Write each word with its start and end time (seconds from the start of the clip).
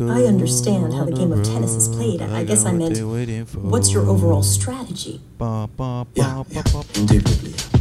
I 0.00 0.24
understand 0.24 0.94
how 0.94 1.04
the 1.04 1.12
game 1.12 1.32
of 1.32 1.44
tennis 1.44 1.72
is 1.72 1.88
played. 1.88 2.22
I 2.22 2.44
guess 2.44 2.64
I 2.64 2.72
meant, 2.72 2.98
what's 3.56 3.92
your 3.92 4.06
overall 4.06 4.42
strategy? 4.42 5.20
Yeah, 5.40 5.66
yeah, 6.14 6.62
indubitably. 6.94 7.79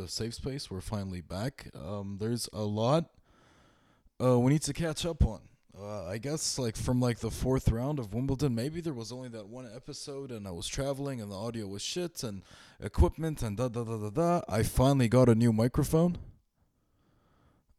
The 0.00 0.08
safe 0.08 0.34
space. 0.34 0.70
We're 0.70 0.80
finally 0.80 1.20
back. 1.20 1.68
Um, 1.74 2.18
there's 2.20 2.48
a 2.52 2.62
lot 2.62 3.06
uh, 4.22 4.38
we 4.38 4.52
need 4.52 4.62
to 4.62 4.72
catch 4.72 5.04
up 5.04 5.24
on. 5.24 5.40
Uh, 5.76 6.06
I 6.06 6.18
guess 6.18 6.56
like 6.56 6.76
from 6.76 7.00
like 7.00 7.18
the 7.18 7.32
fourth 7.32 7.68
round 7.68 7.98
of 7.98 8.14
Wimbledon, 8.14 8.54
maybe 8.54 8.80
there 8.80 8.92
was 8.92 9.10
only 9.10 9.28
that 9.30 9.48
one 9.48 9.68
episode, 9.74 10.30
and 10.30 10.46
I 10.46 10.52
was 10.52 10.68
traveling, 10.68 11.20
and 11.20 11.32
the 11.32 11.36
audio 11.36 11.66
was 11.66 11.82
shit, 11.82 12.22
and 12.22 12.42
equipment, 12.80 13.42
and 13.42 13.56
da 13.56 13.68
da 13.68 13.82
da 13.82 13.96
da 13.96 14.10
da. 14.10 14.40
I 14.48 14.62
finally 14.62 15.08
got 15.08 15.28
a 15.28 15.34
new 15.34 15.52
microphone. 15.52 16.18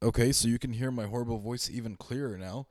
Okay, 0.04 0.34
so 0.34 0.50
you 0.50 0.60
can 0.60 0.74
hear 0.74 0.92
my 0.92 1.06
horrible 1.06 1.40
voice 1.40 1.70
even 1.72 1.96
clearer 1.96 2.38
now. 2.38 2.68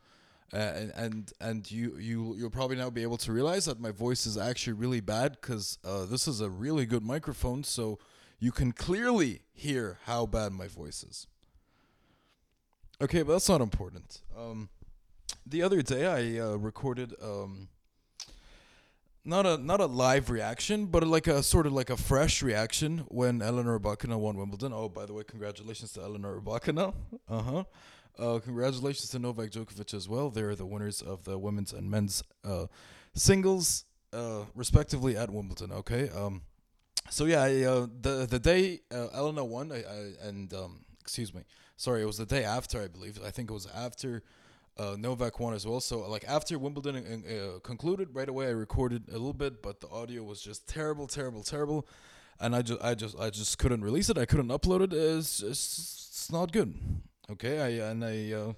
Uh, 0.53 0.57
and 0.57 0.93
and 0.95 1.33
and 1.41 1.71
you 1.71 1.97
you 1.99 2.35
you'll 2.37 2.51
probably 2.51 2.77
now 2.77 2.91
be 2.91 3.03
able 3.03 3.17
to 3.17 3.33
realize 3.33 3.65
that 3.65 3.81
my 3.81 3.91
voice 3.91 4.27
is 4.27 4.37
actually 4.37 4.75
really 4.75 5.01
bad 5.01 5.39
because 5.41 5.79
uh, 5.85 6.05
this 6.05 6.29
is 6.29 6.43
a 6.43 6.51
really 6.51 6.85
good 6.85 7.03
microphone, 7.03 7.65
so 7.65 7.99
you 8.39 8.53
can 8.53 8.73
clearly 8.73 9.43
hear 9.53 9.99
how 10.05 10.27
bad 10.27 10.53
my 10.53 10.69
voice 10.69 11.03
is. 11.03 11.27
Okay, 13.01 13.23
but 13.23 13.33
that's 13.33 13.49
not 13.49 13.61
important. 13.61 14.21
Um, 14.37 14.69
the 15.47 15.63
other 15.63 15.83
day 15.83 16.07
I 16.07 16.41
uh, 16.41 16.57
recorded 16.57 17.15
um, 17.23 17.69
not 19.25 19.47
a 19.47 19.57
not 19.57 19.81
a 19.81 19.87
live 19.87 20.31
reaction, 20.31 20.87
but 20.87 21.07
like 21.07 21.27
a 21.27 21.43
sort 21.43 21.67
of 21.67 21.73
like 21.73 21.91
a 21.91 21.97
fresh 21.97 22.43
reaction 22.43 23.05
when 23.09 23.43
Eleanor 23.43 23.79
Rybakina 23.79 24.19
won 24.19 24.37
Wimbledon. 24.37 24.73
Oh, 24.73 24.89
by 24.89 25.07
the 25.07 25.13
way, 25.13 25.25
congratulations 25.25 25.93
to 25.93 26.03
Eleanor 26.03 26.41
Rybakina. 26.41 26.95
Uh-huh. 27.29 27.65
Uh 28.17 28.39
Congratulations 28.39 29.09
to 29.11 29.19
Novak 29.19 29.51
Djokovic 29.51 29.93
as 29.93 30.09
well. 30.09 30.31
They're 30.31 30.55
the 30.55 30.67
winners 30.67 31.03
of 31.03 31.25
the 31.25 31.37
women's 31.37 31.73
and 31.73 31.91
men's 31.91 32.23
uh, 32.45 32.67
singles, 33.15 33.85
uh, 34.13 34.45
respectively, 34.55 35.17
at 35.17 35.31
Wimbledon. 35.31 35.73
Okay. 35.73 36.11
Um. 36.11 36.43
So 37.11 37.27
yeah, 37.27 37.43
I, 37.43 37.63
uh, 37.63 37.87
the 38.01 38.27
the 38.27 38.39
day 38.39 38.81
uh, 38.93 39.09
Elena 39.15 39.45
won, 39.45 39.73
I, 39.73 39.79
I 39.79 40.29
and 40.29 40.53
um, 40.55 40.85
excuse 41.01 41.35
me, 41.35 41.43
sorry, 41.77 42.03
it 42.03 42.07
was 42.07 42.19
the 42.19 42.27
day 42.27 42.45
after, 42.45 42.83
I 42.83 42.89
believe. 42.89 43.21
I 43.25 43.31
think 43.31 43.51
it 43.51 43.55
was 43.55 43.67
after 43.75 44.23
uh, 44.79 44.97
Novak 44.99 45.39
won 45.39 45.55
as 45.55 45.67
well. 45.67 45.81
So 45.81 46.09
like 46.09 46.25
after 46.27 46.59
Wimbledon 46.59 46.97
uh, 46.97 47.59
concluded, 47.61 48.09
right 48.13 48.29
away 48.29 48.47
I 48.49 48.51
recorded 48.51 49.09
a 49.09 49.13
little 49.13 49.33
bit, 49.33 49.63
but 49.63 49.81
the 49.81 49.89
audio 49.89 50.23
was 50.23 50.41
just 50.41 50.67
terrible, 50.67 51.07
terrible, 51.07 51.43
terrible, 51.43 51.87
and 52.41 52.57
I 52.57 52.63
just 52.63 52.83
I 52.83 52.95
just 52.95 53.19
I 53.19 53.31
just 53.31 53.59
couldn't 53.59 53.83
release 53.83 54.09
it. 54.11 54.19
I 54.19 54.25
couldn't 54.25 54.49
upload 54.49 54.81
it. 54.83 54.93
It's 54.93 55.43
it's, 55.43 56.09
it's 56.11 56.33
not 56.33 56.53
good. 56.53 56.75
Okay, 57.31 57.61
I 57.61 57.91
and 57.91 58.05
I 58.05 58.33
uh, 58.33 58.53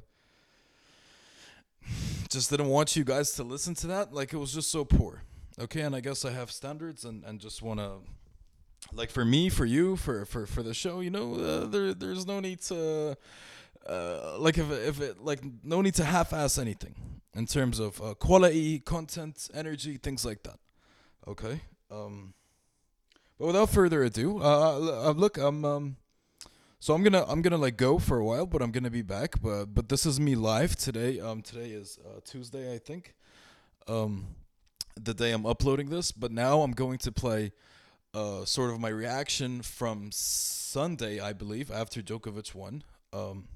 just 2.30 2.50
didn't 2.50 2.68
want 2.68 2.96
you 2.96 3.04
guys 3.04 3.32
to 3.32 3.42
listen 3.42 3.74
to 3.74 3.86
that. 3.88 4.12
Like 4.12 4.32
it 4.32 4.38
was 4.38 4.52
just 4.52 4.70
so 4.70 4.84
poor. 4.84 5.22
Okay, 5.58 5.80
and 5.82 5.94
I 5.96 6.00
guess 6.00 6.24
I 6.24 6.32
have 6.32 6.50
standards 6.50 7.04
and 7.04 7.24
and 7.24 7.40
just 7.40 7.62
wanna 7.62 7.98
like 8.92 9.10
for 9.10 9.24
me, 9.24 9.48
for 9.48 9.64
you, 9.64 9.96
for 9.96 10.24
for 10.24 10.46
for 10.46 10.62
the 10.62 10.74
show, 10.74 11.00
you 11.00 11.10
know, 11.10 11.34
uh, 11.34 11.66
there 11.66 11.94
there's 11.94 12.26
no 12.26 12.40
need 12.40 12.60
to 12.62 13.16
uh, 13.88 14.38
like 14.38 14.58
if 14.58 14.70
if 14.70 15.00
it 15.00 15.22
like 15.22 15.40
no 15.62 15.82
need 15.82 15.94
to 15.94 16.04
half-ass 16.04 16.58
anything 16.58 16.94
in 17.34 17.46
terms 17.46 17.78
of 17.78 18.00
uh, 18.00 18.14
quality, 18.14 18.78
content, 18.80 19.48
energy, 19.54 19.96
things 19.96 20.24
like 20.24 20.42
that. 20.42 20.58
Okay. 21.26 21.60
Um. 21.90 22.34
But 23.38 23.48
without 23.48 23.68
further 23.68 24.02
ado, 24.02 24.40
uh, 24.40 25.08
uh, 25.08 25.12
look, 25.12 25.36
I'm 25.36 25.64
um. 25.64 25.96
So 26.78 26.94
I'm 26.94 27.02
gonna 27.02 27.24
I'm 27.28 27.42
gonna 27.42 27.58
like 27.58 27.76
go 27.76 27.98
for 27.98 28.18
a 28.18 28.24
while, 28.24 28.46
but 28.46 28.62
I'm 28.62 28.70
gonna 28.70 28.90
be 28.90 29.02
back. 29.02 29.40
But 29.40 29.66
but 29.66 29.88
this 29.88 30.06
is 30.06 30.18
me 30.18 30.34
live 30.34 30.76
today. 30.76 31.20
Um, 31.20 31.42
today 31.42 31.70
is 31.70 31.98
uh, 32.04 32.20
Tuesday, 32.24 32.74
I 32.74 32.78
think. 32.78 33.14
Um, 33.88 34.26
the 35.00 35.14
day 35.14 35.32
I'm 35.32 35.46
uploading 35.46 35.90
this. 35.90 36.12
But 36.12 36.32
now 36.32 36.62
I'm 36.62 36.72
going 36.72 36.98
to 36.98 37.12
play 37.12 37.52
uh, 38.16 38.46
sort 38.46 38.70
of 38.70 38.80
my 38.80 38.88
reaction 38.88 39.60
from 39.60 40.08
Sunday, 40.10 41.20
I 41.20 41.34
believe, 41.34 41.70
after 41.70 42.00
Djokovic 42.00 42.54
won. 42.54 42.82
Um, 43.12 43.46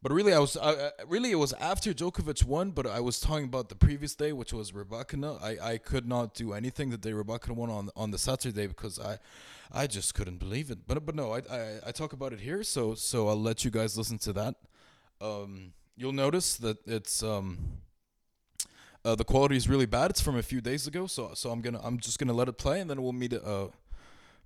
but 0.00 0.12
really, 0.12 0.32
I 0.32 0.38
was 0.38 0.56
I, 0.56 0.90
really 1.08 1.32
it 1.32 1.36
was 1.36 1.52
after 1.54 1.92
Djokovic 1.92 2.44
won, 2.44 2.70
but 2.70 2.86
I 2.86 3.00
was 3.00 3.18
talking 3.18 3.46
about 3.46 3.70
the 3.70 3.74
previous 3.74 4.14
day, 4.14 4.32
which 4.32 4.52
was 4.52 4.70
Rybakina. 4.70 5.42
I, 5.42 5.72
I 5.72 5.78
could 5.78 6.06
not 6.06 6.34
do 6.34 6.52
anything 6.52 6.90
the 6.90 6.98
day 6.98 7.10
Rybakina 7.10 7.56
won 7.56 7.70
on 7.70 7.90
on 7.96 8.12
the 8.12 8.18
Saturday 8.18 8.68
because 8.68 9.00
I 9.00 9.18
I 9.72 9.88
just 9.88 10.14
couldn't 10.14 10.38
believe 10.38 10.70
it. 10.70 10.86
But 10.86 11.04
but 11.04 11.16
no, 11.16 11.32
I, 11.32 11.38
I 11.50 11.78
I 11.88 11.92
talk 11.92 12.12
about 12.12 12.32
it 12.32 12.40
here, 12.40 12.62
so 12.62 12.94
so 12.94 13.26
I'll 13.28 13.40
let 13.40 13.64
you 13.64 13.72
guys 13.72 13.98
listen 13.98 14.18
to 14.18 14.32
that. 14.34 14.54
Um, 15.20 15.72
you'll 15.96 16.12
notice 16.12 16.56
that 16.58 16.78
it's 16.86 17.24
um. 17.24 17.58
Uh, 19.04 19.14
the 19.14 19.24
quality 19.24 19.56
is 19.56 19.68
really 19.68 19.86
bad. 19.86 20.10
It's 20.10 20.20
from 20.20 20.36
a 20.36 20.42
few 20.42 20.60
days 20.60 20.86
ago, 20.86 21.06
so 21.06 21.32
so 21.34 21.50
I'm 21.50 21.60
gonna 21.60 21.80
I'm 21.82 21.98
just 21.98 22.18
gonna 22.18 22.32
let 22.32 22.48
it 22.48 22.56
play, 22.58 22.80
and 22.80 22.88
then 22.88 23.02
we'll 23.02 23.12
meet. 23.12 23.34
Uh, 23.34 23.68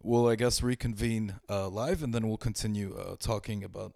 we'll 0.03 0.29
I 0.29 0.35
guess 0.35 0.63
reconvene 0.63 1.35
uh, 1.49 1.69
live, 1.69 2.03
and 2.03 2.13
then 2.13 2.27
we'll 2.27 2.39
continue 2.39 2.97
uh, 2.97 3.17
talking 3.21 3.63
about 3.63 3.95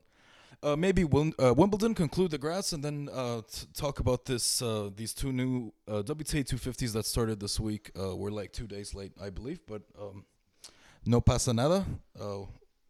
uh, 0.62 0.76
maybe 0.76 1.02
Wim- 1.02 1.34
uh, 1.42 1.52
Wimbledon, 1.52 1.94
conclude 1.94 2.30
the 2.30 2.38
grass, 2.38 2.72
and 2.72 2.84
then 2.84 3.08
uh, 3.12 3.40
t- 3.50 3.66
talk 3.74 3.98
about 3.98 4.24
this 4.26 4.62
uh, 4.62 4.90
these 4.94 5.12
two 5.12 5.32
new 5.32 5.72
uh, 5.88 6.02
WTA 6.02 6.44
250s 6.44 6.92
that 6.92 7.06
started 7.06 7.40
this 7.40 7.58
week. 7.58 7.90
Uh, 7.98 8.14
we're 8.14 8.30
like 8.30 8.52
two 8.52 8.68
days 8.68 8.94
late, 8.94 9.12
I 9.20 9.30
believe, 9.30 9.60
but 9.66 9.82
um, 10.00 10.24
no 11.04 11.20
pasa 11.20 11.52
nada. 11.52 11.84
Uh, 12.18 12.42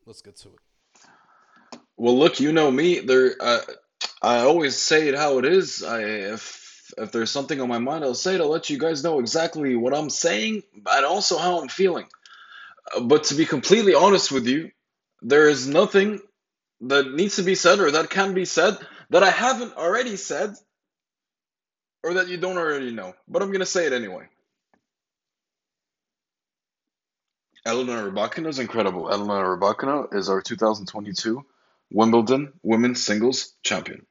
let's 0.05 0.21
get 0.21 0.37
to 0.37 0.49
it. 0.49 1.81
Well, 1.97 2.19
look, 2.19 2.41
you 2.41 2.53
know 2.53 2.71
me. 2.71 3.01
There, 3.01 3.37
uh, 3.41 3.61
I 4.21 4.41
always 4.41 4.77
say 4.77 5.09
it 5.09 5.15
how 5.15 5.39
it 5.39 5.47
is. 5.47 5.83
I 5.83 6.03
if 6.03 6.62
if 6.99 7.13
there's 7.13 7.31
something 7.31 7.61
on 7.61 7.69
my 7.69 7.79
mind, 7.79 8.05
I'll 8.05 8.15
say 8.15 8.35
it. 8.35 8.41
I'll 8.41 8.49
let 8.51 8.71
you 8.71 8.79
guys 8.79 9.05
know 9.05 9.19
exactly 9.21 9.77
what 9.77 9.95
I'm 9.95 10.11
saying 10.11 10.63
and 10.75 11.05
also 11.07 11.39
how 11.39 11.61
I'm 11.61 11.69
feeling. 11.69 12.07
Uh, 12.97 13.01
But 13.03 13.25
to 13.25 13.35
be 13.35 13.47
completely 13.47 13.95
honest 13.95 14.33
with 14.33 14.47
you, 14.47 14.71
there 15.23 15.49
is 15.49 15.69
nothing 15.69 16.21
that 16.83 17.13
needs 17.15 17.37
to 17.37 17.43
be 17.43 17.55
said 17.55 17.81
or 17.81 17.93
that 17.93 18.11
can 18.11 18.35
be 18.35 18.45
said 18.45 18.79
that 19.11 19.23
I 19.23 19.31
haven't 19.31 19.77
already 19.77 20.17
said 20.17 20.55
or 22.03 22.15
that 22.15 22.29
you 22.29 22.37
don't 22.39 22.59
already 22.59 22.93
know. 22.93 23.15
But 23.29 23.43
I'm 23.43 23.53
gonna 23.53 23.67
say 23.67 23.87
it 23.87 23.93
anyway. 23.93 24.27
Elena 27.65 27.93
Rybakina 28.11 28.49
is 28.49 28.59
incredible. 28.59 29.11
Elena 29.13 29.35
Rybakina 29.35 30.15
is 30.15 30.29
our 30.29 30.43
2022 30.43 31.45
Wimbledon 31.93 32.53
Women's 32.63 33.05
Singles 33.05 33.55
Champion. 33.63 34.07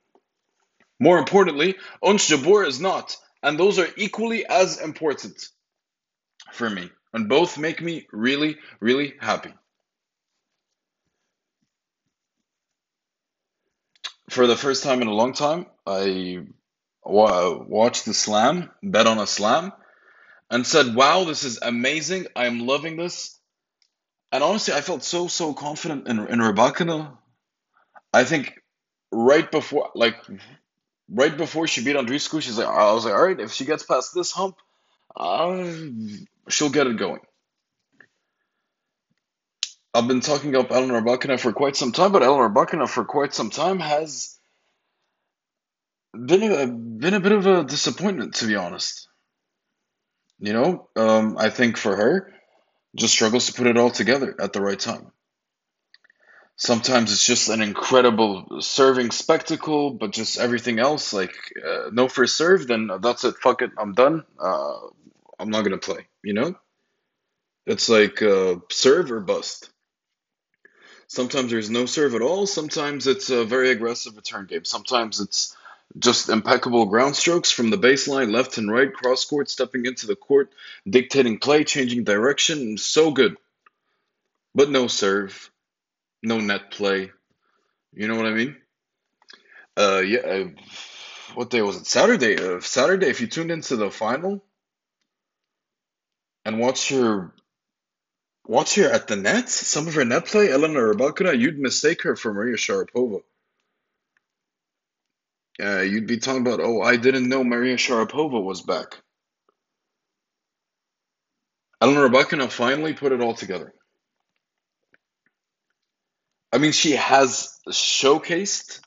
More 1.02 1.20
importantly, 1.20 1.78
Ons 2.04 2.30
Jabeur 2.30 2.68
is 2.68 2.82
not, 2.82 3.18
and 3.44 3.60
those 3.60 3.80
are 3.80 3.90
equally 3.98 4.48
as 4.48 4.82
important 4.82 5.50
for 6.54 6.70
me, 6.70 6.92
and 7.14 7.30
both 7.30 7.58
make 7.58 7.82
me 7.82 8.08
really, 8.14 8.58
really 8.82 9.16
happy. 9.22 9.54
For 14.30 14.48
the 14.48 14.58
first 14.58 14.84
time 14.84 15.02
in 15.02 15.10
a 15.10 15.14
long 15.14 15.34
time, 15.34 15.68
I 15.88 16.46
wa- 17.04 17.58
watched 17.68 18.06
the 18.06 18.14
slam, 18.16 18.72
bet 18.84 19.08
on 19.08 19.20
a 19.20 19.28
slam, 19.28 19.74
and 20.52 20.68
said, 20.68 20.96
"Wow, 20.96 21.26
this 21.26 21.44
is 21.46 21.60
amazing! 21.62 22.28
I 22.36 22.48
am 22.48 22.68
loving 22.68 22.98
this." 22.98 23.40
And 24.32 24.44
honestly, 24.44 24.74
I 24.76 24.82
felt 24.82 25.04
so 25.04 25.28
so 25.28 25.54
confident 25.54 26.08
in 26.08 26.20
in 26.28 26.40
Rybakina. 26.40 27.18
I 28.14 28.26
think 28.26 28.54
right 29.12 29.52
before, 29.52 29.92
like 29.96 30.18
right 31.12 31.36
before 31.36 31.68
she 31.68 31.84
beat 31.84 31.96
Andreescu, 31.96 32.42
she's 32.42 32.58
like, 32.58 32.68
I 32.68 32.94
was 32.94 33.06
like, 33.06 33.14
all 33.14 33.24
right, 33.24 33.40
if 33.40 33.52
she 33.52 33.66
gets 33.66 33.84
past 33.84 34.14
this 34.16 34.32
hump, 34.32 34.56
uh, 35.16 35.66
she'll 36.50 36.70
get 36.70 36.88
it 36.88 36.98
going. 36.98 37.20
I've 39.94 40.08
been 40.08 40.22
talking 40.22 40.56
up 40.56 40.72
Eleanor 40.72 41.02
Rybakina 41.02 41.40
for 41.40 41.52
quite 41.52 41.76
some 41.76 41.92
time, 41.92 42.14
but 42.14 42.24
Eleanor 42.24 42.50
Rybakina 42.50 42.88
for 42.88 43.04
quite 43.04 43.34
some 43.34 43.50
time 43.50 43.80
has 43.80 44.38
been 46.14 46.44
a 46.44 46.68
been 46.68 47.14
a 47.14 47.20
bit 47.20 47.32
of 47.34 47.46
a 47.46 47.64
disappointment, 47.64 48.36
to 48.36 48.48
be 48.48 48.56
honest. 48.56 49.10
You 50.40 50.54
know, 50.54 50.88
um, 50.96 51.38
I 51.38 51.50
think 51.50 51.78
for 51.78 51.96
her, 51.96 52.34
just 52.96 53.14
struggles 53.14 53.48
to 53.48 53.54
put 53.54 53.68
it 53.68 53.78
all 53.78 53.92
together 53.92 54.34
at 54.40 54.54
the 54.54 54.62
right 54.62 54.80
time. 54.80 55.12
Sometimes 56.64 57.12
it's 57.12 57.26
just 57.26 57.50
an 57.50 57.60
incredible 57.60 58.62
serving 58.62 59.10
spectacle, 59.10 59.90
but 59.90 60.12
just 60.12 60.38
everything 60.40 60.78
else, 60.78 61.12
like 61.12 61.34
uh, 61.58 61.90
no 61.92 62.08
first 62.08 62.38
serve, 62.38 62.68
then 62.68 62.88
that's 63.02 63.24
it. 63.24 63.38
Fuck 63.38 63.64
it, 63.64 63.72
I'm 63.80 63.94
done. 63.94 64.26
Uh, 64.40 64.76
I'm 65.40 65.50
not 65.50 65.64
gonna 65.64 65.80
play. 65.80 66.06
You 66.24 66.34
know, 66.34 66.56
it's 67.66 67.90
like 67.90 68.22
uh, 68.22 68.58
serve 68.70 69.12
or 69.12 69.22
bust. 69.22 69.72
Sometimes 71.08 71.50
there's 71.50 71.72
no 71.72 71.88
serve 71.88 72.14
at 72.14 72.22
all. 72.22 72.46
Sometimes 72.46 73.08
it's 73.08 73.32
a 73.32 73.44
very 73.44 73.72
aggressive 73.72 74.16
return 74.16 74.46
game. 74.46 74.64
Sometimes 74.64 75.20
it's 75.20 75.58
just 75.98 76.30
impeccable 76.30 76.86
ground 76.86 77.16
strokes 77.16 77.50
from 77.50 77.72
the 77.72 77.78
baseline, 77.80 78.32
left 78.32 78.60
and 78.60 78.72
right, 78.72 78.94
cross 78.94 79.26
court, 79.26 79.50
stepping 79.50 79.88
into 79.88 80.06
the 80.06 80.16
court, 80.16 80.52
dictating 80.88 81.40
play, 81.40 81.64
changing 81.64 82.04
direction. 82.04 82.78
So 82.78 83.10
good. 83.10 83.36
But 84.54 84.70
no 84.70 84.86
serve, 84.86 85.50
no 86.24 86.40
net 86.40 86.72
play. 86.72 87.12
You 87.94 88.08
know 88.08 88.16
what 88.16 88.26
I 88.26 88.32
mean? 88.32 88.58
Uh, 89.78 90.02
yeah. 90.06 90.20
Uh, 90.20 90.50
what 91.36 91.50
day 91.50 91.62
was 91.62 91.78
it? 91.78 91.88
Saturday. 91.88 92.38
Uh, 92.38 92.60
Saturday. 92.62 93.08
If 93.08 93.22
you 93.22 93.28
tuned 93.28 93.52
into 93.52 93.76
the 93.76 93.92
final 93.92 94.44
and 96.46 96.60
watch 96.60 96.90
her, 96.90 97.34
watch 98.46 98.76
her 98.76 98.90
at 98.90 99.08
the 99.08 99.16
net, 99.16 99.50
some 99.50 99.88
of 99.88 99.96
her 99.96 100.06
net 100.06 100.26
play, 100.26 100.52
Elena 100.52 100.80
Rybakina, 100.80 101.38
you'd 101.38 101.60
mistake 101.60 102.04
her 102.04 102.16
for 102.16 102.34
Maria 102.34 102.56
Sharapova. 102.56 103.22
Uh, 105.62 105.82
you'd 105.82 106.08
be 106.08 106.18
talking 106.18 106.42
about, 106.42 106.60
oh, 106.60 106.82
I 106.82 106.98
didn't 106.98 107.30
know 107.30 107.44
Maria 107.44 107.76
Sharapova 107.76 108.42
was 108.44 108.62
back. 108.62 108.98
Elena 111.82 112.10
Rybakina 112.10 112.50
finally 112.52 112.94
put 112.94 113.12
it 113.12 113.22
all 113.22 113.34
together. 113.34 113.74
I 116.54 116.58
mean, 116.60 116.72
she 116.74 116.92
has 116.94 117.60
showcased 117.70 118.82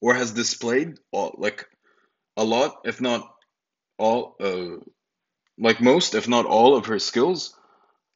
or 0.00 0.14
has 0.14 0.32
displayed 0.32 0.98
all, 1.12 1.34
like 1.38 1.66
a 2.36 2.44
lot, 2.44 2.82
if 2.84 3.00
not 3.00 3.30
all, 3.98 4.36
uh, 4.40 4.78
like 5.58 5.80
most, 5.82 6.14
if 6.14 6.28
not 6.28 6.46
all 6.46 6.76
of 6.76 6.86
her 6.86 6.98
skills, 6.98 7.54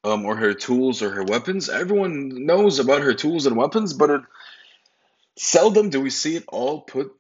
um, 0.05 0.25
or 0.25 0.37
her 0.37 0.55
tools 0.55 1.03
or 1.03 1.11
her 1.11 1.25
weapons. 1.25 1.69
Everyone 1.69 2.47
knows 2.47 2.79
about 2.79 3.03
her 3.03 3.15
tools 3.15 3.47
and 3.47 3.57
weapons, 3.57 3.93
but 3.93 4.11
it, 4.11 4.21
seldom 5.39 5.91
do 5.91 6.01
we 6.01 6.11
see 6.11 6.37
it 6.37 6.45
all 6.49 6.83
put 6.83 7.13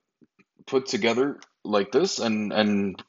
put 0.66 0.86
together 0.86 1.38
like 1.64 1.92
this. 1.92 2.18
And 2.18 2.52
and 2.52 3.02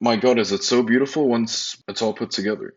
my 0.00 0.16
God, 0.16 0.38
is 0.38 0.52
it 0.52 0.64
so 0.64 0.82
beautiful 0.82 1.28
once 1.28 1.82
it's 1.88 2.02
all 2.02 2.14
put 2.14 2.30
together. 2.30 2.74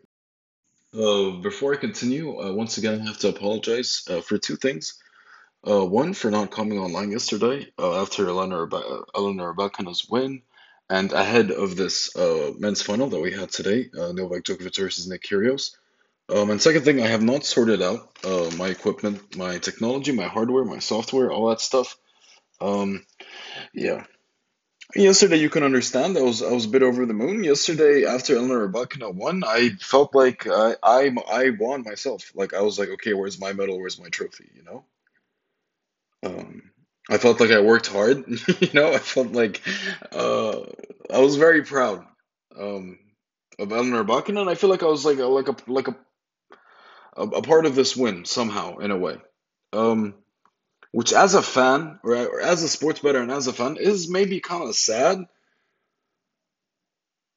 Uh, 0.94 1.30
before 1.40 1.72
I 1.72 1.78
continue, 1.78 2.38
uh, 2.38 2.52
once 2.52 2.76
again, 2.78 3.00
I 3.00 3.06
have 3.06 3.18
to 3.18 3.28
apologize 3.28 4.04
uh, 4.10 4.20
for 4.20 4.38
two 4.38 4.56
things. 4.56 4.94
Uh, 5.66 5.84
one, 5.84 6.12
for 6.12 6.30
not 6.30 6.50
coming 6.50 6.78
online 6.78 7.10
yesterday 7.10 7.72
uh, 7.78 8.02
after 8.02 8.28
Elena 8.28 8.66
Rybakina's 8.66 10.08
win 10.10 10.42
and 10.90 11.12
ahead 11.12 11.50
of 11.50 11.76
this 11.76 12.14
uh, 12.16 12.52
men's 12.58 12.82
final 12.82 13.08
that 13.08 13.20
we 13.20 13.32
had 13.32 13.50
today, 13.50 13.88
uh, 13.98 14.12
Novak 14.12 14.42
Djokovic 14.44 14.76
versus 14.76 15.08
Nick 15.08 15.22
Kyrgios. 15.22 15.76
Um, 16.28 16.50
and 16.50 16.60
second 16.60 16.82
thing, 16.82 17.00
I 17.00 17.06
have 17.06 17.22
not 17.22 17.44
sorted 17.44 17.80
out 17.80 18.10
uh, 18.24 18.50
my 18.56 18.68
equipment, 18.68 19.36
my 19.36 19.58
technology, 19.58 20.12
my 20.12 20.28
hardware, 20.28 20.64
my 20.64 20.80
software, 20.80 21.30
all 21.30 21.48
that 21.48 21.60
stuff. 21.60 21.96
Um, 22.60 23.06
yeah. 23.72 24.04
Yesterday, 24.94 25.36
you 25.36 25.50
can 25.50 25.62
understand 25.62 26.18
I 26.18 26.22
was 26.22 26.42
I 26.42 26.52
was 26.52 26.66
a 26.66 26.68
bit 26.68 26.82
over 26.82 27.06
the 27.06 27.14
moon. 27.14 27.44
Yesterday, 27.44 28.04
after 28.04 28.36
Elena 28.36 28.54
Rybakina 28.54 29.14
won, 29.14 29.42
I 29.46 29.70
felt 29.80 30.14
like 30.14 30.46
I, 30.46 30.76
I 30.82 31.14
I 31.32 31.50
won 31.50 31.82
myself. 31.82 32.32
Like 32.34 32.52
I 32.54 32.60
was 32.62 32.78
like, 32.78 32.90
okay, 32.90 33.14
where's 33.14 33.40
my 33.40 33.52
medal? 33.52 33.78
Where's 33.78 34.00
my 34.00 34.08
trophy? 34.08 34.50
You 34.54 34.64
know. 34.64 34.84
Um, 36.24 36.70
I 37.10 37.18
felt 37.18 37.40
like 37.40 37.50
I 37.50 37.60
worked 37.60 37.86
hard. 37.88 38.24
you 38.60 38.70
know, 38.74 38.92
I 38.92 38.98
felt 38.98 39.32
like 39.32 39.62
uh, 40.12 40.60
I 41.12 41.18
was 41.18 41.36
very 41.36 41.62
proud 41.62 42.04
um, 42.58 42.98
of 43.58 43.72
Elena 43.72 44.04
Rybakina, 44.04 44.42
and 44.42 44.50
I 44.50 44.54
feel 44.54 44.70
like 44.70 44.82
I 44.82 44.86
was 44.86 45.04
like 45.04 45.18
a, 45.18 45.26
like 45.26 45.48
a 45.48 45.56
like 45.66 45.88
a 45.88 45.96
a, 47.16 47.22
a 47.22 47.42
part 47.42 47.66
of 47.66 47.74
this 47.74 47.96
win 47.96 48.24
somehow 48.24 48.78
in 48.78 48.90
a 48.90 48.96
way. 48.96 49.16
Um, 49.72 50.14
which 50.92 51.12
as 51.12 51.34
a 51.34 51.42
fan 51.42 51.98
or, 52.04 52.14
or 52.14 52.40
as 52.40 52.62
a 52.62 52.68
sports 52.68 53.00
bettor 53.00 53.20
and 53.20 53.32
as 53.32 53.48
a 53.48 53.52
fan 53.52 53.76
is 53.78 54.08
maybe 54.08 54.40
kind 54.40 54.62
of 54.62 54.76
sad. 54.76 55.24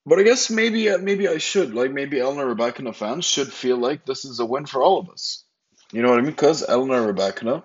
But 0.06 0.19
I 0.19 0.24
guess 0.24 0.52
maybe 0.52 0.90
uh, 0.90 1.00
maybe 1.00 1.28
I 1.28 1.40
should 1.40 1.74
like 1.74 1.92
maybe 1.92 2.19
Elena 2.19 2.44
Rybakina 2.44 2.96
fans 2.96 3.25
should 3.25 3.52
feel 3.52 3.78
like 3.78 4.06
this 4.06 4.24
is 4.24 4.40
a 4.40 4.46
win 4.46 4.68
for 4.68 4.84
all 4.84 5.00
of 5.00 5.10
us. 5.10 5.44
You 5.92 6.04
know 6.04 6.10
what 6.10 6.19
I 6.19 6.22
mean? 6.22 6.31
Because 6.31 6.68
Elena 6.68 7.12
Rybakina, 7.12 7.63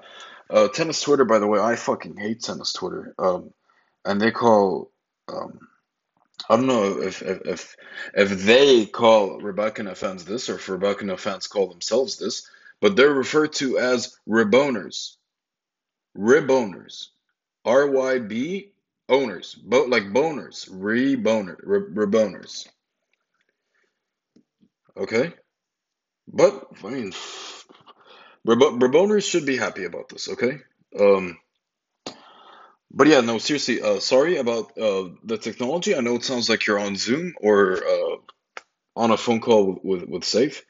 uh, 0.49 0.69
tennis 0.69 1.03
Twitter, 1.03 1.27
by 1.27 1.39
the 1.39 1.47
way, 1.47 1.61
I 1.61 1.77
fucking 1.77 2.17
hate 2.17 2.41
tennis 2.41 2.73
Twitter. 2.73 3.15
Um, 3.19 3.53
and 4.07 4.19
they 4.19 4.31
call 4.31 4.91
um, 5.29 5.59
I 6.49 6.57
don't 6.57 6.67
know 6.67 7.01
if 7.01 7.23
if 7.23 7.43
if, 7.47 7.77
if 8.15 8.31
they 8.43 8.87
call 8.87 9.41
Rybakina 9.41 9.97
fans 9.97 10.25
this 10.25 10.49
or 10.49 10.57
if 10.57 10.67
Rybakina 10.67 11.19
fans 11.19 11.47
call 11.47 11.69
themselves 11.69 12.17
this, 12.17 12.49
but 12.81 12.97
they're 12.97 13.13
referred 13.13 13.53
to 13.55 13.79
as 13.79 14.17
Riboners. 14.29 15.17
Riboners. 16.17 17.09
R 17.65 17.87
Y 17.91 18.19
B 18.19 18.73
owners. 19.09 19.55
Bo- 19.55 19.85
like 19.85 20.05
boners. 20.05 20.69
Reboner. 20.71 21.57
Riboners. 21.65 22.69
Okay? 24.97 25.33
But, 26.29 26.67
I 26.85 26.89
mean, 26.89 27.13
Riboners 28.47 29.29
should 29.29 29.47
be 29.47 29.57
happy 29.57 29.85
about 29.85 30.09
this, 30.09 30.29
okay? 30.29 30.59
Um, 30.99 31.39
but 32.91 33.07
yeah, 33.07 33.21
no, 33.21 33.39
seriously, 33.39 33.81
uh, 33.81 34.01
sorry 34.01 34.37
about 34.37 34.77
uh, 34.79 35.11
the 35.25 35.39
technology. 35.39 35.95
I 35.95 36.01
know 36.01 36.17
it 36.17 36.25
sounds 36.25 36.49
like 36.49 36.67
you're 36.67 36.79
on 36.79 36.97
Zoom 36.97 37.35
or 37.41 37.77
uh, 37.77 38.17
on 38.97 39.11
a 39.11 39.17
phone 39.17 39.41
call 39.41 39.67
with, 39.67 39.85
with, 39.85 40.09
with 40.09 40.23
Saif. 40.23 40.63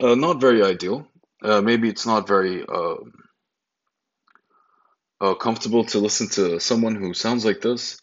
Uh, 0.00 0.14
not 0.14 0.40
very 0.40 0.62
ideal. 0.62 1.06
Uh, 1.42 1.60
maybe 1.60 1.88
it's 1.88 2.06
not 2.06 2.28
very 2.28 2.64
uh, 2.66 2.96
uh, 5.22 5.34
comfortable 5.34 5.84
to 5.84 6.00
listen 6.00 6.28
to 6.28 6.58
someone 6.58 6.96
who 6.96 7.14
sounds 7.14 7.44
like 7.44 7.60
this 7.60 8.00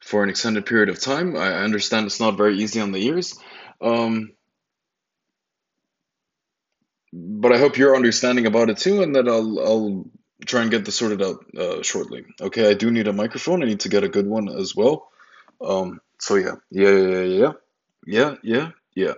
for 0.00 0.22
an 0.22 0.30
extended 0.30 0.64
period 0.64 0.88
of 0.88 1.00
time. 1.00 1.36
I 1.36 1.54
understand 1.64 2.06
it's 2.06 2.20
not 2.20 2.36
very 2.36 2.58
easy 2.58 2.80
on 2.80 2.92
the 2.92 3.04
ears. 3.04 3.38
Um, 3.82 4.32
but 7.12 7.52
I 7.52 7.58
hope 7.58 7.76
you're 7.76 7.96
understanding 7.96 8.46
about 8.46 8.70
it 8.70 8.78
too, 8.78 9.02
and 9.02 9.16
that 9.16 9.28
I'll 9.28 9.58
I'll 9.58 10.06
try 10.46 10.62
and 10.62 10.70
get 10.70 10.84
this 10.84 10.94
sorted 10.94 11.22
out 11.22 11.44
uh, 11.58 11.82
shortly. 11.82 12.24
Okay, 12.40 12.70
I 12.70 12.74
do 12.74 12.90
need 12.90 13.08
a 13.08 13.12
microphone. 13.12 13.62
I 13.62 13.66
need 13.66 13.80
to 13.80 13.88
get 13.88 14.04
a 14.04 14.08
good 14.08 14.28
one 14.28 14.48
as 14.48 14.76
well. 14.76 15.08
Um, 15.60 16.00
so 16.18 16.36
yeah, 16.36 16.54
yeah, 16.70 16.90
yeah, 16.90 17.22
yeah, 17.24 17.52
yeah, 18.06 18.34
yeah, 18.42 18.70
yeah. 18.94 19.14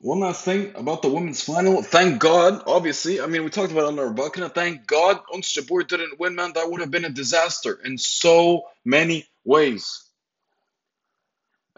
One 0.00 0.20
last 0.20 0.44
thing 0.44 0.72
about 0.76 1.02
the 1.02 1.08
women's 1.08 1.42
final. 1.42 1.82
Thank 1.82 2.20
God, 2.20 2.62
obviously. 2.66 3.20
I 3.20 3.26
mean, 3.26 3.44
we 3.44 3.50
talked 3.50 3.72
about 3.72 3.84
Elena 3.84 4.02
Rybakina. 4.02 4.54
Thank 4.54 4.86
God 4.86 5.20
Ons 5.32 5.52
Jabeur 5.52 5.86
didn't 5.86 6.20
win, 6.20 6.34
man. 6.34 6.52
That 6.54 6.70
would 6.70 6.80
have 6.80 6.90
been 6.90 7.06
a 7.06 7.10
disaster 7.10 7.78
in 7.82 7.96
so 7.96 8.66
many 8.84 9.26
ways. 9.44 10.04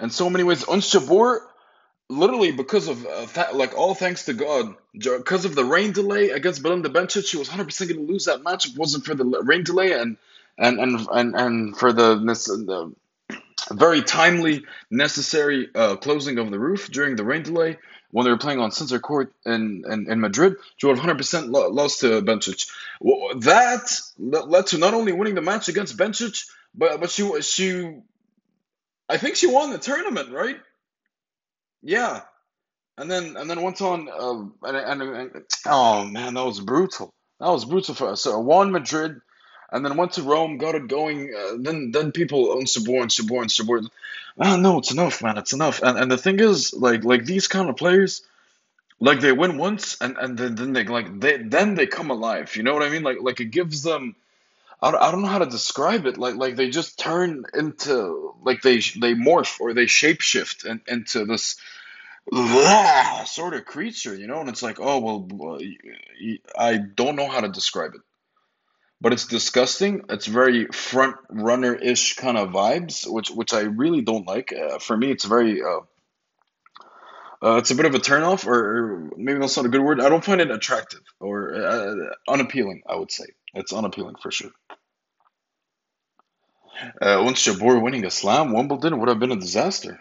In 0.00 0.10
so 0.10 0.28
many 0.28 0.42
ways. 0.42 0.64
Ons 0.64 0.90
Jabeur, 0.92 1.40
literally 2.08 2.50
because 2.50 2.88
of, 2.88 3.06
uh, 3.06 3.26
th- 3.26 3.54
like, 3.54 3.78
all 3.78 3.94
thanks 3.94 4.24
to 4.24 4.34
God, 4.34 4.74
because 4.92 5.44
of 5.44 5.54
the 5.54 5.64
rain 5.64 5.92
delay 5.92 6.30
against 6.30 6.62
Belinda 6.62 6.88
Bencic, 6.88 7.26
she 7.26 7.36
was 7.36 7.48
100% 7.48 7.88
going 7.88 8.06
to 8.06 8.12
lose 8.12 8.24
that 8.24 8.42
match 8.42 8.66
if 8.66 8.72
it 8.72 8.78
wasn't 8.78 9.04
for 9.04 9.14
the 9.14 9.24
rain 9.24 9.62
delay 9.62 9.92
and 9.92 10.16
and 10.58 10.80
and 10.80 11.06
and, 11.12 11.36
and 11.36 11.76
for 11.76 11.92
the, 11.92 12.16
the 12.16 12.92
very 13.72 14.02
timely, 14.02 14.64
necessary 14.90 15.68
uh, 15.74 15.96
closing 15.96 16.38
of 16.38 16.50
the 16.50 16.58
roof 16.58 16.90
during 16.90 17.16
the 17.16 17.24
rain 17.24 17.42
delay 17.42 17.78
when 18.10 18.24
they 18.24 18.30
were 18.30 18.38
playing 18.38 18.60
on 18.60 18.72
center 18.72 18.98
court 18.98 19.32
in, 19.46 19.84
in, 19.88 20.10
in 20.10 20.20
Madrid. 20.20 20.56
Would 20.82 20.98
100% 20.98 21.50
lo- 21.50 21.70
lost 21.70 22.00
to 22.00 22.22
Bencic. 22.22 22.70
Well, 23.00 23.38
that 23.40 24.00
led 24.18 24.68
to 24.68 24.78
not 24.78 24.94
only 24.94 25.12
winning 25.12 25.34
the 25.36 25.42
match 25.42 25.68
against 25.68 25.96
Bencic, 25.96 26.46
but 26.74 27.00
but 27.00 27.10
she 27.10 27.40
she 27.42 28.00
I 29.08 29.18
think 29.18 29.36
she 29.36 29.48
won 29.48 29.70
the 29.70 29.78
tournament, 29.78 30.30
right? 30.32 30.58
Yeah, 31.82 32.22
and 32.98 33.10
then 33.10 33.36
and 33.36 33.50
then 33.50 33.62
went 33.62 33.82
on 33.82 34.08
uh, 34.08 34.68
and, 34.68 35.02
and, 35.02 35.02
and 35.02 35.44
oh 35.66 36.04
man, 36.06 36.34
that 36.34 36.44
was 36.44 36.60
brutal. 36.60 37.10
That 37.40 37.50
was 37.50 37.64
brutal 37.64 37.94
for 37.94 38.10
us. 38.10 38.22
So 38.22 38.38
won 38.40 38.72
Madrid, 38.72 39.20
and 39.70 39.84
then 39.84 39.96
went 39.96 40.12
to 40.12 40.22
Rome, 40.22 40.58
got 40.58 40.74
it 40.74 40.88
going. 40.88 41.34
Uh, 41.34 41.56
then 41.58 41.90
then 41.92 42.12
people 42.12 42.52
on 42.52 42.66
Suborn, 42.66 43.10
Suborn, 43.10 43.48
Suborn. 43.48 43.88
Ah, 44.38 44.56
no, 44.56 44.78
it's 44.78 44.92
enough, 44.92 45.22
man. 45.22 45.38
It's 45.38 45.52
enough. 45.52 45.82
And 45.82 45.98
and 45.98 46.10
the 46.10 46.18
thing 46.18 46.40
is, 46.40 46.72
like 46.72 47.04
like 47.04 47.24
these 47.24 47.48
kind 47.48 47.68
of 47.68 47.76
players, 47.76 48.22
like 49.00 49.20
they 49.20 49.32
win 49.32 49.58
once, 49.58 50.00
and 50.00 50.16
and 50.16 50.38
then, 50.38 50.54
then 50.54 50.72
they 50.72 50.84
like 50.84 51.20
they 51.20 51.36
then 51.38 51.74
they 51.74 51.86
come 51.86 52.10
alive. 52.10 52.56
You 52.56 52.62
know 52.62 52.72
what 52.74 52.82
I 52.82 52.88
mean? 52.88 53.02
Like 53.02 53.18
like 53.20 53.40
it 53.40 53.46
gives 53.46 53.82
them. 53.82 54.14
I 54.80 54.92
don't, 54.92 55.02
I 55.02 55.10
don't 55.10 55.22
know 55.22 55.28
how 55.28 55.40
to 55.40 55.46
describe 55.46 56.06
it. 56.06 56.18
Like 56.18 56.36
like 56.36 56.56
they 56.56 56.70
just 56.70 56.98
turn 56.98 57.44
into 57.52 58.34
like 58.42 58.62
they 58.62 58.76
they 58.76 59.14
morph 59.14 59.60
or 59.60 59.74
they 59.74 59.86
shapeshift 59.86 60.64
in, 60.64 60.80
into 60.86 61.24
this 61.24 61.56
sort 63.26 63.54
of 63.54 63.64
creature, 63.64 64.14
you 64.14 64.28
know. 64.28 64.40
And 64.40 64.48
it's 64.48 64.62
like, 64.62 64.78
oh 64.80 65.00
well, 65.00 65.58
I 66.56 66.76
don't 66.76 67.16
know 67.16 67.28
how 67.28 67.40
to 67.40 67.48
describe 67.48 67.94
it 67.96 68.02
but 69.00 69.12
it's 69.12 69.26
disgusting. 69.26 70.04
It's 70.10 70.26
very 70.26 70.66
front 70.68 71.16
runner 71.30 71.74
ish 71.74 72.16
kind 72.16 72.38
of 72.38 72.50
vibes, 72.50 73.06
which 73.10 73.30
which 73.30 73.54
I 73.54 73.62
really 73.62 74.02
don't 74.02 74.26
like. 74.26 74.52
Uh, 74.52 74.78
for 74.78 74.96
me, 74.96 75.10
it's 75.12 75.24
very 75.24 75.62
uh, 75.62 75.80
Uh, 77.42 77.56
it's 77.56 77.70
a 77.70 77.76
bit 77.76 77.86
of 77.86 77.94
a 77.94 78.00
turnoff, 78.00 78.46
or, 78.46 78.58
or 78.58 79.10
maybe 79.16 79.38
that's 79.38 79.56
not 79.56 79.66
a 79.66 79.68
good 79.68 79.80
word. 79.82 80.00
I 80.00 80.08
don't 80.08 80.24
find 80.24 80.40
it 80.40 80.50
attractive 80.50 81.02
or 81.20 81.54
uh, 81.54 81.94
unappealing. 82.28 82.82
I 82.88 82.96
would 82.96 83.12
say 83.12 83.26
it's 83.54 83.72
unappealing 83.72 84.16
for 84.22 84.30
sure. 84.32 84.50
Uh, 87.00 87.22
once 87.24 87.44
Jabeur 87.46 87.82
winning 87.82 88.06
a 88.06 88.10
slam, 88.10 88.52
Wimbledon 88.52 88.98
would 89.00 89.08
have 89.08 89.20
been 89.20 89.32
a 89.32 89.36
disaster. 89.40 90.00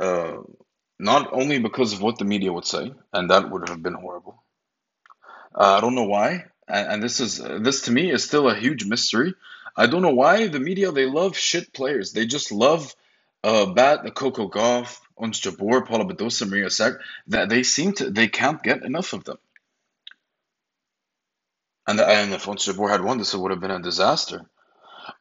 Uh, 0.00 0.38
not 0.98 1.32
only 1.32 1.58
because 1.60 1.92
of 1.94 2.02
what 2.02 2.18
the 2.18 2.24
media 2.26 2.52
would 2.52 2.66
say, 2.66 2.92
and 3.12 3.30
that 3.30 3.50
would 3.50 3.68
have 3.68 3.82
been 3.82 3.94
horrible. 3.94 4.42
I 5.54 5.80
don't 5.80 5.94
know 5.96 6.04
why, 6.04 6.46
and, 6.68 7.02
this 7.02 7.20
is 7.20 7.38
this 7.38 7.82
to 7.82 7.92
me 7.92 8.10
is 8.10 8.24
still 8.24 8.48
a 8.48 8.54
huge 8.54 8.84
mystery. 8.84 9.34
I 9.76 9.86
don't 9.86 10.02
know 10.02 10.14
why 10.14 10.48
the 10.48 10.60
media 10.60 10.92
they 10.92 11.06
love 11.06 11.36
shit 11.36 11.72
players. 11.72 12.12
They 12.12 12.26
just 12.26 12.50
love 12.52 12.94
uh, 13.44 13.66
bad 13.66 14.14
Coco 14.14 14.48
Gauff, 14.48 14.98
Ons 15.16 15.40
Jabeur, 15.40 15.86
Paula 15.86 16.04
Badosa, 16.04 16.48
Maria 16.48 16.66
Sakkari. 16.66 16.98
That 17.28 17.48
they 17.48 17.62
seem 17.62 17.92
to 17.94 18.10
they 18.10 18.28
can't 18.28 18.62
get 18.62 18.84
enough 18.84 19.12
of 19.12 19.24
them. 19.24 19.38
And 21.86 22.00
and 22.00 22.34
if 22.34 22.48
Ons 22.48 22.66
Jabeur 22.66 22.90
had 22.90 23.02
won, 23.02 23.18
this 23.18 23.34
it 23.34 23.38
would 23.38 23.52
have 23.52 23.60
been 23.60 23.70
a 23.70 23.80
disaster. 23.80 24.42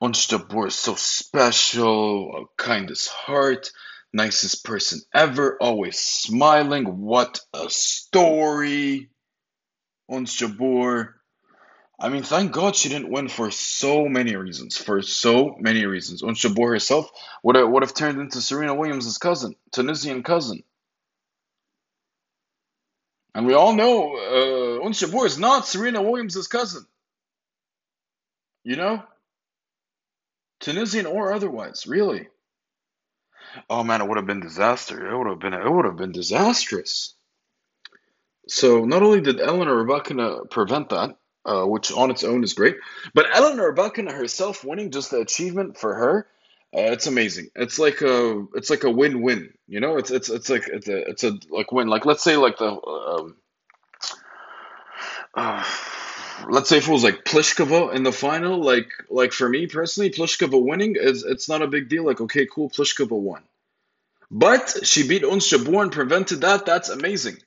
Ons 0.01 0.27
Jabeur 0.27 0.67
is 0.67 0.75
so 0.75 0.95
special, 0.95 2.49
kindest 2.57 3.09
heart, 3.09 3.71
nicest 4.13 4.65
person 4.65 5.01
ever, 5.13 5.57
always 5.61 5.99
smiling. 5.99 7.01
What 7.01 7.39
a 7.53 7.69
story, 7.69 9.09
Ons 10.09 10.35
Jabeur. 10.37 11.13
I 11.97 12.09
mean, 12.09 12.23
thank 12.23 12.51
God 12.51 12.75
she 12.75 12.89
didn't 12.89 13.09
win 13.09 13.29
for 13.29 13.51
so 13.51 14.07
many 14.07 14.35
reasons. 14.35 14.77
For 14.77 15.01
so 15.01 15.55
many 15.59 15.85
reasons. 15.85 16.23
Ons 16.23 16.41
Jabeur 16.41 16.71
herself 16.71 17.09
would 17.41 17.55
have, 17.55 17.69
would 17.69 17.83
have 17.83 17.93
turned 17.93 18.19
into 18.19 18.41
Serena 18.41 18.75
Williams' 18.75 19.17
cousin, 19.17 19.55
Tunisian 19.71 20.23
cousin. 20.23 20.63
And 23.33 23.45
we 23.45 23.53
all 23.53 23.73
know 23.73 24.15
uh, 24.15 24.85
Ons 24.85 24.99
Jabeur 25.01 25.25
is 25.25 25.37
not 25.37 25.67
Serena 25.67 26.01
Williams' 26.01 26.47
cousin. 26.47 26.85
You 28.63 28.75
know? 28.75 29.03
Tunisian 30.59 31.05
or 31.05 31.33
otherwise, 31.33 31.85
really. 31.87 32.27
Oh 33.69 33.83
man, 33.83 34.01
it 34.01 34.07
would 34.07 34.17
have 34.17 34.25
been 34.25 34.41
disaster. 34.41 35.07
It 35.07 35.17
would 35.17 35.27
have 35.27 35.39
been 35.39 35.53
it 35.53 35.69
would 35.69 35.85
have 35.85 35.97
been 35.97 36.11
disastrous. 36.11 37.13
So 38.47 38.85
not 38.85 39.01
only 39.01 39.21
did 39.21 39.39
Eleanor 39.39 39.83
Rybakina 39.83 40.49
prevent 40.49 40.89
that, 40.89 41.17
uh, 41.45 41.63
which 41.63 41.91
on 41.91 42.11
its 42.11 42.23
own 42.23 42.43
is 42.43 42.53
great, 42.53 42.77
but 43.13 43.27
Eleanor 43.33 43.73
Rybakina 43.73 44.11
herself 44.11 44.63
winning 44.63 44.91
just 44.91 45.11
the 45.11 45.19
achievement 45.21 45.77
for 45.77 45.93
her, 45.93 46.27
uh, 46.75 46.91
it's 46.91 47.07
amazing. 47.07 47.49
It's 47.55 47.79
like 47.79 48.01
a 48.01 48.45
it's 48.53 48.69
like 48.69 48.83
a 48.83 48.89
win-win. 48.89 49.53
You 49.67 49.79
know, 49.79 49.97
it's 49.97 50.11
it's 50.11 50.29
it's 50.29 50.49
like 50.49 50.67
it's 50.67 50.87
a 50.89 51.09
it's 51.09 51.23
a 51.23 51.39
like 51.49 51.71
win. 51.71 51.87
Like 51.87 52.05
let's 52.05 52.23
say 52.23 52.35
like 52.35 52.57
the 52.57 52.69
um, 52.69 53.35
uh, 55.33 55.63
let's 56.49 56.67
say 56.67 56.77
if 56.77 56.87
it 56.87 56.91
was 56.91 57.03
like 57.03 57.23
Pliskova 57.23 57.93
in 57.93 58.03
the 58.03 58.11
final, 58.11 58.59
like 58.61 58.89
like 59.09 59.31
for 59.31 59.47
me 59.47 59.67
personally, 59.67 60.09
Pliskova 60.09 60.61
winning 60.61 60.97
is 60.97 61.23
it's 61.23 61.47
not 61.47 61.61
a 61.61 61.67
big 61.67 61.87
deal. 61.87 62.05
Like 62.05 62.19
okay, 62.19 62.45
cool, 62.45 62.69
Pliskova 62.69 63.17
won, 63.17 63.43
but 64.29 64.79
she 64.83 65.07
beat 65.07 65.23
Ons 65.23 65.49
Jabeur 65.49 65.83
and 65.83 65.91
prevented 65.93 66.41
that. 66.41 66.65
That's 66.65 66.89
amazing. 66.89 67.37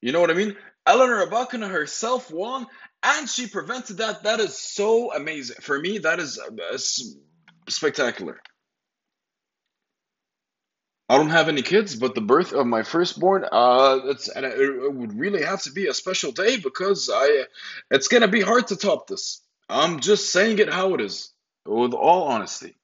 You 0.00 0.12
know 0.12 0.20
what 0.22 0.30
I 0.30 0.34
mean? 0.34 0.56
Eleanor 0.86 1.26
Rybakina 1.26 1.70
herself 1.70 2.30
won, 2.30 2.66
and 3.02 3.28
she 3.28 3.46
prevented 3.46 3.98
that. 3.98 4.22
That 4.24 4.40
is 4.40 4.56
so 4.58 5.12
amazing 5.12 5.56
for 5.60 5.78
me. 5.78 5.98
That 5.98 6.18
is 6.18 6.38
uh, 6.38 6.78
spectacular. 7.68 8.40
I 11.08 11.16
don't 11.16 11.30
have 11.30 11.48
any 11.48 11.62
kids, 11.62 11.96
but 11.96 12.14
the 12.14 12.20
birth 12.20 12.52
of 12.52 12.68
my 12.68 12.84
firstborn, 12.84 13.44
uh, 13.50 13.98
it's 14.04 14.28
and 14.28 14.46
it, 14.46 14.58
it 14.60 14.94
would 14.94 15.18
really 15.18 15.42
have 15.42 15.60
to 15.62 15.72
be 15.72 15.88
a 15.88 15.94
special 15.94 16.30
day 16.30 16.56
because 16.56 17.10
I, 17.12 17.46
it's 17.90 18.06
gonna 18.06 18.28
be 18.28 18.40
hard 18.40 18.68
to 18.68 18.76
top 18.76 19.08
this. 19.08 19.42
I'm 19.68 19.98
just 19.98 20.30
saying 20.32 20.60
it 20.60 20.72
how 20.72 20.94
it 20.94 21.00
is, 21.00 21.32
with 21.66 21.94
all 21.94 22.28
honesty. 22.28 22.76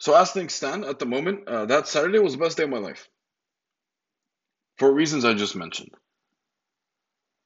So 0.00 0.14
as 0.14 0.32
things 0.32 0.54
stand 0.54 0.84
at 0.84 0.98
the 0.98 1.06
moment, 1.06 1.46
uh, 1.46 1.66
that 1.66 1.86
Saturday 1.86 2.18
was 2.18 2.32
the 2.32 2.38
best 2.38 2.56
day 2.56 2.64
of 2.64 2.70
my 2.70 2.78
life, 2.78 3.08
for 4.76 4.92
reasons 4.92 5.24
I 5.24 5.34
just 5.34 5.54
mentioned. 5.54 5.92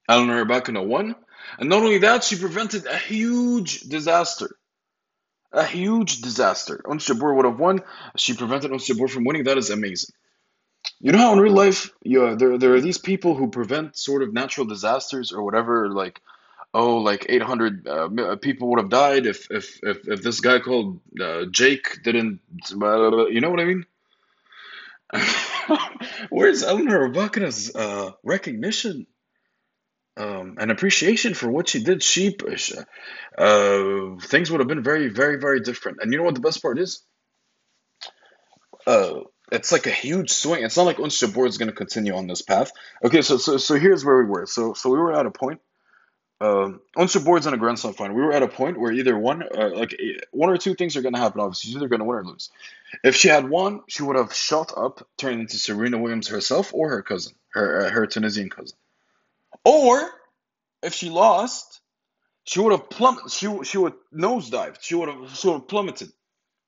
Eleanor 0.09 0.45
Rybakina 0.45 0.85
won, 0.85 1.15
and 1.59 1.69
not 1.69 1.83
only 1.83 1.99
that, 1.99 2.25
she 2.25 2.37
prevented 2.37 2.87
a 2.87 2.97
huge 2.97 3.81
disaster 3.81 4.57
a 5.53 5.65
huge 5.65 6.21
disaster. 6.21 6.81
Ons 6.87 7.07
Jabeur 7.07 7.35
would 7.37 7.45
have 7.45 7.59
won. 7.59 7.83
She 8.17 8.35
prevented 8.35 8.73
Ons 8.73 8.89
Jabeur 8.89 9.09
from 9.09 9.25
winning. 9.25 9.45
That 9.45 9.59
is 9.59 9.71
amazing. 9.71 10.15
You 11.01 11.13
know 11.13 11.19
how 11.19 11.33
in 11.35 11.41
real 11.41 11.53
life, 11.53 11.91
yeah, 12.03 12.35
there 12.37 12.59
there 12.59 12.75
are 12.75 12.81
these 12.81 12.99
people 12.99 13.35
who 13.35 13.51
prevent 13.51 13.97
sort 13.97 14.23
of 14.23 14.33
natural 14.33 14.67
disasters 14.67 15.33
or 15.33 15.43
whatever. 15.45 15.89
Like, 15.89 16.21
oh, 16.75 16.99
like 16.99 17.27
800 17.29 17.87
uh, 17.87 18.09
uh, 18.19 18.37
people 18.37 18.69
would 18.69 18.81
have 18.81 18.89
died 18.89 19.27
if 19.27 19.51
if 19.51 19.79
if, 19.83 20.09
if 20.09 20.23
this 20.23 20.41
guy 20.41 20.59
called 20.59 21.01
uh, 21.21 21.45
Jake 21.51 22.03
didn't. 22.03 22.41
Uh, 22.73 23.27
you 23.27 23.41
know 23.41 23.51
what 23.51 23.61
I 23.61 23.65
mean? 23.65 23.87
Where's 26.31 26.63
Eleanor 26.63 27.09
Rybakina's 27.09 27.75
uh, 27.77 28.13
recognition? 28.25 29.07
Um, 30.17 30.57
an 30.59 30.71
appreciation 30.71 31.35
for 31.35 31.51
what 31.51 31.69
she 31.69 31.83
did. 31.83 32.03
She, 32.03 32.37
uh, 33.39 34.17
things 34.23 34.51
would 34.51 34.61
have 34.61 34.69
been 34.69 34.83
very, 34.83 35.09
very, 35.09 35.39
very 35.39 35.61
different. 35.61 35.99
And 36.01 36.13
you 36.13 36.19
know 36.19 36.25
what 36.25 36.35
the 36.35 36.41
best 36.41 36.63
part 36.63 36.79
is? 36.79 37.03
Uh, 38.87 39.21
it's 39.51 39.73
like 39.73 39.87
a 39.87 39.91
huge 39.91 40.31
swing. 40.31 40.65
It's 40.65 40.77
not 40.77 40.87
like 40.87 40.99
Ons 40.99 41.19
Jabeur 41.19 41.47
is 41.47 41.59
going 41.59 41.71
to 41.71 41.77
continue 41.77 42.15
on 42.15 42.27
this 42.27 42.43
path. 42.43 42.73
Okay, 43.05 43.23
so 43.23 43.37
so 43.37 43.57
so 43.59 43.75
here's 43.75 44.05
where 44.05 44.19
we 44.19 44.25
were. 44.25 44.47
So 44.47 44.73
so 44.73 44.91
we 44.91 44.99
were 44.99 45.15
at 45.15 45.27
a 45.27 45.31
point. 45.31 45.61
Um, 46.41 46.81
Ons 46.97 47.13
Jabeur's 47.13 47.47
in 47.47 47.55
a 47.55 47.57
Grand 47.57 47.79
Slam 47.79 47.95
final. 47.95 48.17
We 48.17 48.23
were 48.23 48.33
at 48.33 48.43
a 48.43 48.49
point 48.49 48.81
where 48.81 48.91
either 48.91 49.17
one, 49.17 49.43
uh, 49.43 49.71
like 49.75 49.95
one 50.33 50.51
or 50.51 50.57
two 50.57 50.75
things 50.75 50.97
are 50.97 51.03
going 51.03 51.15
to 51.15 51.21
happen. 51.21 51.41
Obviously, 51.41 51.69
she's 51.69 51.77
either 51.77 51.89
going 51.89 52.01
to 52.01 52.05
win 52.05 52.19
or 52.19 52.25
lose. 52.25 52.51
If 53.05 53.15
she 53.15 53.29
had 53.29 53.49
won, 53.49 53.83
she 53.89 54.03
would 54.03 54.17
have 54.17 54.35
shot 54.35 54.73
up, 54.77 55.07
turned 55.19 55.41
into 55.41 55.57
Serena 55.57 55.99
Williams 55.99 56.29
herself 56.29 56.75
or 56.75 56.89
her 56.89 57.03
cousin, 57.03 57.35
her 57.53 57.87
uh, 57.87 57.91
her 57.91 58.07
Tunisian 58.07 58.51
cousin. 58.51 58.77
Or 59.65 60.11
if 60.83 60.95
she 60.95 61.11
lost, 61.11 61.81
she 62.45 62.61
would 62.61 62.73
have 62.73 62.91
plummeted. 62.91 63.31
She 63.31 63.49
she 63.65 63.79
would 63.79 63.95
nosedive. 64.15 64.79
She 64.81 64.95
would 64.95 65.09
have 65.09 65.37
she 65.37 65.49
would 65.49 65.55
have 65.55 65.69
plummeted. 65.69 66.13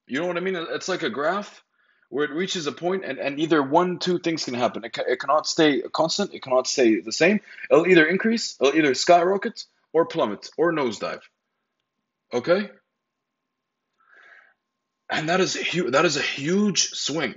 You 0.07 0.21
know 0.21 0.27
what 0.27 0.37
I 0.37 0.41
mean? 0.41 0.57
It's 0.57 0.89
like 0.89 1.03
a 1.03 1.11
graph 1.11 1.63
where 2.11 2.25
it 2.25 2.31
reaches 2.31 2.67
a 2.67 2.73
point 2.73 3.05
and, 3.05 3.19
and 3.19 3.41
either 3.41 3.63
one 3.63 3.99
two 3.99 4.19
things 4.19 4.45
can 4.45 4.55
happen. 4.55 4.85
It, 4.85 4.97
it 5.09 5.19
cannot 5.19 5.47
stay 5.47 5.83
constant. 5.93 6.35
It 6.35 6.43
cannot 6.43 6.67
stay 6.67 7.01
the 7.01 7.13
same. 7.13 7.41
It'll 7.71 7.87
either 7.87 8.07
increase, 8.07 8.57
it'll 8.61 8.77
either 8.77 8.95
skyrocket 8.95 9.65
or 9.93 10.07
plummet 10.07 10.51
or 10.57 10.73
nosedive. 10.73 11.23
Okay. 12.33 12.71
And 15.11 15.29
that 15.29 15.41
is 15.41 15.57
a 15.57 15.63
hu- 15.65 15.91
that 15.91 16.05
is 16.05 16.17
a 16.17 16.23
huge 16.23 16.91
swing. 16.91 17.35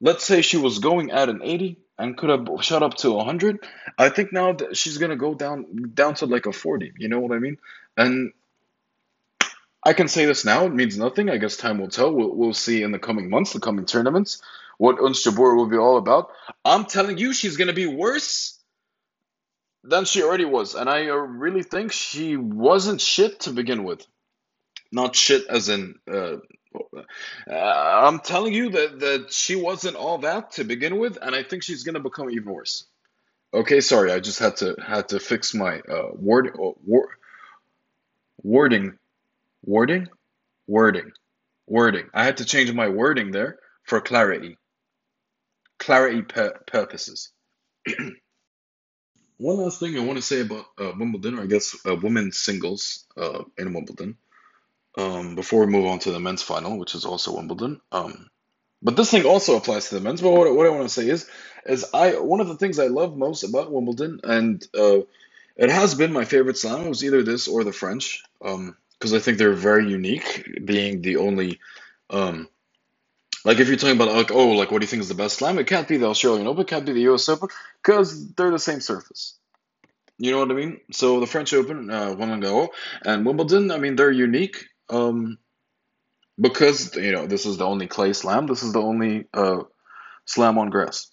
Let's 0.00 0.24
say 0.24 0.42
she 0.42 0.56
was 0.56 0.78
going 0.78 1.10
at 1.10 1.28
an 1.28 1.40
80 1.42 1.78
and 2.00 2.16
could 2.16 2.30
have 2.30 2.48
shot 2.62 2.82
up 2.82 2.94
to 2.94 3.12
100 3.12 3.60
i 3.98 4.08
think 4.08 4.32
now 4.32 4.52
that 4.52 4.76
she's 4.76 4.98
gonna 4.98 5.16
go 5.16 5.34
down 5.34 5.92
down 5.94 6.14
to 6.14 6.26
like 6.26 6.46
a 6.46 6.52
40 6.52 6.92
you 6.98 7.08
know 7.08 7.20
what 7.20 7.32
i 7.32 7.38
mean? 7.38 7.58
And 7.96 8.32
i 9.84 9.92
can 9.92 10.08
say 10.08 10.24
this 10.24 10.44
now 10.44 10.64
it 10.66 10.74
means 10.74 10.96
nothing. 10.98 11.30
I 11.30 11.36
guess 11.36 11.56
time 11.56 11.78
will 11.78 11.88
tell. 11.88 12.12
We'll, 12.12 12.34
we'll 12.34 12.54
see 12.54 12.82
in 12.82 12.92
the 12.92 12.98
coming 12.98 13.30
months 13.30 13.52
the 13.52 13.60
coming 13.60 13.84
tournaments 13.84 14.42
what 14.78 14.96
Jabeur 14.96 15.56
will 15.56 15.68
be 15.68 15.76
all 15.76 15.98
about. 15.98 16.30
I'm 16.64 16.86
telling 16.86 17.18
you 17.18 17.34
she's 17.34 17.58
gonna 17.58 17.74
be 17.74 17.86
worse 17.86 18.58
than 19.84 20.04
she 20.04 20.22
already 20.22 20.44
was 20.44 20.74
and 20.74 20.90
i 20.90 21.08
uh, 21.08 21.14
really 21.14 21.62
think 21.62 21.92
she 21.92 22.36
wasn't 22.36 23.00
shit 23.00 23.40
to 23.40 23.52
begin 23.52 23.84
with. 23.84 24.06
Not 24.92 25.14
shit 25.14 25.46
as 25.48 25.68
in 25.68 25.94
uh, 26.10 26.36
uh, 26.74 27.02
I'm 27.50 28.20
telling 28.20 28.54
you 28.54 28.70
that, 28.70 29.00
that 29.00 29.32
she 29.32 29.56
wasn't 29.56 29.96
all 29.96 30.18
that 30.18 30.52
to 30.52 30.64
begin 30.64 30.98
with, 30.98 31.18
and 31.22 31.34
I 31.34 31.42
think 31.44 31.62
she's 31.64 31.84
gonna 31.84 32.00
become 32.00 32.30
even 32.30 32.52
worse. 32.52 32.86
Okay, 33.54 33.80
sorry, 33.80 34.12
I 34.12 34.20
just 34.20 34.38
had 34.38 34.56
to 34.58 34.76
had 34.84 35.08
to 35.10 35.20
fix 35.20 35.54
my 35.54 35.80
uh, 35.80 36.10
word 36.14 36.48
uh, 36.48 36.72
wor- 36.84 37.16
wording, 38.42 38.98
wording, 39.64 40.08
wording, 40.68 41.12
wording. 41.66 42.06
I 42.14 42.24
had 42.24 42.38
to 42.38 42.46
change 42.46 42.72
my 42.72 42.88
wording 42.88 43.32
there 43.32 43.58
for 43.84 44.00
clarity, 44.00 44.58
clarity 45.78 46.22
pu- 46.22 46.54
purposes. 46.66 47.32
One 49.38 49.58
last 49.58 49.80
thing 49.80 49.96
I 49.98 50.04
want 50.04 50.18
to 50.18 50.22
say 50.22 50.40
about 50.42 50.66
uh, 50.78 50.92
Wimbledon, 50.98 51.38
or 51.38 51.42
I 51.42 51.46
guess 51.46 51.76
uh, 51.86 51.96
women's 51.96 52.38
singles 52.38 53.06
uh, 53.16 53.44
in 53.58 53.74
Wimbledon 53.74 54.16
um, 54.98 55.34
before 55.36 55.66
we 55.66 55.72
move 55.72 55.86
on 55.86 56.00
to 56.00 56.12
the 56.12 56.20
men's 56.20 56.42
final, 56.42 56.78
which 56.78 56.94
is 56.94 57.04
also 57.04 57.36
Wimbledon. 57.36 57.80
Um, 57.92 58.30
but 58.82 58.96
this 58.96 59.10
thing 59.10 59.24
also 59.26 59.56
applies 59.56 59.88
to 59.90 59.96
the 59.96 60.00
men's. 60.02 60.22
But 60.22 60.32
what, 60.32 60.54
what 60.54 60.66
I 60.66 60.70
want 60.70 60.84
to 60.84 60.88
say 60.88 61.08
is, 61.08 61.28
is 61.66 61.86
I 61.94 62.12
one 62.20 62.40
of 62.40 62.48
the 62.48 62.56
things 62.56 62.78
I 62.78 62.88
love 62.88 63.16
most 63.16 63.44
about 63.44 63.72
Wimbledon, 63.72 64.20
and 64.24 64.66
uh, 64.78 65.00
it 65.56 65.70
has 65.70 65.94
been 65.94 66.12
my 66.12 66.24
favorite 66.24 66.58
slam, 66.58 66.86
It 66.86 66.88
was 66.88 67.04
either 67.04 67.22
this 67.22 67.48
or 67.48 67.64
the 67.64 67.72
French, 67.72 68.22
because 68.40 68.56
um, 68.56 68.76
I 69.14 69.18
think 69.20 69.38
they're 69.38 69.54
very 69.54 69.88
unique, 69.90 70.48
being 70.64 71.02
the 71.02 71.18
only 71.18 71.60
um, 72.10 72.48
Like 73.44 73.58
if 73.60 73.68
you're 73.68 73.78
talking 73.78 73.96
about 73.96 74.14
like 74.14 74.32
oh 74.32 74.50
like 74.50 74.70
what 74.72 74.80
do 74.80 74.84
you 74.84 74.88
think 74.88 75.02
is 75.02 75.08
the 75.08 75.16
best 75.16 75.38
slam? 75.38 75.58
It 75.58 75.66
can't 75.68 75.88
be 75.88 75.98
the 75.98 76.08
Australian 76.08 76.48
Open, 76.48 76.62
it 76.62 76.68
can't 76.68 76.86
be 76.86 76.92
the 76.94 77.02
U.S. 77.02 77.28
Open 77.28 77.50
because 77.82 78.32
they're 78.34 78.52
the 78.52 78.60
same 78.60 78.80
surface. 78.80 79.38
You 80.18 80.32
know 80.32 80.40
what 80.40 80.50
I 80.50 80.54
mean? 80.54 80.80
So 80.92 81.20
the 81.20 81.26
French 81.26 81.54
Open, 81.54 81.90
uh, 81.90 82.14
Garros, 82.14 82.68
and 83.04 83.26
Wimbledon. 83.26 83.70
I 83.72 83.78
mean 83.78 83.96
they're 83.96 84.12
unique 84.12 84.66
um, 84.90 85.38
because 86.40 86.94
you 86.96 87.12
know 87.12 87.26
this 87.26 87.46
is 87.46 87.56
the 87.56 87.66
only 87.66 87.86
clay 87.86 88.12
slam. 88.12 88.46
This 88.46 88.62
is 88.62 88.72
the 88.72 88.82
only 88.82 89.26
uh, 89.32 89.62
slam 90.24 90.58
on 90.58 90.70
grass. 90.70 91.10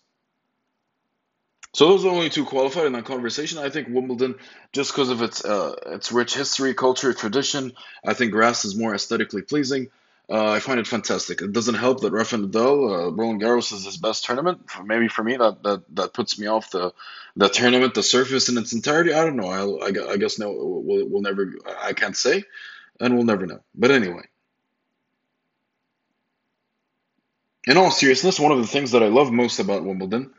So 1.73 1.89
those 1.89 2.05
are 2.05 2.09
the 2.09 2.15
only 2.15 2.29
two 2.29 2.45
qualified 2.45 2.85
in 2.85 2.93
that 2.93 3.05
conversation. 3.05 3.59
I 3.59 3.69
think 3.69 3.87
Wimbledon, 3.89 4.35
just 4.73 4.91
because 4.91 5.09
of 5.09 5.21
its 5.21 5.45
uh, 5.45 5.75
its 5.87 6.11
rich 6.11 6.33
history, 6.33 6.73
culture, 6.73 7.13
tradition, 7.13 7.73
I 8.05 8.13
think 8.13 8.31
grass 8.31 8.65
is 8.65 8.75
more 8.75 8.95
aesthetically 8.95 9.43
pleasing. 9.43 9.89
Uh, 10.29 10.51
I 10.51 10.59
find 10.59 10.79
it 10.79 10.87
fantastic. 10.87 11.41
It 11.41 11.53
doesn't 11.53 11.75
help 11.75 12.01
that 12.01 12.11
Rafael 12.11 12.41
Nadal, 12.41 13.07
uh, 13.07 13.11
Roland 13.13 13.41
Garros 13.41 13.71
is 13.71 13.85
his 13.85 13.95
best 13.95 14.25
tournament. 14.25 14.59
Maybe 14.83 15.07
for 15.07 15.23
me, 15.23 15.37
that, 15.37 15.63
that 15.63 15.83
that 15.95 16.13
puts 16.13 16.37
me 16.37 16.47
off 16.47 16.71
the 16.71 16.93
the 17.37 17.47
tournament, 17.47 17.93
the 17.93 18.03
surface 18.03 18.49
in 18.49 18.57
its 18.57 18.73
entirety. 18.73 19.13
I 19.13 19.23
don't 19.23 19.37
know. 19.37 19.47
I'll, 19.47 19.83
I, 19.83 20.13
I 20.13 20.17
guess 20.17 20.37
no, 20.37 20.51
we'll, 20.51 21.07
we'll 21.07 21.21
never. 21.21 21.53
I 21.81 21.93
can't 21.93 22.17
say, 22.17 22.43
and 22.99 23.15
we'll 23.15 23.25
never 23.25 23.45
know. 23.45 23.59
But 23.75 23.91
anyway, 23.91 24.23
in 27.65 27.77
all 27.77 27.91
seriousness, 27.91 28.39
one 28.39 28.51
of 28.51 28.59
the 28.59 28.67
things 28.67 28.91
that 28.91 29.03
I 29.03 29.07
love 29.07 29.31
most 29.31 29.59
about 29.59 29.83
Wimbledon, 29.83 30.33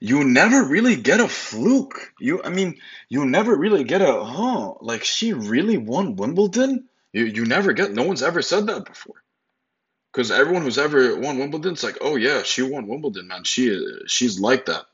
you 0.00 0.24
never 0.24 0.64
really 0.64 0.96
get 0.96 1.20
a 1.20 1.28
fluke. 1.28 2.12
You, 2.18 2.42
I 2.42 2.50
mean, 2.50 2.80
you 3.08 3.24
never 3.24 3.56
really 3.56 3.84
get 3.84 4.02
a 4.02 4.24
huh. 4.24 4.74
Like 4.80 5.04
she 5.04 5.32
really 5.32 5.76
won 5.78 6.16
Wimbledon. 6.16 6.88
You 7.12 7.26
you 7.26 7.44
never 7.44 7.72
get. 7.72 7.92
No 7.92 8.02
one's 8.02 8.22
ever 8.22 8.42
said 8.42 8.66
that 8.66 8.84
before. 8.84 9.22
Because 10.12 10.30
everyone 10.30 10.62
who's 10.62 10.78
ever 10.78 11.18
won 11.18 11.38
Wimbledon, 11.38 11.72
it's 11.72 11.82
like, 11.82 11.98
oh 12.00 12.16
yeah, 12.16 12.42
she 12.42 12.62
won 12.62 12.86
Wimbledon, 12.86 13.28
man. 13.28 13.44
She 13.44 14.02
she's 14.06 14.38
like 14.38 14.66
that. 14.66 14.84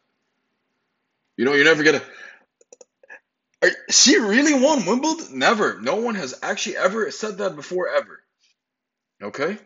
You 1.37 1.45
know, 1.45 1.55
you 1.55 1.65
never 1.65 1.83
get 1.83 1.97
a. 1.97 2.03
Are, 3.63 3.71
she 3.91 4.19
really 4.19 4.55
won 4.55 4.87
Wimbledon? 4.87 5.39
Never. 5.39 5.81
No 5.81 5.97
one 5.97 6.15
has 6.15 6.39
actually 6.43 6.77
ever 6.77 7.11
said 7.11 7.39
that 7.39 7.57
before, 7.57 7.89
ever. 7.89 8.23
Okay. 9.23 9.59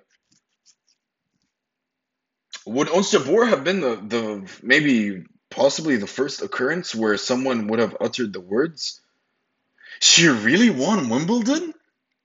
Would 2.66 2.88
Ons 2.88 3.12
have 3.12 3.64
been 3.64 3.80
the 3.80 3.96
the 3.96 4.50
maybe 4.62 5.24
possibly 5.50 5.96
the 5.96 6.06
first 6.06 6.42
occurrence 6.42 6.94
where 6.94 7.16
someone 7.18 7.66
would 7.68 7.78
have 7.78 7.96
uttered 8.00 8.32
the 8.32 8.40
words, 8.40 9.00
"She 10.00 10.28
really 10.28 10.70
won 10.70 11.10
Wimbledon," 11.10 11.74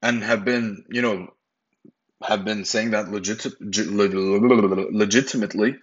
and 0.01 0.23
have 0.23 0.45
been 0.45 0.85
you 0.89 1.01
know 1.01 1.33
have 2.23 2.45
been 2.45 2.63
saying 2.65 2.91
that 2.91 3.11
legit, 3.11 3.45
legitimately, 3.61 5.79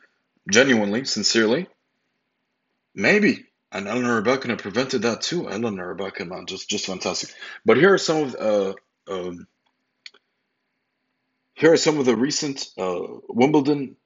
genuinely, 0.51 1.05
sincerely. 1.05 1.69
Maybe. 2.95 3.46
And 3.73 3.89
Eleanor 3.89 4.23
Rybakina 4.23 4.59
prevented 4.59 5.03
that 5.03 5.23
too. 5.23 5.49
Eleanor 5.49 5.95
Rybakina, 5.95 6.29
man, 6.29 6.47
just 6.47 6.69
just 6.71 6.87
fantastic. 6.87 7.31
But 7.65 7.77
here 7.77 7.93
are 7.95 7.99
some 7.99 8.23
of 8.25 8.35
uh, 8.37 8.75
um, 9.09 9.47
here 11.55 11.73
are 11.73 11.79
some 11.79 11.99
of 11.99 12.07
the 12.07 12.17
recent 12.17 12.69
uh, 12.79 13.01
Wimbledon 13.29 13.97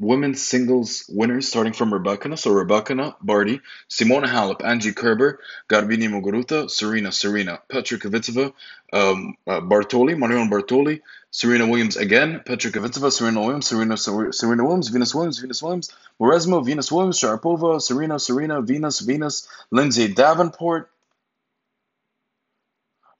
women's 0.00 0.42
singles 0.42 1.04
winners, 1.08 1.46
starting 1.46 1.74
from 1.74 1.92
Rybakina. 1.92 2.38
So 2.38 2.50
Rybakina, 2.50 3.14
Barty, 3.20 3.60
Simona 3.88 4.26
Halep, 4.26 4.64
Angie 4.64 4.92
Kerber, 4.92 5.38
Garbiñe 5.68 6.08
Muguruza, 6.08 6.70
Serena, 6.70 7.12
Serena, 7.12 7.60
Petra 7.68 7.98
Kvitova, 7.98 8.52
um, 8.92 9.36
uh, 9.46 9.60
Bartoli, 9.60 10.18
Marion 10.18 10.50
Bartoli, 10.50 11.02
Serena 11.30 11.66
Williams 11.66 11.96
again, 11.96 12.40
Petra 12.44 12.70
Kvitova, 12.70 13.12
Serena 13.12 13.40
Williams, 13.40 13.66
Serena, 13.66 13.96
Serena 13.96 14.64
Williams, 14.64 14.88
Venus 14.88 15.14
Williams, 15.14 15.38
Venus 15.38 15.62
Williams, 15.62 15.92
Mauresmo, 16.18 16.64
Venus 16.64 16.90
Williams, 16.90 17.20
Sharapova, 17.20 17.80
Serena, 17.80 18.18
Serena, 18.18 18.62
Venus, 18.62 19.00
Venus, 19.00 19.46
Lindsay 19.70 20.08
Davenport, 20.08 20.90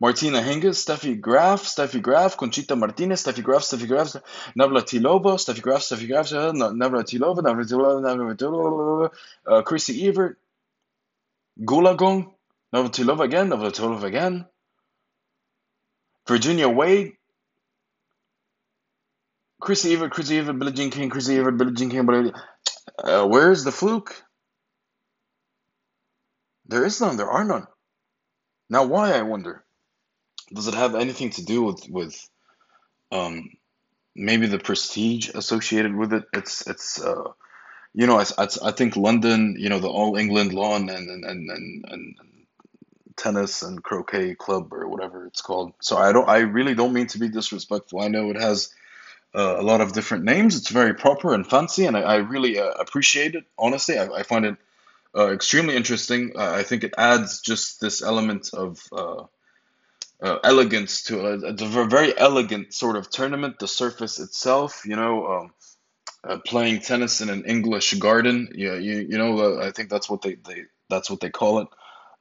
Martina 0.00 0.40
Hingis, 0.40 0.78
Steffi 0.82 1.20
Graf, 1.20 1.62
Steffi 1.64 2.00
Graf, 2.00 2.36
Conchita 2.36 2.74
Martinez, 2.74 3.22
Steffi 3.22 3.42
Graf, 3.42 3.62
Steffi 3.62 3.86
Graf, 3.86 4.16
Navratilova, 4.58 5.36
Steffi 5.36 5.60
Graf, 5.60 5.82
Steffi 5.82 6.08
Graf, 6.08 6.30
Navratilova, 6.30 7.40
Navratilova, 7.42 8.00
Navratilova, 8.00 9.10
uh, 9.46 9.62
Chrissy 9.62 10.06
Evert, 10.08 10.38
Goolagong, 11.60 12.32
Navratilova 12.74 13.24
again, 13.24 13.50
Navratilova 13.50 14.04
again, 14.04 14.46
Virginia 16.26 16.68
Wade, 16.68 17.12
Chrissy 19.60 19.92
Evert, 19.92 20.12
Chrissy 20.12 20.38
Evert, 20.38 20.58
Billie 20.58 20.72
Jean 20.72 20.90
King, 20.90 21.10
Chrissy 21.10 21.36
Evert, 21.36 21.58
Billie 21.58 21.74
Jean 21.74 21.90
King, 21.90 22.06
Billie... 22.06 22.32
Uh, 22.98 23.26
where's 23.26 23.64
the 23.64 23.72
fluke? 23.72 24.22
There 26.66 26.84
is 26.84 27.00
none. 27.00 27.16
There 27.16 27.30
are 27.30 27.44
none. 27.44 27.66
Now, 28.70 28.84
why, 28.84 29.12
I 29.12 29.22
wonder? 29.22 29.64
Does 30.52 30.68
it 30.68 30.74
have 30.74 30.94
anything 30.94 31.30
to 31.30 31.44
do 31.44 31.62
with 31.62 31.88
with 31.88 32.28
um, 33.12 33.50
maybe 34.14 34.46
the 34.46 34.58
prestige 34.58 35.28
associated 35.28 35.94
with 35.94 36.12
it? 36.12 36.24
It's 36.32 36.66
it's 36.66 37.00
uh, 37.00 37.32
you 37.94 38.06
know 38.06 38.18
I, 38.18 38.24
I, 38.62 38.72
think 38.72 38.96
London, 38.96 39.56
you 39.58 39.68
know 39.68 39.78
the 39.78 39.88
All 39.88 40.16
England 40.16 40.52
Lawn 40.52 40.88
and 40.88 41.08
and, 41.08 41.24
and, 41.24 41.84
and, 41.88 42.16
tennis 43.16 43.62
and 43.62 43.82
croquet 43.82 44.34
club 44.34 44.72
or 44.72 44.88
whatever 44.88 45.26
it's 45.26 45.42
called. 45.42 45.74
So 45.82 45.98
I 45.98 46.12
don't 46.12 46.28
I 46.28 46.38
really 46.38 46.74
don't 46.74 46.94
mean 46.94 47.08
to 47.08 47.18
be 47.18 47.28
disrespectful. 47.28 48.00
I 48.00 48.08
know 48.08 48.30
it 48.30 48.40
has 48.40 48.72
uh, 49.34 49.56
a 49.58 49.62
lot 49.62 49.82
of 49.82 49.92
different 49.92 50.24
names. 50.24 50.56
It's 50.56 50.70
very 50.70 50.94
proper 50.94 51.34
and 51.34 51.46
fancy, 51.46 51.84
and 51.84 51.96
I, 51.96 52.00
I 52.00 52.16
really 52.16 52.58
uh, 52.58 52.70
appreciate 52.70 53.34
it. 53.34 53.44
Honestly, 53.58 53.98
I, 53.98 54.06
I 54.06 54.22
find 54.22 54.46
it 54.46 54.56
uh, 55.14 55.32
extremely 55.32 55.76
interesting. 55.76 56.32
I 56.36 56.62
think 56.62 56.82
it 56.82 56.94
adds 56.96 57.40
just 57.40 57.80
this 57.80 58.02
element 58.02 58.50
of 58.54 58.80
uh, 60.22 60.38
elegance 60.44 61.04
to 61.04 61.32
it. 61.32 61.42
It's 61.44 61.62
a 61.62 61.86
very 61.86 62.16
elegant 62.16 62.74
sort 62.74 62.96
of 62.96 63.10
tournament. 63.10 63.58
The 63.58 63.68
surface 63.68 64.18
itself, 64.18 64.82
you 64.84 64.96
know, 64.96 65.26
um, 65.26 65.52
uh, 66.22 66.38
playing 66.44 66.80
tennis 66.80 67.20
in 67.20 67.30
an 67.30 67.44
English 67.44 67.94
garden. 67.94 68.50
Yeah, 68.54 68.74
you 68.74 68.98
you 68.98 69.18
know, 69.18 69.38
uh, 69.38 69.66
I 69.66 69.70
think 69.70 69.88
that's 69.88 70.10
what 70.10 70.22
they, 70.22 70.34
they 70.34 70.64
that's 70.88 71.10
what 71.10 71.20
they 71.20 71.30
call 71.30 71.60
it. 71.60 71.68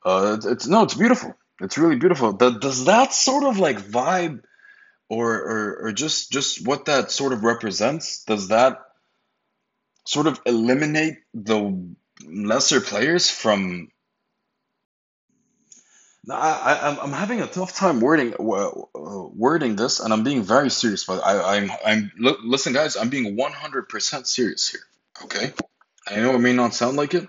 Uh, 0.05 0.35
it's, 0.37 0.45
it's 0.45 0.67
no, 0.67 0.83
it's 0.83 0.93
beautiful. 0.93 1.35
It's 1.61 1.77
really 1.77 1.97
beautiful. 1.97 2.31
does 2.31 2.85
that 2.85 3.13
sort 3.13 3.43
of 3.43 3.59
like 3.59 3.81
vibe, 3.81 4.43
or, 5.09 5.33
or 5.33 5.77
or 5.81 5.91
just 5.91 6.31
just 6.31 6.65
what 6.65 6.85
that 6.85 7.11
sort 7.11 7.33
of 7.33 7.43
represents? 7.43 8.23
Does 8.23 8.47
that 8.47 8.79
sort 10.05 10.27
of 10.27 10.39
eliminate 10.45 11.17
the 11.33 11.93
lesser 12.25 12.79
players 12.79 13.29
from 13.29 13.89
I, 16.31 16.97
I'm 17.01 17.11
having 17.11 17.41
a 17.41 17.47
tough 17.47 17.75
time 17.75 17.99
wording 18.01 18.33
uh, 18.33 18.71
wording 18.93 19.75
this, 19.75 19.99
and 19.99 20.13
I'm 20.13 20.23
being 20.23 20.43
very 20.43 20.69
serious. 20.69 21.03
But 21.05 21.21
I, 21.25 21.57
I'm 21.57 21.71
I'm 21.85 22.11
listen, 22.17 22.73
guys. 22.73 22.95
I'm 22.97 23.09
being 23.09 23.37
100% 23.37 24.27
serious 24.27 24.67
here. 24.67 24.81
Okay, 25.23 25.53
I 26.07 26.17
know 26.17 26.35
it 26.35 26.39
may 26.39 26.53
not 26.53 26.73
sound 26.73 26.97
like 26.97 27.13
it, 27.13 27.27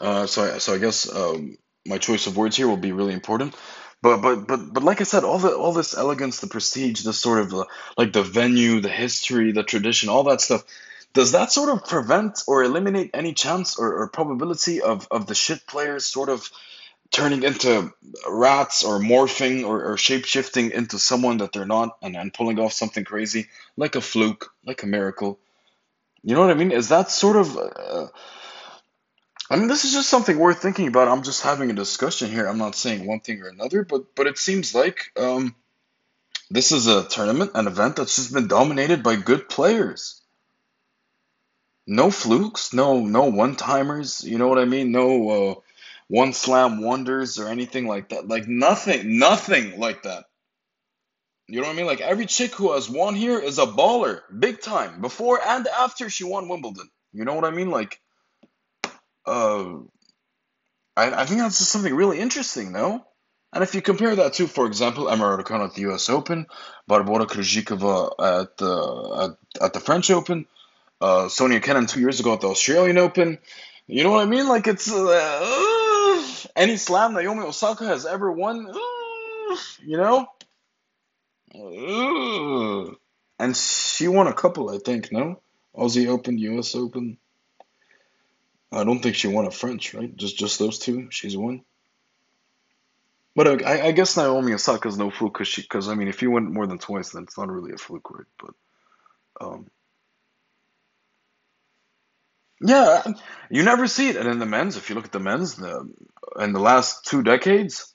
uh, 0.00 0.26
so 0.26 0.54
I, 0.54 0.58
so 0.58 0.74
I 0.74 0.78
guess 0.78 1.12
um, 1.14 1.56
my 1.86 1.98
choice 1.98 2.26
of 2.26 2.36
words 2.36 2.56
here 2.56 2.68
will 2.68 2.76
be 2.76 2.92
really 2.92 3.14
important. 3.14 3.54
But 4.02 4.18
but 4.18 4.46
but 4.46 4.72
but 4.72 4.82
like 4.82 5.00
I 5.00 5.04
said, 5.04 5.24
all 5.24 5.38
the 5.38 5.56
all 5.56 5.72
this 5.72 5.96
elegance, 5.96 6.40
the 6.40 6.46
prestige, 6.46 7.02
the 7.02 7.12
sort 7.12 7.40
of 7.40 7.54
uh, 7.54 7.64
like 7.96 8.12
the 8.12 8.22
venue, 8.22 8.80
the 8.80 8.88
history, 8.88 9.52
the 9.52 9.64
tradition, 9.64 10.08
all 10.08 10.24
that 10.24 10.40
stuff. 10.40 10.64
Does 11.14 11.32
that 11.32 11.50
sort 11.50 11.70
of 11.70 11.86
prevent 11.86 12.42
or 12.46 12.62
eliminate 12.62 13.10
any 13.14 13.32
chance 13.32 13.78
or, 13.78 14.02
or 14.02 14.08
probability 14.08 14.82
of, 14.82 15.08
of 15.10 15.26
the 15.26 15.34
shit 15.34 15.66
players 15.66 16.04
sort 16.04 16.28
of 16.28 16.48
turning 17.10 17.42
into 17.42 17.92
rats 18.28 18.84
or 18.84 18.98
morphing 18.98 19.64
or, 19.64 19.92
or 19.92 19.96
shape 19.96 20.24
shifting 20.24 20.70
into 20.70 20.98
someone 20.98 21.38
that 21.38 21.52
they're 21.52 21.66
not 21.66 21.96
and, 22.02 22.16
and 22.16 22.34
pulling 22.34 22.58
off 22.58 22.72
something 22.72 23.04
crazy 23.04 23.48
like 23.76 23.94
a 23.96 24.00
fluke, 24.00 24.52
like 24.64 24.82
a 24.82 24.86
miracle. 24.86 25.38
You 26.22 26.34
know 26.34 26.42
what 26.42 26.50
I 26.50 26.54
mean? 26.54 26.72
Is 26.72 26.88
that 26.88 27.10
sort 27.10 27.36
of. 27.36 27.56
Uh, 27.56 28.08
I 29.50 29.56
mean, 29.56 29.68
this 29.68 29.86
is 29.86 29.92
just 29.92 30.10
something 30.10 30.38
worth 30.38 30.60
thinking 30.60 30.88
about. 30.88 31.08
I'm 31.08 31.22
just 31.22 31.42
having 31.42 31.70
a 31.70 31.74
discussion 31.74 32.30
here. 32.30 32.46
I'm 32.46 32.58
not 32.58 32.74
saying 32.74 33.06
one 33.06 33.20
thing 33.20 33.40
or 33.42 33.48
another, 33.48 33.82
but 33.82 34.14
but 34.14 34.26
it 34.26 34.36
seems 34.36 34.74
like 34.74 35.10
um, 35.16 35.54
this 36.50 36.72
is 36.72 36.86
a 36.86 37.08
tournament, 37.08 37.52
an 37.54 37.66
event 37.66 37.96
that's 37.96 38.16
just 38.16 38.34
been 38.34 38.48
dominated 38.48 39.02
by 39.02 39.16
good 39.16 39.48
players. 39.48 40.20
No 41.86 42.10
flukes, 42.10 42.74
no 42.74 43.00
no 43.00 43.24
one 43.24 43.56
timers. 43.56 44.22
You 44.22 44.36
know 44.36 44.48
what 44.48 44.58
I 44.58 44.66
mean? 44.66 44.92
No 44.92 45.30
uh, 45.30 45.54
one 46.08 46.32
slam 46.32 46.82
wonders 46.82 47.38
or 47.38 47.48
anything 47.48 47.86
like 47.86 48.08
that. 48.08 48.26
Like 48.26 48.48
nothing, 48.48 49.18
nothing 49.18 49.78
like 49.78 50.02
that. 50.02 50.24
You 51.46 51.60
know 51.60 51.66
what 51.66 51.74
I 51.74 51.76
mean? 51.76 51.86
Like 51.86 52.00
every 52.00 52.26
chick 52.26 52.54
who 52.54 52.72
has 52.72 52.90
won 52.90 53.14
here 53.14 53.38
is 53.38 53.58
a 53.58 53.66
baller, 53.66 54.20
big 54.36 54.60
time, 54.60 55.00
before 55.00 55.40
and 55.44 55.66
after 55.66 56.10
she 56.10 56.24
won 56.24 56.48
Wimbledon. 56.48 56.88
You 57.12 57.24
know 57.24 57.34
what 57.34 57.44
I 57.44 57.50
mean? 57.50 57.70
Like, 57.70 58.00
uh, 59.26 59.78
I, 60.96 61.22
I 61.22 61.24
think 61.24 61.40
that's 61.40 61.58
just 61.58 61.70
something 61.70 61.94
really 61.94 62.18
interesting, 62.18 62.72
no? 62.72 63.04
And 63.52 63.62
if 63.62 63.74
you 63.74 63.80
compare 63.80 64.14
that 64.14 64.34
to, 64.34 64.46
for 64.46 64.66
example, 64.66 65.08
Emma 65.08 65.24
Raducanu 65.24 65.64
at 65.64 65.74
the 65.74 65.82
U.S. 65.82 66.10
Open, 66.10 66.46
Barbora 66.88 67.26
Krejcikova 67.26 68.10
at 68.18 68.56
the 68.58 69.36
at, 69.60 69.64
at 69.64 69.72
the 69.72 69.80
French 69.80 70.10
Open, 70.10 70.46
uh, 71.00 71.28
Sonia 71.28 71.60
Kenin 71.60 71.86
two 71.86 72.00
years 72.00 72.20
ago 72.20 72.34
at 72.34 72.42
the 72.42 72.48
Australian 72.48 72.98
Open, 72.98 73.38
you 73.86 74.04
know 74.04 74.10
what 74.10 74.22
I 74.22 74.26
mean? 74.26 74.48
Like 74.48 74.66
it's 74.66 74.92
uh, 74.92 75.77
any 76.56 76.76
slam 76.76 77.14
Naomi 77.14 77.42
Osaka 77.42 77.84
has 77.86 78.06
ever 78.06 78.30
won, 78.30 78.68
uh, 78.68 79.56
you 79.84 79.96
know. 79.96 80.26
Uh, 81.54 82.94
and 83.38 83.56
she 83.56 84.08
won 84.08 84.26
a 84.26 84.32
couple, 84.34 84.70
I 84.70 84.78
think. 84.78 85.10
No, 85.12 85.40
Aussie 85.76 86.08
Open, 86.08 86.38
U.S. 86.38 86.74
Open. 86.74 87.18
I 88.70 88.84
don't 88.84 89.00
think 89.00 89.14
she 89.14 89.28
won 89.28 89.46
a 89.46 89.50
French, 89.50 89.94
right? 89.94 90.14
Just 90.14 90.38
just 90.38 90.58
those 90.58 90.78
two. 90.78 91.08
She's 91.10 91.36
won. 91.36 91.62
But 93.34 93.64
I, 93.64 93.86
I 93.86 93.92
guess 93.92 94.16
Naomi 94.16 94.52
Osaka's 94.52 94.98
no 94.98 95.10
fluke 95.10 95.34
because 95.34 95.48
she 95.48 95.62
because 95.62 95.88
I 95.88 95.94
mean 95.94 96.08
if 96.08 96.22
you 96.22 96.30
win 96.32 96.52
more 96.52 96.66
than 96.66 96.78
twice 96.78 97.10
then 97.10 97.22
it's 97.22 97.38
not 97.38 97.48
really 97.48 97.72
a 97.72 97.76
fluke, 97.76 98.10
right? 98.10 98.26
But 98.36 98.54
um, 99.40 99.66
yeah, 102.62 103.02
you 103.50 103.62
never 103.62 103.86
see 103.86 104.08
it. 104.08 104.16
And 104.16 104.28
in 104.28 104.38
the 104.38 104.46
men's, 104.46 104.76
if 104.76 104.88
you 104.88 104.96
look 104.96 105.06
at 105.06 105.12
the 105.12 105.20
men's, 105.20 105.56
the, 105.56 105.88
in 106.40 106.52
the 106.52 106.60
last 106.60 107.06
two 107.06 107.22
decades, 107.22 107.94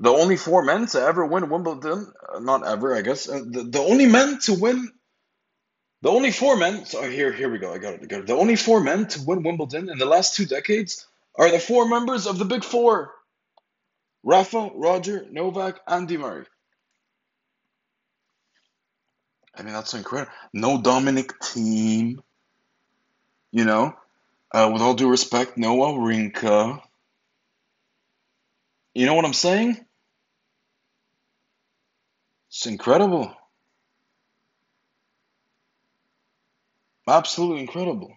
the 0.00 0.10
only 0.10 0.36
four 0.36 0.64
men 0.64 0.86
to 0.88 1.00
ever 1.00 1.26
win 1.26 1.50
Wimbledon, 1.50 2.12
uh, 2.34 2.40
not 2.40 2.66
ever, 2.66 2.96
I 2.96 3.02
guess, 3.02 3.28
uh, 3.28 3.40
the, 3.46 3.64
the 3.64 3.80
only 3.80 4.06
men 4.06 4.38
to 4.40 4.54
win, 4.54 4.90
the 6.02 6.10
only 6.10 6.32
four 6.32 6.56
men, 6.56 6.86
so 6.86 7.02
here, 7.08 7.32
here 7.32 7.50
we 7.50 7.58
go, 7.58 7.72
I 7.74 7.78
got 7.78 7.94
it, 7.94 8.00
I 8.02 8.06
got 8.06 8.20
it. 8.20 8.26
The 8.28 8.36
only 8.36 8.56
four 8.56 8.80
men 8.80 9.08
to 9.08 9.22
win 9.26 9.42
Wimbledon 9.42 9.90
in 9.90 9.98
the 9.98 10.06
last 10.06 10.36
two 10.36 10.46
decades 10.46 11.06
are 11.36 11.50
the 11.50 11.58
four 11.60 11.88
members 11.88 12.26
of 12.26 12.38
the 12.38 12.44
Big 12.46 12.64
Four 12.64 13.12
Rafa, 14.22 14.70
Roger, 14.74 15.26
Novak, 15.30 15.80
Andy 15.88 16.16
Murray. 16.18 16.46
I 19.56 19.62
mean, 19.62 19.74
that's 19.74 19.94
incredible. 19.94 20.32
No 20.54 20.80
Dominic 20.80 21.32
Thiem. 21.40 22.18
You 23.52 23.64
know, 23.64 23.94
uh, 24.52 24.70
with 24.72 24.82
all 24.82 24.94
due 24.94 25.10
respect, 25.10 25.56
no 25.56 25.76
Wawrinka. 25.76 26.80
You 28.94 29.06
know 29.06 29.14
what 29.14 29.24
I'm 29.24 29.32
saying? 29.32 29.78
It's 32.48 32.66
incredible. 32.66 33.34
Absolutely 37.08 37.60
incredible. 37.60 38.12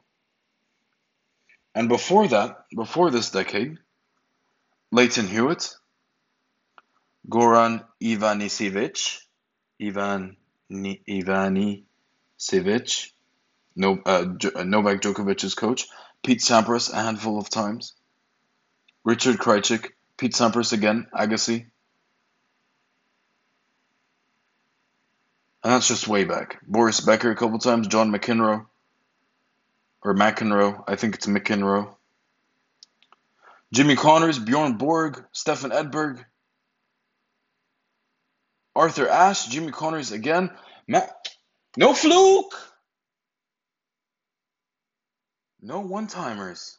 And 1.75 1.89
before 1.89 2.27
that, 2.27 2.65
before 2.75 3.09
this 3.09 3.31
decade, 3.31 3.77
Lleyton 4.91 5.27
Hewitt, 5.27 5.75
Goran 7.27 7.83
Ivanisevic, 8.01 9.21
Ivan 9.81 10.37
Ivanisevic, 10.71 11.85
uh, 13.81 13.95
uh, 14.05 14.63
Novak 14.63 15.01
Djokovic's 15.01 15.55
coach, 15.55 15.87
Pete 16.23 16.39
Sampras 16.39 16.91
a 16.91 16.95
handful 16.95 17.39
of 17.39 17.49
times, 17.49 17.93
Richard 19.03 19.37
Krajicek, 19.37 19.89
Pete 20.17 20.33
Sampras 20.33 20.73
again, 20.73 21.07
Agassi. 21.13 21.65
And 25.63 25.71
that's 25.71 25.87
just 25.87 26.07
way 26.07 26.25
back. 26.25 26.59
Boris 26.67 26.99
Becker 26.99 27.31
a 27.31 27.35
couple 27.35 27.57
times, 27.57 27.87
John 27.87 28.11
McEnroe, 28.11 28.65
or 30.01 30.13
McEnroe, 30.13 30.83
I 30.87 30.95
think 30.97 31.15
it's 31.15 31.25
McEnroe. 31.25 31.95
Jimmy 33.73 33.95
Connors, 33.95 34.37
Bjorn 34.37 34.73
Borg, 34.73 35.25
Stefan 35.31 35.71
Edberg, 35.71 36.23
Arthur 38.75 39.07
Ashe, 39.07 39.47
Jimmy 39.47 39.71
Connors 39.71 40.11
again. 40.11 40.51
No 41.77 41.93
fluke. 41.93 42.72
No 45.63 45.79
one 45.79 46.07
timers. 46.07 46.77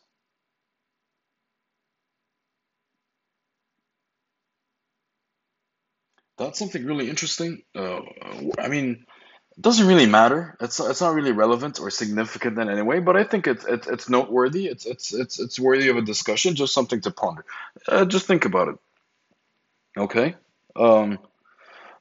That's 6.37 6.59
something 6.59 6.85
really 6.85 7.09
interesting. 7.09 7.62
Uh, 7.75 8.01
I 8.59 8.68
mean, 8.68 9.07
it 9.57 9.62
doesn't 9.62 9.87
really 9.87 10.05
matter. 10.05 10.57
It's 10.61 10.81
it's 10.81 11.01
not 11.01 11.14
really 11.14 11.33
relevant 11.33 11.81
or 11.81 11.88
significant 11.90 12.59
in 12.59 12.68
any 12.68 12.83
way, 12.83 12.99
but 12.99 13.16
I 13.16 13.25
think 13.25 13.47
it's 13.47 13.64
it's, 13.64 13.87
it's 13.87 14.09
noteworthy. 14.11 14.66
It's 14.66 14.85
it's 14.85 15.14
it's 15.14 15.40
it's 15.40 15.59
worthy 15.59 15.88
of 15.88 15.97
a 15.97 16.03
discussion. 16.03 16.55
Just 16.55 16.75
something 16.75 17.01
to 17.03 17.11
ponder. 17.11 17.47
Uh, 17.88 18.05
just 18.05 18.27
think 18.27 18.44
about 18.44 18.68
it. 18.68 18.77
Okay. 19.97 20.35
Um, 20.77 21.20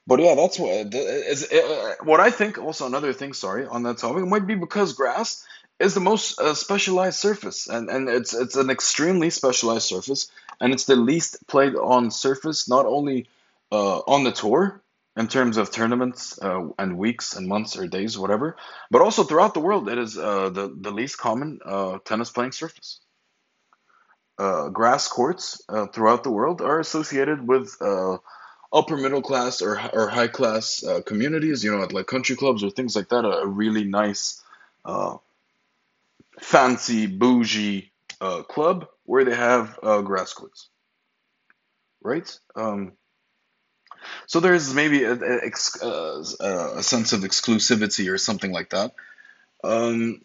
but 0.06 0.20
yeah, 0.20 0.34
that's 0.34 0.58
what 0.58 0.92
is 0.92 1.50
uh, 1.50 1.94
what 2.02 2.20
I 2.20 2.30
think. 2.30 2.58
Also, 2.58 2.86
another 2.86 3.14
thing. 3.14 3.32
Sorry, 3.32 3.64
on 3.64 3.84
that 3.84 3.98
topic, 3.98 4.26
might 4.26 4.46
be 4.46 4.54
because 4.54 4.92
grass 4.92 5.46
is 5.78 5.94
the 5.94 6.00
most 6.00 6.38
uh, 6.38 6.54
specialized 6.54 7.18
surface, 7.18 7.68
and 7.68 7.90
and 7.90 8.08
it's 8.08 8.32
it's 8.34 8.56
an 8.56 8.70
extremely 8.70 9.30
specialized 9.30 9.86
surface, 9.86 10.30
and 10.60 10.72
it's 10.72 10.84
the 10.84 10.96
least 10.96 11.46
played 11.46 11.74
on 11.74 12.10
surface, 12.10 12.68
not 12.68 12.86
only 12.86 13.28
uh, 13.72 13.98
on 13.98 14.24
the 14.24 14.32
tour 14.32 14.80
in 15.16 15.28
terms 15.28 15.56
of 15.56 15.70
tournaments 15.70 16.38
uh, 16.42 16.68
and 16.78 16.98
weeks 16.98 17.36
and 17.36 17.46
months 17.46 17.76
or 17.76 17.86
days, 17.86 18.18
whatever, 18.18 18.56
but 18.90 19.02
also 19.02 19.22
throughout 19.24 19.54
the 19.54 19.60
world, 19.60 19.88
it 19.88 19.98
is 19.98 20.16
uh, 20.16 20.48
the 20.50 20.72
the 20.80 20.92
least 20.92 21.18
common 21.18 21.58
uh, 21.64 21.98
tennis 22.04 22.30
playing 22.30 22.52
surface. 22.52 23.00
Uh, 24.36 24.68
grass 24.68 25.06
courts 25.06 25.62
throughout 25.92 26.24
the 26.24 26.30
world 26.30 26.60
are 26.60 26.80
associated 26.80 27.46
with 27.46 27.76
upper 28.72 28.96
middle 28.96 29.22
class 29.22 29.62
or 29.62 29.80
or 29.92 30.08
high 30.08 30.28
class 30.28 30.84
communities. 31.06 31.64
You 31.64 31.76
know, 31.76 31.86
like 31.90 32.06
country 32.06 32.36
clubs 32.36 32.62
or 32.62 32.70
things 32.70 32.94
like 32.94 33.08
that. 33.08 33.24
A, 33.24 33.46
really 33.46 33.84
nice 33.84 34.42
fancy 36.40 37.06
bougie 37.06 37.92
uh, 38.20 38.42
club 38.42 38.86
where 39.04 39.24
they 39.24 39.34
have 39.34 39.78
uh, 39.82 40.00
grass 40.00 40.32
courts, 40.32 40.68
right? 42.02 42.38
Um, 42.56 42.92
so 44.26 44.40
there's 44.40 44.74
maybe 44.74 45.04
a, 45.04 45.12
a, 45.12 45.50
uh, 45.82 46.74
a, 46.76 46.82
sense 46.82 47.12
of 47.12 47.20
exclusivity 47.20 48.12
or 48.12 48.18
something 48.18 48.52
like 48.52 48.70
that. 48.70 48.92
Um, 49.62 50.20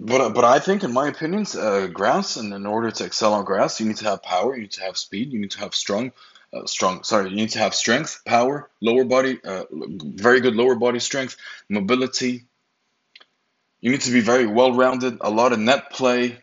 but 0.00 0.30
but 0.30 0.44
I 0.44 0.58
think, 0.58 0.82
in 0.82 0.92
my 0.92 1.08
opinion, 1.08 1.46
uh, 1.56 1.86
grass, 1.86 2.36
and 2.36 2.52
in 2.52 2.66
order 2.66 2.90
to 2.90 3.04
excel 3.04 3.34
on 3.34 3.44
grass, 3.44 3.80
you 3.80 3.86
need 3.86 3.98
to 3.98 4.08
have 4.08 4.22
power, 4.22 4.54
you 4.54 4.62
need 4.62 4.72
to 4.72 4.82
have 4.82 4.96
speed, 4.96 5.32
you 5.32 5.40
need 5.40 5.52
to 5.52 5.60
have 5.60 5.74
strong, 5.74 6.12
uh, 6.52 6.66
strong. 6.66 7.04
Sorry, 7.04 7.30
you 7.30 7.36
need 7.36 7.50
to 7.50 7.60
have 7.60 7.74
strength, 7.74 8.22
power, 8.26 8.70
lower 8.80 9.04
body, 9.04 9.38
uh, 9.44 9.64
very 9.70 10.40
good 10.40 10.56
lower 10.56 10.74
body 10.74 10.98
strength, 10.98 11.36
mobility, 11.68 12.46
you 13.84 13.90
need 13.90 14.00
to 14.00 14.12
be 14.12 14.22
very 14.22 14.46
well 14.46 14.72
rounded, 14.72 15.18
a 15.20 15.28
lot 15.28 15.52
of 15.52 15.58
net 15.58 15.90
play. 15.90 16.38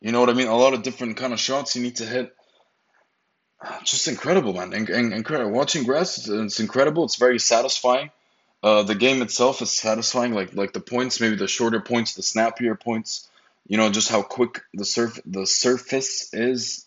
You 0.00 0.12
know 0.12 0.20
what 0.20 0.30
I 0.30 0.34
mean? 0.34 0.46
A 0.46 0.56
lot 0.56 0.72
of 0.72 0.84
different 0.84 1.16
kind 1.16 1.32
of 1.32 1.40
shots 1.40 1.74
you 1.74 1.82
need 1.82 1.96
to 1.96 2.06
hit. 2.06 2.32
Just 3.82 4.06
incredible, 4.06 4.52
man. 4.52 4.72
In- 4.72 4.88
in- 4.88 5.12
incredible. 5.12 5.50
Watching 5.50 5.82
grass, 5.82 6.28
it's 6.28 6.60
incredible. 6.60 7.04
It's 7.06 7.16
very 7.16 7.40
satisfying. 7.40 8.12
Uh, 8.62 8.84
the 8.84 8.94
game 8.94 9.20
itself 9.20 9.60
is 9.62 9.72
satisfying. 9.72 10.32
Like 10.32 10.54
like 10.54 10.72
the 10.72 10.78
points, 10.78 11.20
maybe 11.20 11.34
the 11.34 11.48
shorter 11.48 11.80
points, 11.80 12.14
the 12.14 12.22
snappier 12.22 12.76
points. 12.76 13.28
You 13.66 13.76
know, 13.76 13.90
just 13.90 14.08
how 14.08 14.22
quick 14.22 14.62
the 14.72 14.84
surf 14.84 15.18
the 15.26 15.48
surface 15.48 16.32
is. 16.32 16.86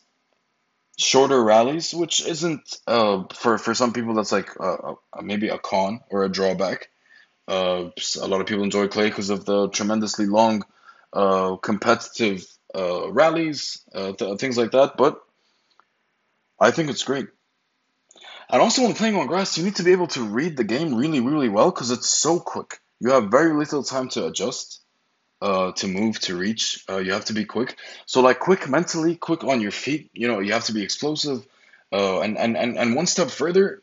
Shorter 0.97 1.43
rallies, 1.43 1.93
which 1.93 2.25
isn't 2.25 2.77
uh, 2.87 3.23
for 3.33 3.57
for 3.57 3.73
some 3.73 3.91
people 3.91 4.13
that's 4.13 4.31
like 4.31 4.49
uh, 4.61 4.93
uh 5.11 5.21
maybe 5.21 5.49
a 5.49 5.57
con 5.57 5.99
or 6.09 6.23
a 6.23 6.29
drawback. 6.29 6.89
Uh, 7.47 7.89
a 8.21 8.27
lot 8.27 8.41
of 8.41 8.47
people 8.47 8.63
enjoy 8.63 8.87
clay 8.87 9.09
because 9.09 9.29
of 9.29 9.45
the 9.45 9.69
tremendously 9.69 10.25
long, 10.25 10.63
uh, 11.11 11.55
competitive 11.57 12.45
uh, 12.73 13.11
rallies, 13.11 13.83
uh, 13.93 14.13
th- 14.13 14.39
things 14.39 14.57
like 14.57 14.71
that. 14.71 14.95
But 14.97 15.21
I 16.59 16.71
think 16.71 16.89
it's 16.89 17.03
great. 17.03 17.27
And 18.49 18.61
also, 18.61 18.83
when 18.83 18.93
playing 18.93 19.15
on 19.15 19.27
grass, 19.27 19.57
you 19.57 19.63
need 19.63 19.75
to 19.77 19.83
be 19.83 19.91
able 19.91 20.07
to 20.07 20.23
read 20.23 20.55
the 20.55 20.63
game 20.63 20.95
really, 20.95 21.19
really 21.19 21.49
well 21.49 21.71
because 21.71 21.91
it's 21.91 22.07
so 22.07 22.39
quick. 22.39 22.79
You 22.99 23.11
have 23.11 23.31
very 23.31 23.53
little 23.53 23.83
time 23.83 24.09
to 24.09 24.27
adjust, 24.27 24.81
uh, 25.41 25.71
to 25.73 25.87
move, 25.87 26.19
to 26.21 26.37
reach. 26.37 26.83
Uh, 26.89 26.97
you 26.97 27.13
have 27.13 27.25
to 27.25 27.33
be 27.33 27.45
quick. 27.45 27.77
So, 28.05 28.21
like, 28.21 28.39
quick 28.39 28.69
mentally, 28.69 29.15
quick 29.15 29.43
on 29.43 29.59
your 29.59 29.71
feet. 29.71 30.09
You 30.13 30.27
know, 30.27 30.39
you 30.39 30.53
have 30.53 30.65
to 30.65 30.73
be 30.73 30.83
explosive. 30.83 31.45
And, 31.91 32.37
and, 32.37 32.57
and, 32.57 32.77
and 32.77 32.95
one 32.95 33.05
step 33.05 33.29
further, 33.29 33.81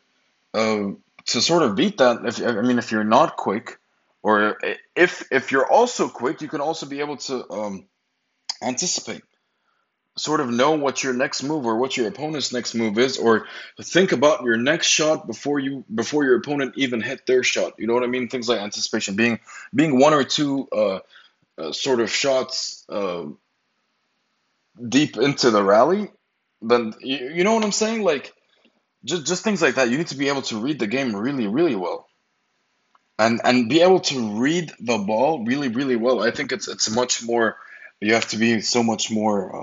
to 1.27 1.41
sort 1.41 1.63
of 1.63 1.75
beat 1.75 1.97
that, 1.97 2.25
if 2.25 2.41
I 2.41 2.61
mean, 2.61 2.79
if 2.79 2.91
you're 2.91 3.03
not 3.03 3.37
quick, 3.37 3.79
or 4.23 4.57
if 4.95 5.27
if 5.31 5.51
you're 5.51 5.69
also 5.69 6.07
quick, 6.09 6.41
you 6.41 6.47
can 6.47 6.61
also 6.61 6.85
be 6.85 6.99
able 6.99 7.17
to 7.17 7.49
um, 7.51 7.87
anticipate, 8.61 9.23
sort 10.17 10.39
of 10.39 10.49
know 10.49 10.71
what 10.71 11.03
your 11.03 11.13
next 11.13 11.43
move 11.43 11.65
or 11.65 11.77
what 11.77 11.97
your 11.97 12.07
opponent's 12.07 12.53
next 12.53 12.75
move 12.75 12.97
is, 12.97 13.17
or 13.17 13.47
think 13.81 14.11
about 14.11 14.43
your 14.43 14.57
next 14.57 14.87
shot 14.87 15.27
before 15.27 15.59
you 15.59 15.83
before 15.93 16.23
your 16.23 16.37
opponent 16.37 16.73
even 16.77 17.01
hit 17.01 17.25
their 17.25 17.43
shot. 17.43 17.73
You 17.77 17.87
know 17.87 17.93
what 17.93 18.03
I 18.03 18.07
mean? 18.07 18.27
Things 18.27 18.47
like 18.47 18.59
anticipation, 18.59 19.15
being 19.15 19.39
being 19.73 19.99
one 19.99 20.13
or 20.13 20.23
two 20.23 20.67
uh, 20.71 20.99
uh, 21.57 21.71
sort 21.71 21.99
of 21.99 22.11
shots 22.11 22.85
uh, 22.89 23.25
deep 24.87 25.17
into 25.17 25.51
the 25.51 25.63
rally, 25.63 26.09
then 26.61 26.93
you, 26.99 27.31
you 27.35 27.43
know 27.43 27.53
what 27.53 27.63
I'm 27.63 27.71
saying, 27.71 28.03
like 28.03 28.33
just 29.05 29.25
just 29.25 29.43
things 29.43 29.61
like 29.61 29.75
that. 29.75 29.89
You 29.89 29.97
need 29.97 30.07
to 30.07 30.17
be 30.17 30.29
able 30.29 30.43
to 30.43 30.57
read 30.61 30.79
the 30.79 30.87
game 30.87 31.15
really, 31.15 31.47
really 31.47 31.75
well, 31.75 32.07
and 33.17 33.41
and 33.43 33.69
be 33.69 33.81
able 33.81 33.99
to 34.01 34.39
read 34.39 34.71
the 34.79 34.97
ball 34.97 35.45
really, 35.45 35.69
really 35.69 35.95
well. 35.95 36.21
I 36.21 36.31
think 36.31 36.51
it's 36.51 36.67
it's 36.67 36.89
much 36.89 37.23
more. 37.23 37.57
You 37.99 38.15
have 38.15 38.27
to 38.29 38.37
be 38.37 38.61
so 38.61 38.83
much 38.83 39.11
more 39.11 39.55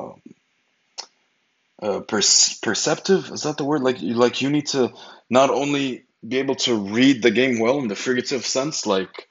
uh, 1.82 1.86
uh, 1.86 2.00
per 2.00 2.20
perceptive. 2.62 3.30
Is 3.30 3.42
that 3.42 3.56
the 3.56 3.64
word? 3.64 3.82
Like 3.82 4.00
you 4.00 4.14
like 4.14 4.42
you 4.42 4.50
need 4.50 4.68
to 4.68 4.92
not 5.30 5.50
only 5.50 6.04
be 6.26 6.38
able 6.38 6.56
to 6.56 6.74
read 6.74 7.22
the 7.22 7.30
game 7.30 7.58
well 7.60 7.78
in 7.78 7.88
the 7.88 7.96
figurative 7.96 8.44
sense, 8.44 8.86
like 8.86 9.28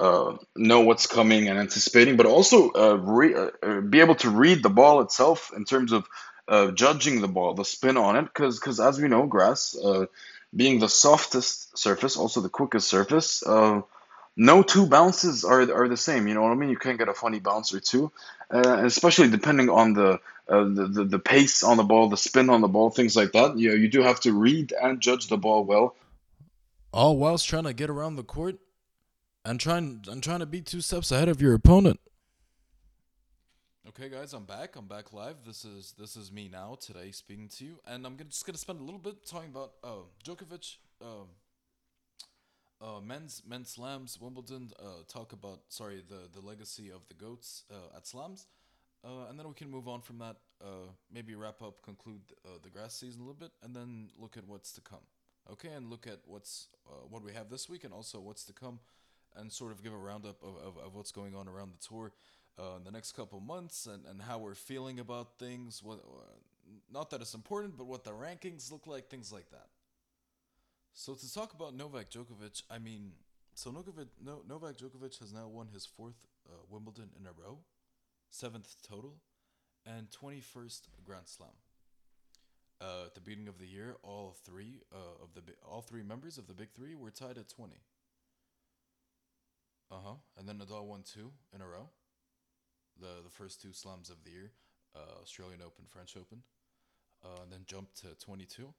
uh, 0.00 0.36
know 0.54 0.80
what's 0.80 1.06
coming 1.06 1.48
and 1.48 1.58
anticipating, 1.58 2.16
but 2.16 2.26
also 2.26 2.70
uh, 2.70 2.94
re- 2.94 3.34
uh, 3.34 3.50
uh, 3.62 3.80
be 3.80 4.00
able 4.00 4.14
to 4.16 4.30
read 4.30 4.62
the 4.62 4.70
ball 4.70 5.00
itself 5.00 5.50
in 5.56 5.64
terms 5.64 5.92
of 5.92 6.06
uh, 6.48 6.70
judging 6.70 7.20
the 7.20 7.28
ball, 7.28 7.54
the 7.54 7.64
spin 7.64 7.96
on 7.96 8.16
it, 8.16 8.22
because 8.22 8.58
because 8.58 8.80
as 8.80 9.00
we 9.00 9.08
know, 9.08 9.26
grass 9.26 9.76
uh, 9.76 10.06
being 10.54 10.78
the 10.78 10.88
softest 10.88 11.76
surface, 11.76 12.16
also 12.16 12.40
the 12.40 12.48
quickest 12.48 12.88
surface, 12.88 13.42
uh, 13.46 13.82
no 14.36 14.62
two 14.62 14.86
bounces 14.86 15.44
are 15.44 15.60
are 15.72 15.88
the 15.88 15.96
same. 15.96 16.26
You 16.26 16.34
know 16.34 16.42
what 16.42 16.52
I 16.52 16.54
mean? 16.54 16.70
You 16.70 16.78
can't 16.78 16.98
get 16.98 17.08
a 17.08 17.14
funny 17.14 17.38
bounce 17.38 17.74
or 17.74 17.80
two, 17.80 18.10
uh, 18.50 18.82
especially 18.84 19.28
depending 19.28 19.68
on 19.68 19.92
the, 19.92 20.20
uh, 20.48 20.64
the, 20.64 20.88
the 20.90 21.04
the 21.04 21.18
pace 21.18 21.62
on 21.62 21.76
the 21.76 21.84
ball, 21.84 22.08
the 22.08 22.16
spin 22.16 22.48
on 22.48 22.62
the 22.62 22.68
ball, 22.68 22.90
things 22.90 23.14
like 23.14 23.32
that. 23.32 23.58
You 23.58 23.72
you 23.72 23.88
do 23.88 24.02
have 24.02 24.20
to 24.20 24.32
read 24.32 24.72
and 24.72 25.00
judge 25.00 25.28
the 25.28 25.36
ball 25.36 25.64
well. 25.64 25.96
All 26.92 27.18
whilst 27.18 27.46
trying 27.46 27.64
to 27.64 27.74
get 27.74 27.90
around 27.90 28.16
the 28.16 28.24
court 28.24 28.56
and 29.44 29.60
trying 29.60 30.04
and 30.08 30.22
trying 30.22 30.40
to 30.40 30.46
be 30.46 30.62
two 30.62 30.80
steps 30.80 31.12
ahead 31.12 31.28
of 31.28 31.42
your 31.42 31.52
opponent. 31.52 32.00
Okay, 33.88 34.10
guys, 34.10 34.34
I'm 34.34 34.44
back. 34.44 34.76
I'm 34.76 34.86
back 34.86 35.14
live. 35.14 35.36
This 35.46 35.64
is 35.64 35.94
this 35.98 36.14
is 36.14 36.30
me 36.30 36.50
now 36.52 36.76
today 36.78 37.10
speaking 37.10 37.48
to 37.56 37.64
you, 37.64 37.80
and 37.86 38.04
I'm 38.04 38.16
gonna, 38.16 38.28
just 38.28 38.44
gonna 38.44 38.58
spend 38.58 38.80
a 38.80 38.82
little 38.82 39.00
bit 39.00 39.24
talking 39.26 39.48
about 39.48 39.72
uh, 39.82 40.04
Djokovic, 40.22 40.76
uh, 41.00 41.24
uh, 42.84 43.00
men's 43.00 43.42
men's 43.48 43.70
slams, 43.70 44.18
Wimbledon. 44.20 44.72
Uh, 44.78 45.04
talk 45.08 45.32
about 45.32 45.60
sorry 45.70 46.02
the 46.06 46.28
the 46.38 46.46
legacy 46.46 46.90
of 46.90 47.08
the 47.08 47.14
goats 47.14 47.64
uh, 47.70 47.96
at 47.96 48.06
slams, 48.06 48.46
uh, 49.06 49.30
and 49.30 49.38
then 49.38 49.48
we 49.48 49.54
can 49.54 49.70
move 49.70 49.88
on 49.88 50.02
from 50.02 50.18
that. 50.18 50.36
Uh, 50.62 50.90
maybe 51.10 51.34
wrap 51.34 51.62
up, 51.62 51.80
conclude 51.80 52.20
uh, 52.44 52.58
the 52.62 52.68
grass 52.68 52.94
season 52.94 53.22
a 53.22 53.24
little 53.24 53.40
bit, 53.40 53.52
and 53.62 53.74
then 53.74 54.10
look 54.18 54.36
at 54.36 54.46
what's 54.46 54.70
to 54.72 54.82
come. 54.82 55.06
Okay, 55.50 55.70
and 55.70 55.88
look 55.88 56.06
at 56.06 56.18
what's 56.26 56.68
uh, 56.86 57.06
what 57.08 57.24
we 57.24 57.32
have 57.32 57.48
this 57.48 57.70
week, 57.70 57.84
and 57.84 57.94
also 57.94 58.20
what's 58.20 58.44
to 58.44 58.52
come, 58.52 58.80
and 59.34 59.50
sort 59.50 59.72
of 59.72 59.82
give 59.82 59.94
a 59.94 59.96
roundup 59.96 60.42
of, 60.42 60.56
of, 60.56 60.76
of 60.76 60.94
what's 60.94 61.10
going 61.10 61.34
on 61.34 61.48
around 61.48 61.72
the 61.72 61.88
tour 61.88 62.12
uh, 62.58 62.76
in 62.76 62.84
the 62.84 62.90
next 62.90 63.12
couple 63.12 63.40
months, 63.40 63.86
and, 63.86 64.04
and 64.06 64.22
how 64.22 64.38
we're 64.38 64.54
feeling 64.54 64.98
about 65.00 65.38
things. 65.38 65.82
What 65.82 65.98
uh, 65.98 66.22
not 66.92 67.10
that 67.10 67.20
it's 67.20 67.34
important, 67.34 67.76
but 67.76 67.86
what 67.86 68.04
the 68.04 68.10
rankings 68.10 68.70
look 68.70 68.86
like, 68.86 69.08
things 69.08 69.32
like 69.32 69.50
that. 69.50 69.68
So 70.92 71.14
to 71.14 71.32
talk 71.32 71.54
about 71.54 71.74
Novak 71.74 72.10
Djokovic, 72.10 72.62
I 72.70 72.78
mean, 72.78 73.12
so 73.54 73.70
Novak, 73.70 74.06
no, 74.24 74.42
Novak 74.48 74.76
Djokovic 74.76 75.18
has 75.20 75.32
now 75.32 75.46
won 75.46 75.68
his 75.72 75.86
fourth 75.86 76.26
uh, 76.48 76.54
Wimbledon 76.68 77.10
in 77.18 77.26
a 77.26 77.30
row, 77.30 77.58
seventh 78.30 78.76
total, 78.88 79.14
and 79.86 80.08
21st 80.10 80.82
Grand 81.04 81.26
Slam. 81.26 81.50
Uh, 82.80 83.06
at 83.06 83.14
the 83.14 83.20
beginning 83.20 83.48
of 83.48 83.58
the 83.58 83.66
year, 83.66 83.96
all 84.02 84.36
three 84.44 84.82
uh, 84.92 85.22
of 85.22 85.34
the 85.34 85.42
all 85.68 85.82
three 85.82 86.02
members 86.02 86.38
of 86.38 86.46
the 86.46 86.54
big 86.54 86.68
three 86.72 86.94
were 86.94 87.10
tied 87.10 87.36
at 87.36 87.48
20. 87.48 87.74
Uh 89.90 89.94
huh. 90.04 90.14
And 90.36 90.48
then 90.48 90.58
Nadal 90.58 90.84
won 90.84 91.02
two 91.02 91.32
in 91.52 91.60
a 91.60 91.66
row. 91.66 91.88
The 93.00 93.22
the 93.24 93.30
first 93.30 93.60
two 93.62 93.72
slams 93.72 94.10
of 94.10 94.24
the 94.24 94.30
year, 94.30 94.52
uh, 94.94 95.22
Australian 95.22 95.60
Open, 95.62 95.84
French 95.88 96.16
Open, 96.16 96.42
uh, 97.24 97.42
and 97.42 97.52
then 97.52 97.60
jumped 97.66 98.00
to 98.02 98.14
22. 98.24 98.72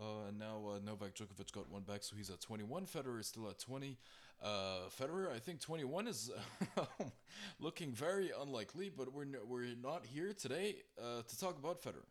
Uh, 0.00 0.28
and 0.28 0.38
now 0.38 0.60
uh, 0.74 0.78
Novak 0.84 1.14
Djokovic 1.14 1.52
got 1.52 1.70
one 1.70 1.82
back, 1.82 2.02
so 2.02 2.16
he's 2.16 2.30
at 2.30 2.40
21. 2.40 2.86
Federer 2.86 3.20
is 3.20 3.28
still 3.28 3.48
at 3.48 3.60
20. 3.60 3.96
Uh, 4.42 4.88
Federer, 5.00 5.32
I 5.32 5.38
think 5.38 5.60
21 5.60 6.08
is 6.08 6.30
looking 7.60 7.92
very 7.92 8.32
unlikely, 8.42 8.90
but 8.94 9.12
we're 9.12 9.22
n- 9.22 9.36
we're 9.46 9.74
not 9.80 10.04
here 10.04 10.32
today 10.32 10.82
uh, 11.00 11.22
to 11.26 11.38
talk 11.38 11.58
about 11.58 11.80
Federer. 11.80 12.06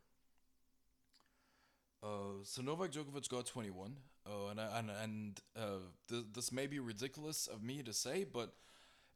Uh, 2.02 2.42
so 2.42 2.62
Novak 2.62 2.90
Djokovic 2.90 3.28
got 3.28 3.46
21. 3.46 3.96
Uh, 4.26 4.48
and 4.50 4.60
and 4.60 4.90
and 5.02 5.40
uh, 5.54 5.80
th- 6.08 6.24
this 6.32 6.50
may 6.50 6.66
be 6.66 6.78
ridiculous 6.78 7.46
of 7.46 7.62
me 7.62 7.82
to 7.82 7.92
say, 7.92 8.24
but 8.24 8.54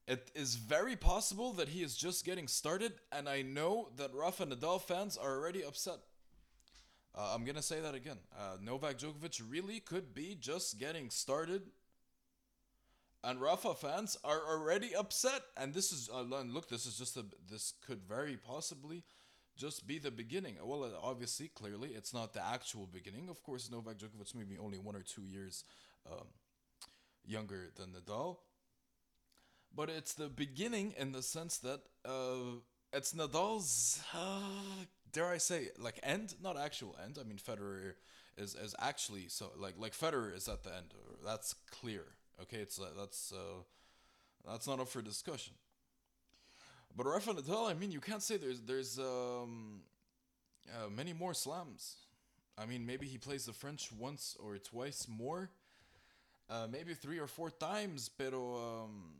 it 0.09 0.31
is 0.35 0.57
very 0.57 0.97
possible 0.97 1.53
that 1.53 1.69
he 1.69 1.83
is 1.83 1.95
just 1.95 2.25
getting 2.25 2.49
started, 2.49 2.95
and 3.13 3.29
I 3.29 3.43
know 3.43 3.91
that 3.97 4.15
Rafa 4.15 4.47
Nadal 4.47 4.81
fans 4.81 5.19
are 5.19 5.37
already 5.37 5.63
upset. 5.63 5.99
Uh, 7.15 7.33
I'm 7.35 7.45
gonna 7.45 7.63
say 7.63 7.81
that 7.81 7.95
again. 7.95 8.17
Uh, 8.35 8.57
Novak 8.63 8.99
Djokovic 8.99 9.43
really 9.47 9.81
could 9.81 10.15
be 10.15 10.35
just 10.35 10.79
getting 10.79 11.11
started, 11.11 11.63
and 13.23 13.39
Rafa 13.39 13.75
fans 13.75 14.17
are 14.25 14.41
already 14.49 14.95
upset. 14.97 15.43
And 15.59 15.75
this 15.75 15.93
is 15.93 16.09
uh, 16.11 16.23
look, 16.23 16.71
this 16.71 16.87
is 16.87 16.97
just 16.97 17.19
a 17.19 17.27
this 17.51 17.75
could 17.87 18.03
very 18.03 18.39
possibly 18.39 19.05
just 19.59 19.87
be 19.87 19.99
the 19.99 20.11
beginning. 20.11 20.57
Well, 20.65 20.85
uh, 20.85 20.91
obviously, 21.03 21.49
clearly, 21.49 21.91
it's 21.91 22.15
not 22.15 22.33
the 22.33 22.45
actual 22.45 22.87
beginning. 22.87 23.29
Of 23.29 23.43
course, 23.43 23.71
Novak 23.71 23.99
Djokovic 23.99 24.35
may 24.35 24.45
be 24.45 24.57
only 24.57 24.79
one 24.79 24.97
or 24.97 25.03
two 25.03 25.27
years 25.27 25.65
um, 26.11 26.29
younger 27.27 27.71
than 27.77 27.93
Nadal, 27.93 28.39
but 29.75 29.89
it's 29.91 30.15
the 30.15 30.29
beginning 30.29 30.95
in 30.99 31.13
the 31.13 31.23
sense 31.23 31.59
that 31.59 31.81
uh, 32.05 32.61
it's 32.93 33.13
Nadal's, 33.13 34.01
uh, 34.15 34.41
dare 35.13 35.29
I 35.29 35.39
say, 35.39 35.69
like 35.79 36.01
end, 36.03 36.35
not 36.43 36.57
actual 36.59 36.97
end. 37.05 37.19
I 37.21 37.25
mean, 37.25 37.39
Federer 37.39 37.95
is 38.37 38.55
is 38.55 38.75
actually 38.79 39.29
so 39.29 39.51
like 39.57 39.75
like 39.79 39.93
Federer 39.93 40.35
is 40.35 40.49
at 40.49 40.63
the 40.63 40.75
end. 40.75 40.95
That's 41.25 41.55
clear. 41.71 42.05
Okay, 42.43 42.59
it's 42.59 42.81
uh, 42.81 42.87
that's 42.97 43.33
uh, 43.33 43.63
that's 44.47 44.67
not 44.67 44.81
up 44.81 44.89
for 44.89 45.03
discussion. 45.03 45.55
But 46.97 47.07
Rafa 47.07 47.35
Nadal, 47.35 47.71
I 47.71 47.75
mean, 47.75 47.93
you 47.93 48.01
can't 48.01 48.23
say 48.23 48.37
there's 48.37 48.61
there's 48.63 48.99
um, 48.99 49.83
uh, 50.75 50.89
many 50.89 51.13
more 51.13 51.35
slams. 51.35 51.97
I 52.57 52.67
mean, 52.67 52.85
maybe 52.87 53.07
he 53.07 53.19
plays 53.19 53.45
the 53.45 53.53
French 53.53 53.93
once 53.93 54.37
or 54.41 54.59
twice 54.59 55.07
more, 55.09 55.51
uh, 56.51 56.67
maybe 56.71 56.95
three 56.95 57.19
or 57.19 57.29
four 57.29 57.51
times. 57.51 58.09
Pero 58.09 58.57
um, 58.57 59.13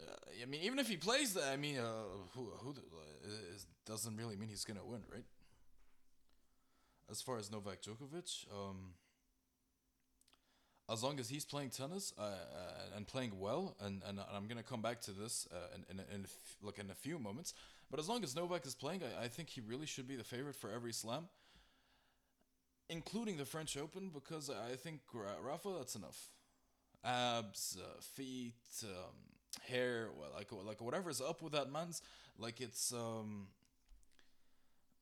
uh, 0.00 0.42
I 0.42 0.44
mean, 0.46 0.62
even 0.62 0.78
if 0.78 0.88
he 0.88 0.96
plays 0.96 1.34
that, 1.34 1.48
I 1.52 1.56
mean, 1.56 1.78
uh, 1.78 1.92
who 2.34 2.50
who 2.58 2.70
uh, 2.70 3.32
doesn't 3.86 4.16
really 4.16 4.36
mean 4.36 4.48
he's 4.48 4.64
gonna 4.64 4.84
win, 4.84 5.02
right? 5.12 5.24
As 7.10 7.22
far 7.22 7.38
as 7.38 7.50
Novak 7.50 7.82
Djokovic, 7.82 8.46
um, 8.52 8.94
as 10.90 11.02
long 11.02 11.18
as 11.20 11.28
he's 11.28 11.44
playing 11.44 11.70
tennis 11.70 12.12
uh, 12.18 12.22
uh, 12.22 12.96
and 12.96 13.06
playing 13.06 13.38
well, 13.38 13.76
and, 13.80 14.02
and 14.06 14.20
I'm 14.32 14.46
gonna 14.46 14.62
come 14.62 14.82
back 14.82 15.00
to 15.02 15.12
this 15.12 15.48
uh, 15.52 15.76
in 15.76 15.98
in, 15.98 16.14
in 16.14 16.26
look 16.62 16.78
in 16.78 16.90
a 16.90 16.94
few 16.94 17.18
moments. 17.18 17.54
But 17.90 18.00
as 18.00 18.08
long 18.08 18.24
as 18.24 18.34
Novak 18.34 18.66
is 18.66 18.74
playing, 18.74 19.02
I, 19.02 19.24
I 19.24 19.28
think 19.28 19.48
he 19.48 19.60
really 19.60 19.86
should 19.86 20.08
be 20.08 20.16
the 20.16 20.24
favorite 20.24 20.56
for 20.56 20.70
every 20.70 20.92
slam, 20.92 21.28
including 22.90 23.36
the 23.36 23.44
French 23.44 23.76
Open, 23.76 24.10
because 24.12 24.50
I 24.50 24.76
think 24.76 25.00
Rafa 25.12 25.70
that's 25.78 25.94
enough. 25.94 26.30
Abs, 27.04 27.78
uh, 27.80 28.00
feet, 28.00 28.54
um, 28.82 29.35
hair, 29.60 30.08
well, 30.18 30.30
like 30.34 30.48
like 30.66 30.80
whatever's 30.80 31.20
up 31.20 31.42
with 31.42 31.52
that 31.52 31.70
man's, 31.70 32.02
like 32.38 32.60
it's 32.60 32.92
um 32.92 33.48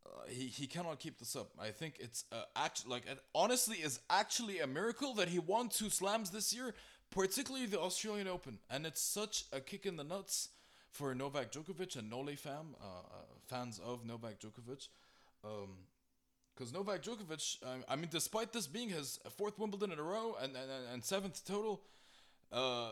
uh, 0.06 0.28
he 0.28 0.46
he 0.46 0.66
cannot 0.66 0.98
keep 0.98 1.18
this 1.18 1.36
up. 1.36 1.50
I 1.60 1.70
think 1.70 1.96
it's 2.00 2.24
uh, 2.32 2.42
act 2.56 2.86
like 2.88 3.06
it 3.06 3.18
honestly 3.34 3.76
is 3.76 4.00
actually 4.10 4.60
a 4.60 4.66
miracle 4.66 5.14
that 5.14 5.28
he 5.28 5.38
won 5.38 5.68
two 5.68 5.90
slams 5.90 6.30
this 6.30 6.52
year, 6.52 6.74
particularly 7.10 7.66
the 7.66 7.80
Australian 7.80 8.28
Open, 8.28 8.58
and 8.70 8.86
it's 8.86 9.00
such 9.00 9.44
a 9.52 9.60
kick 9.60 9.86
in 9.86 9.96
the 9.96 10.04
nuts 10.04 10.50
for 10.90 11.14
Novak 11.14 11.50
Djokovic 11.50 11.96
and 11.96 12.08
Nole 12.08 12.36
fam 12.36 12.76
uh, 12.80 12.84
uh, 12.84 13.22
fans 13.46 13.80
of 13.84 14.06
Novak 14.06 14.38
Djokovic. 14.38 14.88
Um, 15.44 15.70
because 16.54 16.72
Novak 16.72 17.02
Djokovic, 17.02 17.64
um, 17.64 17.84
I 17.88 17.96
mean, 17.96 18.08
despite 18.10 18.52
this 18.52 18.68
being 18.68 18.88
his 18.88 19.18
fourth 19.36 19.58
Wimbledon 19.58 19.90
in 19.90 19.98
a 19.98 20.02
row 20.02 20.36
and, 20.40 20.54
and, 20.54 20.70
and 20.92 21.04
seventh 21.04 21.44
total, 21.44 21.82
uh, 22.52 22.90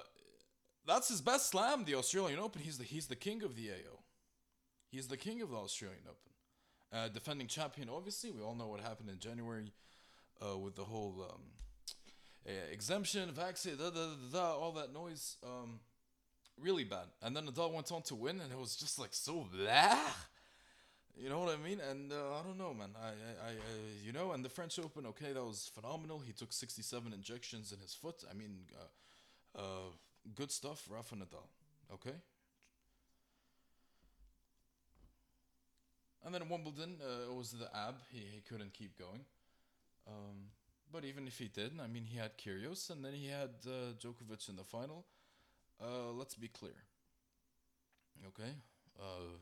that's 0.87 1.09
his 1.09 1.21
best 1.21 1.49
slam, 1.51 1.85
the 1.85 1.95
Australian 1.95 2.39
Open. 2.39 2.63
He's 2.63 2.79
the 2.79 2.85
he's 2.85 3.07
the 3.07 3.17
king 3.17 3.43
of 3.43 3.57
the 3.57 3.71
AO. 3.71 3.99
He's 4.91 5.09
the 5.09 5.17
king 5.17 5.41
of 5.43 5.51
the 5.51 5.57
Australian 5.57 6.05
Open. 6.05 6.33
Uh, 6.93 7.09
defending 7.09 7.47
champion, 7.47 7.89
obviously, 7.89 8.31
we 8.31 8.43
all 8.43 8.55
know 8.55 8.67
what 8.67 8.81
happened 8.81 9.09
in 9.09 9.19
January 9.19 9.73
uh, 10.45 10.59
with 10.59 10.77
the 10.77 10.85
whole 10.85 11.27
um, 11.31 11.41
uh, 12.47 12.53
exemption, 12.71 13.31
vaccine, 13.31 13.77
da, 13.77 13.89
da, 13.89 14.09
da, 14.09 14.39
da, 14.39 14.55
all 14.55 14.73
that 14.73 14.93
noise. 14.93 15.39
Um, 15.43 15.81
really 16.61 16.85
bad. 16.85 17.07
And 17.23 17.35
then 17.35 17.47
Nadal 17.47 17.73
went 17.73 17.91
on 17.93 18.03
to 18.03 18.15
win, 18.15 18.41
and 18.41 18.53
it 18.53 18.59
was 18.59 18.77
just 18.77 18.99
like 18.99 19.15
so 19.15 19.49
blah. 19.51 19.97
You 21.17 21.29
know 21.29 21.41
what 21.41 21.55
I 21.55 21.57
mean? 21.57 21.79
And 21.81 22.11
uh, 22.13 22.39
I 22.39 22.43
don't 22.43 22.59
know, 22.59 22.73
man. 22.73 22.91
I, 23.01 23.09
I, 23.09 23.51
I, 23.51 23.55
you 24.05 24.13
know, 24.13 24.33
and 24.33 24.45
the 24.45 24.49
French 24.49 24.79
Open, 24.79 25.07
okay, 25.07 25.33
that 25.33 25.45
was 25.45 25.71
phenomenal. 25.75 26.21
He 26.21 26.33
took 26.33 26.53
67 26.53 27.13
injections 27.13 27.73
in 27.73 27.81
his 27.81 27.95
foot. 27.95 28.25
I 28.31 28.35
mean, 28.35 28.61
uh, 28.75 29.59
uh, 29.61 29.91
good 30.35 30.51
stuff, 30.51 30.87
Rafa 30.91 31.15
Nadal. 31.15 31.49
Okay. 31.93 32.15
And 36.25 36.35
then 36.35 36.49
Wimbledon, 36.49 36.97
uh, 37.03 37.31
it 37.31 37.35
was 37.35 37.53
the 37.53 37.69
ab. 37.77 37.97
He, 38.11 38.21
he 38.21 38.41
couldn't 38.41 38.73
keep 38.73 38.97
going. 38.99 39.25
Um, 40.07 40.51
but 40.93 41.05
even 41.05 41.27
if 41.27 41.39
he 41.39 41.49
did, 41.49 41.73
I 41.83 41.87
mean, 41.87 42.05
he 42.05 42.19
had 42.19 42.39
Kyrgios 42.39 42.91
and 42.91 43.05
then 43.05 43.13
he 43.15 43.29
had 43.29 43.51
uh, 43.67 43.95
Djokovic 43.99 44.49
in 44.49 44.57
the 44.57 44.65
final. 44.65 45.05
Uh, 45.83 46.13
let's 46.13 46.35
be 46.35 46.49
clear. 46.49 46.85
Okay. 48.29 48.51
Uh, 48.99 49.39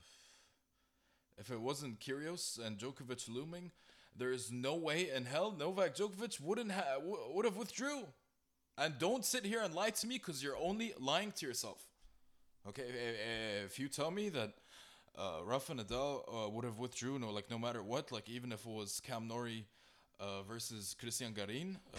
if 1.38 1.51
it 1.51 1.61
wasn't 1.61 2.01
Kyrgios 2.01 2.59
and 2.64 2.79
Djokovic 2.79 3.29
looming, 3.29 3.73
there 4.16 4.33
is 4.33 4.51
no 4.51 4.75
way 4.75 5.11
in 5.14 5.25
hell 5.25 5.53
Novak 5.53 5.95
Djokovic 5.97 6.40
wouldn't 6.40 6.73
have 6.73 7.03
would 7.03 7.45
have 7.45 7.57
withdrew. 7.57 8.07
And 8.78 8.98
don't 8.98 9.24
sit 9.24 9.44
here 9.44 9.61
and 9.61 9.74
lie 9.74 9.90
to 9.90 10.06
me 10.06 10.16
because 10.16 10.42
you're 10.42 10.56
only 10.56 10.94
lying 10.98 11.33
to 11.33 11.46
yourself. 11.46 11.85
Okay, 12.68 12.85
if 13.64 13.78
you 13.78 13.88
tell 13.88 14.11
me 14.11 14.28
that 14.30 14.52
uh, 15.18 15.38
Rafa 15.44 15.74
Nadal 15.74 16.22
uh, 16.28 16.48
would 16.50 16.64
have 16.64 16.78
withdrew, 16.78 17.18
no, 17.18 17.30
like 17.30 17.50
no 17.50 17.59
matter 17.59 17.83
what, 17.83 18.12
like 18.12 18.28
even 18.28 18.52
if 18.52 18.66
it 18.66 18.70
was 18.70 19.00
Cam 19.00 19.26
Norrie 19.26 19.66
uh, 20.18 20.42
versus 20.42 20.94
Cristian 21.02 21.35
Garin, 21.35 21.78
uh, 21.94 21.98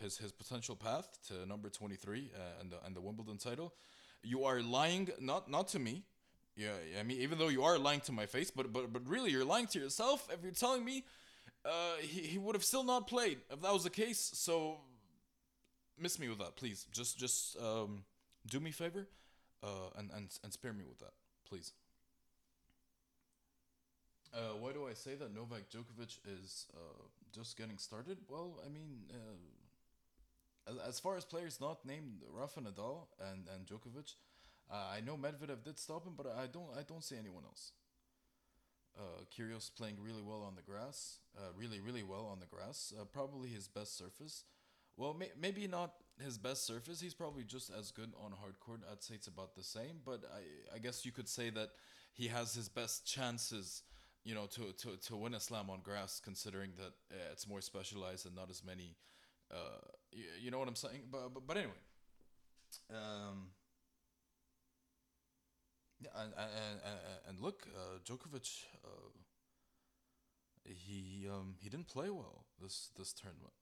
his 0.00 0.18
his 0.18 0.32
potential 0.32 0.76
path 0.76 1.18
to 1.28 1.46
number 1.46 1.70
twenty 1.70 1.96
three 1.96 2.30
uh, 2.34 2.60
and 2.60 2.70
the 2.70 2.76
and 2.84 2.94
the 2.94 3.00
Wimbledon 3.00 3.38
title, 3.38 3.72
you 4.22 4.44
are 4.44 4.60
lying 4.62 5.08
not 5.20 5.50
not 5.50 5.68
to 5.68 5.78
me. 5.78 6.04
Yeah, 6.56 6.72
I 7.00 7.02
mean, 7.02 7.18
even 7.22 7.38
though 7.38 7.48
you 7.48 7.64
are 7.64 7.78
lying 7.78 8.00
to 8.00 8.12
my 8.12 8.26
face, 8.26 8.50
but 8.50 8.72
but 8.72 8.92
but 8.92 9.08
really, 9.08 9.30
you're 9.30 9.44
lying 9.44 9.66
to 9.68 9.78
yourself 9.78 10.28
if 10.30 10.42
you're 10.42 10.52
telling 10.52 10.84
me 10.84 11.04
uh, 11.64 11.96
he 12.00 12.20
he 12.20 12.38
would 12.38 12.54
have 12.54 12.64
still 12.64 12.84
not 12.84 13.06
played 13.08 13.38
if 13.50 13.60
that 13.62 13.72
was 13.72 13.84
the 13.84 13.90
case. 13.90 14.30
So 14.34 14.80
miss 15.98 16.18
me 16.18 16.28
with 16.28 16.38
that, 16.38 16.56
please. 16.56 16.86
Just 16.92 17.18
just 17.18 17.56
um, 17.58 18.04
do 18.46 18.60
me 18.60 18.70
a 18.70 18.72
favor, 18.72 19.08
uh, 19.62 19.90
and 19.96 20.10
and 20.14 20.28
and 20.42 20.52
spare 20.52 20.72
me 20.72 20.84
with 20.88 20.98
that, 20.98 21.12
please. 21.48 21.72
Uh, 24.34 24.56
why 24.58 24.72
do 24.72 24.86
I 24.88 24.94
say 24.94 25.14
that 25.14 25.34
Novak 25.34 25.68
Djokovic 25.68 26.18
is 26.24 26.66
uh, 26.74 27.02
just 27.34 27.58
getting 27.58 27.76
started? 27.76 28.16
Well, 28.28 28.60
I 28.64 28.70
mean, 28.70 29.02
uh, 29.12 30.70
as, 30.70 30.88
as 30.88 31.00
far 31.00 31.18
as 31.18 31.24
players 31.26 31.60
not 31.60 31.84
named 31.84 32.22
Rafa 32.32 32.60
Nadal 32.60 33.08
and 33.30 33.46
and 33.54 33.66
Djokovic, 33.66 34.14
uh, 34.70 34.96
I 34.96 35.00
know 35.00 35.16
Medvedev 35.16 35.62
did 35.64 35.78
stop 35.78 36.06
him, 36.06 36.14
but 36.16 36.26
I 36.26 36.46
don't 36.46 36.70
I 36.78 36.82
don't 36.82 37.04
see 37.04 37.16
anyone 37.16 37.44
else. 37.44 37.72
Uh, 38.98 39.24
Kyrgios 39.34 39.70
playing 39.74 39.96
really 40.02 40.22
well 40.22 40.42
on 40.42 40.54
the 40.54 40.62
grass, 40.62 41.18
uh, 41.36 41.52
really 41.56 41.80
really 41.80 42.02
well 42.02 42.26
on 42.26 42.40
the 42.40 42.46
grass. 42.46 42.92
Probably 43.12 43.48
his 43.48 43.68
best 43.68 43.96
surface. 43.96 44.44
Well, 44.96 45.14
may- 45.14 45.32
maybe 45.40 45.66
not 45.66 45.94
his 46.22 46.38
best 46.38 46.66
surface. 46.66 47.00
He's 47.00 47.14
probably 47.14 47.44
just 47.44 47.70
as 47.70 47.90
good 47.90 48.12
on 48.22 48.32
hard 48.32 48.60
court. 48.60 48.80
I'd 48.90 49.02
say 49.02 49.14
it's 49.14 49.26
about 49.26 49.54
the 49.54 49.62
same. 49.62 50.00
But 50.04 50.24
I 50.34 50.76
I 50.76 50.78
guess 50.78 51.04
you 51.04 51.12
could 51.12 51.28
say 51.28 51.50
that 51.50 51.70
he 52.12 52.28
has 52.28 52.54
his 52.54 52.68
best 52.68 53.06
chances, 53.06 53.82
you 54.24 54.34
know, 54.34 54.46
to 54.46 54.72
to, 54.72 54.96
to 55.08 55.16
win 55.16 55.34
a 55.34 55.40
slam 55.40 55.70
on 55.70 55.80
grass, 55.80 56.20
considering 56.20 56.72
that 56.76 56.92
uh, 57.16 57.32
it's 57.32 57.46
more 57.48 57.60
specialized 57.60 58.26
and 58.26 58.34
not 58.34 58.50
as 58.50 58.62
many. 58.64 58.96
Uh, 59.50 59.80
you, 60.12 60.24
you 60.44 60.50
know 60.50 60.58
what 60.58 60.68
I'm 60.68 60.76
saying? 60.76 61.02
But 61.10 61.32
but, 61.34 61.46
but 61.46 61.56
anyway. 61.56 61.80
Um. 62.90 63.50
Yeah, 66.00 66.10
and 66.16 66.32
and, 66.36 66.98
and, 67.28 67.40
look, 67.40 67.68
uh, 67.76 67.98
Djokovic, 68.04 68.64
uh, 68.84 69.10
he 70.64 71.28
um, 71.30 71.54
he 71.60 71.68
didn't 71.68 71.86
play 71.86 72.10
well 72.10 72.44
this 72.60 72.90
this 72.98 73.12
tournament. 73.12 73.52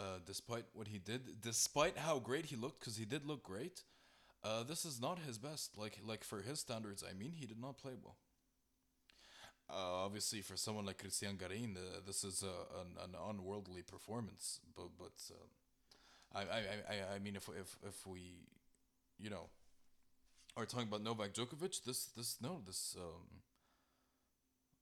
Uh, 0.00 0.18
despite 0.24 0.64
what 0.72 0.88
he 0.88 0.98
did, 0.98 1.42
despite 1.42 1.98
how 1.98 2.18
great 2.18 2.46
he 2.46 2.56
looked, 2.56 2.80
because 2.80 2.96
he 2.96 3.04
did 3.04 3.26
look 3.26 3.42
great, 3.42 3.82
uh, 4.42 4.62
this 4.62 4.86
is 4.86 4.98
not 4.98 5.18
his 5.18 5.36
best. 5.36 5.76
Like 5.76 5.98
like 6.06 6.24
for 6.24 6.40
his 6.40 6.60
standards, 6.60 7.04
I 7.08 7.12
mean, 7.12 7.32
he 7.32 7.46
did 7.46 7.60
not 7.60 7.76
play 7.76 7.92
well. 8.02 8.16
Uh, 9.68 10.04
obviously, 10.06 10.40
for 10.40 10.56
someone 10.56 10.86
like 10.86 11.02
Cristian 11.02 11.38
Garin, 11.38 11.76
uh, 11.76 12.00
this 12.06 12.24
is 12.24 12.42
a, 12.42 12.80
an, 12.80 12.88
an 13.04 13.14
unworldly 13.30 13.82
performance. 13.82 14.60
But 14.74 14.88
but 14.98 15.16
uh, 15.30 16.38
I, 16.38 16.42
I, 16.42 16.60
I, 16.94 17.16
I 17.16 17.18
mean, 17.18 17.36
if 17.36 17.48
if 17.48 17.76
if 17.86 18.06
we, 18.06 18.22
you 19.18 19.28
know, 19.28 19.50
are 20.56 20.66
talking 20.66 20.88
about 20.88 21.02
Novak 21.02 21.34
Djokovic, 21.34 21.84
this 21.84 22.06
this 22.16 22.38
no 22.40 22.62
this 22.66 22.96
um, 22.98 23.42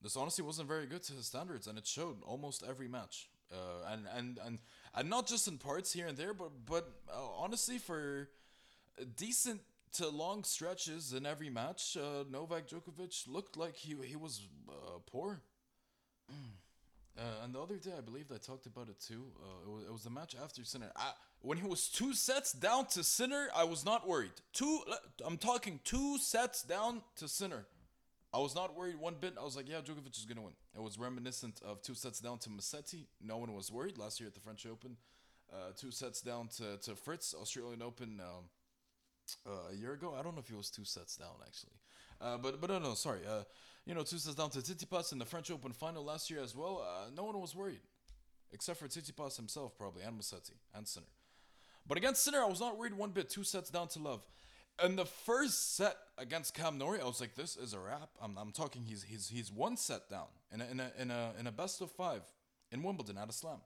this 0.00 0.16
honestly 0.16 0.44
wasn't 0.44 0.68
very 0.68 0.86
good 0.86 1.02
to 1.04 1.12
his 1.12 1.26
standards, 1.26 1.66
and 1.66 1.76
it 1.76 1.86
showed 1.86 2.22
almost 2.22 2.62
every 2.68 2.88
match. 2.88 3.28
Uh, 3.50 3.92
and, 3.92 4.06
and 4.14 4.38
and 4.44 4.58
and 4.94 5.08
not 5.08 5.26
just 5.26 5.48
in 5.48 5.58
parts 5.58 5.92
here 5.92 6.06
and 6.06 6.16
there, 6.16 6.34
but 6.34 6.50
but 6.66 6.90
uh, 7.12 7.18
honestly 7.36 7.78
for 7.78 8.28
decent 9.16 9.60
to 9.92 10.08
long 10.08 10.44
stretches 10.44 11.12
in 11.12 11.26
every 11.26 11.50
match, 11.50 11.96
uh, 11.96 12.24
Novak 12.30 12.68
Djokovic 12.68 13.26
looked 13.28 13.56
like 13.56 13.76
he 13.76 13.96
he 14.04 14.16
was 14.16 14.42
uh, 14.68 14.98
poor. 15.06 15.40
Uh, 17.18 17.42
and 17.42 17.52
the 17.52 17.60
other 17.60 17.78
day, 17.78 17.90
I 17.98 18.00
believe 18.00 18.26
I 18.32 18.36
talked 18.36 18.66
about 18.66 18.88
it 18.88 19.00
too. 19.00 19.24
Uh, 19.42 19.68
it, 19.68 19.74
was, 19.74 19.84
it 19.86 19.92
was 19.92 20.04
the 20.04 20.10
match 20.10 20.36
after 20.40 20.64
Sinner. 20.64 20.92
I, 20.94 21.10
when 21.40 21.58
he 21.58 21.66
was 21.66 21.88
two 21.88 22.14
sets 22.14 22.52
down 22.52 22.86
to 22.90 23.02
Sinner, 23.02 23.48
I 23.56 23.64
was 23.64 23.84
not 23.84 24.06
worried. 24.06 24.30
Two, 24.52 24.82
I'm 25.26 25.36
talking 25.36 25.80
two 25.82 26.18
sets 26.18 26.62
down 26.62 27.02
to 27.16 27.26
Sinner. 27.26 27.66
I 28.32 28.38
was 28.38 28.54
not 28.54 28.76
worried 28.76 28.96
one 28.96 29.16
bit. 29.20 29.34
I 29.40 29.44
was 29.44 29.56
like, 29.56 29.68
yeah, 29.68 29.80
Djokovic 29.80 30.16
is 30.16 30.26
gonna 30.26 30.42
win. 30.42 30.54
It 30.76 30.82
was 30.82 30.98
reminiscent 30.98 31.60
of 31.64 31.82
two 31.82 31.94
sets 31.94 32.20
down 32.20 32.38
to 32.40 32.50
Musetti. 32.50 33.06
No 33.22 33.38
one 33.38 33.54
was 33.54 33.72
worried 33.72 33.96
last 33.96 34.20
year 34.20 34.26
at 34.26 34.34
the 34.34 34.40
French 34.40 34.66
Open. 34.66 34.96
Uh, 35.50 35.72
two 35.74 35.90
sets 35.90 36.20
down 36.20 36.48
to, 36.58 36.76
to 36.82 36.94
Fritz, 36.94 37.34
Australian 37.34 37.82
Open. 37.82 38.20
Um, 38.20 38.44
uh, 39.46 39.72
a 39.72 39.74
year 39.74 39.92
ago. 39.92 40.14
I 40.18 40.22
don't 40.22 40.34
know 40.34 40.40
if 40.40 40.50
it 40.50 40.56
was 40.56 40.70
two 40.70 40.84
sets 40.84 41.16
down 41.16 41.34
actually, 41.46 41.74
uh, 42.20 42.38
but 42.38 42.60
but 42.60 42.70
no 42.70 42.78
no 42.78 42.94
sorry. 42.94 43.20
Uh, 43.28 43.42
you 43.86 43.94
know 43.94 44.02
two 44.02 44.18
sets 44.18 44.36
down 44.36 44.50
to 44.50 44.58
Tsitsipas 44.58 45.12
in 45.12 45.18
the 45.18 45.24
French 45.24 45.50
Open 45.50 45.72
final 45.72 46.04
last 46.04 46.30
year 46.30 46.42
as 46.42 46.54
well. 46.54 46.84
Uh, 46.84 47.10
no 47.14 47.24
one 47.24 47.40
was 47.40 47.54
worried, 47.54 47.80
except 48.52 48.78
for 48.78 48.88
Tsitsipas 48.88 49.36
himself 49.36 49.76
probably 49.76 50.02
and 50.02 50.18
Musetti 50.18 50.54
and 50.74 50.86
Sinner. 50.86 51.06
But 51.86 51.96
against 51.98 52.22
Sinner, 52.22 52.42
I 52.42 52.46
was 52.46 52.60
not 52.60 52.78
worried 52.78 52.94
one 52.94 53.10
bit. 53.10 53.30
Two 53.30 53.44
sets 53.44 53.70
down 53.70 53.88
to 53.88 53.98
Love. 53.98 54.22
In 54.84 54.94
the 54.94 55.06
first 55.06 55.76
set 55.76 55.96
against 56.18 56.54
Cam 56.54 56.78
Norrie, 56.78 57.00
I 57.00 57.04
was 57.04 57.20
like, 57.20 57.34
"This 57.34 57.56
is 57.56 57.74
a 57.74 57.80
wrap." 57.80 58.10
I'm, 58.22 58.38
I'm 58.38 58.52
talking. 58.52 58.82
He's 58.82 59.02
he's 59.02 59.28
he's 59.28 59.50
one 59.50 59.76
set 59.76 60.08
down 60.08 60.28
in 60.52 60.60
a 60.60 60.66
in 60.70 60.80
a 60.80 60.92
in 60.98 61.10
a, 61.10 61.32
in 61.40 61.46
a 61.46 61.52
best 61.52 61.80
of 61.80 61.90
five 61.90 62.22
in 62.70 62.82
Wimbledon 62.82 63.18
at 63.18 63.28
a 63.28 63.32
slam. 63.32 63.58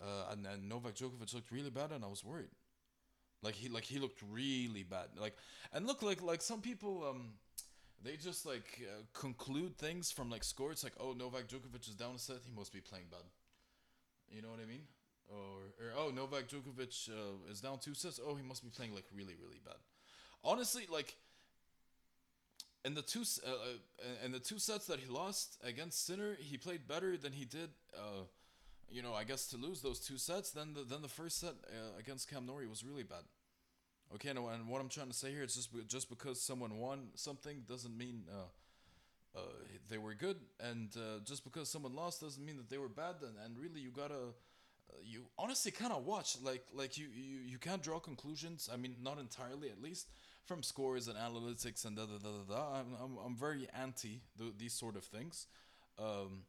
Uh, 0.00 0.32
and, 0.32 0.44
and 0.46 0.68
Novak 0.68 0.94
Djokovic 0.94 1.32
looked 1.34 1.52
really 1.52 1.70
bad, 1.70 1.92
and 1.92 2.04
I 2.04 2.08
was 2.08 2.24
worried. 2.24 2.50
Like 3.42 3.54
he 3.54 3.68
like 3.68 3.84
he 3.84 3.98
looked 3.98 4.22
really 4.30 4.82
bad. 4.82 5.08
Like 5.16 5.36
and 5.72 5.86
look 5.86 6.02
like 6.02 6.22
like 6.22 6.42
some 6.42 6.60
people 6.60 7.04
um 7.08 7.34
they 8.02 8.16
just 8.16 8.46
like 8.46 8.80
uh, 8.82 9.02
conclude 9.12 9.76
things 9.76 10.10
from 10.10 10.30
like 10.30 10.44
score. 10.44 10.72
It's 10.72 10.84
like 10.84 10.94
oh 11.00 11.12
Novak 11.12 11.48
Djokovic 11.48 11.88
is 11.88 11.94
down 11.94 12.14
a 12.14 12.18
set. 12.18 12.38
He 12.44 12.52
must 12.52 12.72
be 12.72 12.80
playing 12.80 13.06
bad. 13.10 13.24
You 14.30 14.42
know 14.42 14.48
what 14.48 14.60
I 14.60 14.66
mean? 14.66 14.82
Or, 15.28 15.72
or 15.80 15.92
oh 15.96 16.10
Novak 16.10 16.48
Djokovic 16.48 17.08
uh, 17.08 17.50
is 17.50 17.60
down 17.60 17.78
two 17.78 17.94
sets. 17.94 18.20
Oh 18.24 18.34
he 18.34 18.42
must 18.42 18.62
be 18.62 18.70
playing 18.70 18.94
like 18.94 19.04
really 19.14 19.34
really 19.42 19.60
bad. 19.64 19.76
Honestly, 20.44 20.86
like 20.90 21.16
in 22.84 22.94
the 22.94 23.02
two 23.02 23.22
uh, 23.46 23.50
uh, 23.50 24.24
in 24.24 24.32
the 24.32 24.40
two 24.40 24.58
sets 24.58 24.86
that 24.86 24.98
he 24.98 25.10
lost 25.10 25.58
against 25.64 26.06
Sinner, 26.06 26.36
he 26.38 26.56
played 26.56 26.86
better 26.86 27.16
than 27.16 27.32
he 27.32 27.44
did. 27.44 27.70
Uh, 27.96 28.24
you 28.90 29.02
know, 29.02 29.14
I 29.14 29.24
guess 29.24 29.46
to 29.48 29.56
lose 29.56 29.80
those 29.80 30.00
two 30.00 30.18
sets, 30.18 30.50
then 30.50 30.74
the 30.74 30.82
then 30.82 31.02
the 31.02 31.08
first 31.08 31.40
set 31.40 31.54
uh, 31.68 31.98
against 31.98 32.30
Cam 32.30 32.46
Norrie 32.46 32.66
was 32.66 32.84
really 32.84 33.04
bad. 33.04 33.24
Okay, 34.14 34.28
and, 34.28 34.38
and 34.38 34.68
what 34.68 34.80
I'm 34.82 34.90
trying 34.90 35.08
to 35.08 35.14
say 35.14 35.30
here 35.30 35.44
is 35.44 35.54
just 35.54 35.70
just 35.88 36.10
because 36.10 36.40
someone 36.42 36.76
won 36.78 37.08
something 37.14 37.62
doesn't 37.66 37.96
mean 37.96 38.24
uh, 38.30 39.38
uh, 39.38 39.40
they 39.88 39.98
were 39.98 40.14
good, 40.14 40.36
and 40.60 40.94
uh, 40.96 41.20
just 41.24 41.44
because 41.44 41.70
someone 41.70 41.94
lost 41.94 42.20
doesn't 42.20 42.44
mean 42.44 42.56
that 42.56 42.68
they 42.68 42.78
were 42.78 42.88
bad. 42.88 43.14
And, 43.22 43.36
and 43.44 43.58
really, 43.58 43.80
you 43.80 43.90
gotta 43.90 44.34
you 45.04 45.22
honestly 45.38 45.70
kind 45.70 45.92
of 45.92 46.04
watch 46.04 46.36
like 46.42 46.64
like 46.74 46.98
you, 46.98 47.06
you 47.14 47.40
you 47.44 47.58
can't 47.58 47.82
draw 47.82 47.98
conclusions. 47.98 48.68
I 48.72 48.76
mean, 48.76 48.96
not 49.02 49.18
entirely 49.18 49.70
at 49.70 49.80
least 49.82 50.10
from 50.44 50.62
scores 50.62 51.08
and 51.08 51.16
analytics 51.16 51.84
and 51.84 51.96
da 51.96 52.06
da 52.06 52.18
da 52.18 52.28
da. 52.28 52.54
da. 52.54 52.78
I'm 52.78 52.86
I'm, 53.02 53.18
I'm 53.24 53.36
very 53.36 53.68
anti 53.80 54.20
th- 54.38 54.54
these 54.58 54.72
sort 54.72 54.96
of 54.96 55.04
things. 55.04 55.46
Um, 55.98 56.44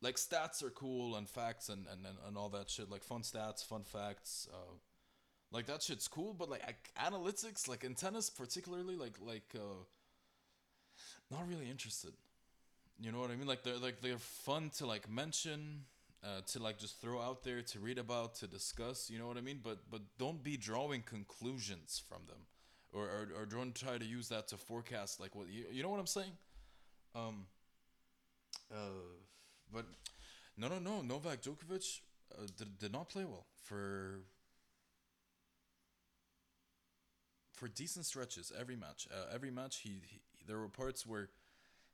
like 0.00 0.16
stats 0.16 0.62
are 0.62 0.70
cool 0.70 1.16
and 1.16 1.28
facts 1.28 1.68
and, 1.68 1.86
and, 1.90 2.06
and, 2.06 2.16
and 2.26 2.36
all 2.36 2.48
that 2.50 2.70
shit 2.70 2.90
like 2.90 3.02
fun 3.02 3.22
stats 3.22 3.64
fun 3.64 3.82
facts 3.82 4.48
uh, 4.52 4.74
like 5.50 5.66
that 5.66 5.82
shit's 5.82 6.08
cool 6.08 6.34
but 6.34 6.48
like 6.48 6.62
ac- 6.66 7.12
analytics 7.12 7.68
like 7.68 7.84
in 7.84 7.94
tennis 7.94 8.30
particularly 8.30 8.96
like 8.96 9.14
like 9.20 9.54
uh, 9.54 9.82
not 11.30 11.48
really 11.48 11.68
interested 11.68 12.12
you 13.00 13.12
know 13.12 13.18
what 13.18 13.30
i 13.30 13.36
mean 13.36 13.46
like 13.46 13.62
they're 13.62 13.76
like 13.76 14.00
they're 14.00 14.18
fun 14.18 14.70
to 14.76 14.86
like 14.86 15.10
mention 15.10 15.80
uh, 16.24 16.40
to 16.46 16.58
like 16.62 16.78
just 16.78 17.00
throw 17.00 17.20
out 17.20 17.42
there 17.44 17.62
to 17.62 17.78
read 17.78 17.98
about 17.98 18.34
to 18.34 18.46
discuss 18.46 19.08
you 19.10 19.18
know 19.18 19.26
what 19.26 19.36
i 19.36 19.40
mean 19.40 19.60
but 19.62 19.78
but 19.90 20.02
don't 20.18 20.42
be 20.42 20.56
drawing 20.56 21.02
conclusions 21.02 22.02
from 22.08 22.22
them 22.26 22.38
or 22.92 23.04
or, 23.04 23.42
or 23.42 23.46
don't 23.46 23.74
try 23.74 23.98
to 23.98 24.04
use 24.04 24.28
that 24.28 24.48
to 24.48 24.56
forecast 24.56 25.20
like 25.20 25.34
what 25.34 25.48
you, 25.48 25.64
you 25.70 25.82
know 25.82 25.88
what 25.88 26.00
i'm 26.00 26.06
saying 26.06 26.32
um 27.14 27.46
uh 28.72 28.76
but 29.72 29.84
no, 30.58 30.68
no, 30.68 30.78
no. 30.78 31.02
Novak 31.02 31.40
Djokovic 31.42 32.00
uh, 32.36 32.46
did, 32.56 32.78
did 32.78 32.92
not 32.92 33.08
play 33.08 33.24
well 33.24 33.46
for 33.62 34.24
for 37.52 37.68
decent 37.68 38.06
stretches 38.06 38.52
every 38.58 38.76
match. 38.76 39.08
Uh, 39.10 39.32
every 39.32 39.50
match, 39.50 39.78
he, 39.78 40.00
he 40.04 40.20
there 40.46 40.58
were 40.58 40.68
parts 40.68 41.06
where 41.06 41.28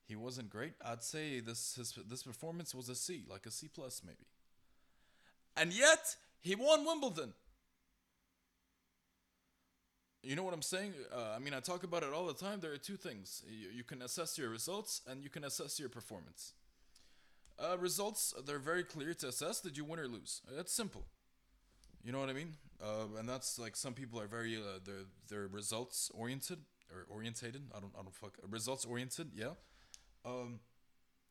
he 0.06 0.16
wasn't 0.16 0.50
great. 0.50 0.74
I'd 0.84 1.02
say 1.02 1.40
this 1.40 1.74
his 1.76 1.92
this 2.08 2.22
performance 2.22 2.74
was 2.74 2.88
a 2.88 2.94
C, 2.94 3.24
like 3.28 3.46
a 3.46 3.50
C 3.50 3.68
plus 3.72 4.02
maybe. 4.04 4.26
And 5.56 5.72
yet, 5.72 6.16
he 6.40 6.54
won 6.54 6.84
Wimbledon. 6.84 7.32
You 10.22 10.36
know 10.36 10.42
what 10.42 10.54
I'm 10.54 10.62
saying? 10.62 10.94
Uh, 11.14 11.34
I 11.36 11.38
mean, 11.38 11.52
I 11.52 11.60
talk 11.60 11.84
about 11.84 12.02
it 12.02 12.12
all 12.12 12.26
the 12.26 12.34
time. 12.34 12.60
There 12.60 12.72
are 12.72 12.78
two 12.78 12.96
things 12.96 13.42
you, 13.46 13.68
you 13.76 13.84
can 13.84 14.00
assess 14.02 14.38
your 14.38 14.48
results 14.48 15.02
and 15.06 15.22
you 15.22 15.28
can 15.28 15.44
assess 15.44 15.78
your 15.78 15.90
performance. 15.90 16.54
Uh, 17.58 17.76
results, 17.78 18.34
they're 18.46 18.58
very 18.58 18.82
clear 18.82 19.14
to 19.14 19.28
assess. 19.28 19.60
Did 19.60 19.76
you 19.76 19.84
win 19.84 20.00
or 20.00 20.08
lose? 20.08 20.40
That's 20.56 20.72
simple. 20.72 21.04
You 22.02 22.12
know 22.12 22.20
what 22.20 22.30
I 22.30 22.32
mean? 22.32 22.54
Uh, 22.82 23.18
and 23.18 23.28
that's 23.28 23.58
like 23.58 23.76
some 23.76 23.94
people 23.94 24.20
are 24.20 24.26
very 24.26 24.56
uh, 24.56 24.78
they're 24.84 25.06
they're 25.28 25.46
results 25.46 26.10
oriented 26.12 26.58
or 26.92 27.06
orientated. 27.08 27.62
I 27.74 27.80
don't 27.80 27.92
I 27.98 28.02
don't 28.02 28.14
fuck 28.14 28.32
results 28.48 28.84
oriented. 28.84 29.30
Yeah, 29.34 29.54
um, 30.24 30.60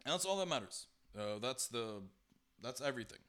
and 0.06 0.14
that's 0.14 0.26
all 0.26 0.38
that 0.38 0.48
matters. 0.48 0.88
Uh, 1.18 1.40
that's 1.42 1.68
the 1.68 2.02
that's 2.62 2.82
everything. 2.82 3.20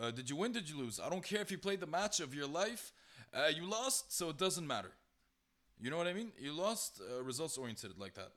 Uh, 0.00 0.10
did 0.10 0.30
you 0.30 0.36
win? 0.36 0.52
Did 0.52 0.68
you 0.68 0.78
lose? 0.78 1.00
I 1.00 1.08
don't 1.10 1.24
care 1.24 1.40
if 1.40 1.50
you 1.50 1.58
played 1.58 1.80
the 1.80 1.86
match 1.86 2.20
of 2.20 2.34
your 2.34 2.46
life. 2.46 2.92
Uh, 3.34 3.48
you 3.54 3.68
lost, 3.68 4.16
so 4.16 4.30
it 4.30 4.38
doesn't 4.38 4.66
matter. 4.66 4.90
You 5.80 5.90
know 5.90 5.96
what 5.96 6.06
I 6.06 6.12
mean? 6.12 6.32
You 6.38 6.52
lost. 6.52 7.00
Uh, 7.00 7.22
results 7.22 7.58
oriented 7.58 7.98
like 7.98 8.14
that. 8.14 8.32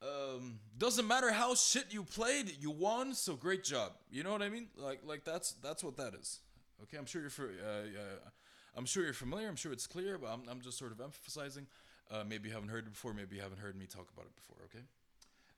Um, 0.00 0.60
doesn't 0.76 1.06
matter 1.06 1.32
how 1.32 1.54
shit 1.54 1.86
you 1.90 2.04
played. 2.04 2.52
You 2.60 2.70
won, 2.70 3.14
so 3.14 3.34
great 3.34 3.64
job. 3.64 3.92
You 4.10 4.22
know 4.22 4.30
what 4.30 4.42
I 4.42 4.48
mean? 4.48 4.68
Like 4.76 5.00
like 5.04 5.24
that's 5.24 5.52
that's 5.62 5.82
what 5.82 5.96
that 5.96 6.14
is. 6.14 6.40
Okay, 6.84 6.96
I'm 6.96 7.06
sure 7.06 7.20
you're 7.20 7.30
for, 7.30 7.46
uh, 7.46 8.28
I'm 8.76 8.86
sure 8.86 9.02
you're 9.02 9.12
familiar. 9.12 9.48
I'm 9.48 9.56
sure 9.56 9.72
it's 9.72 9.88
clear, 9.88 10.16
but 10.16 10.28
I'm, 10.28 10.42
I'm 10.48 10.60
just 10.60 10.78
sort 10.78 10.92
of 10.92 11.00
emphasizing. 11.00 11.66
Uh, 12.10 12.22
maybe 12.26 12.48
you 12.48 12.54
haven't 12.54 12.68
heard 12.68 12.86
it 12.86 12.92
before. 12.92 13.12
Maybe 13.12 13.36
you 13.36 13.42
haven't 13.42 13.58
heard 13.58 13.76
me 13.76 13.86
talk 13.86 14.08
about 14.14 14.26
it 14.26 14.36
before. 14.36 14.56
Okay, 14.66 14.84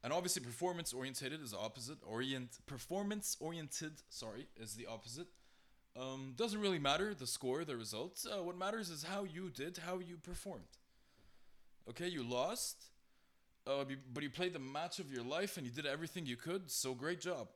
and 0.02 0.12
obviously 0.12 0.42
performance 0.42 0.92
orientated 0.92 1.42
is 1.42 1.50
the 1.52 1.58
opposite. 1.58 1.98
Orient 2.06 2.58
performance 2.66 3.36
oriented, 3.40 3.92
sorry, 4.08 4.46
is 4.56 4.74
the 4.74 4.86
opposite. 4.86 5.26
Um, 6.00 6.34
doesn't 6.36 6.60
really 6.60 6.78
matter 6.78 7.14
the 7.14 7.26
score, 7.26 7.64
the 7.64 7.76
results. 7.76 8.26
Uh, 8.26 8.42
what 8.42 8.56
matters 8.56 8.90
is 8.90 9.02
how 9.02 9.24
you 9.24 9.50
did, 9.50 9.78
how 9.78 9.98
you 9.98 10.16
performed. 10.16 10.78
Okay, 11.88 12.06
you 12.08 12.22
lost, 12.22 12.86
uh, 13.66 13.84
but 14.12 14.22
you 14.22 14.30
played 14.30 14.52
the 14.52 14.60
match 14.60 15.00
of 15.00 15.12
your 15.12 15.24
life 15.24 15.56
and 15.56 15.66
you 15.66 15.72
did 15.72 15.86
everything 15.86 16.26
you 16.26 16.36
could. 16.36 16.70
So 16.70 16.94
great 16.94 17.20
job. 17.20 17.48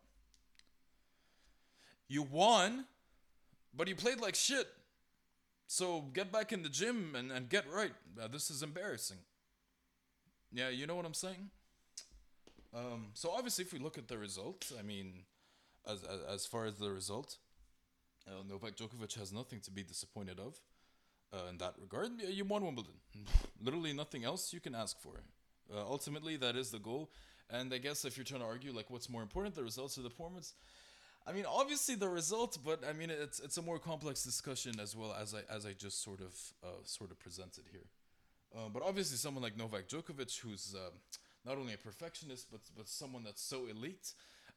You 2.08 2.22
won 2.22 2.84
but 3.76 3.88
you 3.88 3.94
played 3.94 4.20
like 4.20 4.34
shit. 4.34 4.68
So 5.66 6.02
get 6.12 6.30
back 6.30 6.52
in 6.52 6.62
the 6.62 6.68
gym 6.68 7.14
and, 7.16 7.32
and 7.32 7.48
get 7.48 7.64
right. 7.70 7.92
Uh, 8.20 8.28
this 8.28 8.50
is 8.50 8.62
embarrassing. 8.62 9.18
Yeah, 10.52 10.68
you 10.68 10.86
know 10.86 10.94
what 10.94 11.06
I'm 11.06 11.14
saying? 11.14 11.50
Um, 12.74 13.06
so 13.14 13.30
obviously, 13.30 13.64
if 13.64 13.72
we 13.72 13.78
look 13.78 13.98
at 13.98 14.08
the 14.08 14.18
results, 14.18 14.72
I 14.78 14.82
mean, 14.82 15.24
as 15.86 16.02
as, 16.02 16.20
as 16.34 16.46
far 16.46 16.66
as 16.66 16.74
the 16.74 16.90
result, 16.90 17.38
uh, 18.26 18.42
Novak 18.48 18.76
Djokovic 18.76 19.14
has 19.18 19.32
nothing 19.32 19.60
to 19.60 19.70
be 19.70 19.82
disappointed 19.82 20.40
of. 20.40 20.60
Uh, 21.32 21.48
in 21.50 21.58
that 21.58 21.74
regard, 21.80 22.10
you 22.28 22.44
won 22.44 22.64
Wimbledon. 22.64 22.94
Literally 23.62 23.92
nothing 23.92 24.24
else 24.24 24.52
you 24.52 24.60
can 24.60 24.74
ask 24.74 25.00
for. 25.00 25.20
Uh, 25.72 25.80
ultimately, 25.80 26.36
that 26.36 26.56
is 26.56 26.70
the 26.70 26.78
goal. 26.78 27.10
And 27.50 27.72
I 27.74 27.78
guess 27.78 28.04
if 28.04 28.16
you're 28.16 28.24
trying 28.24 28.40
to 28.40 28.46
argue 28.46 28.72
like 28.72 28.90
what's 28.90 29.08
more 29.08 29.22
important, 29.22 29.54
the 29.54 29.62
results 29.62 29.98
or 29.98 30.02
the 30.02 30.10
performance, 30.10 30.54
I 31.26 31.32
mean, 31.32 31.44
obviously 31.46 31.94
the 31.94 32.08
results, 32.08 32.56
but 32.56 32.82
I 32.88 32.92
mean, 32.92 33.10
it's 33.10 33.40
it's 33.40 33.56
a 33.56 33.62
more 33.62 33.78
complex 33.78 34.22
discussion 34.24 34.78
as 34.80 34.94
well 34.94 35.14
as 35.20 35.34
I 35.34 35.40
as 35.52 35.64
I 35.64 35.72
just 35.72 36.02
sort 36.02 36.20
of 36.20 36.34
uh, 36.62 36.82
sort 36.84 37.10
of 37.10 37.18
presented 37.18 37.64
here. 37.70 37.88
Uh, 38.54 38.68
but 38.68 38.82
obviously, 38.82 39.16
someone 39.16 39.42
like 39.42 39.56
Novak 39.56 39.88
Djokovic, 39.88 40.38
who's 40.40 40.74
uh, 40.76 40.90
not 41.44 41.58
only 41.58 41.74
a 41.74 41.78
perfectionist 41.78 42.50
but 42.50 42.60
but 42.76 42.88
someone 42.88 43.24
that's 43.24 43.42
so 43.42 43.66
elite, 43.66 44.12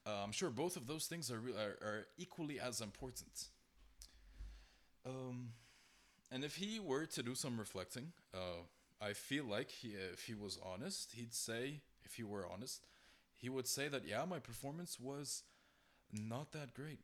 uh, 0.06 0.24
I'm 0.24 0.32
sure 0.32 0.50
both 0.50 0.78
of 0.78 0.88
those 0.88 1.06
things 1.06 1.32
are 1.32 1.38
are, 1.38 1.88
are 1.88 2.08
equally 2.18 2.60
as 2.60 2.82
important. 2.82 3.50
Um, 5.06 5.50
and 6.32 6.44
if 6.44 6.56
he 6.56 6.80
were 6.80 7.06
to 7.06 7.24
do 7.24 7.36
some 7.36 7.58
reflecting, 7.58 8.12
uh, 8.34 8.64
I 9.02 9.14
feel 9.14 9.46
like 9.46 9.72
he, 9.72 9.90
if 9.90 10.24
he 10.24 10.34
was 10.34 10.60
honest, 10.64 11.14
he'd 11.14 11.34
say, 11.34 11.82
if 12.04 12.16
he 12.16 12.24
were 12.24 12.46
honest, 12.52 12.86
he 13.36 13.50
would 13.50 13.68
say 13.68 13.88
that 13.88 14.06
yeah, 14.06 14.26
my 14.26 14.40
performance 14.40 15.00
was 15.00 15.44
not 16.12 16.52
that 16.52 16.74
great. 16.74 17.00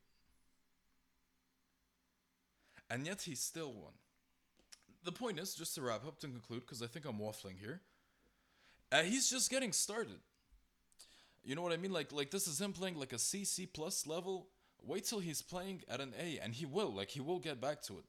And 2.89 3.05
yet 3.05 3.21
he 3.21 3.35
still 3.35 3.71
won. 3.71 3.93
The 5.03 5.11
point 5.11 5.39
is, 5.39 5.55
just 5.55 5.75
to 5.75 5.81
wrap 5.81 6.05
up 6.05 6.19
to 6.19 6.27
conclude, 6.27 6.61
because 6.61 6.81
I 6.81 6.87
think 6.87 7.05
I'm 7.05 7.19
waffling 7.19 7.59
here, 7.59 7.81
uh, 8.93 9.01
he's 9.01 9.29
just 9.29 9.49
getting 9.49 9.71
started. 9.71 10.19
You 11.43 11.55
know 11.55 11.61
what 11.61 11.73
I 11.73 11.77
mean? 11.77 11.91
Like, 11.91 12.11
like 12.13 12.31
this 12.31 12.47
is 12.47 12.61
him 12.61 12.71
playing 12.71 12.97
like 12.97 13.11
a 13.11 13.19
C, 13.19 13.43
C 13.43 13.65
plus 13.65 14.07
level. 14.07 14.47
Wait 14.85 15.05
till 15.05 15.19
he's 15.19 15.41
playing 15.41 15.81
at 15.89 15.99
an 15.99 16.13
A, 16.19 16.39
and 16.43 16.53
he 16.53 16.65
will. 16.65 16.93
Like, 16.93 17.09
he 17.09 17.21
will 17.21 17.39
get 17.39 17.59
back 17.59 17.81
to 17.83 17.93
it. 17.93 18.03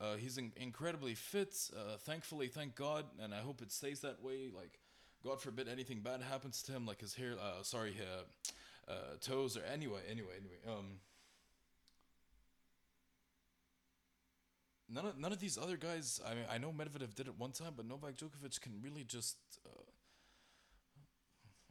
Uh, 0.00 0.16
he's 0.16 0.38
in- 0.38 0.52
incredibly 0.56 1.14
fit. 1.14 1.54
Uh, 1.76 1.98
thankfully, 1.98 2.48
thank 2.48 2.74
God, 2.74 3.04
and 3.22 3.34
I 3.34 3.40
hope 3.40 3.60
it 3.60 3.70
stays 3.70 4.00
that 4.00 4.22
way. 4.22 4.50
Like, 4.54 4.80
God 5.22 5.40
forbid 5.40 5.68
anything 5.68 6.00
bad 6.00 6.22
happens 6.22 6.62
to 6.62 6.72
him, 6.72 6.86
like 6.86 7.00
his 7.00 7.14
hair. 7.14 7.34
Uh, 7.38 7.62
sorry, 7.62 7.94
uh, 8.00 8.90
uh, 8.90 8.94
toes 9.20 9.56
or 9.56 9.62
anyway, 9.70 10.00
anyway, 10.10 10.32
anyway. 10.38 10.58
Um, 10.66 10.86
none 14.92 15.06
of 15.06 15.18
none 15.18 15.32
of 15.32 15.40
these 15.40 15.56
other 15.58 15.76
guys. 15.76 16.20
I 16.26 16.34
mean, 16.34 16.44
I 16.50 16.58
know 16.58 16.72
Medvedev 16.72 17.14
did 17.14 17.26
it 17.26 17.38
one 17.38 17.52
time, 17.52 17.72
but 17.76 17.86
Novak 17.86 18.16
Djokovic 18.16 18.60
can 18.60 18.80
really 18.82 19.04
just 19.04 19.36
uh, 19.66 19.82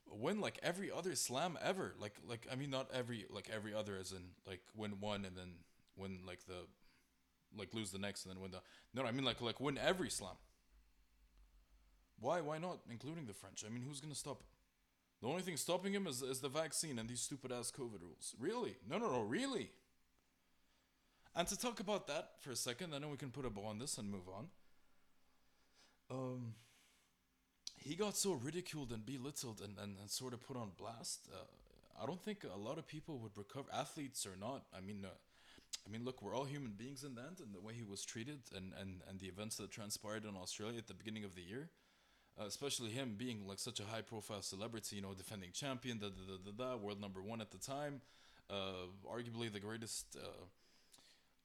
win 0.09 0.39
like 0.39 0.59
every 0.63 0.91
other 0.91 1.15
slam 1.15 1.57
ever. 1.63 1.93
Like 1.99 2.15
like 2.27 2.47
I 2.51 2.55
mean, 2.55 2.69
not 2.69 2.89
every 2.93 3.25
like 3.29 3.49
every 3.53 3.73
other, 3.73 3.97
as 3.99 4.11
in 4.11 4.23
like 4.47 4.61
win 4.75 4.99
one 4.99 5.25
and 5.25 5.35
then 5.35 5.53
win 5.95 6.19
like 6.25 6.45
the 6.45 6.65
like 7.57 7.73
lose 7.73 7.91
the 7.91 7.99
next 7.99 8.25
and 8.25 8.33
then 8.33 8.41
win 8.41 8.51
the. 8.51 8.61
No, 8.93 9.03
I 9.07 9.11
mean 9.11 9.25
like 9.25 9.41
like 9.41 9.59
win 9.59 9.77
every 9.77 10.09
slam. 10.09 10.35
Why 12.19 12.41
why 12.41 12.57
not 12.57 12.79
including 12.89 13.25
the 13.25 13.33
French? 13.33 13.63
I 13.65 13.69
mean, 13.69 13.83
who's 13.83 13.99
gonna 13.99 14.15
stop? 14.15 14.39
Him? 14.39 14.47
The 15.21 15.27
only 15.27 15.41
thing 15.41 15.57
stopping 15.57 15.93
him 15.93 16.07
is, 16.07 16.21
is 16.21 16.39
the 16.39 16.47
vaccine 16.47 16.97
and 16.97 17.09
these 17.09 17.19
stupid 17.19 17.51
ass 17.51 17.71
COVID 17.71 18.01
rules. 18.01 18.35
Really? 18.39 18.77
No, 18.89 18.97
no, 18.97 19.11
no, 19.11 19.21
really? 19.21 19.71
And 21.35 21.47
to 21.47 21.57
talk 21.57 21.79
about 21.79 22.07
that 22.07 22.31
for 22.39 22.51
a 22.51 22.55
second, 22.55 22.93
I 22.93 22.99
know 22.99 23.09
we 23.09 23.17
can 23.17 23.29
put 23.29 23.45
a 23.45 23.49
bow 23.49 23.65
on 23.65 23.79
this 23.79 23.97
and 23.97 24.09
move 24.09 24.27
on. 24.27 24.47
Um, 26.11 26.53
he 27.77 27.95
got 27.95 28.17
so 28.17 28.33
ridiculed 28.33 28.91
and 28.91 29.05
belittled 29.05 29.61
and, 29.61 29.77
and, 29.81 29.97
and 29.99 30.09
sort 30.09 30.33
of 30.33 30.45
put 30.45 30.57
on 30.57 30.71
blast. 30.77 31.29
Uh, 31.31 31.45
I 32.01 32.05
don't 32.05 32.21
think 32.21 32.43
a 32.43 32.57
lot 32.57 32.77
of 32.77 32.87
people 32.87 33.19
would 33.19 33.37
recover, 33.37 33.69
athletes 33.73 34.25
or 34.25 34.35
not. 34.39 34.63
I 34.75 34.81
mean, 34.81 35.05
uh, 35.05 35.09
I 35.87 35.91
mean, 35.91 36.03
look, 36.03 36.21
we're 36.21 36.35
all 36.35 36.45
human 36.45 36.71
beings 36.71 37.03
in 37.03 37.15
the 37.15 37.21
end, 37.21 37.39
and 37.39 37.53
the 37.53 37.61
way 37.61 37.73
he 37.73 37.83
was 37.83 38.03
treated 38.03 38.39
and, 38.55 38.73
and, 38.79 39.01
and 39.07 39.19
the 39.19 39.27
events 39.27 39.57
that 39.57 39.71
transpired 39.71 40.25
in 40.25 40.35
Australia 40.35 40.79
at 40.79 40.87
the 40.87 40.93
beginning 40.93 41.23
of 41.23 41.35
the 41.35 41.41
year 41.41 41.69
uh, 42.39 42.45
especially 42.45 42.89
him 42.89 43.15
being 43.17 43.47
like 43.47 43.59
such 43.59 43.79
a 43.79 43.83
high 43.83 44.01
profile 44.01 44.41
celebrity, 44.41 44.95
you 44.95 45.01
know, 45.01 45.13
defending 45.13 45.51
champion, 45.51 45.97
da 45.97 46.07
da 46.07 46.13
da 46.27 46.51
da, 46.51 46.71
da 46.71 46.77
world 46.77 47.01
number 47.01 47.21
one 47.21 47.41
at 47.41 47.51
the 47.51 47.57
time, 47.57 48.01
uh, 48.49 48.87
arguably 49.11 49.51
the 49.51 49.59
greatest 49.59 50.15
uh, 50.15 50.45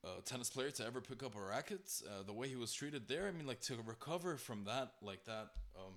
uh 0.05 0.21
tennis 0.25 0.51
player 0.51 0.71
to 0.71 0.87
ever 0.87 1.01
pick 1.01 1.23
up 1.23 1.35
a 1.37 1.41
racket. 1.43 1.91
Uh, 2.07 2.23
the 2.23 2.33
way 2.33 2.49
he 2.49 2.57
was 2.57 2.73
treated 2.73 3.09
there, 3.09 3.27
I 3.27 3.31
mean, 3.31 3.47
like 3.47 3.61
to 3.63 3.77
recover 3.85 4.37
from 4.37 4.65
that 4.65 4.93
like 5.03 5.25
that, 5.25 5.49
um, 5.77 5.95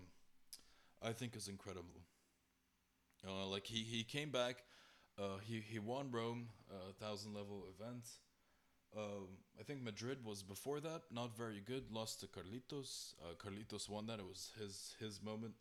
I 1.01 1.12
think 1.14 1.36
is 1.36 1.47
incredible. 1.47 2.01
Uh, 3.28 3.45
like 3.47 3.66
he 3.66 3.84
he 3.84 4.03
came 4.03 4.30
back, 4.30 4.64
he 5.43 5.60
he 5.60 5.80
won 5.80 6.12
Rome, 6.12 6.49
a 6.72 6.93
thousand 6.93 7.34
level 7.34 7.66
event. 7.74 8.05
Um, 8.95 9.28
I 9.60 9.64
think 9.64 9.84
Madrid 9.84 10.24
was 10.24 10.43
before 10.43 10.80
that, 10.80 11.03
not 11.12 11.36
very 11.38 11.60
good. 11.60 11.91
Lost 11.91 12.22
to 12.22 12.28
Carlitos. 12.28 13.14
Uh, 13.22 13.34
Carlitos 13.36 13.89
won 13.89 14.05
that. 14.08 14.20
It 14.20 14.26
was 14.26 14.51
his 14.60 14.95
his 14.99 15.22
moment. 15.22 15.55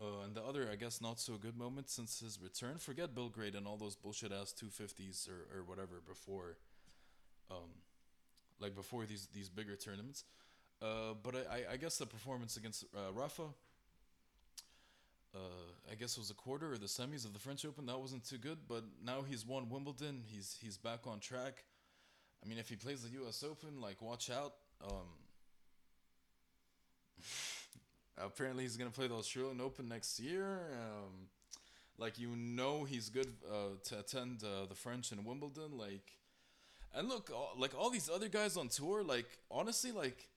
Uh, 0.00 0.24
and 0.24 0.34
the 0.34 0.42
other, 0.42 0.68
I 0.72 0.76
guess, 0.76 1.00
not 1.00 1.20
so 1.20 1.36
good 1.36 1.56
moment 1.58 1.90
since 1.90 2.20
his 2.20 2.40
return. 2.40 2.78
Forget 2.78 3.14
Belgrade 3.14 3.54
and 3.54 3.66
all 3.66 3.76
those 3.76 3.96
bullshit 3.96 4.32
ass 4.32 4.52
two 4.52 4.70
fifties 4.70 5.28
or, 5.28 5.58
or 5.58 5.62
whatever 5.64 6.00
before, 6.06 6.56
um, 7.50 7.70
like 8.60 8.74
before 8.74 9.06
these 9.06 9.28
these 9.34 9.48
bigger 9.48 9.76
tournaments. 9.76 10.24
Uh, 10.82 11.14
but 11.22 11.34
I, 11.34 11.74
I 11.74 11.76
guess 11.76 11.98
the 11.98 12.06
performance 12.06 12.56
against 12.56 12.84
uh, 12.96 13.12
Rafa. 13.12 13.48
Uh, 15.32 15.38
I 15.90 15.94
guess 15.94 16.16
it 16.16 16.18
was 16.18 16.30
a 16.30 16.34
quarter 16.34 16.72
or 16.72 16.78
the 16.78 16.86
semis 16.86 17.24
of 17.24 17.32
the 17.32 17.38
French 17.38 17.64
Open. 17.64 17.86
That 17.86 18.00
wasn't 18.00 18.24
too 18.24 18.38
good, 18.38 18.58
but 18.68 18.82
now 19.04 19.22
he's 19.22 19.46
won 19.46 19.68
Wimbledon. 19.68 20.22
He's 20.26 20.56
he's 20.60 20.76
back 20.76 21.06
on 21.06 21.20
track. 21.20 21.64
I 22.42 22.48
mean, 22.48 22.58
if 22.58 22.68
he 22.68 22.76
plays 22.76 23.02
the 23.02 23.10
U.S. 23.20 23.44
Open, 23.48 23.80
like 23.80 24.00
watch 24.00 24.30
out. 24.30 24.54
Um, 24.84 25.06
apparently, 28.18 28.64
he's 28.64 28.76
gonna 28.76 28.90
play 28.90 29.06
the 29.06 29.14
Australian 29.14 29.60
Open 29.60 29.88
next 29.88 30.18
year. 30.18 30.60
Um, 30.72 31.28
like 31.98 32.18
you 32.18 32.34
know, 32.34 32.84
he's 32.84 33.08
good 33.10 33.32
uh, 33.48 33.76
to 33.84 33.98
attend 34.00 34.42
uh, 34.42 34.66
the 34.66 34.74
French 34.74 35.12
and 35.12 35.24
Wimbledon. 35.24 35.76
Like, 35.76 36.10
and 36.94 37.08
look, 37.08 37.30
like 37.56 37.72
all 37.78 37.90
these 37.90 38.10
other 38.10 38.28
guys 38.28 38.56
on 38.56 38.68
tour, 38.68 39.02
like 39.02 39.38
honestly, 39.50 39.92
like 39.92 40.28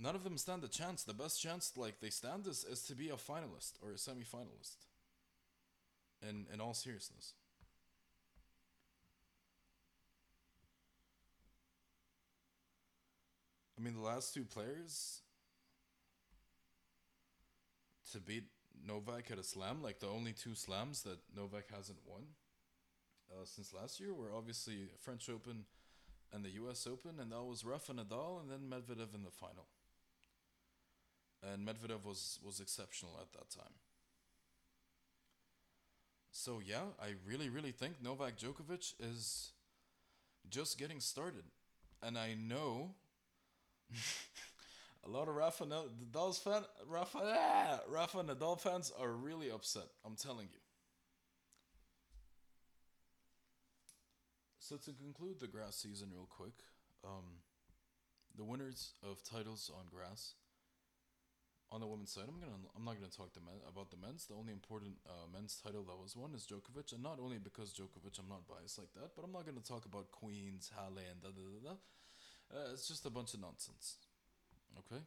none 0.00 0.14
of 0.14 0.24
them 0.24 0.38
stand 0.38 0.62
a 0.62 0.68
chance. 0.68 1.02
The 1.02 1.14
best 1.14 1.40
chance 1.40 1.72
like 1.76 2.00
they 2.00 2.10
stand 2.10 2.46
is, 2.46 2.64
is 2.64 2.82
to 2.82 2.94
be 2.94 3.08
a 3.08 3.14
finalist 3.14 3.72
or 3.82 3.92
a 3.92 3.98
semi-finalist. 3.98 4.76
In 6.22 6.46
in 6.52 6.60
all 6.60 6.74
seriousness. 6.74 7.34
I 13.78 13.82
mean, 13.82 13.94
the 13.94 14.00
last 14.00 14.32
two 14.32 14.44
players 14.44 15.20
to 18.12 18.20
beat 18.20 18.44
Novak 18.86 19.30
at 19.30 19.38
a 19.38 19.42
slam, 19.42 19.82
like 19.82 19.98
the 19.98 20.08
only 20.08 20.32
two 20.32 20.54
slams 20.54 21.02
that 21.02 21.18
Novak 21.36 21.64
hasn't 21.74 21.98
won 22.06 22.22
uh, 23.30 23.44
since 23.44 23.72
last 23.72 24.00
year, 24.00 24.12
were 24.14 24.34
obviously 24.36 24.88
French 25.00 25.28
Open 25.28 25.64
and 26.32 26.44
the 26.44 26.50
U.S. 26.50 26.86
Open, 26.90 27.20
and 27.20 27.32
that 27.32 27.42
was 27.42 27.64
Rafa 27.64 27.92
Nadal 27.92 28.40
and 28.40 28.50
then 28.50 28.70
Medvedev 28.70 29.14
in 29.14 29.22
the 29.24 29.30
final. 29.30 29.66
And 31.42 31.66
Medvedev 31.66 32.04
was 32.04 32.38
was 32.42 32.60
exceptional 32.60 33.18
at 33.20 33.32
that 33.32 33.50
time. 33.50 33.74
So 36.32 36.60
yeah, 36.64 36.92
I 37.00 37.14
really 37.26 37.48
really 37.48 37.72
think 37.72 38.02
Novak 38.02 38.36
Djokovic 38.38 38.94
is 39.00 39.52
just 40.48 40.78
getting 40.78 41.00
started, 41.00 41.44
and 42.02 42.18
I 42.18 42.34
know 42.34 42.94
a 45.06 45.08
lot 45.08 45.28
of 45.28 45.34
Rafa 45.34 45.64
Nadal's 45.64 46.38
fan 46.38 46.62
Rafa 46.88 47.18
ah, 47.22 47.80
Rafa 47.88 48.18
Nadal 48.18 48.60
fans 48.60 48.92
are 48.98 49.10
really 49.12 49.50
upset. 49.50 49.88
I'm 50.04 50.16
telling 50.16 50.48
you. 50.52 50.65
So 54.66 54.74
to 54.82 54.90
conclude 54.98 55.38
the 55.38 55.46
grass 55.46 55.78
season 55.78 56.10
real 56.10 56.26
quick, 56.26 56.66
um, 57.06 57.38
the 58.34 58.42
winners 58.42 58.98
of 58.98 59.22
titles 59.22 59.70
on 59.70 59.86
grass. 59.86 60.34
On 61.70 61.78
the 61.78 61.86
women's 61.86 62.10
side, 62.10 62.26
I'm 62.26 62.42
gonna 62.42 62.58
I'm 62.74 62.82
not 62.82 62.98
gonna 62.98 63.14
talk 63.14 63.30
the 63.30 63.46
men, 63.46 63.62
about 63.62 63.94
the 63.94 63.96
men's. 64.02 64.26
The 64.26 64.34
only 64.34 64.50
important 64.50 64.98
uh, 65.06 65.30
men's 65.30 65.54
title 65.62 65.86
that 65.86 65.94
was 65.94 66.18
won 66.18 66.34
is 66.34 66.50
Djokovic, 66.50 66.90
and 66.90 67.02
not 67.02 67.22
only 67.22 67.38
because 67.38 67.70
Djokovic, 67.70 68.18
I'm 68.18 68.26
not 68.26 68.42
biased 68.50 68.78
like 68.78 68.90
that, 68.98 69.14
but 69.14 69.22
I'm 69.22 69.30
not 69.30 69.46
gonna 69.46 69.62
talk 69.62 69.86
about 69.86 70.10
Queens, 70.10 70.74
Halle, 70.74 70.98
and 70.98 71.22
da 71.22 71.30
da 71.30 71.46
da 71.46 71.60
da. 71.62 71.74
Uh, 72.50 72.74
it's 72.74 72.90
just 72.90 73.06
a 73.06 73.10
bunch 73.10 73.34
of 73.34 73.46
nonsense. 73.46 74.02
Okay. 74.82 75.02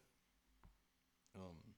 Um. 1.35 1.68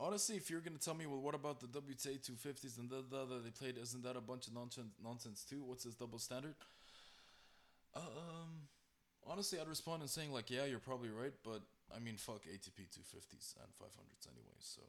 Honestly, 0.00 0.36
if 0.36 0.50
you're 0.50 0.60
gonna 0.60 0.78
tell 0.78 0.94
me, 0.94 1.06
well, 1.06 1.20
what 1.20 1.34
about 1.34 1.60
the 1.60 1.66
WTA 1.66 2.18
250s 2.18 2.78
and 2.78 2.90
the 2.90 3.04
that 3.10 3.42
they 3.44 3.50
played? 3.50 3.78
Isn't 3.78 4.02
that 4.02 4.16
a 4.16 4.20
bunch 4.20 4.48
of 4.48 4.54
nonsense 4.54 4.92
nonsense 5.02 5.44
too? 5.48 5.62
What's 5.62 5.84
this 5.84 5.94
double 5.94 6.18
standard? 6.18 6.54
Um, 7.94 8.66
honestly, 9.24 9.60
I'd 9.60 9.68
respond 9.68 10.02
in 10.02 10.08
saying 10.08 10.32
like, 10.32 10.50
yeah, 10.50 10.64
you're 10.64 10.80
probably 10.80 11.10
right, 11.10 11.32
but 11.44 11.62
I 11.94 12.00
mean, 12.00 12.16
fuck 12.16 12.42
ATP 12.42 12.90
250s 12.90 13.54
and 13.62 13.70
500s 13.80 14.26
anyway. 14.26 14.58
So, 14.58 14.82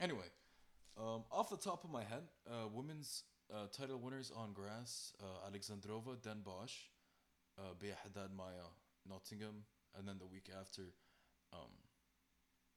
anyway, 0.00 0.26
um, 0.98 1.22
off 1.30 1.48
the 1.48 1.56
top 1.56 1.84
of 1.84 1.90
my 1.90 2.02
head, 2.02 2.24
uh, 2.50 2.66
women's 2.72 3.22
uh, 3.52 3.66
title 3.70 3.98
winners 3.98 4.32
on 4.36 4.52
grass: 4.52 5.12
uh, 5.22 5.48
Alexandrova, 5.48 6.20
Den 6.22 6.40
Bosch, 6.44 6.74
uh, 7.56 7.74
Bea 7.78 7.92
Haddad 8.02 8.30
Maia, 8.36 8.66
Nottingham, 9.08 9.64
and 9.96 10.08
then 10.08 10.16
the 10.18 10.26
week 10.26 10.50
after, 10.58 10.82
um, 11.52 11.70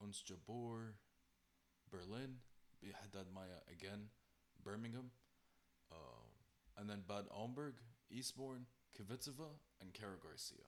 Ons 0.00 0.22
Jabeur, 0.22 0.92
Berlin, 1.94 2.36
Haddad 2.82 3.26
Maia 3.32 3.62
again, 3.70 4.08
Birmingham, 4.64 5.10
uh, 5.92 6.26
and 6.78 6.90
then 6.90 7.02
Bad 7.06 7.24
Homburg, 7.30 7.74
Eastbourne, 8.10 8.66
Kvitova, 8.98 9.48
and 9.80 9.94
Caro 9.94 10.16
Garcia. 10.20 10.66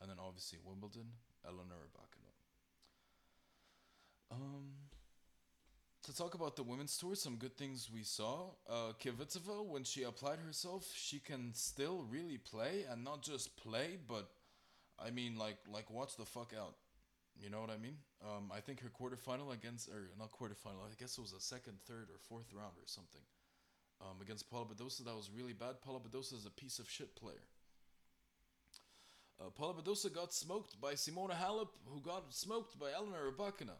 And 0.00 0.10
then 0.10 0.18
obviously 0.24 0.58
Wimbledon, 0.64 1.06
Elena 1.44 1.74
Rybakina. 1.74 2.32
Um, 4.30 4.66
to 6.04 6.14
talk 6.14 6.34
about 6.34 6.56
the 6.56 6.62
women's 6.62 6.96
tour, 6.96 7.14
some 7.14 7.36
good 7.36 7.56
things 7.56 7.90
we 7.92 8.02
saw. 8.02 8.50
Uh, 8.68 8.92
Kvitova, 9.02 9.64
when 9.66 9.82
she 9.82 10.04
applied 10.04 10.38
herself, 10.38 10.86
she 10.94 11.18
can 11.18 11.52
still 11.54 12.04
really 12.08 12.38
play, 12.38 12.84
and 12.90 13.02
not 13.02 13.22
just 13.22 13.56
play, 13.56 13.98
but 14.06 14.30
I 15.04 15.10
mean, 15.10 15.36
like, 15.36 15.58
like 15.72 15.90
watch 15.90 16.16
the 16.16 16.24
fuck 16.24 16.52
out. 16.58 16.74
You 17.42 17.50
know 17.50 17.60
what 17.60 17.70
I 17.70 17.76
mean? 17.76 17.96
Um, 18.24 18.50
I 18.54 18.60
think 18.60 18.80
her 18.80 18.88
quarterfinal 18.88 19.52
against, 19.52 19.88
or 19.88 20.08
not 20.18 20.32
quarterfinal, 20.32 20.84
I 20.84 20.94
guess 20.98 21.18
it 21.18 21.20
was 21.20 21.32
a 21.32 21.40
second, 21.40 21.78
third, 21.86 22.08
or 22.10 22.18
fourth 22.28 22.52
round 22.52 22.72
or 22.78 22.86
something. 22.86 23.20
Um, 24.00 24.20
against 24.20 24.50
Paula 24.50 24.66
Badosa, 24.66 25.04
that 25.04 25.14
was 25.14 25.30
really 25.34 25.52
bad. 25.52 25.80
Paula 25.80 26.00
Badosa 26.00 26.34
is 26.34 26.46
a 26.46 26.50
piece 26.50 26.78
of 26.78 26.88
shit 26.88 27.14
player. 27.16 27.44
Uh, 29.40 29.50
Paula 29.50 29.74
Badosa 29.74 30.12
got 30.12 30.32
smoked 30.32 30.80
by 30.80 30.94
Simona 30.94 31.32
Halep, 31.32 31.68
who 31.86 32.00
got 32.00 32.34
smoked 32.34 32.78
by 32.78 32.86
Elena 32.92 33.16
Rybakina. 33.30 33.76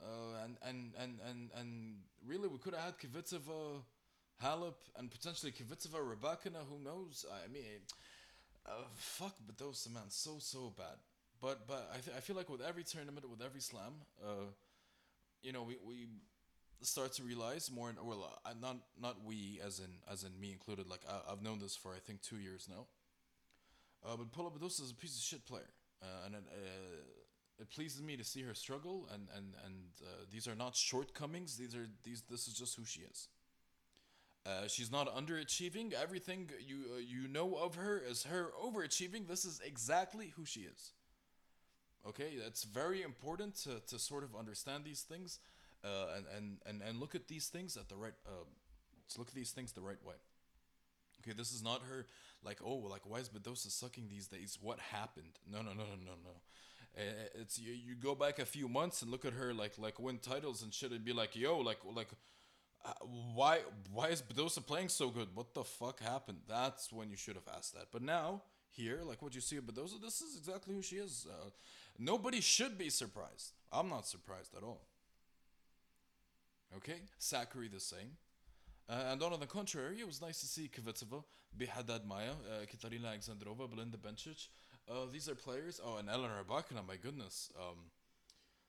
Uh, 0.00 0.44
and, 0.44 0.56
and, 0.66 0.92
and, 1.00 1.18
and, 1.28 1.50
and 1.56 1.94
really, 2.26 2.48
we 2.48 2.58
could 2.58 2.74
have 2.74 2.84
had 2.84 2.98
Kvitova, 2.98 3.82
Halep, 4.42 4.74
and 4.96 5.10
potentially 5.10 5.52
Kvitova, 5.52 6.00
Rybakina, 6.00 6.58
who 6.68 6.82
knows? 6.82 7.24
I 7.32 7.46
mean, 7.52 7.82
uh, 8.66 8.84
fuck 8.96 9.34
Badosa, 9.46 9.92
man, 9.92 10.04
so, 10.08 10.36
so 10.38 10.72
bad. 10.76 10.98
But 11.42 11.66
but 11.66 11.90
I, 11.92 11.98
th- 11.98 12.16
I 12.16 12.20
feel 12.20 12.36
like 12.36 12.48
with 12.48 12.62
every 12.62 12.84
tournament, 12.84 13.28
with 13.28 13.42
every 13.42 13.60
slam, 13.60 13.94
uh, 14.24 14.46
you 15.42 15.52
know, 15.52 15.64
we, 15.64 15.76
we 15.84 16.06
start 16.82 17.12
to 17.14 17.24
realize 17.24 17.68
more 17.70 17.88
and 17.88 17.98
well, 18.00 18.38
uh, 18.46 18.50
not 18.60 18.76
not 19.00 19.16
we 19.24 19.60
as 19.66 19.80
in 19.80 19.90
as 20.10 20.22
in 20.22 20.38
me 20.40 20.52
included. 20.52 20.88
Like 20.88 21.00
I, 21.08 21.32
I've 21.32 21.42
known 21.42 21.58
this 21.58 21.74
for 21.74 21.92
I 21.94 21.98
think 21.98 22.22
two 22.22 22.38
years 22.38 22.68
now. 22.70 22.86
Uh, 24.06 24.16
but 24.16 24.30
Paula 24.30 24.50
Badosa 24.50 24.82
is 24.82 24.92
a 24.92 24.94
piece 24.94 25.16
of 25.16 25.22
shit 25.22 25.44
player, 25.44 25.70
uh, 26.00 26.26
and 26.26 26.34
it, 26.36 26.42
uh, 26.48 27.60
it 27.60 27.70
pleases 27.70 28.02
me 28.02 28.16
to 28.16 28.24
see 28.24 28.42
her 28.42 28.54
struggle. 28.54 29.08
And 29.12 29.26
and 29.36 29.54
and 29.66 29.74
uh, 30.00 30.06
these 30.32 30.46
are 30.46 30.54
not 30.54 30.76
shortcomings. 30.76 31.56
These 31.56 31.74
are 31.74 31.88
these. 32.04 32.22
This 32.30 32.46
is 32.46 32.54
just 32.54 32.76
who 32.76 32.84
she 32.84 33.00
is. 33.00 33.28
Uh, 34.46 34.68
she's 34.68 34.92
not 34.92 35.12
underachieving. 35.12 35.92
Everything 35.92 36.50
you 36.64 36.84
uh, 36.94 36.98
you 36.98 37.26
know 37.26 37.56
of 37.56 37.74
her 37.74 37.98
is 37.98 38.22
her 38.24 38.52
overachieving. 38.64 39.26
This 39.26 39.44
is 39.44 39.60
exactly 39.64 40.32
who 40.36 40.44
she 40.44 40.60
is. 40.60 40.92
Okay, 42.08 42.32
it's 42.46 42.64
very 42.64 43.02
important 43.02 43.54
to, 43.62 43.80
to 43.86 43.98
sort 43.98 44.24
of 44.24 44.34
understand 44.34 44.84
these 44.84 45.02
things, 45.02 45.38
uh, 45.84 46.16
and, 46.16 46.24
and, 46.36 46.58
and 46.66 46.82
and 46.82 46.98
look 46.98 47.14
at 47.14 47.28
these 47.28 47.46
things 47.46 47.76
at 47.76 47.88
the 47.88 47.96
right. 47.96 48.14
Uh, 48.26 48.44
look 49.16 49.28
at 49.28 49.34
these 49.34 49.52
things 49.52 49.72
the 49.72 49.80
right 49.80 50.02
way. 50.04 50.14
Okay, 51.20 51.32
this 51.36 51.52
is 51.52 51.62
not 51.62 51.82
her 51.88 52.06
like 52.44 52.58
oh 52.64 52.74
like 52.74 53.02
why 53.04 53.18
is 53.18 53.28
Badosa 53.28 53.70
sucking 53.70 54.08
these 54.08 54.26
days? 54.26 54.58
What 54.60 54.80
happened? 54.80 55.38
No 55.50 55.58
no 55.58 55.70
no 55.70 55.84
no 55.84 55.96
no 56.04 56.12
no. 56.24 56.40
It's 57.40 57.58
you, 57.58 57.72
you 57.72 57.94
go 57.94 58.14
back 58.14 58.38
a 58.38 58.44
few 58.44 58.68
months 58.68 59.02
and 59.02 59.10
look 59.10 59.24
at 59.24 59.32
her 59.34 59.54
like 59.54 59.78
like 59.78 59.98
win 59.98 60.18
titles 60.18 60.62
and 60.62 60.74
shit 60.74 60.90
and 60.90 61.04
be 61.04 61.12
like 61.12 61.36
yo 61.36 61.58
like 61.58 61.78
like 61.94 62.08
uh, 62.84 62.92
why 63.34 63.60
why 63.92 64.08
is 64.08 64.20
Badosa 64.20 64.66
playing 64.66 64.88
so 64.88 65.08
good? 65.10 65.28
What 65.34 65.54
the 65.54 65.62
fuck 65.64 66.00
happened? 66.00 66.38
That's 66.48 66.92
when 66.92 67.10
you 67.10 67.16
should 67.16 67.36
have 67.36 67.48
asked 67.56 67.74
that. 67.74 67.86
But 67.92 68.02
now 68.02 68.42
here, 68.70 69.00
like 69.04 69.22
what 69.22 69.34
you 69.34 69.40
see 69.40 69.56
of 69.56 69.64
Badosa, 69.64 70.00
this 70.02 70.20
is 70.20 70.36
exactly 70.36 70.74
who 70.74 70.82
she 70.82 70.96
is. 70.96 71.26
Uh, 71.30 71.50
nobody 71.98 72.40
should 72.40 72.78
be 72.78 72.90
surprised. 72.90 73.52
I'm 73.72 73.88
not 73.88 74.06
surprised 74.06 74.54
at 74.56 74.62
all. 74.62 74.82
Okay, 76.76 77.00
Sakkari 77.20 77.70
the 77.70 77.80
same. 77.80 78.16
Uh, 78.88 79.12
and 79.12 79.22
on 79.22 79.38
the 79.38 79.46
contrary, 79.46 80.00
it 80.00 80.06
was 80.06 80.20
nice 80.20 80.40
to 80.40 80.46
see 80.46 80.68
Kvitova, 80.68 81.22
Bea 81.56 81.68
Maia, 82.06 82.30
uh, 82.30 82.66
Katarina 82.70 83.08
Alexandrova, 83.08 83.70
Belinda 83.70 83.96
Bencic. 83.96 84.48
Uh, 84.90 85.06
these 85.12 85.28
are 85.28 85.34
players. 85.34 85.80
Oh, 85.84 85.98
and 85.98 86.08
Elena 86.08 86.34
Rybakina, 86.42 86.86
my 86.86 86.96
goodness. 86.96 87.50
Um, 87.56 87.76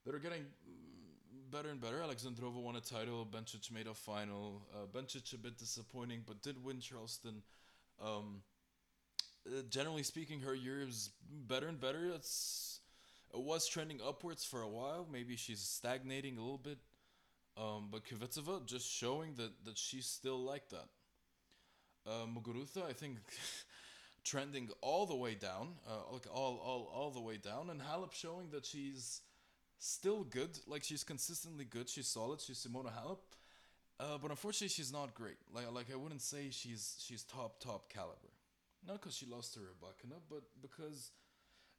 that 0.06 0.14
are 0.14 0.20
getting 0.20 0.46
better 1.50 1.70
and 1.70 1.82
better. 1.82 1.98
Alexandrova 1.98 2.62
won 2.62 2.76
a 2.76 2.82
title. 2.82 3.28
Bencic 3.30 3.72
made 3.72 3.88
a 3.88 3.94
final. 3.94 4.62
Uh, 4.74 4.86
Bencic 4.98 5.34
a 5.34 5.38
bit 5.38 5.58
disappointing, 5.58 6.22
but 6.26 6.42
did 6.42 6.64
win 6.64 6.80
Charleston. 6.80 7.42
Um, 8.04 8.42
uh, 9.48 9.62
generally 9.70 10.04
speaking, 10.04 10.42
her 10.42 10.54
year 10.54 10.82
is 10.82 11.12
better 11.48 11.68
and 11.68 11.80
better. 11.80 12.12
It's 12.16 12.80
it 12.80 12.83
was 13.34 13.68
trending 13.68 14.00
upwards 14.06 14.44
for 14.46 14.62
a 14.62 14.68
while. 14.68 15.08
Maybe 15.12 15.36
she's 15.36 15.60
stagnating 15.60 16.38
a 16.38 16.42
little 16.42 16.58
bit. 16.58 16.78
Um, 17.58 17.90
but 17.92 18.04
Kvitova 18.06 18.66
just 18.66 18.90
showing 18.90 19.36
that, 19.36 19.52
that 19.66 19.78
she's 19.78 20.06
still 20.06 20.40
like 20.40 20.70
that. 20.70 20.88
Uh, 22.06 22.26
Muguruza, 22.26 22.84
I 22.88 22.94
think, 22.94 23.18
trending 24.24 24.70
all 24.82 25.06
the 25.06 25.16
way 25.16 25.36
down, 25.36 25.70
uh, 25.88 26.12
like 26.12 26.26
all, 26.34 26.60
all, 26.64 26.92
all 26.94 27.12
the 27.12 27.22
way 27.22 27.38
down, 27.38 27.70
and 27.70 27.80
Halep 27.82 28.14
showing 28.14 28.50
that 28.52 28.66
she's 28.66 29.22
still 29.80 30.24
good, 30.24 30.60
like 30.68 30.84
she's 30.84 31.04
consistently 31.04 31.66
good, 31.66 31.90
she's 31.90 32.08
solid, 32.08 32.42
she's 32.42 32.66
Simona 32.66 32.92
Halep, 32.92 33.20
uh, 34.00 34.18
but 34.22 34.32
unfortunately 34.32 34.70
she's 34.70 34.92
not 34.92 35.14
great. 35.14 35.38
Like, 35.54 35.72
like 35.72 35.88
I 35.94 35.96
wouldn't 35.96 36.22
say 36.22 36.50
she's 36.50 36.96
she's 37.06 37.24
top 37.24 37.60
top 37.60 37.90
caliber, 37.90 38.34
not 38.88 39.02
because 39.02 39.16
she 39.16 39.26
lost 39.26 39.54
to 39.54 39.60
Rybakina, 39.60 40.20
but 40.30 40.44
because, 40.62 41.12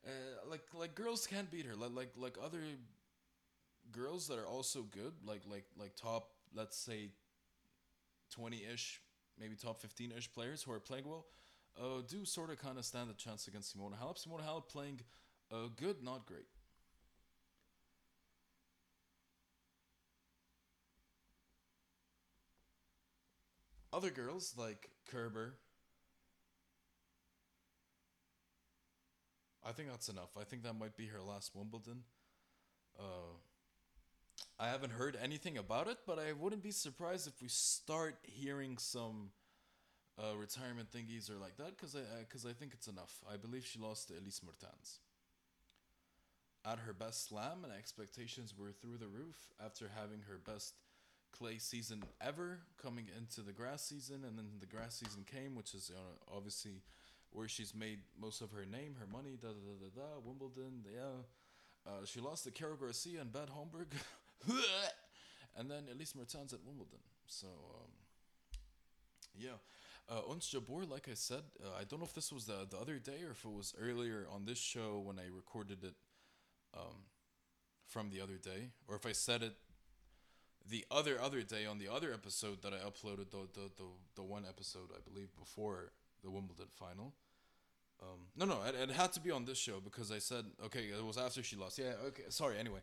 uh, 0.07 0.49
like 0.51 0.63
like 0.75 0.95
girls 0.95 1.27
can't 1.27 1.51
beat 1.51 1.67
her, 1.67 1.75
like 1.75 1.93
like 1.95 2.13
like 2.17 2.37
other 2.43 2.63
girls 3.93 4.29
that 4.29 4.39
are 4.39 4.47
also 4.47 4.83
good, 4.83 5.13
like 5.25 5.43
like 5.51 5.65
like 5.79 5.95
top, 5.97 6.31
let's 6.55 6.77
say, 6.77 7.11
twenty 8.31 8.63
ish, 8.73 9.01
maybe 9.39 9.55
top 9.57 9.79
fifteen 9.79 10.13
ish 10.17 10.33
players 10.33 10.63
who 10.63 10.73
are 10.73 10.81
playing 10.81 11.09
well, 11.09 11.27
uh, 11.81 12.03
do 12.09 12.25
sort 12.25 12.51
of 12.51 12.59
kind 12.59 12.79
of 12.79 12.85
stand 12.85 13.11
a 13.11 13.15
chance 13.15 13.47
against 13.49 13.77
Simona 13.77 13.95
Halep. 14.01 14.17
Simona 14.23 14.43
Halep 14.43 14.69
playing, 14.69 15.01
uh, 15.53 15.69
good, 15.77 16.03
not 16.03 16.27
great. 16.27 16.47
Other 23.93 24.11
girls 24.11 24.55
like 24.59 24.91
Kerber 25.09 25.55
I 29.67 29.73
think 29.73 29.91
that's 29.91 30.09
enough. 30.09 30.31
I 30.39 30.45
think 30.45 30.63
that 30.65 30.75
might 30.75 30.97
be 30.97 31.07
her 31.07 31.21
last 31.23 31.55
Wimbledon. 31.55 32.03
Uh, 32.99 33.35
I 34.59 34.69
haven't 34.69 34.93
heard 34.93 35.17
anything 35.23 35.59
about 35.59 35.89
it, 35.89 35.99
but 36.07 36.19
I 36.19 36.33
wouldn't 36.33 36.63
be 36.63 36.71
surprised 36.71 37.27
if 37.27 37.41
we 37.41 37.49
start 37.49 38.17
hearing 38.23 38.77
some 38.79 39.31
uh, 40.19 40.37
retirement 40.37 40.89
thingies 40.93 41.31
or 41.31 41.39
like 41.39 41.57
that, 41.57 41.77
because 41.77 41.97
I 41.97 42.01
because 42.21 42.45
I, 42.47 42.53
think 42.53 42.73
it's 42.73 42.87
enough. 42.87 43.21
I 43.33 43.37
believe 43.37 43.65
she 43.67 43.79
lost 43.79 44.09
to 44.09 44.15
Elise 44.15 44.41
Mertens. 44.45 45.01
At 46.67 46.79
her 46.81 46.93
best 46.93 47.29
slam, 47.29 47.65
and 47.65 47.73
expectations 47.73 48.55
were 48.57 48.73
through 48.73 48.99
the 48.99 49.09
roof 49.09 49.37
after 49.65 49.91
having 49.95 50.21
her 50.29 50.39
best 50.39 50.75
clay 51.37 51.59
season 51.59 52.05
ever 52.21 52.61
coming 52.81 53.07
into 53.19 53.41
the 53.41 53.53
grass 53.53 53.85
season, 53.85 54.23
and 54.27 54.39
then 54.39 54.47
the 54.61 54.67
grass 54.67 55.03
season 55.05 55.25
came, 55.27 55.55
which 55.57 55.75
is 55.75 55.91
obviously 56.33 56.83
where 57.35 57.49
she's 57.49 57.75
made 57.75 57.99
most 58.19 58.41
of 58.41 58.53
her 58.53 58.65
name, 58.65 58.95
her 58.99 59.07
money, 59.11 59.37
da 59.41 59.49
da 59.49 59.55
da 59.55 59.75
da 59.83 60.01
da, 60.01 60.09
Wimbledon, 60.25 60.85
yeah. 60.87 61.23
Uh, 61.87 62.07
she 62.07 62.21
lost 62.21 62.45
to 62.45 62.51
Caro 62.51 62.77
Garcia 62.77 63.21
and 63.21 63.33
Bad 63.33 63.51
Homburg, 63.51 63.89
and 65.57 65.71
then 65.71 65.85
Elise 65.93 66.15
Mertens 66.15 66.53
at 66.53 66.61
Wimbledon. 66.65 67.01
So, 67.27 67.49
um, 67.49 67.91
yeah. 69.37 69.59
Uh, 70.09 70.31
Ons 70.31 70.55
Jabeur, 70.55 70.89
like 70.89 71.09
I 71.11 71.15
said, 71.15 71.43
uh, 71.63 71.79
I 71.81 71.85
don't 71.85 71.99
know 71.99 72.05
if 72.05 72.15
this 72.15 72.33
was 72.33 72.45
the, 72.45 72.67
the 72.71 72.79
other 72.79 72.99
day 72.99 73.23
or 73.27 73.33
if 73.33 73.45
it 73.45 73.51
was 73.51 73.75
earlier 73.81 74.27
on 74.33 74.45
this 74.45 74.59
show 74.59 75.03
when 75.05 75.19
I 75.19 75.25
recorded 75.35 75.83
it 75.83 75.95
um, 76.77 77.09
from 77.89 78.11
the 78.11 78.21
other 78.21 78.37
day, 78.37 78.71
or 78.87 78.97
if 78.97 79.07
I 79.07 79.13
said 79.13 79.43
it 79.43 79.55
the 80.67 80.85
other 80.91 81.21
other 81.21 81.43
day 81.43 81.67
on 81.67 81.79
the 81.79 81.89
other 81.89 82.13
episode 82.13 82.63
that 82.63 82.73
I 82.73 82.79
uploaded, 82.79 83.31
the 83.31 83.49
the, 83.53 83.71
the, 83.77 83.85
the 84.17 84.23
one 84.23 84.45
episode 84.49 84.89
I 84.95 85.01
believe 85.05 85.29
before 85.39 85.93
the 86.23 86.31
Wimbledon 86.31 86.69
final. 86.75 87.15
Um, 88.03 88.19
no, 88.37 88.45
no, 88.45 88.63
it, 88.67 88.75
it 88.75 88.91
had 88.91 89.13
to 89.15 89.21
be 89.21 89.31
on 89.31 89.45
this 89.45 89.59
show 89.59 89.81
because 89.83 90.11
I 90.11 90.19
said 90.19 90.45
okay. 90.67 90.81
It 90.97 91.05
was 91.05 91.17
after 91.17 91.43
she 91.43 91.57
lost. 91.57 91.79
Yeah, 91.79 91.93
okay. 92.09 92.25
Sorry. 92.29 92.59
Anyway, 92.59 92.81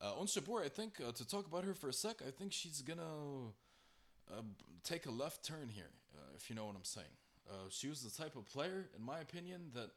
uh, 0.00 0.18
Ons 0.18 0.34
Jabeur, 0.34 0.64
I 0.64 0.68
think 0.68 1.00
uh, 1.06 1.12
to 1.12 1.26
talk 1.26 1.46
about 1.46 1.64
her 1.64 1.74
for 1.74 1.88
a 1.88 1.92
sec, 1.92 2.22
I 2.26 2.30
think 2.30 2.52
she's 2.52 2.80
gonna 2.82 3.52
uh, 4.30 4.42
take 4.84 5.06
a 5.06 5.10
left 5.10 5.44
turn 5.44 5.68
here, 5.68 5.90
uh, 6.14 6.36
if 6.36 6.48
you 6.48 6.56
know 6.56 6.66
what 6.66 6.76
I'm 6.76 6.84
saying. 6.84 7.14
Uh, 7.48 7.54
she 7.70 7.88
was 7.88 8.02
the 8.02 8.22
type 8.22 8.36
of 8.36 8.46
player, 8.46 8.88
in 8.96 9.04
my 9.04 9.18
opinion, 9.20 9.72
that 9.74 9.90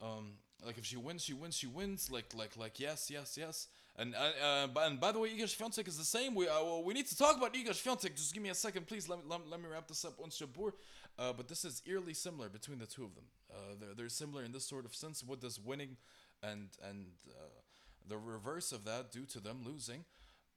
um, 0.00 0.32
like 0.64 0.78
if 0.78 0.84
she 0.84 0.96
wins, 0.96 1.22
she 1.22 1.34
wins, 1.34 1.56
she 1.56 1.66
wins. 1.66 2.10
Like 2.10 2.34
like 2.34 2.56
like 2.56 2.80
yes, 2.80 3.10
yes, 3.10 3.36
yes. 3.38 3.68
And 3.96 4.14
uh, 4.14 4.30
uh 4.42 4.80
and 4.80 4.98
by 5.00 5.12
the 5.12 5.18
way, 5.18 5.30
Iga 5.30 5.44
Swiatek 5.44 5.86
is 5.88 5.98
the 5.98 6.04
same. 6.04 6.34
We 6.34 6.48
uh, 6.48 6.62
well, 6.62 6.82
we 6.84 6.94
need 6.94 7.06
to 7.06 7.16
talk 7.16 7.36
about 7.36 7.54
Iga 7.54 7.70
Swiatek. 7.70 8.14
Just 8.14 8.32
give 8.34 8.42
me 8.42 8.50
a 8.50 8.54
second, 8.54 8.86
please. 8.86 9.08
Let 9.08 9.18
me 9.18 9.24
let, 9.28 9.60
me 9.60 9.66
wrap 9.70 9.86
this 9.88 10.04
up. 10.04 10.14
Ons 10.22 10.40
Jabeur, 10.40 10.72
uh, 11.18 11.32
but 11.32 11.48
this 11.48 11.64
is 11.64 11.82
eerily 11.86 12.14
similar 12.14 12.48
between 12.48 12.78
the 12.78 12.86
two 12.86 13.04
of 13.04 13.14
them. 13.14 13.24
Uh, 13.50 13.74
they're 13.80 13.94
they're 13.96 14.08
similar 14.08 14.42
in 14.42 14.52
this 14.52 14.66
sort 14.66 14.84
of 14.84 14.94
sense 14.94 15.22
with 15.22 15.40
this 15.40 15.58
winning, 15.58 15.96
and 16.42 16.70
and 16.88 17.06
uh, 17.30 17.60
the 18.08 18.18
reverse 18.18 18.72
of 18.72 18.84
that 18.84 19.12
due 19.12 19.24
to 19.26 19.40
them 19.40 19.62
losing. 19.64 20.04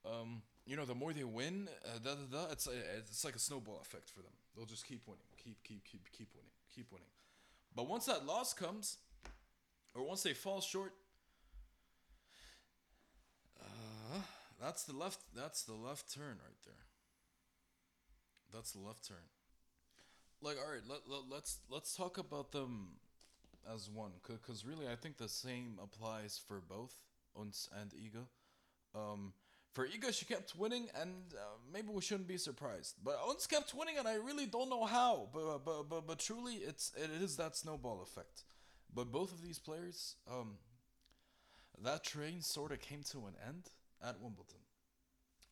Um, 0.04 0.42
you 0.66 0.76
know, 0.76 0.84
the 0.84 0.94
more 0.94 1.12
they 1.12 1.24
win, 1.24 1.68
uh, 1.84 1.98
da, 1.98 2.10
da, 2.14 2.38
da, 2.46 2.52
it's 2.52 2.66
uh, 2.66 2.72
it's 2.96 3.24
like 3.24 3.36
a 3.36 3.38
snowball 3.38 3.80
effect 3.80 4.10
for 4.10 4.20
them. 4.20 4.32
They'll 4.56 4.66
just 4.66 4.86
keep 4.86 5.02
winning, 5.06 5.24
keep 5.42 5.62
keep 5.64 5.84
keep 5.84 6.02
keep 6.12 6.28
winning, 6.34 6.52
keep 6.74 6.90
winning. 6.92 7.08
But 7.74 7.88
once 7.88 8.06
that 8.06 8.26
loss 8.26 8.52
comes 8.52 8.98
or 9.94 10.02
once 10.02 10.22
they 10.22 10.34
fall 10.34 10.60
short, 10.60 10.92
uh, 13.60 14.20
that's 14.60 14.84
the 14.84 14.96
left. 14.96 15.20
That's 15.34 15.62
the 15.62 15.74
left 15.74 16.12
turn 16.12 16.38
right 16.44 16.62
there. 16.64 16.84
That's 18.52 18.72
the 18.72 18.80
left 18.80 19.06
turn. 19.06 19.16
Like, 20.40 20.56
all 20.64 20.70
right, 20.70 20.82
let, 20.88 21.00
let 21.08 21.22
let's 21.28 21.58
let's 21.68 21.96
talk 21.96 22.18
about 22.18 22.52
them 22.52 22.90
as 23.74 23.90
one, 23.90 24.12
because 24.26 24.64
really, 24.64 24.86
I 24.86 24.94
think 24.94 25.16
the 25.16 25.28
same 25.28 25.78
applies 25.82 26.40
for 26.46 26.60
both 26.60 26.94
Ons 27.36 27.68
and 27.80 27.90
Iga. 27.90 28.24
Um, 28.98 29.32
for 29.72 29.86
Iga, 29.86 30.12
she 30.12 30.24
kept 30.24 30.56
winning, 30.56 30.88
and 31.00 31.34
uh, 31.34 31.58
maybe 31.72 31.88
we 31.92 32.00
shouldn't 32.00 32.28
be 32.28 32.38
surprised. 32.38 32.96
But 33.02 33.18
Ons 33.28 33.46
kept 33.46 33.74
winning, 33.74 33.98
and 33.98 34.08
I 34.08 34.14
really 34.14 34.46
don't 34.46 34.70
know 34.70 34.84
how. 34.84 35.28
But 35.32 35.64
but 35.64 35.88
but, 35.88 36.06
but 36.06 36.18
truly, 36.18 36.54
it's 36.54 36.92
it 36.96 37.10
is 37.22 37.36
that 37.36 37.56
snowball 37.56 38.00
effect. 38.02 38.44
But 38.94 39.12
both 39.12 39.32
of 39.32 39.42
these 39.42 39.58
players, 39.58 40.16
um, 40.30 40.56
that 41.84 42.04
train 42.04 42.42
sort 42.42 42.72
of 42.72 42.80
came 42.80 43.02
to 43.10 43.26
an 43.26 43.34
end 43.46 43.64
at 44.02 44.20
Wimbledon. 44.20 44.58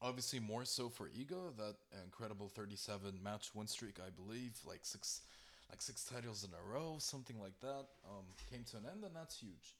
Obviously, 0.02 0.40
more 0.40 0.64
so 0.64 0.88
for 0.88 1.08
Iga, 1.08 1.56
that 1.56 1.76
incredible 2.04 2.48
37 2.48 3.18
match 3.22 3.50
win 3.54 3.66
streak, 3.66 3.98
I 3.98 4.10
believe, 4.10 4.58
like 4.66 4.80
six, 4.82 5.22
like 5.70 5.80
six 5.80 6.04
titles 6.04 6.44
in 6.44 6.50
a 6.50 6.72
row, 6.72 6.96
something 6.98 7.40
like 7.40 7.58
that, 7.60 7.86
um, 8.08 8.26
came 8.50 8.64
to 8.64 8.76
an 8.76 8.84
end, 8.92 9.04
and 9.04 9.16
that's 9.16 9.38
huge. 9.38 9.74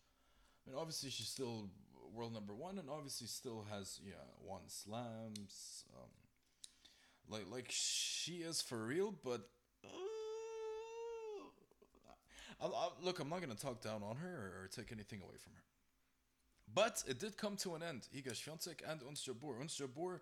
I 0.66 0.70
mean, 0.70 0.78
obviously, 0.78 1.10
she's 1.10 1.28
still 1.28 1.68
world 2.14 2.32
number 2.32 2.54
one, 2.54 2.78
and 2.78 2.88
obviously, 2.88 3.26
still 3.26 3.66
has 3.70 4.00
yeah 4.04 4.14
won 4.42 4.62
slams, 4.68 5.84
um, 5.94 6.08
like 7.28 7.44
like 7.50 7.66
she 7.68 8.36
is 8.36 8.62
for 8.62 8.78
real, 8.84 9.14
but. 9.22 9.48
Uh, 9.84 9.88
I, 12.58 12.66
I, 12.66 12.88
look, 13.02 13.20
I'm 13.20 13.28
not 13.28 13.42
gonna 13.42 13.54
talk 13.54 13.82
down 13.82 14.02
on 14.02 14.16
her 14.16 14.28
or, 14.28 14.64
or, 14.64 14.68
take 14.74 14.90
anything 14.90 15.20
away 15.20 15.36
from 15.38 15.52
her. 15.52 15.62
But 16.72 17.02
it 17.06 17.18
did 17.18 17.36
come 17.36 17.56
to 17.58 17.74
an 17.74 17.82
end. 17.82 18.08
Iga 18.14 18.32
Swiatek 18.32 18.80
and 18.88 19.00
Ons 19.02 19.26
Jabeur. 19.26 19.60
Ons 19.60 19.80
Jabeur, 19.80 20.20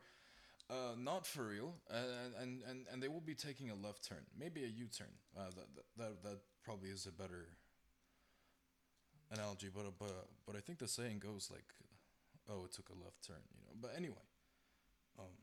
uh, 0.70 0.94
not 0.98 1.26
for 1.26 1.48
real, 1.48 1.74
and, 1.90 2.34
and 2.40 2.62
and 2.68 2.86
and 2.92 3.02
they 3.02 3.08
will 3.08 3.20
be 3.20 3.34
taking 3.34 3.70
a 3.70 3.74
left 3.74 4.06
turn, 4.06 4.24
maybe 4.38 4.64
a 4.64 4.68
U-turn. 4.68 5.12
Uh, 5.36 5.50
that, 5.56 5.66
that 5.96 6.22
that 6.22 6.38
probably 6.64 6.90
is 6.90 7.06
a 7.06 7.12
better 7.12 7.48
analogy, 9.32 9.68
but 9.74 9.84
but 9.98 10.28
but 10.46 10.56
I 10.56 10.60
think 10.60 10.78
the 10.78 10.88
saying 10.88 11.18
goes 11.18 11.50
like, 11.50 11.66
"Oh, 12.48 12.64
it 12.64 12.72
took 12.72 12.88
a 12.88 13.04
left 13.04 13.26
turn," 13.26 13.42
you 13.52 13.60
know. 13.62 13.74
But 13.80 13.92
anyway, 13.96 14.24
um, 15.18 15.34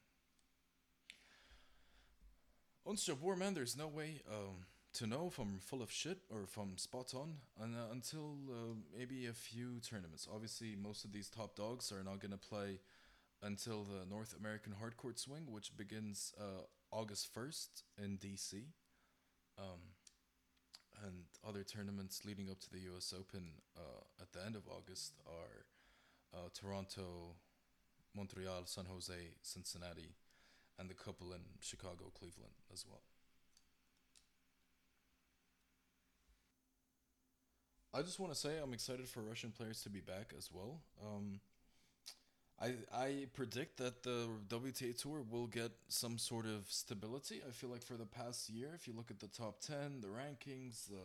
Ons 2.86 3.06
Jabeur, 3.06 3.38
man, 3.38 3.54
there's 3.54 3.78
no 3.78 3.88
way. 3.88 4.22
Um, 4.30 4.66
to 4.94 5.08
know 5.08 5.28
if 5.28 5.40
I'm 5.40 5.60
full 5.60 5.82
of 5.82 5.92
shit 5.92 6.20
or 6.30 6.44
if 6.44 6.58
I'm 6.58 6.78
spot 6.78 7.14
on 7.16 7.36
and, 7.62 7.76
uh, 7.76 7.92
until 7.92 8.36
uh, 8.50 8.74
maybe 8.98 9.28
a 9.28 9.34
few 9.34 9.80
tournaments. 9.80 10.28
Obviously, 10.34 10.76
most 10.76 11.06
of 11.06 11.14
these 11.14 11.30
top 11.30 11.56
dogs 11.56 11.92
are 11.92 12.04
not 12.04 12.20
going 12.20 12.32
to 12.32 12.38
play 12.38 12.80
until 13.42 13.84
the 13.84 14.06
North 14.10 14.36
American 14.40 14.74
Hardcourt 14.82 15.18
Swing, 15.18 15.48
which 15.50 15.76
begins 15.78 16.34
uh, 16.40 16.64
August 16.92 17.34
1st 17.34 17.84
in 18.04 18.18
DC. 18.18 18.64
Um, 19.58 19.80
and 21.06 21.24
other 21.48 21.64
tournaments 21.64 22.24
leading 22.26 22.50
up 22.50 22.60
to 22.60 22.70
the 22.70 22.80
US 22.94 23.14
Open 23.18 23.44
uh, 23.78 24.04
at 24.22 24.32
the 24.34 24.46
end 24.46 24.56
of 24.56 24.64
August 24.68 25.14
are 25.26 25.66
uh, 26.34 26.50
Toronto, 26.54 27.36
Montreal, 28.16 28.64
San 28.66 28.86
Jose, 28.86 29.14
Cincinnati, 29.42 30.16
and 30.78 30.90
the 30.90 30.94
couple 30.94 31.34
in 31.34 31.42
Chicago, 31.60 32.12
Cleveland 32.18 32.54
as 32.72 32.86
well. 32.88 33.02
I 37.94 38.02
just 38.02 38.20
want 38.20 38.32
to 38.32 38.40
say 38.40 38.52
I'm 38.62 38.74
excited 38.74 39.08
for 39.10 39.22
Russian 39.22 39.52
players 39.52 39.82
to 39.84 39.90
be 39.90 40.00
back 40.00 40.34
as 40.38 40.50
well. 40.52 40.80
Um, 41.06 41.42
I 42.60 42.74
I 42.94 43.26
predict 43.34 43.78
that 43.78 44.04
the 44.04 44.30
WTA 44.48 44.98
tour 44.98 45.24
will 45.30 45.48
get 45.48 45.72
some 45.90 46.18
sort 46.18 46.46
of 46.46 46.66
stability. 46.70 47.42
I 47.46 47.52
feel 47.52 47.70
like 47.70 47.84
for 47.84 47.96
the 47.96 48.06
past 48.06 48.50
year, 48.50 48.70
if 48.76 48.88
you 48.88 48.94
look 48.96 49.12
at 49.12 49.20
the 49.20 49.28
top 49.28 49.60
ten, 49.60 50.00
the 50.00 50.08
rankings, 50.08 50.88
the 50.88 51.02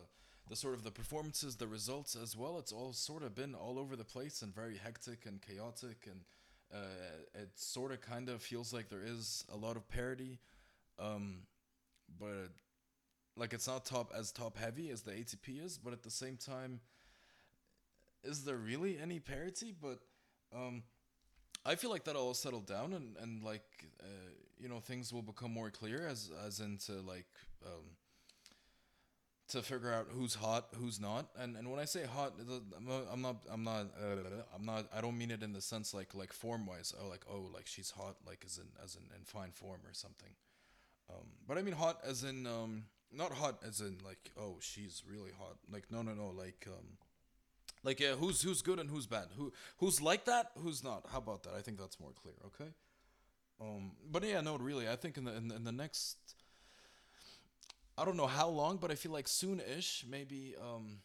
the 0.49 0.55
sort 0.55 0.75
of 0.75 0.83
the 0.83 0.91
performances, 0.91 1.57
the 1.57 1.67
results 1.67 2.15
as 2.15 2.37
well, 2.37 2.57
it's 2.57 2.71
all 2.71 2.93
sort 2.93 3.21
of 3.21 3.35
been 3.35 3.53
all 3.53 3.77
over 3.77 3.97
the 3.97 4.05
place 4.05 4.41
and 4.41 4.55
very 4.55 4.77
hectic 4.77 5.25
and 5.25 5.41
chaotic, 5.41 6.07
and 6.09 6.21
uh, 6.73 7.41
it 7.41 7.49
sort 7.55 7.91
of 7.91 7.99
kind 7.99 8.29
of 8.29 8.41
feels 8.41 8.71
like 8.71 8.87
there 8.87 9.03
is 9.05 9.43
a 9.51 9.57
lot 9.57 9.75
of 9.75 9.89
parity, 9.89 10.39
um, 10.99 11.39
but 12.17 12.51
like 13.37 13.53
it's 13.53 13.67
not 13.67 13.85
top 13.85 14.11
as 14.17 14.31
top 14.31 14.57
heavy 14.57 14.89
as 14.89 15.01
the 15.03 15.11
ATP 15.11 15.63
is, 15.63 15.77
but 15.77 15.93
at 15.93 16.03
the 16.03 16.11
same 16.11 16.37
time, 16.37 16.79
is 18.23 18.43
there 18.43 18.57
really 18.57 18.97
any 19.01 19.19
parity? 19.19 19.73
But 19.79 19.99
um, 20.55 20.83
I 21.65 21.75
feel 21.75 21.89
like 21.89 22.03
that'll 22.05 22.21
all 22.21 22.33
settle 22.33 22.61
down 22.61 22.93
and 22.93 23.15
and 23.21 23.43
like 23.43 23.63
uh, 24.01 24.31
you 24.59 24.67
know 24.67 24.79
things 24.79 25.13
will 25.13 25.21
become 25.21 25.51
more 25.53 25.69
clear 25.69 26.07
as 26.07 26.31
as 26.45 26.59
into 26.59 26.93
like 26.93 27.27
um, 27.65 27.95
to 29.49 29.61
figure 29.61 29.93
out 29.93 30.07
who's 30.09 30.35
hot, 30.35 30.67
who's 30.75 30.99
not. 30.99 31.27
And 31.37 31.55
and 31.55 31.69
when 31.69 31.79
I 31.79 31.85
say 31.85 32.05
hot, 32.05 32.33
I'm 32.75 33.21
not 33.21 33.37
I'm 33.49 33.63
not 33.63 33.85
I'm 34.53 34.65
not, 34.65 34.85
I 34.95 35.01
don't 35.01 35.17
mean 35.17 35.31
it 35.31 35.43
in 35.43 35.53
the 35.53 35.61
sense 35.61 35.93
like 35.93 36.13
like 36.13 36.33
form 36.33 36.65
wise. 36.65 36.93
Oh 36.99 37.07
like 37.07 37.25
oh 37.29 37.49
like 37.53 37.67
she's 37.67 37.91
hot 37.91 38.15
like 38.25 38.43
as 38.45 38.57
in 38.57 38.67
as 38.83 38.95
in 38.95 39.03
in 39.15 39.23
fine 39.23 39.51
form 39.51 39.79
or 39.85 39.93
something. 39.93 40.31
Um, 41.09 41.27
but 41.47 41.57
I 41.57 41.61
mean 41.61 41.75
hot 41.75 41.99
as 42.05 42.23
in 42.23 42.45
um, 42.45 42.83
not 43.11 43.31
hot 43.33 43.59
as 43.67 43.81
in 43.81 43.97
like 44.05 44.31
oh 44.39 44.57
she's 44.59 45.03
really 45.09 45.31
hot. 45.37 45.57
Like 45.71 45.85
no 45.91 46.01
no 46.01 46.13
no 46.13 46.27
like 46.29 46.67
um 46.67 46.97
like 47.83 47.99
yeah 47.99 48.15
who's 48.15 48.41
who's 48.41 48.61
good 48.61 48.79
and 48.79 48.89
who's 48.89 49.07
bad? 49.07 49.27
Who 49.37 49.53
who's 49.79 50.01
like 50.01 50.25
that 50.25 50.51
who's 50.63 50.83
not? 50.83 51.05
How 51.11 51.19
about 51.19 51.43
that? 51.43 51.53
I 51.57 51.61
think 51.61 51.79
that's 51.79 51.99
more 51.99 52.11
clear 52.21 52.35
okay? 52.47 52.71
Um 53.61 53.91
but 54.11 54.23
yeah 54.23 54.41
no 54.41 54.57
really 54.57 54.87
i 54.89 54.95
think 54.95 55.17
in 55.17 55.25
the 55.25 55.35
in, 55.35 55.51
in 55.51 55.63
the 55.63 55.71
next 55.71 56.17
i 57.97 58.05
don't 58.05 58.17
know 58.17 58.27
how 58.27 58.47
long 58.47 58.77
but 58.77 58.91
i 58.91 58.95
feel 58.95 59.11
like 59.11 59.27
soon-ish 59.27 60.05
maybe 60.09 60.55
um 60.61 60.99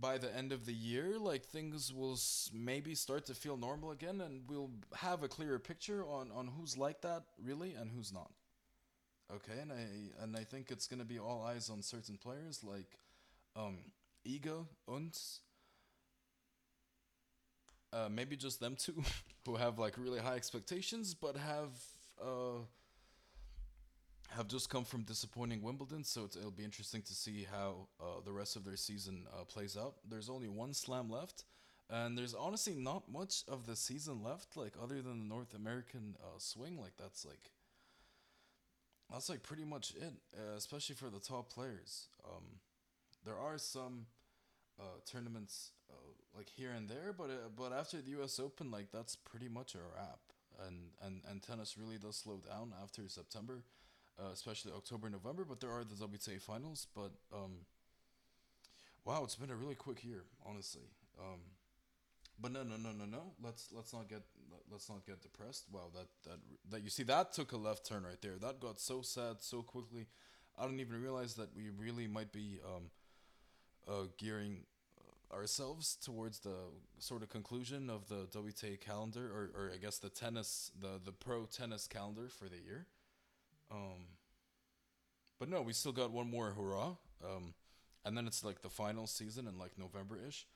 by 0.00 0.18
the 0.18 0.34
end 0.36 0.52
of 0.52 0.66
the 0.66 0.72
year, 0.72 1.18
like 1.18 1.44
things 1.44 1.92
will 1.92 2.12
s- 2.14 2.50
maybe 2.54 2.94
start 2.94 3.26
to 3.26 3.34
feel 3.34 3.56
normal 3.56 3.90
again, 3.90 4.20
and 4.20 4.48
we'll 4.48 4.70
have 4.96 5.22
a 5.22 5.28
clearer 5.28 5.58
picture 5.58 6.04
on 6.06 6.30
on 6.30 6.46
who's 6.46 6.78
like 6.78 7.00
that 7.02 7.24
really 7.42 7.74
and 7.74 7.90
who's 7.90 8.12
not. 8.12 8.30
Okay, 9.36 9.60
and 9.60 9.72
I 9.72 10.22
and 10.22 10.36
I 10.36 10.44
think 10.44 10.70
it's 10.70 10.86
gonna 10.88 11.04
be 11.04 11.18
all 11.18 11.42
eyes 11.42 11.70
on 11.70 11.82
certain 11.82 12.16
players 12.16 12.64
like 12.64 12.98
um, 13.56 13.78
Iga, 14.26 14.66
Ons, 14.88 15.40
uh, 17.92 18.08
maybe 18.10 18.36
just 18.36 18.60
them 18.60 18.76
two, 18.76 19.02
who 19.46 19.56
have 19.56 19.78
like 19.78 19.94
really 19.96 20.18
high 20.20 20.34
expectations, 20.34 21.14
but 21.14 21.36
have 21.36 21.70
uh, 22.20 22.58
have 24.30 24.48
just 24.48 24.68
come 24.68 24.84
from 24.84 25.02
disappointing 25.02 25.62
Wimbledon. 25.62 26.04
So 26.04 26.24
it'll 26.24 26.50
be 26.50 26.64
interesting 26.64 27.02
to 27.02 27.14
see 27.14 27.46
how 27.50 27.88
uh, 28.00 28.20
the 28.24 28.32
rest 28.32 28.56
of 28.56 28.64
their 28.64 28.76
season 28.76 29.26
uh, 29.32 29.44
plays 29.44 29.76
out. 29.76 29.94
There's 30.08 30.28
only 30.28 30.48
one 30.48 30.74
slam 30.74 31.08
left, 31.08 31.44
and 31.88 32.16
there's 32.18 32.34
honestly 32.34 32.74
not 32.74 33.10
much 33.10 33.44
of 33.48 33.66
the 33.66 33.76
season 33.76 34.22
left, 34.22 34.56
like 34.56 34.74
other 34.82 35.02
than 35.02 35.18
the 35.20 35.34
North 35.34 35.54
American 35.54 36.16
uh, 36.20 36.38
swing. 36.38 36.80
Like 36.80 36.92
that's 36.98 37.24
like 37.24 37.50
that's 39.12 39.28
like 39.28 39.42
pretty 39.42 39.64
much 39.64 39.94
it, 39.96 40.12
uh, 40.36 40.56
especially 40.56 40.94
for 40.94 41.10
the 41.10 41.18
top 41.18 41.52
players. 41.52 42.08
Um, 42.24 42.44
there 43.24 43.38
are 43.38 43.58
some 43.58 44.06
uh, 44.78 45.00
tournaments 45.10 45.72
uh, 45.90 45.94
like 46.36 46.48
here 46.48 46.70
and 46.70 46.88
there, 46.88 47.12
but 47.16 47.30
uh, 47.30 47.48
but 47.56 47.72
after 47.72 48.00
the 48.00 48.10
U.S. 48.12 48.38
Open, 48.38 48.70
like 48.70 48.90
that's 48.92 49.16
pretty 49.16 49.48
much 49.48 49.74
a 49.74 49.78
wrap. 49.78 50.20
And 50.66 50.90
and 51.02 51.22
and 51.28 51.42
tennis 51.42 51.76
really 51.78 51.98
does 51.98 52.16
slow 52.16 52.40
down 52.46 52.72
after 52.82 53.02
September, 53.08 53.62
uh, 54.18 54.30
especially 54.32 54.72
October, 54.72 55.08
November. 55.08 55.44
But 55.44 55.60
there 55.60 55.70
are 55.70 55.84
the 55.84 55.94
WTA 55.94 56.40
finals. 56.40 56.86
But 56.94 57.12
um, 57.34 57.64
wow, 59.04 59.22
it's 59.24 59.36
been 59.36 59.50
a 59.50 59.56
really 59.56 59.74
quick 59.74 60.04
year, 60.04 60.24
honestly. 60.46 60.88
Um, 61.18 61.40
but 62.40 62.52
no, 62.52 62.62
no, 62.62 62.76
no, 62.76 62.92
no, 62.92 63.04
no. 63.04 63.22
Let's 63.42 63.68
let's 63.72 63.92
not 63.92 64.08
get 64.08 64.22
let's 64.70 64.88
not 64.88 65.04
get 65.06 65.20
depressed. 65.20 65.66
Wow, 65.72 65.90
that 65.94 66.06
that 66.24 66.38
that 66.70 66.82
you 66.82 66.90
see 66.90 67.02
that 67.04 67.32
took 67.32 67.52
a 67.52 67.56
left 67.56 67.86
turn 67.86 68.04
right 68.04 68.20
there. 68.20 68.36
That 68.40 68.60
got 68.60 68.80
so 68.80 69.02
sad 69.02 69.36
so 69.40 69.62
quickly. 69.62 70.06
I 70.58 70.64
didn't 70.64 70.80
even 70.80 71.00
realize 71.00 71.34
that 71.34 71.54
we 71.56 71.70
really 71.70 72.06
might 72.06 72.32
be 72.32 72.60
um, 72.64 72.90
uh, 73.88 74.06
gearing 74.18 74.64
uh, 74.98 75.34
ourselves 75.34 75.96
towards 75.96 76.40
the 76.40 76.56
sort 76.98 77.22
of 77.22 77.30
conclusion 77.30 77.88
of 77.88 78.08
the 78.08 78.26
WTA 78.26 78.80
calendar, 78.80 79.26
or, 79.26 79.50
or 79.54 79.70
I 79.72 79.78
guess 79.78 79.98
the 79.98 80.10
tennis, 80.10 80.70
the 80.80 81.00
the 81.04 81.12
pro 81.12 81.44
tennis 81.44 81.86
calendar 81.86 82.28
for 82.28 82.48
the 82.48 82.58
year. 82.58 82.86
Um, 83.70 84.06
but 85.38 85.48
no, 85.48 85.62
we 85.62 85.72
still 85.72 85.92
got 85.92 86.10
one 86.10 86.30
more 86.30 86.50
hurrah, 86.50 86.96
um, 87.24 87.54
and 88.04 88.16
then 88.16 88.26
it's 88.26 88.44
like 88.44 88.62
the 88.62 88.68
final 88.68 89.06
season 89.06 89.46
in 89.46 89.58
like 89.58 89.78
November 89.78 90.18
ish. 90.26 90.46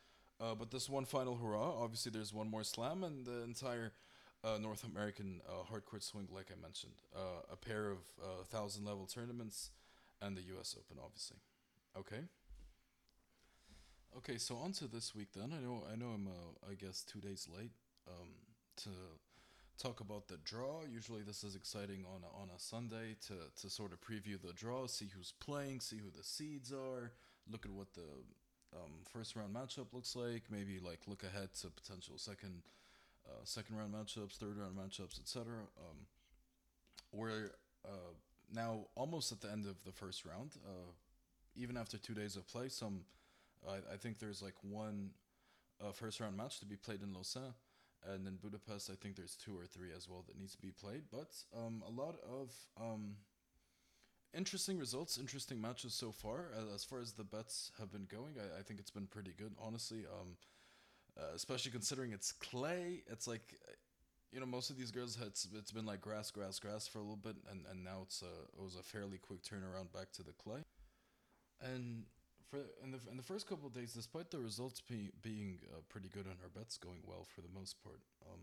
Uh, 0.41 0.55
but 0.55 0.70
this 0.70 0.89
one 0.89 1.05
final 1.05 1.37
hurrah, 1.37 1.82
obviously, 1.82 2.11
there's 2.11 2.32
one 2.32 2.51
more 2.51 2.64
slam, 2.64 3.05
and 3.05 3.24
the 3.24 3.43
entire 3.43 3.93
uh, 4.43 4.59
North 4.61 4.85
American 4.85 5.41
uh, 5.49 5.62
hardcourt 5.72 6.03
swing, 6.03 6.28
like 6.35 6.49
I 6.51 6.61
mentioned, 6.61 6.95
uh, 7.14 7.53
a 7.53 7.57
pair 7.57 7.91
of 7.91 7.99
uh, 8.22 8.45
thousand 8.45 8.85
level 8.85 9.07
tournaments, 9.07 9.70
and 10.20 10.37
the 10.37 10.43
U.S. 10.55 10.74
Open, 10.78 11.01
obviously. 11.03 11.39
Okay. 11.97 12.24
Okay, 14.16 14.39
so 14.39 14.57
on 14.57 14.72
to 14.72 14.87
this 14.87 15.14
week 15.14 15.28
then. 15.35 15.53
I 15.53 15.61
know 15.61 15.82
I 15.93 15.97
know 15.97 16.09
I'm 16.14 16.28
uh, 16.28 16.70
I 16.70 16.74
guess 16.74 17.03
two 17.03 17.20
days 17.20 17.49
late 17.53 17.72
um, 18.09 18.28
to 18.76 18.91
talk 19.78 20.01
about 20.01 20.28
the 20.28 20.37
draw. 20.45 20.82
Usually 20.89 21.22
this 21.22 21.43
is 21.43 21.57
exciting 21.57 22.05
on 22.07 22.22
a, 22.22 22.43
on 22.43 22.49
a 22.55 22.59
Sunday 22.59 23.16
to, 23.26 23.35
to 23.61 23.70
sort 23.70 23.93
of 23.93 24.01
preview 24.01 24.41
the 24.41 24.53
draw, 24.53 24.87
see 24.87 25.09
who's 25.16 25.32
playing, 25.41 25.80
see 25.80 25.97
who 25.97 26.11
the 26.16 26.22
seeds 26.22 26.72
are, 26.72 27.12
look 27.51 27.64
at 27.64 27.72
what 27.72 27.93
the 27.95 28.03
um, 28.74 28.90
first 29.12 29.36
round 29.36 29.54
matchup 29.54 29.92
looks 29.92 30.16
like, 30.16 30.44
maybe 30.50 30.78
like 30.78 31.00
look 31.06 31.22
ahead 31.22 31.50
to 31.60 31.68
potential 31.68 32.18
second 32.18 32.62
uh, 33.26 33.44
second 33.44 33.76
round 33.76 33.94
matchups, 33.94 34.36
third 34.36 34.58
round 34.58 34.76
matchups, 34.76 35.18
etc. 35.18 35.44
Um, 35.78 36.06
we're 37.12 37.50
uh, 37.84 38.12
now 38.52 38.86
almost 38.94 39.32
at 39.32 39.40
the 39.40 39.50
end 39.50 39.66
of 39.66 39.76
the 39.84 39.92
first 39.92 40.24
round. 40.24 40.52
Uh, 40.66 40.90
even 41.56 41.76
after 41.76 41.96
two 41.96 42.14
days 42.14 42.36
of 42.36 42.46
play, 42.48 42.68
some 42.68 43.00
I, 43.68 43.94
I 43.94 43.96
think 43.96 44.18
there's 44.18 44.42
like 44.42 44.54
one 44.62 45.10
uh, 45.80 45.92
first 45.92 46.20
round 46.20 46.36
match 46.36 46.58
to 46.60 46.66
be 46.66 46.76
played 46.76 47.02
in 47.02 47.14
Lausanne, 47.14 47.54
and 48.06 48.26
in 48.26 48.36
Budapest 48.36 48.90
I 48.90 48.94
think 48.94 49.16
there's 49.16 49.36
two 49.36 49.56
or 49.56 49.66
three 49.66 49.90
as 49.96 50.08
well 50.08 50.24
that 50.26 50.38
needs 50.38 50.52
to 50.52 50.62
be 50.62 50.70
played. 50.70 51.04
But 51.10 51.30
um, 51.56 51.82
a 51.86 51.90
lot 51.90 52.16
of 52.28 52.52
um, 52.80 53.16
interesting 54.37 54.78
results, 54.78 55.18
interesting 55.18 55.61
matches 55.61 55.95
so 55.95 56.12
far. 56.12 56.51
As, 56.57 56.74
as 56.74 56.85
far 56.85 57.01
as 57.01 57.12
the 57.12 57.24
bets 57.24 57.70
have 57.78 57.91
been 57.93 58.07
going, 58.11 58.35
I, 58.39 58.61
I 58.61 58.62
think 58.62 58.80
it's 58.80 58.91
been 58.91 59.07
pretty 59.07 59.32
good, 59.37 59.53
honestly. 59.61 60.05
Um, 60.07 60.37
uh, 61.16 61.35
especially 61.35 61.70
considering 61.70 62.12
it's 62.12 62.32
clay, 62.32 63.03
it's 63.11 63.26
like. 63.26 63.55
You 64.32 64.41
know, 64.41 64.47
most 64.47 64.68
of 64.68 64.76
these 64.76 64.91
girls 64.91 65.16
it's, 65.24 65.47
it's 65.57 65.70
been 65.70 65.87
like 65.87 66.01
grass, 66.01 66.32
grass, 66.32 66.59
grass 66.59 66.89
for 66.89 66.99
a 66.99 67.03
little 67.03 67.14
bit, 67.14 67.37
and, 67.53 67.61
and 67.70 67.85
now 67.85 67.99
it's 68.03 68.20
a 68.20 68.59
it 68.59 68.64
was 68.64 68.74
a 68.74 68.82
fairly 68.82 69.16
quick 69.16 69.45
turnaround 69.45 69.93
back 69.93 70.11
to 70.14 70.24
the 70.24 70.32
clay. 70.32 70.64
And 71.62 72.03
for 72.51 72.59
in 72.82 72.91
the 72.91 72.99
in 73.11 73.16
the 73.16 73.22
first 73.22 73.49
couple 73.49 73.66
of 73.66 73.74
days, 73.74 73.93
despite 73.93 74.30
the 74.30 74.39
results 74.39 74.80
be, 74.80 75.11
being 75.22 75.59
uh, 75.72 75.80
pretty 75.89 76.09
good 76.09 76.26
and 76.26 76.35
our 76.43 76.49
bets 76.49 76.76
going 76.76 76.99
well 77.07 77.24
for 77.32 77.43
the 77.43 77.49
most 77.55 77.82
part, 77.82 78.01
um, 78.26 78.41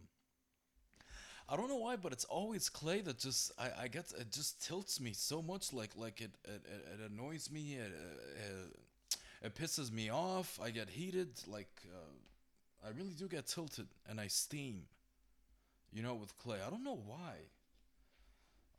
I 1.49 1.55
don't 1.55 1.67
know 1.67 1.77
why, 1.77 1.95
but 1.95 2.13
it's 2.13 2.25
always 2.25 2.69
clay 2.69 3.01
that 3.01 3.19
just 3.19 3.51
I, 3.59 3.83
I 3.83 3.87
get 3.87 4.11
it 4.17 4.31
just 4.31 4.65
tilts 4.65 4.99
me 4.99 5.13
so 5.13 5.41
much. 5.41 5.73
Like 5.73 5.91
like 5.95 6.21
it 6.21 6.31
it, 6.45 6.61
it, 6.65 7.11
annoys 7.11 7.51
me. 7.51 7.75
It, 7.75 7.91
it 7.91 9.17
it 9.43 9.55
pisses 9.55 9.91
me 9.91 10.09
off. 10.09 10.59
I 10.63 10.69
get 10.71 10.89
heated. 10.89 11.29
Like 11.47 11.81
uh, 11.93 12.87
I 12.87 12.91
really 12.91 13.13
do 13.13 13.27
get 13.27 13.47
tilted, 13.47 13.87
and 14.09 14.19
I 14.19 14.27
steam. 14.27 14.83
You 15.91 16.03
know, 16.03 16.15
with 16.15 16.37
clay. 16.37 16.57
I 16.65 16.69
don't 16.69 16.85
know 16.85 16.99
why. 17.05 17.33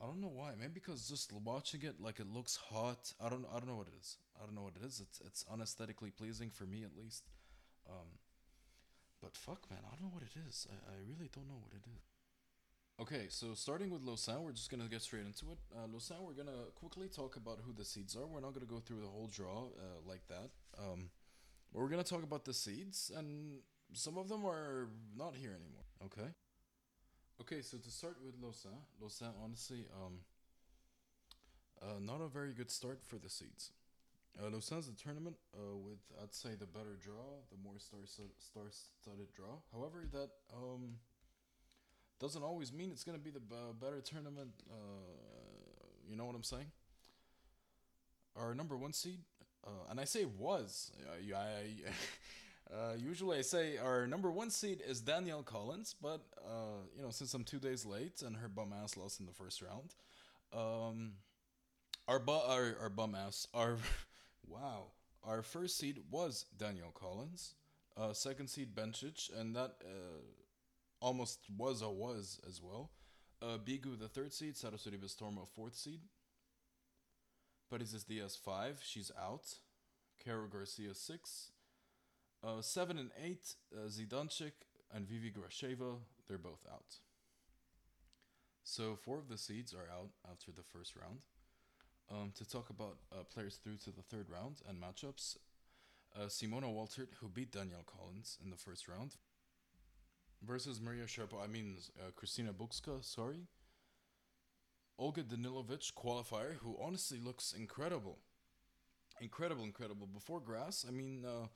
I 0.00 0.06
don't 0.06 0.20
know 0.20 0.32
why. 0.34 0.52
Maybe 0.58 0.72
because 0.74 1.06
just 1.08 1.30
watching 1.32 1.82
it, 1.82 2.00
like 2.00 2.20
it 2.20 2.26
looks 2.26 2.56
hot. 2.56 3.12
I 3.22 3.28
don't. 3.28 3.44
I 3.54 3.58
don't 3.58 3.68
know 3.68 3.76
what 3.76 3.88
it 3.88 3.94
is. 4.00 4.16
I 4.40 4.46
don't 4.46 4.54
know 4.54 4.62
what 4.62 4.74
it 4.80 4.86
is. 4.86 5.00
It's 5.00 5.20
it's 5.26 5.44
unesthetically 5.52 6.10
pleasing 6.10 6.50
for 6.50 6.64
me 6.64 6.84
at 6.84 6.96
least. 6.96 7.24
Um, 7.88 8.18
but 9.20 9.36
fuck, 9.36 9.70
man, 9.70 9.80
I 9.86 9.94
don't 9.94 10.02
know 10.02 10.14
what 10.14 10.22
it 10.22 10.34
is. 10.48 10.66
I, 10.70 10.74
I 10.74 10.96
really 11.06 11.30
don't 11.32 11.48
know 11.48 11.60
what 11.60 11.72
it 11.72 11.86
is. 11.86 12.11
Okay, 13.00 13.26
so 13.28 13.54
starting 13.54 13.90
with 13.90 14.02
Lausanne, 14.02 14.42
we're 14.42 14.52
just 14.52 14.70
gonna 14.70 14.86
get 14.86 15.02
straight 15.02 15.24
into 15.24 15.46
it. 15.50 15.58
Uh, 15.74 15.86
we're 16.20 16.34
gonna 16.34 16.66
quickly 16.74 17.08
talk 17.08 17.36
about 17.36 17.58
who 17.64 17.72
the 17.72 17.84
seeds 17.84 18.14
are. 18.14 18.26
We're 18.26 18.40
not 18.40 18.52
gonna 18.52 18.66
go 18.66 18.80
through 18.80 19.00
the 19.00 19.08
whole 19.08 19.28
draw 19.28 19.64
uh, 19.64 20.00
like 20.06 20.26
that. 20.28 20.50
Um, 20.78 21.10
we're 21.72 21.88
gonna 21.88 22.04
talk 22.04 22.22
about 22.22 22.44
the 22.44 22.52
seeds, 22.52 23.10
and 23.16 23.60
some 23.94 24.18
of 24.18 24.28
them 24.28 24.44
are 24.44 24.88
not 25.16 25.34
here 25.34 25.50
anymore. 25.50 25.84
Okay. 26.04 26.28
Okay, 27.40 27.62
so 27.62 27.78
to 27.78 27.90
start 27.90 28.18
with 28.24 28.34
Lausanne, 28.40 28.84
Lausanne, 29.00 29.34
honestly, 29.42 29.86
um, 30.00 30.18
uh, 31.80 31.98
not 31.98 32.20
a 32.20 32.28
very 32.28 32.52
good 32.52 32.70
start 32.70 33.00
for 33.04 33.16
the 33.16 33.30
seeds. 33.30 33.72
Uh, 34.38 34.48
Lausanne's 34.48 34.88
a 34.88 34.92
tournament 34.92 35.36
uh, 35.54 35.76
with, 35.76 35.98
I'd 36.22 36.34
say, 36.34 36.50
the 36.54 36.66
better 36.66 36.96
draw, 37.02 37.40
the 37.50 37.56
more 37.62 37.78
star 37.78 38.00
star 38.06 38.64
studded 38.70 39.32
draw. 39.34 39.60
However, 39.72 40.04
that 40.12 40.30
um, 40.54 40.96
doesn't 42.22 42.42
always 42.42 42.72
mean 42.72 42.90
it's 42.92 43.02
gonna 43.04 43.18
be 43.18 43.30
the 43.30 43.40
b- 43.40 43.56
better 43.80 44.00
tournament. 44.00 44.52
Uh, 44.70 44.74
you 46.08 46.16
know 46.16 46.24
what 46.24 46.36
I'm 46.36 46.44
saying? 46.44 46.70
Our 48.36 48.54
number 48.54 48.76
one 48.76 48.92
seed, 48.92 49.18
uh, 49.66 49.90
and 49.90 50.00
I 50.00 50.04
say 50.04 50.24
was. 50.24 50.92
Uh, 51.04 51.36
I, 51.36 52.74
uh, 52.74 52.94
usually 52.96 53.38
I 53.38 53.42
say 53.42 53.76
our 53.76 54.06
number 54.06 54.30
one 54.30 54.50
seed 54.50 54.80
is 54.86 55.00
Danielle 55.00 55.42
Collins, 55.42 55.96
but 56.00 56.20
uh, 56.38 56.86
you 56.96 57.02
know 57.02 57.10
since 57.10 57.34
I'm 57.34 57.44
two 57.44 57.58
days 57.58 57.84
late 57.84 58.22
and 58.22 58.36
her 58.36 58.48
bum 58.48 58.72
ass 58.72 58.96
lost 58.96 59.18
in 59.18 59.26
the 59.26 59.32
first 59.32 59.60
round, 59.60 59.94
um, 60.52 61.14
our 62.06 62.20
bu- 62.20 62.32
our 62.32 62.76
our 62.80 62.88
bum 62.88 63.16
ass 63.16 63.48
our 63.52 63.76
wow 64.46 64.92
our 65.24 65.42
first 65.42 65.76
seed 65.76 65.98
was 66.10 66.46
Danielle 66.56 66.92
Collins, 66.94 67.54
uh, 67.96 68.12
second 68.12 68.48
seed 68.48 68.74
Bencic, 68.74 69.30
and 69.38 69.54
that 69.54 69.76
uh, 69.84 70.20
almost 71.02 71.40
was 71.58 71.82
a 71.82 71.90
was 71.90 72.40
as 72.48 72.62
well. 72.62 72.90
Uh, 73.42 73.58
Begu 73.58 73.98
the 73.98 74.08
third 74.08 74.32
seed, 74.32 74.56
Sara 74.56 74.78
Sorribes 74.78 75.16
Tormo 75.16 75.46
fourth 75.54 75.74
seed. 75.74 76.00
but 77.68 77.80
Parrizas 77.80 78.06
Diaz 78.06 78.36
five, 78.36 78.80
she's 78.82 79.10
out. 79.20 79.46
Caro 80.24 80.46
Garcia 80.46 80.94
six. 80.94 81.50
Uh, 82.44 82.60
seven 82.60 82.98
and 82.98 83.10
eight, 83.22 83.54
uh, 83.74 83.88
Zidansek 83.88 84.52
and 84.94 85.06
Vivi 85.06 85.30
Gracheva, 85.30 85.96
they're 86.28 86.38
both 86.38 86.64
out. 86.72 86.98
So 88.64 88.96
four 88.96 89.18
of 89.18 89.28
the 89.28 89.38
seeds 89.38 89.74
are 89.74 89.88
out 89.92 90.10
after 90.30 90.52
the 90.52 90.62
first 90.62 90.94
round. 90.96 91.20
Um, 92.10 92.32
to 92.34 92.44
talk 92.44 92.68
about 92.70 92.98
uh, 93.10 93.22
players 93.32 93.56
through 93.56 93.78
to 93.84 93.90
the 93.90 94.02
third 94.02 94.26
round 94.28 94.56
and 94.68 94.78
matchups, 94.80 95.36
uh, 96.14 96.26
Simona 96.26 96.66
Waltert, 96.66 97.14
who 97.20 97.28
beat 97.28 97.52
Danielle 97.52 97.86
Collins 97.86 98.38
in 98.42 98.50
the 98.50 98.56
first 98.56 98.86
round, 98.86 99.16
versus 100.46 100.80
Maria 100.80 101.04
Sharapova, 101.04 101.44
I 101.44 101.46
mean 101.46 101.76
uh, 101.98 102.10
Cristina 102.14 102.52
Bucsa, 102.52 103.04
sorry. 103.04 103.46
Olga 104.98 105.22
Danilovic, 105.22 105.92
qualifier, 105.94 106.54
who 106.62 106.76
honestly 106.80 107.18
looks 107.18 107.52
incredible. 107.52 108.18
Incredible, 109.20 109.64
incredible. 109.64 110.06
Before 110.06 110.40
grass, 110.40 110.84
I 110.86 110.92
mean, 110.92 111.24
uh, 111.24 111.46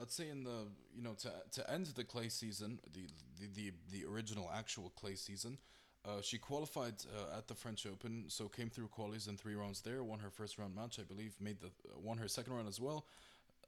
I'd 0.00 0.10
say 0.10 0.28
in 0.28 0.44
the 0.44 0.68
you 0.94 1.02
know 1.02 1.14
to 1.14 1.32
to 1.52 1.70
end 1.70 1.86
the 1.86 2.04
clay 2.04 2.28
season, 2.28 2.80
the 2.92 3.08
the 3.40 3.46
the, 3.54 3.72
the 3.92 4.04
original 4.10 4.50
actual 4.54 4.90
clay 4.90 5.14
season, 5.14 5.58
uh, 6.04 6.20
she 6.22 6.38
qualified 6.38 6.94
uh, 7.16 7.36
at 7.38 7.48
the 7.48 7.54
French 7.54 7.86
Open, 7.86 8.24
so 8.28 8.48
came 8.48 8.68
through 8.68 8.88
qualies 8.88 9.28
in 9.28 9.36
three 9.36 9.54
rounds 9.54 9.80
there. 9.80 10.02
Won 10.02 10.18
her 10.18 10.30
first 10.30 10.58
round 10.58 10.74
match, 10.74 10.98
I 10.98 11.02
believe. 11.02 11.34
Made 11.40 11.60
the 11.60 11.70
won 11.96 12.18
her 12.18 12.28
second 12.28 12.52
round 12.52 12.68
as 12.68 12.80
well, 12.80 13.06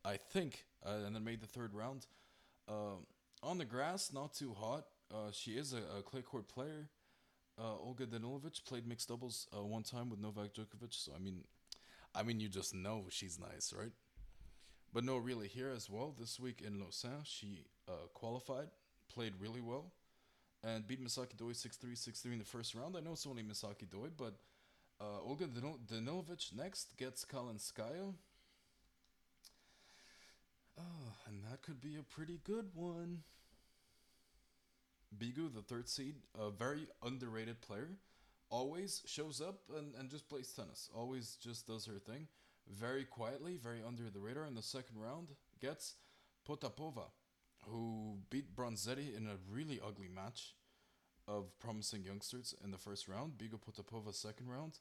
I 0.05 0.17
think, 0.17 0.65
uh, 0.85 1.05
and 1.07 1.15
then 1.15 1.25
made 1.25 1.41
the 1.41 1.47
third 1.47 1.73
round. 1.73 2.07
Uh, 2.69 2.99
on 3.43 3.59
the 3.59 3.65
grass, 3.65 4.13
not 4.13 4.35
too 4.35 4.55
hot. 4.55 4.85
Uh, 5.13 5.31
she 5.33 5.53
is 5.53 5.73
a, 5.73 5.99
a 5.99 6.03
clay 6.03 6.23
court 6.23 6.49
player. 6.49 6.89
Uh, 7.59 7.77
Olga 7.79 8.07
Danilovic 8.07 8.65
played 8.65 8.87
mixed 8.87 9.09
doubles 9.09 9.49
uh, 9.57 9.65
one 9.65 9.83
time 9.83 10.11
with 10.11 10.21
Novak 10.21 10.53
Djokovic, 10.53 10.93
so 10.93 11.13
I 11.17 11.19
mean, 11.19 11.45
I 12.15 12.23
mean 12.23 12.39
you 12.39 12.49
just 12.49 12.75
know 12.75 13.05
she's 13.09 13.39
nice, 13.39 13.73
right? 13.77 13.93
But 14.93 15.05
no, 15.05 15.17
really 15.17 15.49
here 15.49 15.71
as 15.75 15.89
well. 15.89 16.15
This 16.19 16.39
week 16.39 16.63
in 16.67 16.81
Lausanne, 16.81 17.25
she 17.25 17.65
uh, 17.89 18.09
qualified, 18.15 18.69
played 19.13 19.35
really 19.41 19.61
well, 19.61 19.93
and 20.63 20.87
beat 20.87 21.03
Misaki 21.03 21.37
Doi 21.37 21.53
6-3, 21.53 21.93
6-3 21.93 22.33
in 22.33 22.39
the 22.39 22.45
first 22.45 22.75
round. 22.75 22.97
I 22.97 23.01
know 23.01 23.13
it's 23.13 23.27
only 23.27 23.43
Misaki 23.43 23.89
Doi, 23.91 24.09
but 24.17 24.35
uh, 25.01 25.21
Olga 25.23 25.47
Danil- 25.47 25.79
Danilovic 25.87 26.55
next 26.55 26.97
gets 26.97 27.25
Kalinskaya. 27.25 28.15
Oh, 30.79 31.13
and 31.27 31.43
that 31.51 31.63
could 31.63 31.81
be 31.81 31.97
a 31.97 32.03
pretty 32.03 32.41
good 32.45 32.67
one. 32.75 33.23
Begu, 35.17 35.53
the 35.53 35.63
third 35.63 35.89
seed, 35.89 36.17
a 36.39 36.51
very 36.51 36.89
underrated 37.03 37.61
player, 37.63 37.97
always 38.51 39.03
shows 39.07 39.41
up 39.41 39.61
and, 39.77 39.95
and 39.99 40.11
just 40.11 40.29
plays 40.29 40.53
tennis. 40.53 40.91
Always 40.95 41.37
just 41.43 41.67
does 41.67 41.87
her 41.87 41.99
thing. 41.99 42.29
Very 42.69 43.05
quietly, 43.05 43.57
very 43.57 43.81
under 43.87 44.11
the 44.11 44.21
radar. 44.21 44.45
In 44.45 44.55
the 44.55 44.63
second 44.63 44.99
round, 45.01 45.29
gets 45.61 45.95
Potapova, 46.49 47.11
who 47.65 48.19
beat 48.29 48.55
Bronzetti 48.55 49.17
in 49.17 49.27
a 49.27 49.37
really 49.51 49.81
ugly 49.85 50.09
match 50.09 50.55
of 51.29 51.59
promising 51.59 52.05
youngsters 52.05 52.55
in 52.63 52.71
the 52.71 52.79
first 52.79 53.09
round. 53.09 53.33
Begu 53.39 53.59
Potapova, 53.59 54.15
second 54.15 54.49
round. 54.49 54.79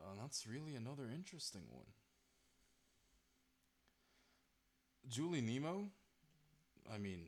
Uh, 0.00 0.14
that's 0.20 0.46
really 0.46 0.74
another 0.74 1.10
interesting 1.14 1.62
one. 1.70 1.86
Jule 5.10 5.40
Niemeier, 5.42 5.88
I 6.92 6.98
mean, 6.98 7.20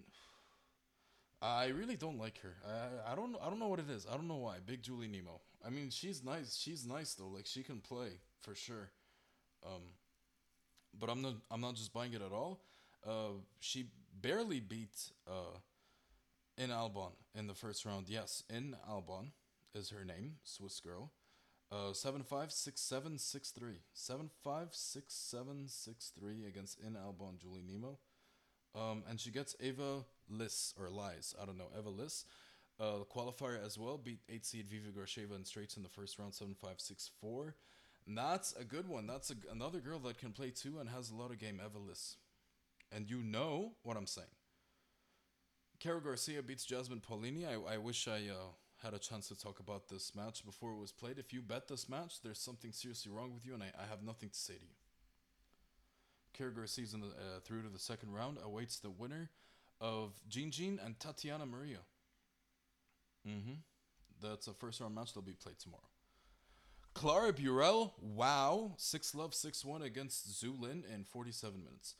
I 1.41 1.66
really 1.68 1.97
don't 1.97 2.18
like 2.18 2.41
her. 2.43 2.55
I 2.66 3.12
I 3.12 3.14
don't 3.16 3.37
I 3.43 3.51
don't 3.51 3.59
know 3.59 3.68
what 3.68 3.80
it 3.80 3.91
is. 3.91 4.07
I 4.11 4.14
don't 4.14 4.28
know 4.28 4.37
why. 4.37 4.57
Big 4.64 4.83
Jule 4.83 5.01
Niemeier. 5.01 5.41
I 5.66 5.70
mean, 5.70 5.91
she's 5.91 6.22
nice. 6.24 6.57
She's 6.57 6.87
nice 6.87 7.14
though. 7.14 7.28
Like 7.28 7.47
she 7.47 7.62
can 7.62 7.80
play 7.80 8.20
for 8.41 8.55
sure. 8.55 8.91
Um, 9.66 9.83
but 10.99 11.11
I'm 11.11 11.22
not 11.22 11.35
I'm 11.51 11.61
not 11.61 11.74
just 11.74 11.93
buying 11.93 12.12
it 12.12 12.22
at 12.22 12.33
all. 12.33 12.61
Uh, 13.07 13.41
she 13.59 13.87
barely 14.20 14.61
beat 14.61 15.11
uh, 15.26 15.59
In-Albon 16.57 17.12
in 17.35 17.49
the 17.49 17.55
first 17.55 17.85
round. 17.85 18.09
Yes, 18.09 18.45
in 18.49 18.76
Albon 18.89 19.33
is 19.74 19.91
her 19.91 20.05
name, 20.05 20.37
Swiss 20.45 20.78
girl. 20.78 21.11
Uh, 21.73 21.95
seven 21.95 22.23
five 22.23 22.53
six 22.53 22.83
seven 22.83 23.16
six 23.16 23.51
three 23.51 23.81
seven 23.95 24.29
five 24.45 24.68
six 24.73 25.14
seven 25.14 25.64
six 25.66 26.12
three 26.18 26.45
against 26.47 26.79
in 26.81 26.93
Albon 26.93 27.41
Jule 27.41 27.61
Niemeier. 27.66 27.97
Um, 28.75 29.05
and 29.09 29.18
she 29.18 29.31
gets 29.31 29.57
Eva 29.59 30.05
Lys 30.29 30.75
or 30.79 30.91
Lies, 30.91 31.35
I 31.41 31.47
don't 31.47 31.57
know, 31.57 31.70
Eva 31.79 31.89
Lys. 31.89 32.27
Uh, 32.79 33.05
qualifier 33.14 33.64
as 33.64 33.79
well, 33.79 33.97
beat 33.97 34.20
8 34.29 34.45
seed 34.45 34.66
Viva 34.66 34.89
Gorsheva 34.91 35.37
in 35.37 35.45
straights 35.45 35.77
in 35.77 35.83
the 35.83 35.89
first 35.89 36.18
round, 36.18 36.35
7 36.35 36.55
5 36.55 36.81
6 36.81 37.11
4. 37.20 37.55
And 38.07 38.18
that's 38.18 38.53
a 38.55 38.64
good 38.64 38.89
one. 38.89 39.07
That's 39.07 39.31
a, 39.31 39.35
another 39.51 39.79
girl 39.79 39.99
that 40.01 40.18
can 40.18 40.33
play 40.33 40.51
too 40.51 40.79
and 40.79 40.91
has 40.91 41.11
a 41.11 41.14
lot 41.14 41.31
of 41.31 41.39
game, 41.39 41.61
Eva 41.64 41.79
Lys. 41.79 42.16
And 42.91 43.09
you 43.09 43.23
know 43.23 43.73
what 43.83 43.97
I'm 43.97 44.07
saying. 44.07 44.29
Cara 45.81 46.01
Garcia 46.03 46.43
beats 46.43 46.64
Jasmine 46.64 47.01
Paolini. 47.01 47.47
I, 47.47 47.75
I 47.75 47.79
wish 47.79 48.09
I 48.09 48.29
uh, 48.31 48.53
had 48.83 48.95
a 48.95 48.99
chance 48.99 49.28
to 49.28 49.39
talk 49.39 49.61
about 49.61 49.89
this 49.89 50.14
match 50.14 50.45
before 50.45 50.72
it 50.72 50.78
was 50.78 50.93
played. 50.93 51.18
If 51.18 51.33
you 51.33 51.41
bet 51.41 51.68
this 51.68 51.89
match, 51.89 52.20
there's 52.22 52.41
something 52.41 52.72
seriously 52.72 53.12
wrong 53.12 53.33
with 53.33 53.47
you, 53.47 53.55
and 53.55 53.62
I, 53.62 53.66
I 53.78 53.87
have 53.89 54.03
nothing 54.03 54.30
to 54.30 54.39
say 54.39 54.55
to 54.55 54.61
you. 54.61 54.74
Cara 56.33 56.51
Garcia 56.51 56.87
in 56.95 57.01
the, 57.01 57.07
uh, 57.09 57.41
through 57.45 57.62
to 57.62 57.68
the 57.68 57.78
second 57.78 58.12
round 58.12 58.39
awaits 58.43 58.78
the 58.78 58.91
winner 58.91 59.30
of 59.80 60.12
Jeanjean 60.28 60.85
and 60.85 60.99
Tatiana 60.99 61.47
Maria. 61.47 61.78
Mm-hmm. 63.28 63.55
That's 64.20 64.47
a 64.47 64.55
first 64.55 64.80
round 64.80 64.95
match 64.95 65.09
that'll 65.09 65.22
be 65.22 65.33
played 65.33 65.59
tomorrow. 65.59 65.83
Clara 66.95 67.33
Burel, 67.33 67.93
wow, 68.01 68.72
6 68.76 69.14
love 69.14 69.35
6 69.35 69.64
1 69.64 69.83
against 69.83 70.43
Zulin 70.43 70.83
in 70.93 71.05
47 71.05 71.62
minutes. 71.64 71.95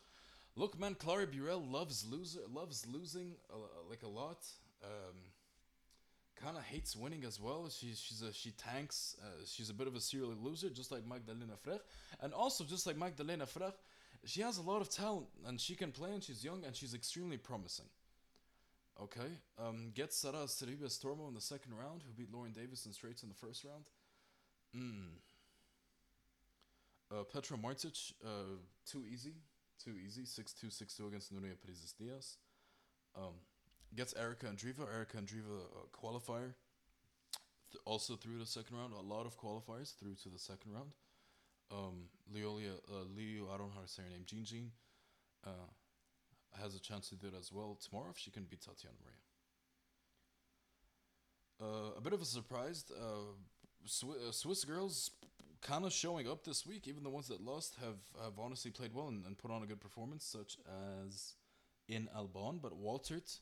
Look, 0.55 0.79
man, 0.79 0.95
Clara 0.95 1.27
Burel 1.27 1.71
loves 1.71 2.05
loser, 2.05 2.41
loves 2.53 2.87
losing 2.87 3.33
uh, 3.51 3.57
like 3.89 4.03
a 4.03 4.09
lot. 4.09 4.47
Um, 4.85 5.17
kind 6.43 6.57
of 6.57 6.65
hates 6.65 6.97
winning 6.97 7.25
as 7.25 7.41
well. 7.41 7.69
She 7.71 7.95
she's 7.95 8.23
a 8.23 8.33
she 8.33 8.51
tanks. 8.53 9.17
Uh, 9.23 9.45
she's 9.47 9.71
a 9.71 9.75
bit 9.75 9.87
of 9.87 9.95
a 9.95 10.01
serial 10.01 10.35
loser, 10.43 10.71
just 10.71 10.91
like 10.91 11.07
Magdalena 11.07 11.55
Frech, 11.65 11.81
and 12.21 12.33
also 12.33 12.65
just 12.65 12.87
like 12.87 12.97
Magdalena 12.97 13.47
Frech, 13.47 13.75
she 14.25 14.41
has 14.41 14.59
a 14.59 14.63
lot 14.63 14.81
of 14.81 14.89
talent 14.89 15.27
and 15.47 15.61
she 15.61 15.75
can 15.75 15.93
play 15.93 16.13
and 16.13 16.23
she's 16.23 16.45
young 16.45 16.65
and 16.65 16.75
she's 16.75 16.95
extremely 16.95 17.37
promising. 17.37 17.87
Okay, 19.01 19.41
um, 19.59 19.91
gets 19.95 20.17
Sara 20.17 20.47
Sorribes 20.47 21.03
Tormo 21.03 21.27
in 21.29 21.35
the 21.35 21.41
second 21.41 21.75
round, 21.77 22.03
who 22.07 22.13
beat 22.13 22.33
Lauren 22.33 22.53
Davis 22.53 22.87
in 22.87 22.93
straights 22.93 23.23
in 23.23 23.29
the 23.29 23.35
first 23.35 23.65
round. 23.65 23.85
Mm. 24.77 25.17
Uh, 27.11 27.25
Petra 27.25 27.57
Martic, 27.57 28.13
uh, 28.25 28.59
too 28.87 29.05
easy, 29.11 29.33
too 29.83 29.95
easy. 30.07 30.23
6-2, 30.23 30.67
6-2 30.67 31.09
against 31.09 31.35
Nuria 31.35 31.55
Perez 31.61 31.95
Diaz. 31.99 32.37
Um, 33.17 33.35
gets 33.95 34.15
Erika 34.17 34.47
Andreeva. 34.47 34.87
Erika 34.93 35.19
Andreeva 35.19 35.61
uh, 35.61 35.87
qualifier. 35.93 36.55
Th- 37.71 37.83
also 37.85 38.17
through 38.17 38.39
the 38.39 38.47
second 38.47 38.77
round. 38.77 38.93
A 38.93 39.01
lot 39.01 39.27
of 39.27 39.39
qualifiers 39.39 39.97
through 39.97 40.15
to 40.23 40.29
the 40.29 40.39
second 40.39 40.73
round. 40.73 40.93
Um, 41.71 42.09
Leolia, 42.35 42.73
uh, 42.91 43.05
Leo, 43.17 43.49
I 43.53 43.57
don't 43.57 43.69
know 43.69 43.75
how 43.75 43.83
to 43.83 43.89
say 43.89 44.03
her 44.03 44.09
name. 44.09 44.73
Uh, 45.45 45.51
has 46.61 46.75
a 46.75 46.81
chance 46.81 47.09
to 47.09 47.15
do 47.15 47.29
it 47.29 47.35
as 47.39 47.51
well 47.51 47.79
tomorrow 47.83 48.11
if 48.11 48.19
she 48.19 48.31
can 48.31 48.45
beat 48.45 48.61
Tatiana 48.61 48.97
Maria. 49.03 49.17
Uh, 51.61 51.97
a 51.97 52.01
bit 52.01 52.13
of 52.13 52.21
a 52.21 52.25
surprise. 52.25 52.85
Uh, 52.91 53.33
uh, 54.07 54.33
Swiss 54.33 54.65
girls 54.65 55.13
kind 55.63 55.85
of 55.85 55.93
showing 55.93 56.29
up 56.29 56.45
this 56.45 56.67
week. 56.67 56.89
Even 56.89 57.03
the 57.03 57.11
ones 57.11 57.29
that 57.29 57.41
lost 57.41 57.77
have, 57.81 57.97
have 58.23 58.39
honestly 58.39 58.71
played 58.71 58.93
well 58.93 59.09
and, 59.09 59.25
and 59.25 59.39
put 59.39 59.51
on 59.51 59.63
a 59.63 59.67
good 59.67 59.81
performance, 59.81 60.25
such 60.25 60.59
as 61.09 61.35
In-Albon. 61.89 62.61
But 62.61 62.73
Waltert, 62.73 63.39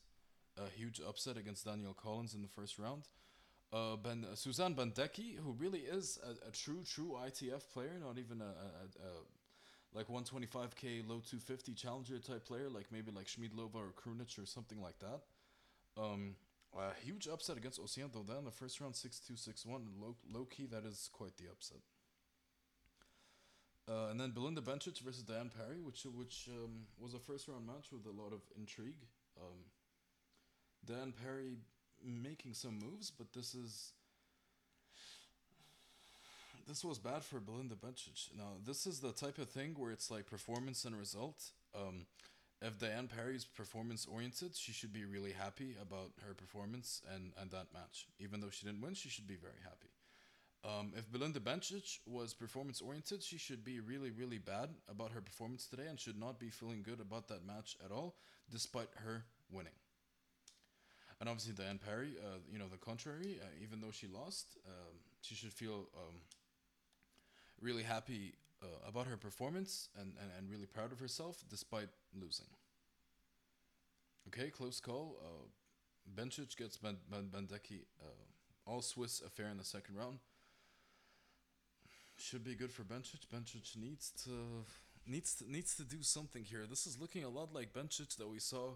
a 0.65 0.69
huge 0.77 1.01
upset 1.07 1.37
against 1.37 1.65
Danielle 1.65 1.93
Collins 1.93 2.33
in 2.33 2.41
the 2.41 2.47
first 2.47 2.77
round. 2.77 3.07
Uh, 3.73 3.95
ben, 3.95 4.25
uh, 4.29 4.35
Suzanne 4.35 4.75
Bandecchi, 4.75 5.37
who 5.37 5.53
really 5.53 5.79
is 5.79 6.19
a, 6.25 6.49
a 6.49 6.51
true, 6.51 6.83
true 6.83 7.17
ITF 7.25 7.69
player, 7.69 7.93
not 8.03 8.17
even 8.17 8.41
a, 8.41 8.45
a, 8.45 9.07
a, 9.07 9.97
like 9.97 10.07
125k 10.07 11.07
low 11.07 11.19
250 11.19 11.73
challenger 11.73 12.19
type 12.19 12.45
player, 12.45 12.69
like 12.69 12.87
maybe 12.91 13.11
like 13.11 13.27
Schmidlova 13.27 13.75
or 13.75 13.93
Krunic 13.95 14.37
or 14.41 14.45
something 14.45 14.81
like 14.81 14.99
that. 14.99 15.21
Um, 16.01 16.35
a 16.77 16.93
huge 17.03 17.27
upset 17.27 17.57
against 17.57 17.79
Oceane 17.79 18.11
Dodin 18.11 18.39
in 18.39 18.45
the 18.45 18.51
first 18.51 18.79
round, 18.81 18.93
6-2, 18.93 19.31
6-1. 19.31 19.67
Low, 20.01 20.15
low 20.29 20.45
key, 20.45 20.65
that 20.67 20.85
is 20.85 21.09
quite 21.11 21.37
the 21.37 21.45
upset. 21.49 21.79
Uh, 23.89 24.07
and 24.09 24.19
then 24.19 24.31
Belinda 24.31 24.61
Bencic 24.61 24.99
versus 24.99 25.23
Diane 25.23 25.49
Parry, 25.57 25.79
which 25.81 26.05
which 26.15 26.47
um, 26.49 26.85
was 26.99 27.13
a 27.13 27.19
first 27.19 27.47
round 27.47 27.65
match 27.65 27.87
with 27.91 28.05
a 28.05 28.21
lot 28.21 28.31
of 28.31 28.41
intrigue. 28.57 29.03
Um, 29.37 29.65
Diane 30.85 31.13
Parry 31.23 31.57
making 32.03 32.53
some 32.53 32.79
moves, 32.79 33.11
but 33.11 33.31
this 33.33 33.53
is 33.53 33.91
this 36.67 36.83
was 36.83 36.99
bad 36.99 37.23
for 37.23 37.39
Belinda 37.39 37.75
Bencic. 37.75 38.29
Now 38.37 38.53
this 38.65 38.85
is 38.87 38.99
the 38.99 39.11
type 39.11 39.37
of 39.37 39.49
thing 39.49 39.75
where 39.77 39.91
it's 39.91 40.09
like 40.09 40.25
performance 40.25 40.85
and 40.85 40.97
result. 40.97 41.51
Um, 41.75 42.05
if 42.61 42.77
Diane 42.77 43.07
Parry's 43.07 43.45
performance 43.45 44.05
oriented, 44.05 44.55
she 44.55 44.71
should 44.71 44.93
be 44.93 45.03
really 45.03 45.31
happy 45.31 45.75
about 45.81 46.11
her 46.27 46.35
performance 46.35 47.01
and, 47.13 47.33
and 47.39 47.49
that 47.51 47.73
match. 47.73 48.07
Even 48.19 48.39
though 48.39 48.51
she 48.51 48.67
didn't 48.67 48.81
win, 48.81 48.93
she 48.93 49.09
should 49.09 49.27
be 49.27 49.35
very 49.35 49.59
happy. 49.63 49.89
Um, 50.63 50.93
if 50.95 51.11
Belinda 51.11 51.39
Bencic 51.39 51.97
was 52.05 52.35
performance 52.35 52.79
oriented, 52.79 53.23
she 53.23 53.39
should 53.39 53.63
be 53.63 53.79
really, 53.79 54.11
really 54.11 54.37
bad 54.37 54.69
about 54.87 55.11
her 55.11 55.21
performance 55.21 55.65
today 55.65 55.87
and 55.89 55.99
should 55.99 56.19
not 56.19 56.39
be 56.39 56.49
feeling 56.49 56.83
good 56.83 56.99
about 56.99 57.27
that 57.29 57.45
match 57.45 57.75
at 57.83 57.91
all, 57.91 58.13
despite 58.51 58.89
her 59.03 59.25
winning. 59.49 59.73
And 61.21 61.29
obviously, 61.29 61.53
Diane 61.53 61.77
Parry, 61.77 62.15
uh, 62.19 62.39
you 62.51 62.57
know, 62.57 62.65
the 62.67 62.77
contrary, 62.77 63.37
uh, 63.39 63.45
even 63.61 63.79
though 63.79 63.91
she 63.91 64.07
lost, 64.07 64.57
um, 64.65 64.95
she 65.21 65.35
should 65.35 65.53
feel 65.53 65.87
um, 65.95 66.15
really 67.61 67.83
happy 67.83 68.33
uh, 68.63 68.65
about 68.89 69.05
her 69.05 69.17
performance 69.17 69.89
and, 69.99 70.13
and, 70.19 70.31
and 70.35 70.49
really 70.49 70.65
proud 70.65 70.91
of 70.91 70.99
herself 70.99 71.43
despite 71.47 71.89
losing. 72.19 72.47
Okay, 74.29 74.49
close 74.49 74.79
call. 74.79 75.17
Uh, 75.23 76.23
gets 76.57 76.77
Ban- 76.77 76.97
Bandecchi, 77.11 77.81
uh, 78.01 78.07
all 78.65 78.81
Swiss 78.81 79.21
affair 79.21 79.49
in 79.49 79.57
the 79.57 79.63
second 79.63 79.97
round. 79.97 80.17
Should 82.17 82.43
be 82.43 82.55
good 82.55 82.71
for 82.71 82.81
Bencic. 82.81 83.27
Bencic 83.31 83.77
needs 83.77 84.11
to 84.23 84.65
needs 85.05 85.35
to, 85.35 85.51
needs 85.51 85.75
to 85.75 85.83
do 85.83 86.01
something 86.01 86.43
here. 86.43 86.65
This 86.67 86.87
is 86.87 86.99
looking 86.99 87.23
a 87.23 87.29
lot 87.29 87.53
like 87.53 87.73
Bencic 87.73 88.17
that 88.17 88.27
we 88.27 88.39
saw 88.39 88.71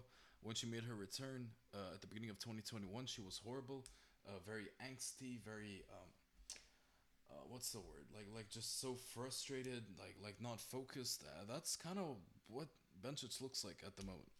when 0.46 0.54
she 0.54 0.66
made 0.66 0.84
her 0.84 0.94
return 0.94 1.48
uh, 1.74 1.94
at 1.94 2.00
the 2.00 2.06
beginning 2.06 2.30
of 2.30 2.38
2021. 2.38 3.06
She 3.06 3.20
was 3.20 3.40
horrible, 3.44 3.84
uh, 4.28 4.38
very 4.46 4.68
angsty, 4.80 5.42
very 5.44 5.82
um, 5.90 6.08
uh, 7.28 7.42
what's 7.48 7.70
the 7.72 7.80
word? 7.80 8.06
Like 8.14 8.28
like 8.32 8.48
just 8.48 8.80
so 8.80 8.94
frustrated, 9.12 9.82
like 9.98 10.14
like 10.22 10.36
not 10.40 10.60
focused. 10.60 11.24
Uh, 11.26 11.44
that's 11.52 11.74
kind 11.74 11.98
of 11.98 12.16
what 12.46 12.68
Bencic 13.04 13.42
looks 13.42 13.64
like 13.64 13.82
at 13.84 13.96
the 13.96 14.06
moment. 14.06 14.30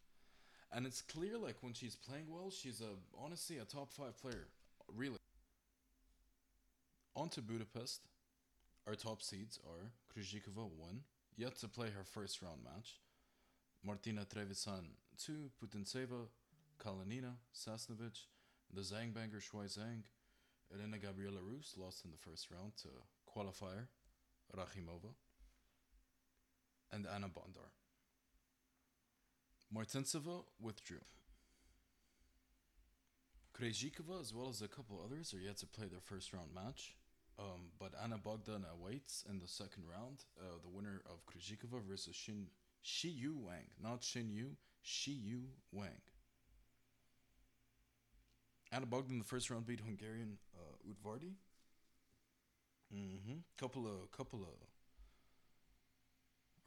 And 0.73 0.87
it's 0.87 1.03
clear 1.03 1.37
like 1.39 1.57
when 1.61 1.73
she's 1.73 1.97
playing 1.97 2.27
well, 2.29 2.51
she's 2.51 2.81
a 2.81 2.95
honestly 3.21 3.59
a 3.59 3.65
top 3.65 3.93
5 3.93 4.17
player. 4.21 4.47
Really. 4.95 5.19
On 7.17 7.29
to 7.31 7.43
Budapest. 7.43 8.03
Our 8.87 8.95
top 8.95 9.21
seeds 9.23 9.59
are 9.67 9.91
Krejcikova 10.15 10.71
1, 10.71 11.01
yet 11.37 11.57
to 11.57 11.69
play 11.69 11.89
her 11.89 12.05
first 12.05 12.41
round 12.43 12.63
match. 12.63 13.01
Martina 13.87 14.25
Trevisan 14.25 14.85
2, 15.17 15.51
Putintseva, 15.63 16.27
Kalinina, 16.77 17.35
Sasnovich, 17.55 18.27
the 18.75 18.81
Zangbanger 18.81 19.41
Shuai 19.41 19.67
Zhang, 19.67 20.03
Elena 20.75 20.99
Gabriela 20.99 21.39
Rus 21.41 21.75
lost 21.77 22.05
in 22.05 22.11
the 22.11 22.17
first 22.17 22.49
round 22.51 22.73
to 22.79 22.89
qualifier 23.31 23.87
Rakhimova, 24.57 25.15
and 26.91 27.07
Anna 27.07 27.29
Bondar. 27.29 27.71
Martinseva 29.73 30.43
withdrew. 30.61 30.99
Krejcikova, 33.57 34.21
as 34.21 34.35
well 34.35 34.49
as 34.49 34.63
a 34.63 34.69
couple 34.69 35.01
others, 35.05 35.33
are 35.33 35.41
yet 35.41 35.59
to 35.59 35.67
play 35.67 35.87
their 35.87 36.01
first 36.01 36.33
round 36.33 36.53
match. 36.53 36.97
Um, 37.39 37.71
but 37.79 37.93
Ana 38.03 38.19
Bogdan 38.19 38.65
awaits 38.73 39.23
in 39.29 39.39
the 39.39 39.47
second 39.47 39.85
round, 39.89 40.25
uh, 40.41 40.57
the 40.63 40.71
winner 40.71 41.03
of 41.07 41.25
Krejcikova 41.27 41.83
versus 41.89 42.17
Shin 42.17 42.47
Xiyu 42.87 43.35
Wang, 43.35 43.67
not 43.83 44.03
Xinyu, 44.03 44.51
Shi 44.83 45.11
Yu 45.11 45.43
Wang. 45.73 46.01
Ana 48.71 48.87
Bogdan 48.87 49.15
in 49.15 49.19
the 49.19 49.25
first 49.25 49.51
round 49.51 49.67
beat 49.67 49.81
Hungarian 49.81 50.39
uh, 50.55 50.77
Udvardi. 50.89 51.35
Mm-hmm. 52.95 53.39
Couple 53.59 53.87
of 53.87 54.11
couple 54.13 54.43
of, 54.43 54.55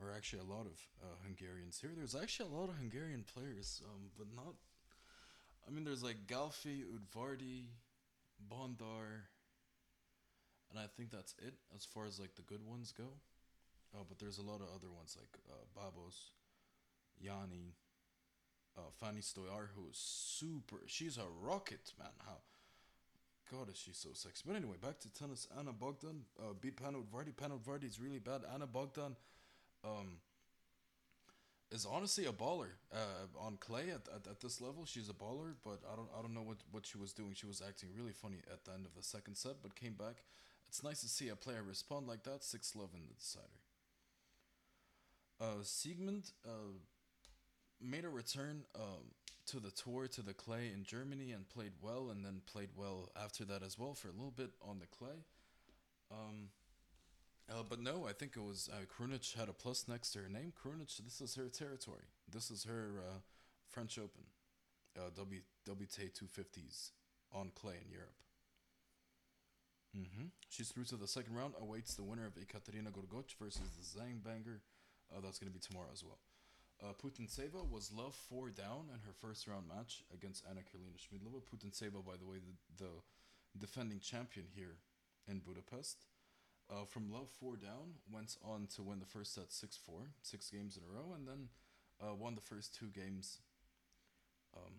or 0.02 0.12
actually 0.14 0.40
a 0.40 0.54
lot 0.54 0.66
of 0.66 0.78
uh, 1.02 1.16
Hungarians 1.24 1.80
here. 1.80 1.92
There's 1.96 2.16
actually 2.16 2.50
a 2.50 2.58
lot 2.58 2.68
of 2.68 2.76
Hungarian 2.76 3.24
players, 3.34 3.82
um, 3.86 4.10
but 4.18 4.28
not. 4.36 4.56
I 5.66 5.72
mean, 5.72 5.86
there's 5.86 6.04
like 6.04 6.28
Galfi, 6.28 6.84
Udvardi, 6.84 7.68
Bondar, 8.52 9.28
and 10.70 10.80
I 10.80 10.88
think 10.98 11.12
that's 11.12 11.34
it 11.40 11.54
as 11.74 11.86
far 11.86 12.06
as 12.06 12.20
like 12.20 12.36
the 12.36 12.42
good 12.42 12.66
ones 12.66 12.92
go. 12.92 13.08
Oh, 13.96 14.06
but 14.08 14.20
there's 14.20 14.38
a 14.38 14.44
lot 14.44 14.62
of 14.62 14.68
other 14.76 14.92
ones 14.92 15.18
like 15.18 15.40
uh, 15.50 15.66
Babos, 15.76 16.32
Jani, 17.20 17.74
uh, 18.78 18.82
Fanny 19.00 19.22
Stollar, 19.22 19.70
who 19.76 19.90
is 19.90 19.98
super. 19.98 20.78
She's 20.86 21.18
a 21.18 21.26
rocket, 21.42 21.94
man. 21.98 22.12
How? 22.26 22.38
God, 23.52 23.70
is 23.70 23.78
she 23.78 23.92
so 23.94 24.10
sexy. 24.14 24.44
But 24.46 24.56
anyway, 24.56 24.76
back 24.80 25.00
to 25.00 25.10
tennis. 25.12 25.48
Ana 25.58 25.74
Bogdan 25.74 26.22
uh, 26.40 26.54
beat 26.60 26.76
Udvardi. 26.78 27.36
Panna 27.36 27.56
Udvardi 27.56 27.86
is 27.86 28.00
really 28.00 28.20
bad. 28.20 28.42
Ana 28.54 28.68
Bogdan 28.68 29.16
um, 29.84 30.18
is 31.72 31.86
honestly 31.90 32.26
a 32.26 32.32
baller 32.32 32.70
uh, 32.94 33.40
on 33.40 33.58
clay 33.60 33.90
at, 33.90 34.08
at, 34.14 34.28
at 34.28 34.40
this 34.40 34.62
level. 34.62 34.86
She's 34.86 35.10
a 35.10 35.14
baller, 35.14 35.54
but 35.64 35.80
I 35.92 35.96
don't 35.96 36.10
I 36.18 36.22
don't 36.22 36.36
know 36.36 36.44
what, 36.44 36.58
what 36.72 36.86
she 36.86 37.00
was 37.00 37.12
doing. 37.12 37.34
She 37.34 37.48
was 37.48 37.62
acting 37.68 37.90
really 37.98 38.14
funny 38.14 38.38
at 38.52 38.66
the 38.66 38.74
end 38.74 38.86
of 38.86 38.94
the 38.94 39.04
second 39.04 39.36
set, 39.36 39.64
but 39.64 39.76
came 39.76 39.94
back. 39.94 40.24
It's 40.68 40.84
nice 40.84 41.02
to 41.02 41.08
see 41.10 41.30
a 41.30 41.36
player 41.36 41.64
respond 41.64 42.08
like 42.08 42.24
that. 42.26 42.44
Six 42.44 42.76
love 42.76 42.90
in 42.94 43.02
the 43.08 43.16
decider. 43.16 43.48
Uh, 45.42 45.64
Siegemund 45.64 46.32
uh, 46.46 46.74
made 47.82 48.04
a 48.04 48.10
return 48.10 48.64
um, 48.76 49.14
to 49.46 49.60
the 49.60 49.72
tour 49.72 50.08
to 50.08 50.22
the 50.22 50.34
clay 50.34 50.70
in 50.74 50.84
Germany 50.84 51.32
and 51.32 51.48
played 51.50 51.72
well, 51.82 52.10
and 52.12 52.26
then 52.26 52.42
played 52.46 52.70
well 52.76 53.10
after 53.16 53.46
that 53.46 53.64
as 53.64 53.80
well 53.80 53.94
for 53.94 54.10
a 54.10 54.12
little 54.12 54.34
bit 54.36 54.52
on 54.62 54.80
the 54.80 54.86
clay. 54.88 55.24
Um, 56.12 56.50
uh, 57.50 57.64
but 57.68 57.82
no, 57.82 58.06
I 58.08 58.14
think 58.14 58.34
it 58.36 58.44
was 58.44 58.70
uh, 58.72 58.86
Krunic 58.86 59.36
had 59.36 59.50
a 59.50 59.54
plus 59.54 59.88
next 59.88 60.12
to 60.12 60.20
her 60.20 60.30
name. 60.30 60.54
Krunic, 60.54 60.96
this 61.04 61.22
is 61.22 61.36
her 61.36 61.48
territory. 61.48 62.04
This 62.32 62.52
is 62.52 62.66
her 62.66 63.02
uh, 63.08 63.20
French 63.70 63.98
Open, 63.98 64.26
uh, 64.98 65.10
w, 65.16 65.42
WTA 65.68 66.12
250s 66.12 66.92
on 67.34 67.52
clay 67.56 67.76
in 67.84 67.92
Europe. 67.92 68.14
Mm-hmm. 69.98 70.26
She's 70.50 70.70
through 70.70 70.84
to 70.86 70.96
the 70.96 71.08
second 71.08 71.36
round. 71.36 71.54
Awaits 71.60 71.96
the 71.96 72.04
winner 72.04 72.28
of 72.28 72.38
Ekaterina 72.38 72.92
Gorgoch 72.92 73.32
versus 73.40 73.72
the 73.78 74.00
Zhang 74.00 74.24
Banger. 74.24 74.62
Uh, 75.12 75.20
that's 75.22 75.40
going 75.40 75.52
to 75.52 75.54
be 75.54 75.62
tomorrow 75.62 75.90
as 75.92 76.04
well. 76.04 76.20
Uh, 76.82 76.94
Putintseva 76.94 77.70
was 77.70 77.92
love 77.92 78.16
four 78.16 78.50
down 78.50 78.88
in 78.94 79.02
her 79.06 79.14
first 79.20 79.48
round 79.48 79.68
match 79.68 80.04
against 80.14 80.46
Anna 80.50 80.62
Karolina 80.62 80.96
Schmiedlova. 80.96 81.42
Putintseva, 81.44 82.06
by 82.06 82.16
the 82.18 82.26
way, 82.26 82.38
the, 82.78 82.86
the 82.86 82.92
defending 83.60 84.00
champion 84.00 84.46
here 84.56 84.78
in 85.28 85.40
Budapest. 85.40 86.06
Uh, 86.72 86.86
from 86.86 87.12
love 87.12 87.30
four 87.40 87.58
down, 87.58 87.98
went 88.12 88.38
on 88.46 88.68
to 88.76 88.84
win 88.84 89.00
the 89.00 89.06
first 89.06 89.34
set 89.34 89.52
6 89.52 89.78
4, 89.86 90.02
six 90.22 90.50
games 90.52 90.78
in 90.78 90.84
a 90.84 90.96
row, 90.96 91.14
and 91.16 91.28
then 91.28 91.50
uh, 92.00 92.14
won 92.14 92.36
the 92.36 92.42
first 92.42 92.76
two 92.76 92.88
games 92.88 93.40
um, 94.56 94.74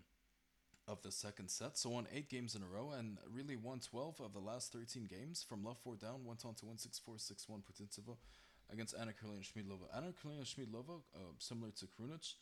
of 0.87 1.03
the 1.03 1.13
second 1.13 1.51
set. 1.51 1.77
So 1.77 1.91
won 1.91 2.07
eight 2.15 2.31
games 2.31 2.55
in 2.55 2.63
a 2.63 2.67
row 2.67 2.93
and 2.97 3.19
really 3.31 3.57
won 3.57 3.81
12 3.81 4.21
of 4.21 4.33
the 4.33 4.39
last 4.39 4.73
13 4.73 5.07
games. 5.07 5.45
From 5.47 5.65
love 5.65 5.79
four 5.79 5.97
down, 5.97 6.25
went 6.25 6.45
on 6.45 6.55
to 6.55 6.67
win 6.67 6.79
6 6.79 6.99
4, 6.99 7.19
6 7.19 7.49
1 7.49 7.61
Putintseva 7.61 8.17
against 8.73 8.95
Anna 9.01 9.13
Karolina 9.13 9.43
Schmiedlova. 9.43 9.95
Anna 9.95 10.13
Karolina 10.13 10.45
Schmiedlova, 10.45 11.01
uh, 11.15 11.19
similar 11.39 11.71
to 11.73 11.87
Krunic, 11.87 12.35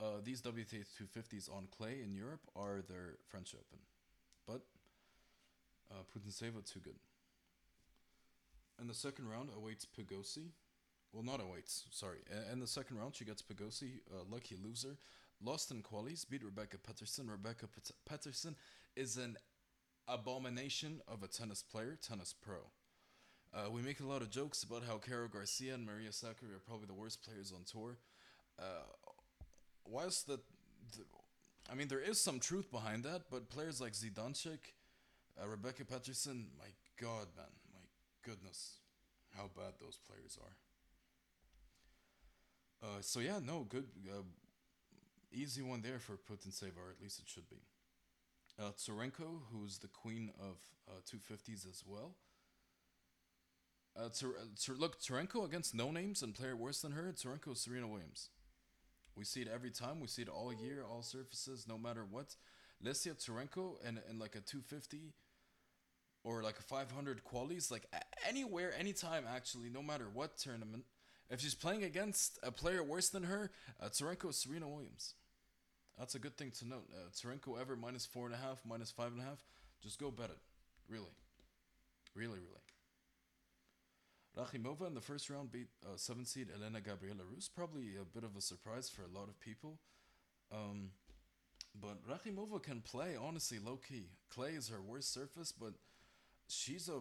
uh, 0.00 0.20
these 0.22 0.40
WTA 0.40 0.84
250s 0.98 1.50
on 1.54 1.66
clay 1.76 2.00
in 2.02 2.14
Europe 2.14 2.40
are 2.56 2.82
their 2.88 3.18
French 3.28 3.54
Open. 3.54 3.78
But 4.46 4.62
uh, 5.90 6.02
Putintseva, 6.12 6.64
too 6.64 6.80
good. 6.80 6.96
In 8.80 8.86
the 8.86 8.94
second 8.94 9.28
round, 9.28 9.50
awaits 9.56 9.86
Pagosi. 9.86 10.48
Well, 11.12 11.22
not 11.24 11.40
awaits, 11.40 11.86
sorry. 11.90 12.18
In 12.52 12.60
the 12.60 12.66
second 12.66 12.96
round, 12.96 13.16
she 13.16 13.24
gets 13.24 13.42
Pagosi, 13.42 14.00
uh, 14.12 14.22
lucky 14.30 14.56
loser. 14.62 14.96
Lost 15.42 15.70
in 15.70 15.82
qualies, 15.82 16.28
beat 16.28 16.44
Rebecca 16.44 16.78
Peterson. 16.78 17.28
Rebecca 17.30 17.66
Pet- 17.66 17.90
Peterson 18.08 18.54
is 18.96 19.16
an 19.16 19.36
abomination 20.06 21.00
of 21.08 21.22
a 21.22 21.28
tennis 21.28 21.62
player, 21.62 21.98
tennis 22.00 22.32
pro. 22.32 22.58
Uh, 23.52 23.68
we 23.70 23.82
make 23.82 23.98
a 23.98 24.06
lot 24.06 24.22
of 24.22 24.30
jokes 24.30 24.62
about 24.62 24.84
how 24.86 24.98
Caro 24.98 25.26
Garcia 25.26 25.74
and 25.74 25.84
Maria 25.84 26.10
Sakkari 26.10 26.54
are 26.54 26.60
probably 26.64 26.86
the 26.86 26.94
worst 26.94 27.22
players 27.24 27.52
on 27.52 27.64
tour. 27.64 27.96
Uh, 28.58 28.84
whilst 29.84 30.28
that, 30.28 30.40
I 31.70 31.74
mean, 31.74 31.88
there 31.88 32.00
is 32.00 32.20
some 32.20 32.38
truth 32.38 32.70
behind 32.70 33.02
that, 33.04 33.22
but 33.28 33.50
players 33.50 33.80
like 33.80 33.94
Zidansek, 33.94 34.58
uh, 35.40 35.48
Rebecca 35.48 35.84
Peterson, 35.84 36.46
my 36.58 36.66
God, 37.00 37.26
man, 37.36 37.46
my 37.74 37.80
goodness, 38.22 38.76
how 39.36 39.50
bad 39.56 39.74
those 39.80 39.98
players 40.06 40.38
are. 40.40 40.56
Uh, 42.88 43.00
so 43.00 43.18
yeah, 43.18 43.40
no, 43.44 43.66
good, 43.68 43.86
uh, 44.08 44.22
easy 45.32 45.60
one 45.60 45.82
there 45.82 45.98
for 45.98 46.12
Putintseva, 46.12 46.78
or 46.78 46.90
at 46.90 47.02
least 47.02 47.18
it 47.18 47.28
should 47.28 47.48
be. 47.50 47.58
Uh, 48.58 48.70
Tsurenko, 48.76 49.40
who's 49.52 49.78
the 49.78 49.88
queen 49.88 50.30
of 50.38 50.56
uh, 50.88 51.00
250s 51.10 51.68
as 51.68 51.82
well. 51.84 52.14
Uh, 54.00 54.08
Tsur- 54.08 54.34
Tsur- 54.56 54.78
look, 54.78 54.98
Tsurenko 55.00 55.44
against 55.44 55.74
no 55.74 55.90
names 55.90 56.22
and 56.22 56.34
player 56.34 56.56
worse 56.56 56.80
than 56.80 56.92
her, 56.92 57.12
Tsurenko 57.12 57.52
is 57.52 57.60
Serena 57.60 57.86
Williams. 57.86 58.30
We 59.14 59.24
see 59.24 59.42
it 59.42 59.48
every 59.52 59.70
time. 59.70 60.00
We 60.00 60.06
see 60.06 60.22
it 60.22 60.28
all 60.28 60.52
year, 60.52 60.84
all 60.88 61.02
surfaces, 61.02 61.66
no 61.68 61.76
matter 61.76 62.04
what. 62.08 62.36
Lesia 62.82 63.14
Tsurenko 63.14 63.74
and, 63.84 64.00
and 64.08 64.18
like 64.18 64.34
a 64.36 64.40
250 64.40 65.12
or 66.24 66.42
like 66.42 66.58
a 66.58 66.62
500 66.62 67.24
qualities, 67.24 67.70
like 67.70 67.86
anywhere, 68.26 68.72
anytime, 68.78 69.24
actually, 69.28 69.68
no 69.68 69.82
matter 69.82 70.06
what 70.12 70.38
tournament. 70.38 70.84
If 71.28 71.40
she's 71.40 71.54
playing 71.54 71.84
against 71.84 72.38
a 72.42 72.50
player 72.50 72.82
worse 72.82 73.10
than 73.10 73.24
her, 73.24 73.50
uh, 73.80 73.88
Tsurenko 73.88 74.30
is 74.30 74.36
Serena 74.36 74.68
Williams. 74.68 75.14
That's 75.98 76.14
a 76.14 76.18
good 76.18 76.36
thing 76.38 76.52
to 76.52 76.66
note. 76.66 76.88
Uh, 76.92 77.10
Tsurenko 77.10 77.60
ever 77.60 77.76
minus 77.76 78.06
four 78.06 78.26
and 78.26 78.34
a 78.34 78.38
half, 78.38 78.62
minus 78.66 78.90
five 78.90 79.12
and 79.12 79.20
a 79.20 79.24
half, 79.24 79.44
just 79.82 79.98
go 80.00 80.10
bet 80.10 80.30
it. 80.30 80.38
Really. 80.88 81.12
Really, 82.14 82.38
really. 82.38 82.69
Rakhimova 84.38 84.86
in 84.86 84.94
the 84.94 85.00
first 85.00 85.28
round 85.28 85.50
beat 85.50 85.68
uh, 85.84 85.96
seven 85.96 86.24
seed 86.24 86.48
Elena 86.54 86.80
Gabriela 86.80 87.22
Rus. 87.34 87.48
Probably 87.48 87.96
a 88.00 88.04
bit 88.04 88.24
of 88.24 88.36
a 88.36 88.40
surprise 88.40 88.88
for 88.88 89.02
a 89.02 89.18
lot 89.18 89.28
of 89.28 89.38
people. 89.40 89.78
Um, 90.52 90.90
but 91.80 91.98
Rakhimova 92.08 92.62
can 92.62 92.80
play, 92.80 93.16
honestly, 93.20 93.58
low 93.58 93.76
key. 93.76 94.06
Clay 94.30 94.50
is 94.50 94.68
her 94.68 94.80
worst 94.80 95.12
surface, 95.12 95.52
but 95.52 95.74
she's 96.48 96.88
a 96.88 97.00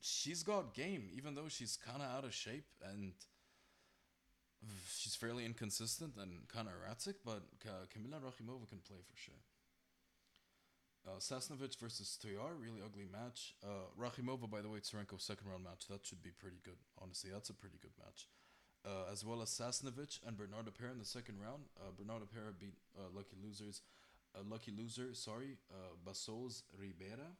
she's 0.00 0.42
got 0.42 0.74
game, 0.74 1.08
even 1.14 1.34
though 1.34 1.48
she's 1.48 1.76
kind 1.76 2.02
of 2.02 2.08
out 2.10 2.24
of 2.24 2.34
shape 2.34 2.66
and 2.90 3.12
she's 4.96 5.14
fairly 5.14 5.44
inconsistent 5.44 6.14
and 6.16 6.48
kind 6.48 6.68
of 6.68 6.74
erratic. 6.82 7.16
But 7.24 7.42
Kamila 7.60 8.20
Rakhimova 8.20 8.68
can 8.68 8.78
play 8.78 8.98
for 9.04 9.16
sure. 9.16 9.34
Uh, 11.06 11.18
Sasnovich 11.20 11.78
versus 11.78 12.18
Toyar, 12.20 12.58
really 12.60 12.80
ugly 12.84 13.06
match. 13.10 13.54
Uh, 13.62 13.86
Rakhimova, 13.98 14.50
by 14.50 14.60
the 14.60 14.68
way, 14.68 14.80
Tsurenko 14.80 15.20
second 15.20 15.48
round 15.48 15.62
match. 15.62 15.86
That 15.88 16.04
should 16.04 16.22
be 16.22 16.30
pretty 16.30 16.58
good. 16.64 16.78
Honestly, 17.00 17.30
that's 17.32 17.48
a 17.50 17.54
pretty 17.54 17.78
good 17.80 17.92
match. 18.04 18.26
uh, 18.86 19.10
as 19.12 19.24
well 19.24 19.42
as 19.42 19.50
Sasnovich 19.50 20.20
and 20.26 20.36
Bernarda 20.36 20.72
Pera 20.76 20.92
in 20.92 20.98
the 20.98 21.04
second 21.04 21.36
round. 21.40 21.64
Uh, 21.76 21.90
Bernarda 21.90 22.30
Pera 22.32 22.52
beat 22.58 22.74
uh, 22.96 23.08
lucky 23.14 23.36
losers, 23.42 23.82
uh, 24.34 24.42
lucky 24.48 24.72
loser, 24.76 25.12
sorry, 25.12 25.56
uh, 25.72 25.94
Bassols 26.04 26.62
Ribera. 26.78 27.34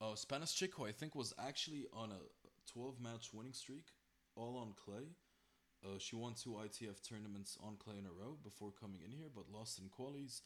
Uh, 0.00 0.14
Spanish 0.14 0.54
chick 0.54 0.72
who 0.74 0.84
I 0.84 0.92
think 0.92 1.14
was 1.14 1.32
actually 1.38 1.86
on 1.94 2.10
a 2.10 2.70
12 2.72 3.00
match 3.00 3.32
winning 3.32 3.52
streak, 3.52 3.86
all 4.36 4.56
on 4.58 4.74
clay. 4.84 5.14
Uh, 5.84 5.98
she 5.98 6.16
won 6.16 6.34
two 6.34 6.50
ITF 6.50 7.00
tournaments 7.08 7.56
on 7.62 7.76
clay 7.76 7.96
in 7.98 8.06
a 8.06 8.12
row 8.12 8.36
before 8.42 8.70
coming 8.78 9.00
in 9.04 9.12
here, 9.12 9.28
but 9.34 9.50
lost 9.52 9.78
in 9.78 9.88
qualies. 9.88 10.42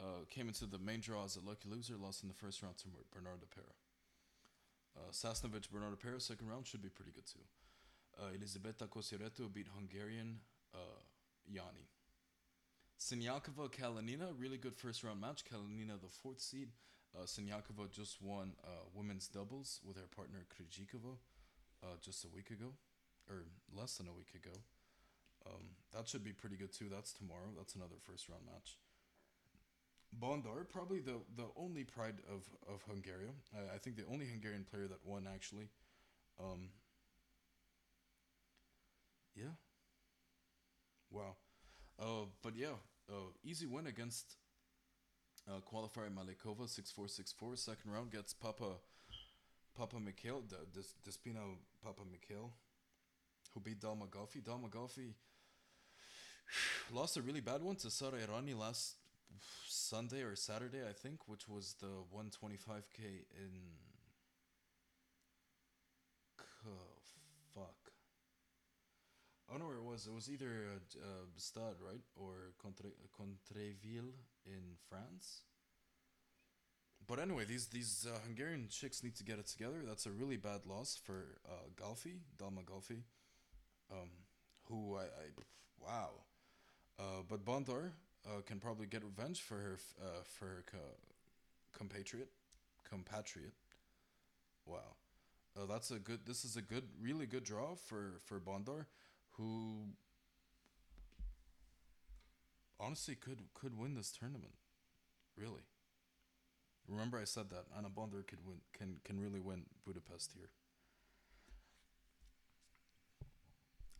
Uh, 0.00 0.24
came 0.30 0.46
into 0.46 0.64
the 0.64 0.78
main 0.78 1.00
draw 1.00 1.24
as 1.24 1.36
a 1.36 1.40
lucky 1.40 1.68
loser, 1.68 1.94
lost 1.96 2.22
in 2.22 2.28
the 2.28 2.34
first 2.34 2.62
round 2.62 2.76
to 2.78 2.86
Bernarda 2.86 3.50
Pera. 3.52 3.74
Uh, 4.96 5.10
Sasnovich, 5.10 5.68
Bernarda 5.68 5.98
Pera, 5.98 6.20
second 6.20 6.48
round 6.48 6.66
should 6.66 6.82
be 6.82 6.88
pretty 6.88 7.10
good 7.10 7.26
too. 7.26 7.42
Uh, 8.20 8.34
Elisabetta 8.34 8.86
Cocciaretto 8.86 9.52
beat 9.52 9.66
Hungarian 9.74 10.38
uh, 10.74 11.00
Jani. 11.46 11.86
Sinyakova 12.98 13.70
Kalinina, 13.70 14.32
really 14.38 14.56
good 14.56 14.76
first 14.76 15.04
round 15.04 15.20
match. 15.20 15.44
Kalinina, 15.44 16.00
the 16.00 16.08
fourth 16.08 16.40
seed. 16.40 16.68
Uh, 17.16 17.24
Sinyakova 17.24 17.90
just 17.90 18.20
won 18.20 18.52
uh, 18.64 18.84
women's 18.94 19.28
doubles 19.28 19.80
with 19.84 19.96
her 19.96 20.08
partner 20.14 20.46
Krejcikova 20.50 21.16
uh, 21.82 21.96
just 22.00 22.24
a 22.24 22.28
week 22.28 22.50
ago, 22.50 22.72
or 23.30 23.44
less 23.74 23.96
than 23.96 24.08
a 24.08 24.12
week 24.12 24.34
ago. 24.34 24.56
Um, 25.46 25.62
that 25.94 26.08
should 26.08 26.24
be 26.24 26.32
pretty 26.32 26.56
good 26.56 26.72
too. 26.72 26.86
That's 26.90 27.12
tomorrow. 27.12 27.50
That's 27.56 27.74
another 27.74 27.96
first 28.02 28.28
round 28.28 28.42
match. 28.46 28.76
Bondar, 30.16 30.68
probably 30.68 31.00
the, 31.00 31.20
the 31.36 31.46
only 31.56 31.84
pride 31.84 32.16
of, 32.28 32.48
of 32.72 32.82
Hungary. 32.88 33.28
I, 33.74 33.78
think 33.78 33.96
the 33.96 34.04
only 34.10 34.26
Hungarian 34.26 34.64
player 34.64 34.88
that 34.88 35.04
won 35.04 35.28
actually. 35.32 35.68
Um, 36.40 36.70
yeah. 39.34 39.54
Wow. 41.10 41.36
Uh, 42.00 42.26
but 42.42 42.56
yeah, 42.56 42.76
uh, 43.10 43.30
easy 43.44 43.66
win 43.66 43.86
against 43.86 44.36
uh, 45.48 45.60
qualifier 45.60 46.08
Malikova, 46.10 46.66
6-4, 46.66 47.20
6-4. 47.42 47.58
Second 47.58 47.92
round 47.92 48.10
gets 48.10 48.34
Papa 48.34 48.76
Papamichail, 49.78 50.48
D- 50.48 50.56
Dis- 50.74 50.94
Despina 51.06 51.40
Papamichail, 51.84 52.50
who 53.52 53.60
beat 53.60 53.80
Dalma 53.80 54.08
Galfi. 54.08 54.42
Dalma 54.42 54.68
Galfi 54.68 55.12
lost 56.92 57.16
a 57.16 57.22
really 57.22 57.40
bad 57.40 57.62
one 57.62 57.76
to 57.76 57.90
Sara 57.90 58.18
Errani 58.18 58.58
last 58.58 58.96
Sunday 59.88 60.22
or 60.22 60.36
Saturday, 60.36 60.82
I 60.86 60.92
think, 60.92 61.26
which 61.26 61.48
was 61.48 61.74
the 61.80 62.04
125k 62.14 63.24
in. 63.32 63.54
Oh, 66.66 67.00
fuck. 67.54 67.92
I 69.48 69.52
don't 69.52 69.60
know 69.60 69.68
where 69.68 69.78
it 69.78 69.84
was. 69.84 70.06
It 70.06 70.12
was 70.12 70.30
either 70.30 70.66
uh, 70.96 71.24
Stade, 71.36 71.80
right? 71.80 72.02
Or 72.16 72.52
Contre- 72.62 72.92
Contrexeville 73.18 74.12
in 74.44 74.76
France. 74.90 75.44
But 77.06 77.18
anyway, 77.18 77.46
these 77.46 77.68
these 77.68 78.06
uh, 78.06 78.18
Hungarian 78.26 78.68
chicks 78.68 79.02
need 79.02 79.16
to 79.16 79.24
get 79.24 79.38
it 79.38 79.46
together. 79.46 79.80
That's 79.86 80.04
a 80.04 80.10
really 80.10 80.36
bad 80.36 80.66
loss 80.66 81.00
for 81.02 81.38
uh, 81.48 81.70
Galfi, 81.74 82.18
Dalma 82.36 82.62
Galfi, 82.66 83.00
um, 83.90 84.10
who 84.64 84.96
I, 84.96 85.04
I 85.04 85.26
wow. 85.80 86.10
Uh, 86.98 87.22
but 87.26 87.46
Bondar 87.46 87.92
uh, 88.28 88.40
can 88.42 88.58
probably 88.58 88.86
get 88.86 89.04
revenge 89.04 89.40
for 89.40 89.56
her 89.56 89.78
uh, 90.00 90.22
for 90.24 90.44
her 90.46 90.64
co- 90.70 90.78
compatriot, 91.76 92.28
compatriot. 92.88 93.52
Wow, 94.66 94.96
uh, 95.56 95.66
that's 95.66 95.90
a 95.90 95.98
good. 95.98 96.20
This 96.26 96.44
is 96.44 96.56
a 96.56 96.62
good, 96.62 96.84
really 97.00 97.26
good 97.26 97.44
draw 97.44 97.74
for 97.74 98.20
for 98.24 98.38
Bondar, 98.38 98.86
who 99.32 99.86
honestly 102.78 103.14
could 103.14 103.40
could 103.54 103.78
win 103.78 103.94
this 103.94 104.10
tournament, 104.10 104.54
really. 105.36 105.62
Remember, 106.86 107.18
I 107.18 107.24
said 107.24 107.50
that 107.50 107.66
Anna 107.76 107.90
Bondar 107.90 108.26
could 108.26 108.44
win, 108.46 108.58
can 108.72 108.98
can 109.04 109.20
really 109.20 109.40
win 109.40 109.64
Budapest 109.86 110.32
here. 110.34 110.50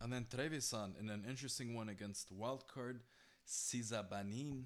And 0.01 0.13
then 0.13 0.25
Trevisan 0.29 0.97
in 0.99 1.09
an 1.09 1.25
interesting 1.27 1.75
one 1.75 1.89
against 1.89 2.33
wildcard 2.33 2.99
Cizabanin, 3.47 4.65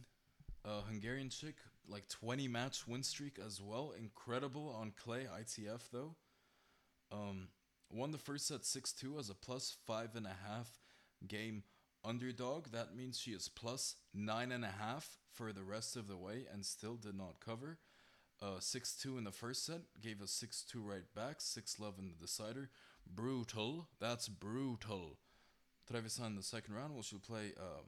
a 0.65 0.81
Hungarian 0.81 1.29
chick, 1.29 1.55
like 1.87 2.07
20 2.07 2.47
match 2.47 2.87
win 2.87 3.03
streak 3.03 3.39
as 3.45 3.61
well. 3.61 3.93
Incredible 3.97 4.75
on 4.79 4.91
clay 4.91 5.27
ITF 5.39 5.89
though. 5.91 6.15
Um, 7.11 7.49
won 7.89 8.11
the 8.11 8.17
first 8.17 8.47
set 8.47 8.65
6 8.65 8.93
2 8.93 9.19
as 9.19 9.29
a 9.29 9.35
plus 9.35 9.75
five 9.85 10.15
and 10.15 10.25
a 10.25 10.35
half 10.47 10.79
game 11.27 11.63
underdog. 12.03 12.67
That 12.71 12.95
means 12.95 13.19
she 13.19 13.31
is 13.31 13.47
plus 13.49 13.95
nine 14.13 14.51
and 14.51 14.65
a 14.65 14.73
half 14.79 15.17
for 15.31 15.51
the 15.51 15.63
rest 15.63 15.95
of 15.95 16.07
the 16.07 16.17
way 16.17 16.45
and 16.51 16.65
still 16.65 16.95
did 16.95 17.15
not 17.15 17.39
cover. 17.39 17.79
Uh, 18.41 18.59
6 18.59 18.95
2 18.95 19.17
in 19.17 19.23
the 19.23 19.31
first 19.31 19.65
set, 19.65 19.81
gave 20.01 20.21
us 20.21 20.31
6 20.31 20.63
2 20.63 20.81
right 20.81 21.13
back, 21.15 21.35
6 21.39 21.79
love 21.79 21.95
in 21.99 22.09
the 22.09 22.25
decider. 22.25 22.69
Brutal. 23.07 23.87
That's 23.99 24.27
brutal. 24.27 25.17
Trevisan 25.91 26.27
in 26.27 26.35
the 26.35 26.43
second 26.43 26.75
round, 26.75 26.93
well, 26.93 27.03
she'll 27.03 27.19
play 27.19 27.53
uh, 27.57 27.83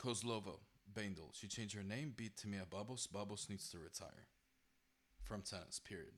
Kozlova 0.00 0.56
Baindl. 0.92 1.34
She 1.34 1.46
changed 1.46 1.76
her 1.76 1.82
name, 1.82 2.14
beat 2.16 2.36
Timea 2.36 2.68
Babos. 2.68 3.06
Babos 3.06 3.48
needs 3.50 3.68
to 3.70 3.78
retire 3.78 4.26
from 5.22 5.42
tennis, 5.42 5.78
period. 5.78 6.14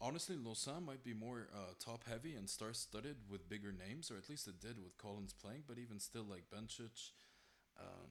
Honestly, 0.00 0.36
Lausanne 0.36 0.84
might 0.84 1.02
be 1.02 1.12
more 1.12 1.48
uh, 1.52 1.72
top 1.84 2.04
heavy 2.08 2.34
and 2.34 2.48
star 2.48 2.72
studded 2.72 3.16
with 3.28 3.48
bigger 3.48 3.72
names, 3.72 4.10
or 4.10 4.16
at 4.16 4.28
least 4.28 4.46
it 4.46 4.60
did 4.60 4.78
with 4.82 4.96
Collins 4.96 5.32
playing, 5.32 5.64
but 5.66 5.76
even 5.76 5.98
still, 5.98 6.24
like 6.24 6.44
Bencic, 6.54 7.10
um, 7.80 8.10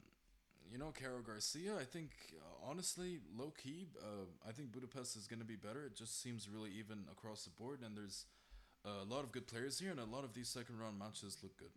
you 0.70 0.78
know, 0.78 0.92
Caro 0.92 1.22
Garcia, 1.22 1.76
I 1.80 1.86
think, 1.86 2.12
uh, 2.38 2.70
honestly, 2.70 3.20
low 3.38 3.54
key, 3.62 3.88
uh, 4.02 4.26
I 4.48 4.52
think 4.52 4.74
Budapest 4.74 5.16
is 5.16 5.28
going 5.28 5.40
to 5.40 5.46
be 5.46 5.56
better. 5.56 5.86
It 5.86 5.96
just 5.96 6.22
seems 6.22 6.50
really 6.50 6.72
even 6.78 7.06
across 7.10 7.46
the 7.46 7.52
board, 7.52 7.80
and 7.86 7.96
there's 7.96 8.26
a 8.88 9.14
lot 9.14 9.24
of 9.24 9.32
good 9.32 9.48
players 9.48 9.80
here, 9.80 9.92
and 9.92 10.00
a 10.00 10.06
lot 10.06 10.24
of 10.24 10.34
these 10.34 10.50
second 10.50 10.80
round 10.80 10.98
matches 10.98 11.38
look 11.42 11.58
good. 11.58 11.76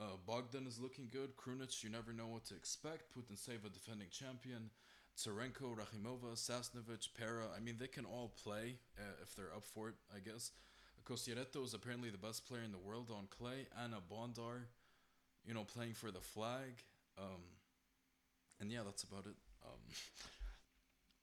Uh, 0.00 0.16
Bogdan 0.26 0.66
is 0.66 0.80
looking 0.80 1.08
good. 1.10 1.36
Krunic, 1.36 1.82
you 1.84 1.90
never 1.90 2.12
know 2.12 2.26
what 2.26 2.44
to 2.46 2.54
expect. 2.54 3.14
Putin 3.16 3.38
a 3.48 3.68
defending 3.68 4.08
champion. 4.10 4.70
Tsurenko, 5.16 5.76
Rakhimova, 5.76 6.34
Sasnovich, 6.34 7.08
Pera. 7.16 7.46
I 7.56 7.60
mean, 7.60 7.76
they 7.78 7.86
can 7.86 8.04
all 8.04 8.32
play 8.42 8.76
uh, 8.98 9.22
if 9.22 9.36
they're 9.36 9.54
up 9.54 9.64
for 9.64 9.90
it, 9.90 9.94
I 10.14 10.18
guess. 10.18 10.50
Cocciaretto 11.04 11.62
is 11.64 11.74
apparently 11.74 12.10
the 12.10 12.18
best 12.18 12.46
player 12.48 12.62
in 12.64 12.72
the 12.72 12.78
world 12.78 13.10
on 13.16 13.28
clay. 13.30 13.66
Anna 13.80 13.98
Bondar, 14.10 14.62
you 15.46 15.54
know, 15.54 15.64
playing 15.64 15.92
for 15.92 16.10
the 16.10 16.20
flag. 16.20 16.82
Um, 17.18 17.42
and 18.60 18.72
yeah, 18.72 18.80
that's 18.84 19.04
about 19.04 19.26
it. 19.26 19.36
Um, 19.64 19.78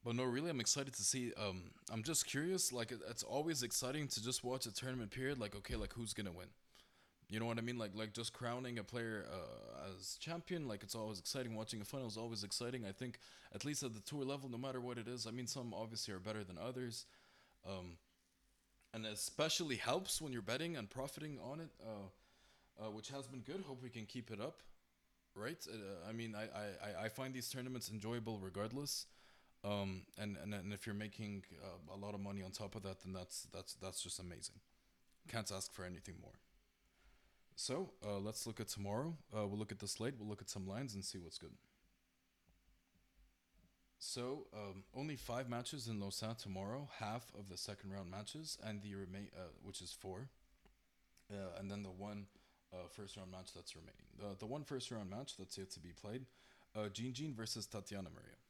but 0.03 0.15
no, 0.15 0.23
really, 0.23 0.49
I'm 0.49 0.59
excited 0.59 0.93
to 0.93 1.03
see. 1.03 1.31
Um, 1.37 1.63
I'm 1.91 2.03
just 2.03 2.25
curious. 2.25 2.71
Like, 2.71 2.91
it's 2.91 3.23
always 3.23 3.61
exciting 3.61 4.07
to 4.09 4.23
just 4.23 4.43
watch 4.43 4.65
a 4.65 4.73
tournament 4.73 5.11
period. 5.11 5.39
Like, 5.39 5.55
okay, 5.55 5.75
like 5.75 5.93
who's 5.93 6.13
gonna 6.13 6.31
win? 6.31 6.47
You 7.29 7.39
know 7.39 7.45
what 7.45 7.57
I 7.57 7.61
mean? 7.61 7.77
Like, 7.77 7.91
like 7.95 8.13
just 8.13 8.33
crowning 8.33 8.79
a 8.79 8.83
player 8.83 9.25
uh, 9.31 9.91
as 9.95 10.15
champion. 10.19 10.67
Like, 10.67 10.81
it's 10.83 10.95
always 10.95 11.19
exciting. 11.19 11.55
Watching 11.55 11.81
a 11.81 11.85
final 11.85 12.07
is 12.07 12.17
always 12.17 12.43
exciting. 12.43 12.83
I 12.85 12.91
think, 12.91 13.19
at 13.53 13.63
least 13.63 13.83
at 13.83 13.93
the 13.93 14.01
tour 14.01 14.23
level, 14.23 14.49
no 14.49 14.57
matter 14.57 14.81
what 14.81 14.97
it 14.97 15.07
is. 15.07 15.27
I 15.27 15.31
mean, 15.31 15.47
some 15.47 15.73
obviously 15.73 16.13
are 16.13 16.19
better 16.19 16.43
than 16.43 16.57
others. 16.57 17.05
Um, 17.67 17.97
and 18.93 19.05
especially 19.05 19.75
helps 19.75 20.19
when 20.19 20.33
you're 20.33 20.41
betting 20.41 20.75
and 20.75 20.89
profiting 20.89 21.37
on 21.43 21.59
it, 21.59 21.69
uh, 21.81 22.85
uh, 22.85 22.89
which 22.89 23.09
has 23.09 23.27
been 23.27 23.41
good. 23.41 23.63
Hope 23.67 23.83
we 23.83 23.89
can 23.89 24.05
keep 24.05 24.31
it 24.31 24.41
up 24.41 24.61
right? 25.35 25.65
Uh, 25.65 26.09
I 26.09 26.11
mean, 26.11 26.35
I, 26.35 26.43
I, 26.43 27.05
I 27.05 27.09
find 27.09 27.33
these 27.33 27.49
tournaments 27.49 27.89
enjoyable 27.89 28.39
regardless. 28.39 29.05
Um, 29.63 30.01
and, 30.17 30.37
and, 30.41 30.53
and 30.53 30.73
if 30.73 30.87
you're 30.87 30.95
making 30.95 31.43
uh, 31.63 31.95
a 31.95 31.97
lot 31.97 32.15
of 32.15 32.19
money 32.19 32.41
on 32.41 32.51
top 32.51 32.75
of 32.75 32.83
that, 32.83 33.01
then 33.03 33.13
that's 33.13 33.47
that's 33.53 33.75
that's 33.75 34.01
just 34.01 34.19
amazing. 34.19 34.55
Can't 35.27 35.51
ask 35.51 35.71
for 35.71 35.85
anything 35.85 36.15
more. 36.21 36.39
So 37.55 37.91
uh, 38.03 38.17
let's 38.17 38.47
look 38.47 38.59
at 38.59 38.69
tomorrow. 38.69 39.15
Uh, 39.35 39.45
we'll 39.45 39.59
look 39.59 39.71
at 39.71 39.79
the 39.79 39.87
slate. 39.87 40.15
We'll 40.17 40.27
look 40.27 40.41
at 40.41 40.49
some 40.49 40.67
lines 40.67 40.95
and 40.95 41.05
see 41.05 41.19
what's 41.19 41.37
good. 41.37 41.51
So 43.99 44.47
um, 44.55 44.83
only 44.95 45.15
five 45.15 45.47
matches 45.47 45.87
in 45.87 45.99
Lausanne 45.99 46.35
tomorrow. 46.41 46.89
Half 46.97 47.31
of 47.37 47.49
the 47.49 47.57
second 47.57 47.91
round 47.91 48.09
matches, 48.09 48.57
and 48.63 48.81
the 48.81 48.95
remain, 48.95 49.27
uh, 49.37 49.51
which 49.61 49.79
is 49.79 49.91
four, 49.91 50.27
uh, 51.31 51.59
and 51.59 51.69
then 51.69 51.83
the 51.83 51.91
one 51.91 52.25
uh, 52.73 52.87
first 52.89 53.15
round 53.15 53.29
match 53.31 53.53
that's 53.55 53.75
remaining. 53.75 54.09
The 54.17 54.35
the 54.39 54.47
one 54.47 54.63
first 54.63 54.89
round 54.89 55.11
match 55.11 55.37
that's 55.37 55.55
yet 55.55 55.69
to 55.71 55.79
be 55.79 55.91
played, 55.91 56.25
uh, 56.75 56.89
Jeanjean 56.91 57.35
versus 57.35 57.67
Tatiana 57.67 58.09
Maria. 58.09 58.40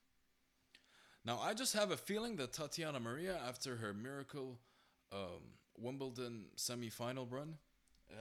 Now 1.23 1.39
I 1.39 1.53
just 1.53 1.73
have 1.73 1.91
a 1.91 1.97
feeling 1.97 2.35
that 2.37 2.53
Tatiana 2.53 2.99
Maria, 2.99 3.39
after 3.47 3.75
her 3.77 3.93
miracle 3.93 4.57
um, 5.11 5.41
Wimbledon 5.77 6.45
semi-final 6.55 7.27
run, 7.27 7.57
uh, 8.11 8.15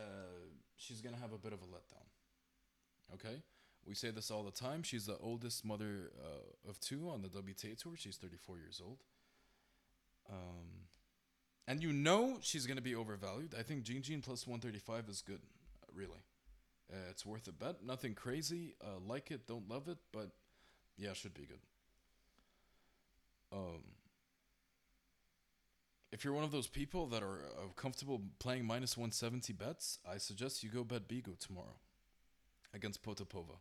she's 0.77 1.01
gonna 1.01 1.17
have 1.17 1.33
a 1.33 1.39
bit 1.39 1.53
of 1.53 1.61
a 1.61 1.65
letdown. 1.65 2.07
Okay, 3.15 3.43
We 3.87 3.95
say 3.95 4.11
this 4.11 4.31
all 4.31 4.45
the 4.45 4.53
time. 4.53 4.83
She's 4.83 5.07
the 5.07 5.17
oldest 5.19 5.65
mother 5.65 6.13
uh, 6.23 6.69
of 6.69 6.79
two 6.79 7.09
on 7.09 7.23
the 7.23 7.29
WTA 7.29 7.77
tour. 7.77 7.95
She's 7.97 8.17
34 8.17 8.59
years 8.59 8.81
old. 8.85 8.99
Um, 10.31 10.87
and 11.67 11.83
you 11.83 11.93
know 11.93 12.39
she's 12.41 12.67
gonna 12.67 12.83
be 12.83 12.95
overvalued. 12.95 13.55
I 13.59 13.63
think 13.63 13.85
Jeanjean 13.85 14.23
plus 14.23 14.47
135 14.47 15.09
is 15.09 15.23
good, 15.23 15.41
really. 15.95 16.23
Uh, 16.93 16.97
it's 17.11 17.25
worth 17.25 17.49
a 17.49 17.53
bet. 17.53 17.83
Nothing 17.85 18.15
crazy. 18.15 18.75
Uh, 18.83 18.99
like 19.07 19.31
it, 19.31 19.47
don't 19.47 19.69
love 19.69 19.89
it, 19.89 19.99
but 20.13 20.31
yeah, 20.97 21.13
should 21.15 21.35
be 21.35 21.47
good. 21.47 21.61
Um, 23.53 23.83
if 26.13 26.25
you're 26.25 26.33
one 26.33 26.45
of 26.45 26.51
those 26.51 26.67
people 26.67 27.07
that 27.09 27.23
are 27.23 27.41
uh, 27.57 27.73
comfortable 27.77 28.21
playing 28.39 28.65
minus 28.65 28.97
170 28.97 29.53
bets, 29.53 29.99
I 30.09 30.19
suggest 30.19 30.63
you 30.63 30.71
go 30.71 30.85
bet 30.85 31.09
Begu 31.09 31.39
tomorrow 31.39 31.77
against 32.75 33.03
Potapova. 33.03 33.59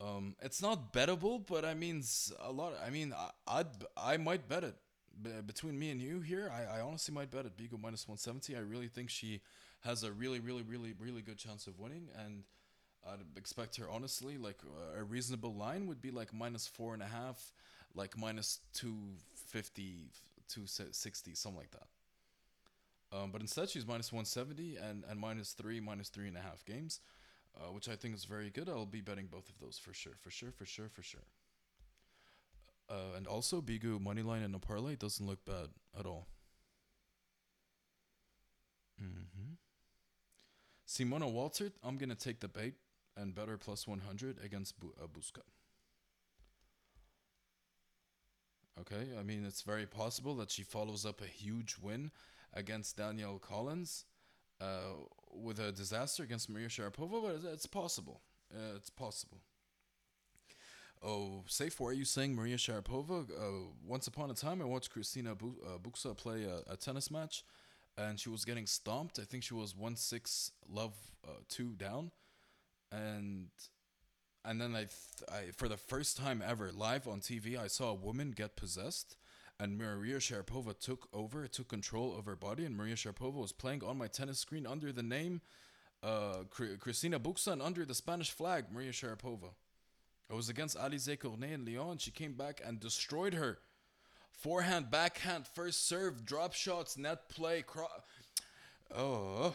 Um, 0.00 0.36
it's 0.40 0.62
not 0.62 0.92
bettable, 0.92 1.44
but 1.44 1.64
I 1.64 1.74
mean 1.74 2.02
a 2.40 2.52
lot. 2.52 2.74
I 2.84 2.90
mean, 2.90 3.12
I 3.16 3.30
I'd, 3.46 3.66
I 3.96 4.16
might 4.16 4.48
bet 4.48 4.62
it 4.62 4.76
B- 5.20 5.30
between 5.44 5.78
me 5.78 5.90
and 5.90 6.00
you 6.00 6.20
here. 6.20 6.52
I, 6.54 6.78
I 6.78 6.80
honestly 6.80 7.12
might 7.12 7.30
bet 7.30 7.46
it 7.46 7.56
Begu 7.56 7.80
minus 7.80 8.06
170. 8.06 8.56
I 8.56 8.60
really 8.60 8.86
think 8.88 9.10
she 9.10 9.40
has 9.80 10.04
a 10.04 10.12
really, 10.12 10.38
really, 10.38 10.62
really, 10.62 10.94
really 10.98 11.22
good 11.22 11.38
chance 11.38 11.66
of 11.66 11.78
winning, 11.78 12.08
and 12.24 12.44
I'd 13.06 13.20
expect 13.36 13.76
her 13.76 13.88
honestly 13.90 14.38
like 14.38 14.58
a 14.96 15.02
reasonable 15.02 15.54
line 15.54 15.86
would 15.86 16.00
be 16.00 16.10
like 16.10 16.32
minus 16.32 16.66
four 16.66 16.94
and 16.94 17.02
a 17.02 17.06
half, 17.06 17.52
like 17.94 18.16
minus 18.16 18.60
250, 18.74 20.10
260, 20.48 21.34
something 21.34 21.58
like 21.58 21.70
that. 21.72 21.86
Um, 23.10 23.30
but 23.30 23.40
instead, 23.40 23.70
she's 23.70 23.86
minus 23.86 24.12
170 24.12 24.76
and, 24.76 25.04
and 25.08 25.18
minus 25.18 25.52
three, 25.52 25.80
minus 25.80 26.08
three 26.08 26.28
and 26.28 26.36
a 26.36 26.40
half 26.40 26.64
games, 26.64 27.00
uh, 27.56 27.72
which 27.72 27.88
I 27.88 27.96
think 27.96 28.14
is 28.14 28.24
very 28.24 28.50
good. 28.50 28.68
I'll 28.68 28.84
be 28.84 29.00
betting 29.00 29.26
both 29.26 29.48
of 29.48 29.58
those 29.60 29.78
for 29.78 29.94
sure, 29.94 30.14
for 30.20 30.30
sure, 30.30 30.50
for 30.50 30.66
sure, 30.66 30.88
for 30.88 31.02
sure. 31.02 31.24
Uh, 32.90 33.16
and 33.16 33.26
also, 33.26 33.60
Begu 33.60 33.98
moneyline 33.98 34.44
in 34.44 34.54
a 34.54 34.58
parlay 34.58 34.96
doesn't 34.96 35.26
look 35.26 35.44
bad 35.44 35.68
at 35.98 36.06
all. 36.06 36.26
Mm-hmm. 39.02 39.54
Simona 40.86 41.30
Waltert, 41.30 41.72
I'm 41.84 41.98
going 41.98 42.08
to 42.08 42.14
take 42.14 42.40
the 42.40 42.48
bait 42.48 42.74
and 43.16 43.34
better 43.34 43.58
plus 43.58 43.86
100 43.86 44.38
against 44.42 44.80
Bu- 44.80 44.94
uh, 45.02 45.06
Bucsa. 45.06 45.42
Okay, 48.80 49.08
I 49.18 49.22
mean, 49.22 49.44
it's 49.44 49.62
very 49.62 49.86
possible 49.86 50.34
that 50.36 50.50
she 50.50 50.62
follows 50.62 51.04
up 51.04 51.20
a 51.20 51.26
huge 51.26 51.76
win 51.80 52.10
against 52.54 52.96
Danielle 52.96 53.38
Collins 53.38 54.04
uh, 54.60 54.94
with 55.32 55.58
a 55.58 55.72
disaster 55.72 56.22
against 56.22 56.48
Maria 56.48 56.68
Sharapova, 56.68 57.22
but 57.22 57.52
it's, 57.52 57.66
possible. 57.66 58.20
Uh, 58.54 58.76
it's 58.76 58.90
possible. 58.90 59.38
Oh, 61.02 61.44
Saif. 61.48 61.78
Why 61.78 61.90
are 61.90 61.92
you 61.92 62.04
saying 62.04 62.34
Maria 62.34 62.56
Sharapova? 62.56 63.30
Uh, 63.30 63.66
once 63.86 64.06
upon 64.06 64.30
a 64.30 64.34
time, 64.34 64.60
I 64.60 64.64
watched 64.64 64.90
Cristina 64.90 65.34
Bu- 65.34 65.56
uh, 65.64 65.78
Bucsa 65.78 66.16
play 66.16 66.44
a, 66.44 66.72
a 66.72 66.76
tennis 66.76 67.10
match, 67.10 67.44
and 67.96 68.18
she 68.18 68.28
was 68.28 68.44
getting 68.44 68.66
stomped. 68.66 69.18
I 69.18 69.24
think 69.24 69.44
she 69.44 69.54
was 69.54 69.76
one 69.76 69.96
six 69.96 70.52
love 70.68 70.94
uh, 71.26 71.32
two 71.48 71.74
down, 71.76 72.10
and 72.90 73.48
and 74.44 74.60
then 74.60 74.74
I, 74.74 74.80
th- 74.80 75.30
I 75.30 75.50
for 75.56 75.68
the 75.68 75.76
first 75.76 76.16
time 76.16 76.42
ever 76.46 76.70
live 76.72 77.06
on 77.06 77.20
TV, 77.20 77.58
I 77.58 77.66
saw 77.66 77.90
a 77.90 77.94
woman 77.94 78.32
get 78.32 78.56
possessed, 78.56 79.16
and 79.60 79.76
Maria 79.78 80.18
Sharapova 80.18 80.78
took 80.78 81.08
over, 81.12 81.46
took 81.46 81.68
control 81.68 82.16
of 82.16 82.26
her 82.26 82.36
body, 82.36 82.64
and 82.64 82.76
Maria 82.76 82.94
Sharapova 82.94 83.34
was 83.34 83.52
playing 83.52 83.82
on 83.84 83.98
my 83.98 84.06
tennis 84.06 84.38
screen 84.38 84.66
under 84.66 84.92
the 84.92 85.02
name, 85.02 85.40
uh, 86.02 86.44
Cristina 86.50 87.18
Bucsa, 87.18 87.52
and 87.52 87.62
under 87.62 87.84
the 87.84 87.94
Spanish 87.94 88.30
flag, 88.30 88.66
Maria 88.72 88.92
Sharapova. 88.92 89.50
It 90.30 90.34
was 90.34 90.48
against 90.48 90.76
Alize 90.76 91.18
Cornet 91.18 91.52
in 91.52 91.64
Lyon, 91.64 91.92
and 91.92 92.00
she 92.00 92.10
came 92.10 92.34
back 92.34 92.60
and 92.64 92.78
destroyed 92.78 93.34
her. 93.34 93.58
Forehand, 94.30 94.90
backhand, 94.90 95.46
first 95.46 95.88
serve, 95.88 96.24
drop 96.24 96.52
shots, 96.52 96.96
net 96.96 97.28
play, 97.28 97.62
cro- 97.62 97.88
oh. 98.94 99.54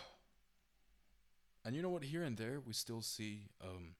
And 1.64 1.76
you 1.76 1.81
know 1.81 1.89
what? 1.89 2.03
Here 2.03 2.23
and 2.23 2.35
there, 2.35 2.60
we 2.60 2.73
still 2.73 3.01
see 3.01 3.45
um, 3.64 3.95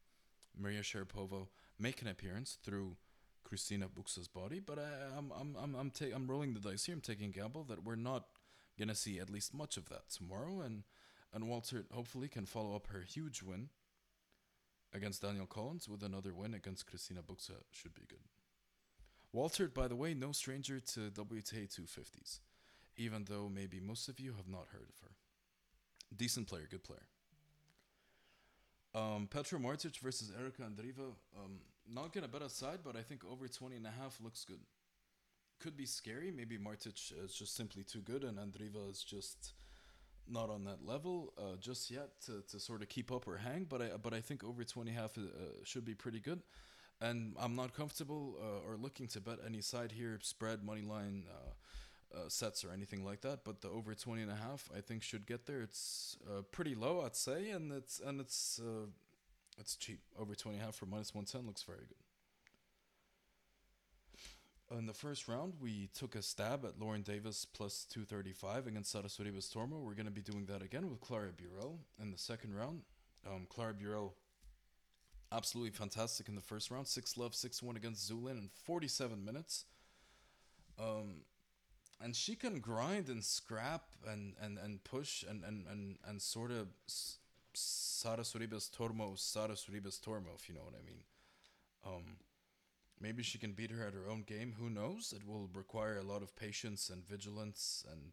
Maria 0.58 0.82
Sharapova 0.82 1.48
make 1.80 2.02
an 2.02 2.08
appearance 2.08 2.58
through 2.64 2.98
Cristina 3.44 3.88
Bucsa's 3.88 4.28
body, 4.28 4.60
but 4.60 4.80
I, 4.80 5.18
I'm 5.18 5.32
I'm 5.32 5.56
I'm 5.62 5.76
I'm, 5.76 5.90
ta- 5.92 6.14
I'm 6.14 6.28
rolling 6.28 6.54
the 6.54 6.60
dice 6.60 6.86
here. 6.86 6.96
I'm 6.96 7.02
taking 7.02 7.32
gamble 7.32 7.64
that 7.66 7.84
we're 7.84 7.96
not 7.96 8.26
gonna 8.80 8.96
see 8.96 9.20
at 9.20 9.30
least 9.30 9.54
much 9.54 9.78
of 9.78 9.90
that 9.90 10.10
tomorrow, 10.10 10.62
and 10.62 10.84
and 11.34 11.46
Waltert 11.46 11.86
hopefully 11.92 12.28
can 12.28 12.46
follow 12.46 12.76
up 12.76 12.88
her 12.88 13.02
huge 13.02 13.44
win 13.44 13.70
against 14.94 15.22
Danielle 15.22 15.46
Collins 15.46 15.90
with 15.90 16.04
another 16.04 16.34
win 16.34 16.54
against 16.54 16.86
Cristina 16.88 17.22
Bucsa 17.22 17.64
should 17.72 17.94
be 17.94 18.06
good. 18.08 18.20
Waltert, 19.36 19.74
by 19.74 19.88
the 19.88 19.96
way, 19.96 20.14
no 20.14 20.32
stranger 20.32 20.80
to 20.80 21.10
WTA 21.10 21.68
250s, 21.68 22.40
even 22.98 23.26
though 23.28 23.50
maybe 23.54 23.80
most 23.80 24.08
of 24.08 24.20
you 24.20 24.34
have 24.38 24.48
not 24.48 24.68
heard 24.72 24.90
of 24.90 25.00
her. 25.02 25.16
Decent 26.16 26.48
player, 26.48 26.68
good 26.70 26.84
player. 26.84 27.08
Um, 28.96 29.28
Petra 29.30 29.60
Martic 29.60 29.98
versus 30.00 30.32
Erika 30.40 30.62
Andreeva. 30.62 31.14
Um, 31.38 31.60
not 31.88 32.14
gonna 32.14 32.28
bet 32.28 32.42
a 32.42 32.50
side, 32.50 32.80
but 32.84 32.96
I 32.96 33.02
think 33.02 33.24
over 33.26 33.48
20 33.48 33.76
and 33.76 33.88
a 33.88 33.92
half 33.92 34.20
looks 34.22 34.46
good. 34.46 34.60
Could 35.60 35.76
be 35.76 35.86
scary. 35.86 36.32
Maybe 36.32 36.58
Martic 36.58 37.12
is 37.24 37.34
just 37.34 37.56
simply 37.56 37.84
too 37.84 38.02
good, 38.02 38.24
and 38.24 38.38
Andreeva 38.38 38.90
is 38.90 39.04
just 39.04 39.54
not 40.28 40.50
on 40.50 40.64
that 40.64 40.86
level 40.86 41.34
uh, 41.38 41.58
just 41.60 41.92
yet 41.92 42.22
to, 42.26 42.42
to 42.50 42.60
sort 42.60 42.82
of 42.82 42.90
keep 42.90 43.12
up 43.12 43.28
or 43.28 43.38
hang. 43.38 43.66
But 43.66 43.82
I 43.82 43.90
but 44.02 44.14
I 44.14 44.22
think 44.22 44.44
over 44.44 44.64
20 44.64 44.92
half 44.92 45.18
uh, 45.18 45.22
should 45.64 45.86
be 45.86 45.96
pretty 45.96 46.20
good. 46.20 46.42
And 47.02 47.36
I'm 47.40 47.56
not 47.56 47.74
comfortable 47.74 48.36
uh, 48.40 48.70
or 48.70 48.78
looking 48.78 49.08
to 49.08 49.20
bet 49.20 49.40
any 49.46 49.62
side 49.62 49.92
here, 49.92 50.20
spread, 50.22 50.64
money 50.64 50.82
line, 50.82 51.26
uh, 51.30 51.52
uh, 52.16 52.30
sets 52.30 52.64
or 52.64 52.72
anything 52.72 53.04
like 53.06 53.22
that. 53.22 53.44
But 53.44 53.62
the 53.62 53.70
over 53.70 53.94
20 53.94 54.22
and 54.22 54.32
a 54.32 54.36
half, 54.36 54.70
I 54.76 54.82
think 54.82 55.04
should 55.04 55.26
get 55.26 55.46
there. 55.46 55.62
It's 55.62 56.18
uh, 56.28 56.42
pretty 56.52 56.76
low, 56.76 57.02
I'd 57.06 57.16
say, 57.16 57.50
and 57.50 57.72
it's 57.72 58.00
and 58.00 58.20
it's 58.20 58.60
uh, 58.64 58.88
it's 59.60 59.76
cheap. 59.76 60.00
Over 60.20 60.36
20 60.36 60.58
and 60.58 60.64
a 60.64 60.66
half 60.66 60.76
for 60.76 60.86
minus 60.86 61.14
110 61.14 61.48
looks 61.48 61.64
very 61.64 61.86
good. 61.88 61.98
In 64.78 64.88
the 64.88 64.94
first 64.94 65.28
round, 65.28 65.54
we 65.62 65.90
took 65.94 66.16
a 66.16 66.22
stab 66.24 66.66
at 66.66 66.80
Lauren 66.80 67.04
Davis 67.04 67.46
plus 67.46 67.86
235 67.92 68.66
against 68.66 68.92
Sara 68.92 69.04
Sorribes 69.04 69.54
Tormo. 69.54 69.84
We're 69.84 69.94
going 69.94 70.08
to 70.08 70.12
be 70.12 70.22
doing 70.22 70.46
that 70.48 70.64
again 70.64 70.90
with 70.90 71.00
Clara 71.00 71.30
Burel 71.30 71.78
in 72.02 72.12
the 72.12 72.18
second 72.18 72.56
round. 72.56 72.82
Um, 73.28 73.46
Clara 73.48 73.74
Burel, 73.74 74.14
absolutely 75.32 75.70
fantastic 75.72 76.28
in 76.28 76.34
the 76.34 76.42
first 76.42 76.72
round. 76.72 76.88
6 76.88 77.18
love, 77.18 77.36
6 77.36 77.62
1 77.62 77.76
against 77.76 78.10
Zulin 78.10 78.32
in 78.32 78.50
47 78.64 79.24
minutes. 79.24 79.66
Um, 80.80 81.22
and 82.02 82.16
she 82.16 82.36
can 82.36 82.60
grind 82.60 83.08
and 83.08 83.24
scrap 83.24 83.84
and, 84.08 84.34
and, 84.42 84.58
and 84.58 84.84
push 84.84 85.24
and, 85.28 85.44
and, 85.44 85.66
and, 85.68 85.98
and 86.08 86.22
sort 86.22 86.52
of 86.52 86.68
Sara 87.54 88.24
Sorribes 88.24 88.70
Tormo, 88.70 89.18
Sara 89.18 89.56
Sorribes 89.56 90.00
Tormo, 90.00 90.36
if 90.36 90.50
you 90.50 90.56
know 90.56 90.62
what 90.64 90.74
I 90.74 90.86
mean. 90.86 91.04
Um, 91.86 92.18
maybe 93.00 93.24
she 93.24 93.38
can 93.38 93.54
beat 93.54 93.72
her 93.72 93.86
at 93.86 93.94
her 93.94 94.10
own 94.10 94.24
game. 94.24 94.56
Who 94.60 94.70
knows? 94.70 95.14
It 95.16 95.28
will 95.28 95.50
require 95.54 95.98
a 95.98 96.04
lot 96.04 96.22
of 96.22 96.36
patience 96.36 96.90
and 96.90 97.08
vigilance 97.08 97.86
and 97.92 98.12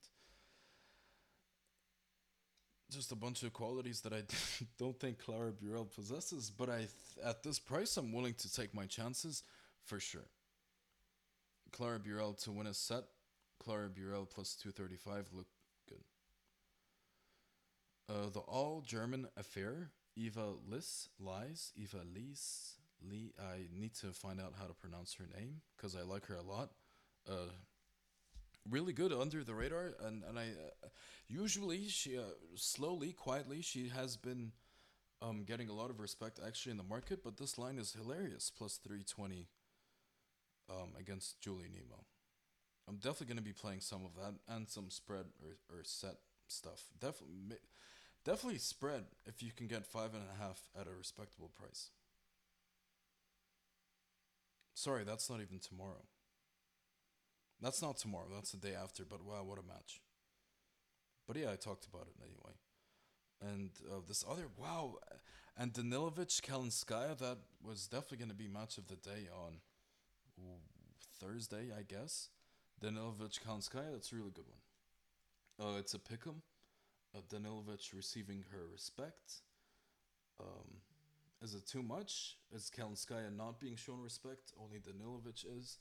just 2.91 3.13
a 3.13 3.17
bunch 3.17 3.43
of 3.43 3.53
qualities 3.53 4.01
that 4.01 4.13
I 4.13 4.23
don't 4.79 4.99
think 4.99 5.19
Clara 5.19 5.53
Burel 5.53 5.89
possesses. 5.93 6.51
But 6.51 6.69
I, 6.69 6.79
th- 6.79 6.91
at 7.25 7.43
this 7.43 7.59
price, 7.59 7.97
I'm 7.97 8.13
willing 8.13 8.35
to 8.35 8.53
take 8.53 8.75
my 8.75 8.87
chances 8.87 9.43
for 9.85 10.01
sure. 10.01 10.27
Clara 11.73 12.01
Burel 12.01 12.37
to 12.43 12.51
win 12.51 12.67
a 12.67 12.75
set. 12.75 13.05
Clara 13.63 13.89
Burel 13.89 14.29
plus 14.29 14.55
235 14.55 15.29
look 15.33 15.47
good. 15.89 16.05
Uh, 18.09 18.31
the 18.31 18.41
all 18.41 18.83
German 18.85 19.29
affair. 19.37 19.91
Eva 20.17 20.55
Liss, 20.69 21.09
Lies, 21.19 21.73
Eva 21.77 22.03
Lies, 22.15 22.75
Lee. 23.01 23.33
I 23.39 23.69
need 23.73 23.95
to 24.01 24.09
find 24.09 24.41
out 24.41 24.55
how 24.59 24.67
to 24.67 24.75
pronounce 24.75 25.15
her 25.15 25.27
name 25.39 25.61
because 25.77 25.95
I 25.95 26.03
like 26.03 26.27
her 26.27 26.35
a 26.35 26.43
lot. 26.43 26.71
Uh, 27.29 27.53
really 28.69 28.93
good 28.93 29.13
under 29.13 29.45
the 29.45 29.55
radar, 29.55 29.95
and 30.05 30.25
and 30.25 30.39
I 30.39 30.49
uh, 30.83 30.89
usually 31.29 31.89
she 31.89 32.19
uh, 32.19 32.23
slowly, 32.57 33.13
quietly 33.13 33.63
she 33.63 33.89
has 33.89 34.17
been 34.17 34.53
um 35.23 35.45
getting 35.45 35.69
a 35.69 35.73
lot 35.73 35.91
of 35.91 36.01
respect 36.01 36.41
actually 36.45 36.73
in 36.73 36.79
the 36.79 36.83
market. 36.83 37.23
But 37.23 37.37
this 37.37 37.57
line 37.57 37.79
is 37.79 37.93
hilarious, 37.93 38.51
plus 38.51 38.77
three 38.77 39.05
twenty. 39.05 39.47
Um, 40.69 40.93
against 40.97 41.41
Julie 41.41 41.69
Nemo. 41.69 42.05
I'm 42.91 42.97
definitely 42.97 43.29
gonna 43.29 43.41
be 43.43 43.53
playing 43.53 43.81
some 43.83 44.01
of 44.05 44.17
that 44.17 44.35
and 44.53 44.69
some 44.69 44.91
spread 44.91 45.27
or, 45.41 45.59
or 45.73 45.85
set 45.85 46.17
stuff. 46.49 46.89
Definitely, 46.99 47.59
definitely 48.25 48.59
spread 48.59 49.05
if 49.27 49.45
you 49.45 49.53
can 49.57 49.69
get 49.69 49.87
five 49.87 50.13
and 50.13 50.25
a 50.25 50.43
half 50.43 50.61
at 50.79 50.89
a 50.89 50.91
respectable 50.99 51.53
price. 51.55 51.91
Sorry, 54.75 55.05
that's 55.05 55.31
not 55.31 55.41
even 55.41 55.61
tomorrow. 55.61 56.03
That's 57.63 57.81
not 57.81 57.97
tomorrow. 57.97 58.27
That's 58.35 58.51
the 58.51 58.59
day 58.59 58.75
after. 58.75 59.05
But 59.05 59.25
wow, 59.25 59.45
what 59.45 59.59
a 59.59 59.63
match! 59.63 60.01
But 61.29 61.37
yeah, 61.37 61.53
I 61.53 61.57
talked 61.57 61.87
about 61.87 62.09
it 62.09 62.21
anyway. 62.21 62.57
And 63.41 63.71
uh, 63.89 64.01
this 64.09 64.25
other 64.29 64.49
wow, 64.57 64.97
And 65.57 65.73
Danilovic 65.73 66.41
Kalinskaya, 66.43 67.17
that 67.19 67.39
was 67.63 67.87
definitely 67.87 68.19
going 68.19 68.31
to 68.31 68.35
be 68.35 68.49
match 68.49 68.79
of 68.79 68.89
the 68.89 68.97
day 68.97 69.29
on 69.33 69.61
Thursday, 71.21 71.69
I 71.79 71.83
guess. 71.83 72.31
Danilovic 72.83 73.41
Kalinskaya, 73.47 73.93
that's 73.93 74.13
a 74.13 74.17
really 74.17 74.31
good 74.31 74.47
one. 74.49 75.75
Uh, 75.75 75.79
it's 75.79 75.95
a 75.95 75.99
pick'em. 75.99 76.37
Uh, 77.15 77.21
Danilovic 77.29 77.93
receiving 77.95 78.45
her 78.53 78.67
respect. 78.73 79.43
Um, 80.41 80.79
is 81.43 81.55
it 81.55 81.67
too 81.67 81.83
much? 81.83 82.37
Is 82.55 82.71
Kalinskaya 82.75 83.35
not 83.37 83.61
being 83.61 83.77
shown 83.77 84.01
respect? 84.01 84.53
Only 84.63 84.79
Danilovic 84.79 85.45
is. 85.59 85.79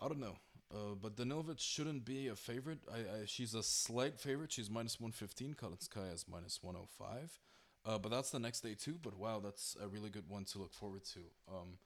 I 0.00 0.08
don't 0.08 0.20
know, 0.20 0.36
uh, 0.72 0.94
but 1.00 1.16
Danilovic 1.16 1.60
shouldn't 1.60 2.04
be 2.04 2.28
a 2.28 2.36
favorite. 2.36 2.80
I, 2.92 2.98
I 2.98 3.24
she's 3.26 3.54
a 3.54 3.62
slight 3.62 4.18
favorite. 4.18 4.52
She's 4.52 4.68
minus 4.68 5.00
one 5.00 5.12
fifteen. 5.12 5.54
Kalinskaya 5.54 6.14
is 6.14 6.26
minus 6.30 6.58
one 6.62 6.74
hundred 6.74 6.90
five. 6.98 7.38
Uh, 7.86 7.98
but 7.98 8.10
that's 8.10 8.30
the 8.30 8.38
next 8.38 8.60
day 8.60 8.74
too. 8.74 8.98
But 9.00 9.16
wow, 9.16 9.40
that's 9.40 9.76
a 9.82 9.88
really 9.88 10.10
good 10.10 10.28
one 10.28 10.44
to 10.46 10.58
look 10.58 10.74
forward 10.74 11.04
to. 11.14 11.20
Um, 11.48 11.78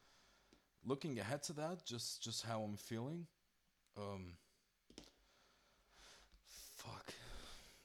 looking 0.84 1.18
ahead 1.18 1.42
to 1.44 1.52
that, 1.54 1.84
just 1.84 2.22
just 2.22 2.44
how 2.46 2.62
I'm 2.62 2.76
feeling. 2.76 3.26
Um, 3.98 4.34
fuck, 6.76 7.12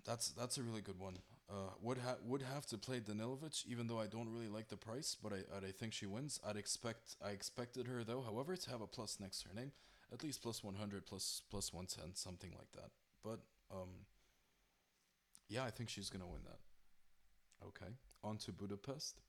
that's 0.06 0.30
that's 0.30 0.58
a 0.58 0.64
really 0.64 0.82
good 0.82 1.00
one. 1.00 1.18
Uh, 1.50 1.72
would 1.82 1.98
ha- 1.98 2.18
would 2.24 2.42
have 2.42 2.66
to 2.68 2.78
play 2.78 3.00
Danilovic, 3.00 3.66
even 3.68 3.88
though 3.88 4.00
I 4.00 4.08
don't 4.08 4.30
really 4.32 4.48
like 4.48 4.70
the 4.70 4.78
price, 4.78 5.16
but 5.22 5.34
I 5.34 5.68
I 5.68 5.72
think 5.72 5.94
she 5.94 6.06
wins. 6.06 6.40
I'd 6.46 6.58
expect 6.58 7.16
I 7.24 7.30
expected 7.32 7.88
her 7.88 8.04
though, 8.04 8.22
however, 8.22 8.56
to 8.56 8.70
have 8.70 8.82
a 8.82 8.88
plus 8.88 9.20
next 9.20 9.42
to 9.42 9.50
her 9.50 9.56
name, 9.56 9.72
at 10.12 10.24
least 10.24 10.42
plus 10.42 10.64
one 10.64 10.76
hundred, 10.76 11.06
plus 11.06 11.42
plus 11.50 11.74
one 11.74 11.86
ten, 11.88 12.16
something 12.16 12.52
like 12.52 12.72
that. 12.74 12.92
But 13.24 13.40
um, 13.72 14.06
yeah, 15.50 15.64
I 15.64 15.72
think 15.72 15.90
she's 15.90 16.10
gonna 16.10 16.28
win 16.28 16.42
that. 16.46 16.60
Okay, 17.68 17.92
on 18.24 18.38
to 18.38 18.52
Budapest. 18.52 19.20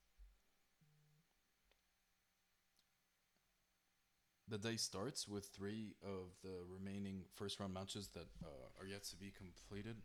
The 4.47 4.59
day 4.59 4.77
starts 4.77 5.27
with 5.27 5.47
three 5.47 5.95
of 6.03 6.29
the 6.43 6.57
remaining 6.71 7.23
first 7.35 7.59
round 7.61 7.73
matches 7.73 8.09
that 8.09 8.27
uh, 8.45 8.81
are 8.81 8.87
yet 8.87 9.05
to 9.05 9.17
be 9.17 9.33
completed, 9.35 9.97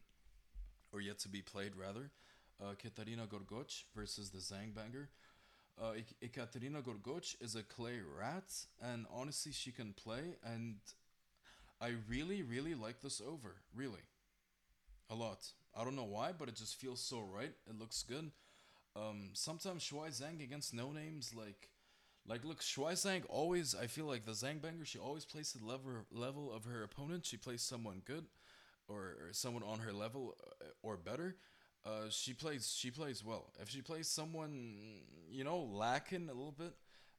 or 0.94 1.02
yet 1.02 1.20
to 1.20 1.30
be 1.30 1.42
played, 1.42 1.76
rather. 1.76 2.12
Uh, 2.62 2.74
Katarina 2.82 3.26
Gorgoch 3.26 3.84
versus 3.94 4.30
the 4.30 4.40
Zangbanger. 4.40 5.08
Uh, 5.82 5.94
Ekaterina 6.24 6.82
Gorgoch 6.82 7.36
is 7.42 7.56
a 7.56 7.64
clay 7.64 8.00
rat, 8.18 8.52
and 8.82 9.06
honestly, 9.14 9.52
she 9.52 9.72
can 9.72 9.94
play, 9.94 10.36
and 10.44 10.76
I 11.82 11.94
really, 12.08 12.42
really 12.42 12.76
like 12.76 13.02
this 13.02 13.22
over. 13.22 13.56
Really. 13.76 14.06
A 15.10 15.16
lot. 15.16 15.48
I 15.76 15.84
don't 15.84 15.96
know 15.96 16.04
why, 16.04 16.32
but 16.38 16.50
it 16.50 16.56
just 16.56 16.80
feels 16.80 17.02
so 17.02 17.22
right. 17.22 17.54
It 17.70 17.80
looks 17.80 18.04
good. 18.04 18.32
Um, 18.96 19.30
sometimes 19.34 19.84
Shuai 19.84 20.10
Zhang 20.10 20.44
against 20.44 20.74
no 20.74 20.92
names, 20.92 21.34
like, 21.36 21.70
like 22.30 22.46
look, 22.46 22.62
Shuai 22.62 22.94
Zhang 22.94 23.24
always. 23.28 23.76
I 23.76 23.88
feel 23.88 24.06
like 24.06 24.26
the 24.26 24.34
Zhang 24.34 24.62
banger. 24.62 24.86
She 24.86 25.00
always 25.00 25.26
plays 25.26 25.52
the 25.52 25.66
level 25.66 25.92
level 26.12 26.54
of 26.54 26.66
her 26.66 26.84
opponent. 26.84 27.26
She 27.26 27.38
plays 27.38 27.62
someone 27.62 28.04
good, 28.06 28.26
or, 28.88 28.98
or 28.98 29.30
someone 29.32 29.64
on 29.64 29.80
her 29.80 29.92
level 29.92 30.36
uh, 30.62 30.66
or 30.84 30.96
better. 30.96 31.36
Uh, 31.86 32.10
she 32.10 32.34
plays. 32.34 32.76
She 32.78 32.92
plays 32.92 33.26
well. 33.26 33.52
If 33.60 33.70
she 33.70 33.82
plays 33.82 34.08
someone, 34.08 34.76
you 35.30 35.44
know, 35.44 35.60
lacking 35.60 36.30
a 36.30 36.34
little 36.34 36.56
bit, 36.58 36.74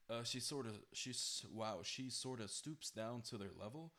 uh, 0.09 0.23
she 0.23 0.39
sort 0.39 0.67
of. 0.67 0.73
She's 0.93 1.45
wow. 1.53 1.81
She 1.83 2.09
sort 2.09 2.41
of 2.41 2.51
stoops 2.51 2.91
down 2.91 3.23
to 3.31 3.37
their 3.37 3.51
level, 3.61 3.93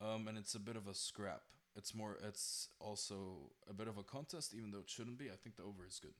um, 0.00 0.28
and 0.28 0.36
it's 0.36 0.54
a 0.54 0.60
bit 0.60 0.76
of 0.76 0.86
a 0.86 0.94
scrap. 0.94 1.42
It's 1.74 1.94
more. 1.94 2.18
It's 2.22 2.68
also 2.80 3.52
a 3.68 3.72
bit 3.72 3.88
of 3.88 3.96
a 3.96 4.02
contest, 4.02 4.52
even 4.54 4.72
though 4.72 4.80
it 4.80 4.90
shouldn't 4.90 5.16
be. 5.16 5.26
I 5.26 5.36
think 5.42 5.56
the 5.56 5.62
over 5.62 5.86
is 5.88 5.98
good. 6.00 6.14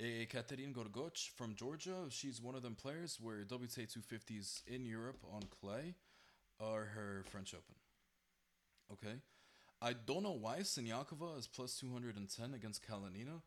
Ekaterina 0.00 0.72
Gorgoch 0.72 1.30
from 1.36 1.54
Georgia. 1.54 2.06
She's 2.08 2.40
one 2.40 2.54
of 2.54 2.62
them 2.62 2.74
players 2.74 3.18
where 3.20 3.44
WTA 3.44 3.86
250s 3.86 4.62
in 4.66 4.86
Europe 4.86 5.22
on 5.30 5.42
clay 5.60 5.94
are 6.58 6.84
her 6.94 7.24
French 7.30 7.52
Open. 7.54 7.74
Okay. 8.92 9.16
I 9.82 9.92
don't 9.92 10.22
know 10.22 10.32
why 10.38 10.58
Sinyakova 10.60 11.38
is 11.38 11.46
plus 11.46 11.76
210 11.78 12.54
against 12.54 12.86
Kalinina. 12.86 13.42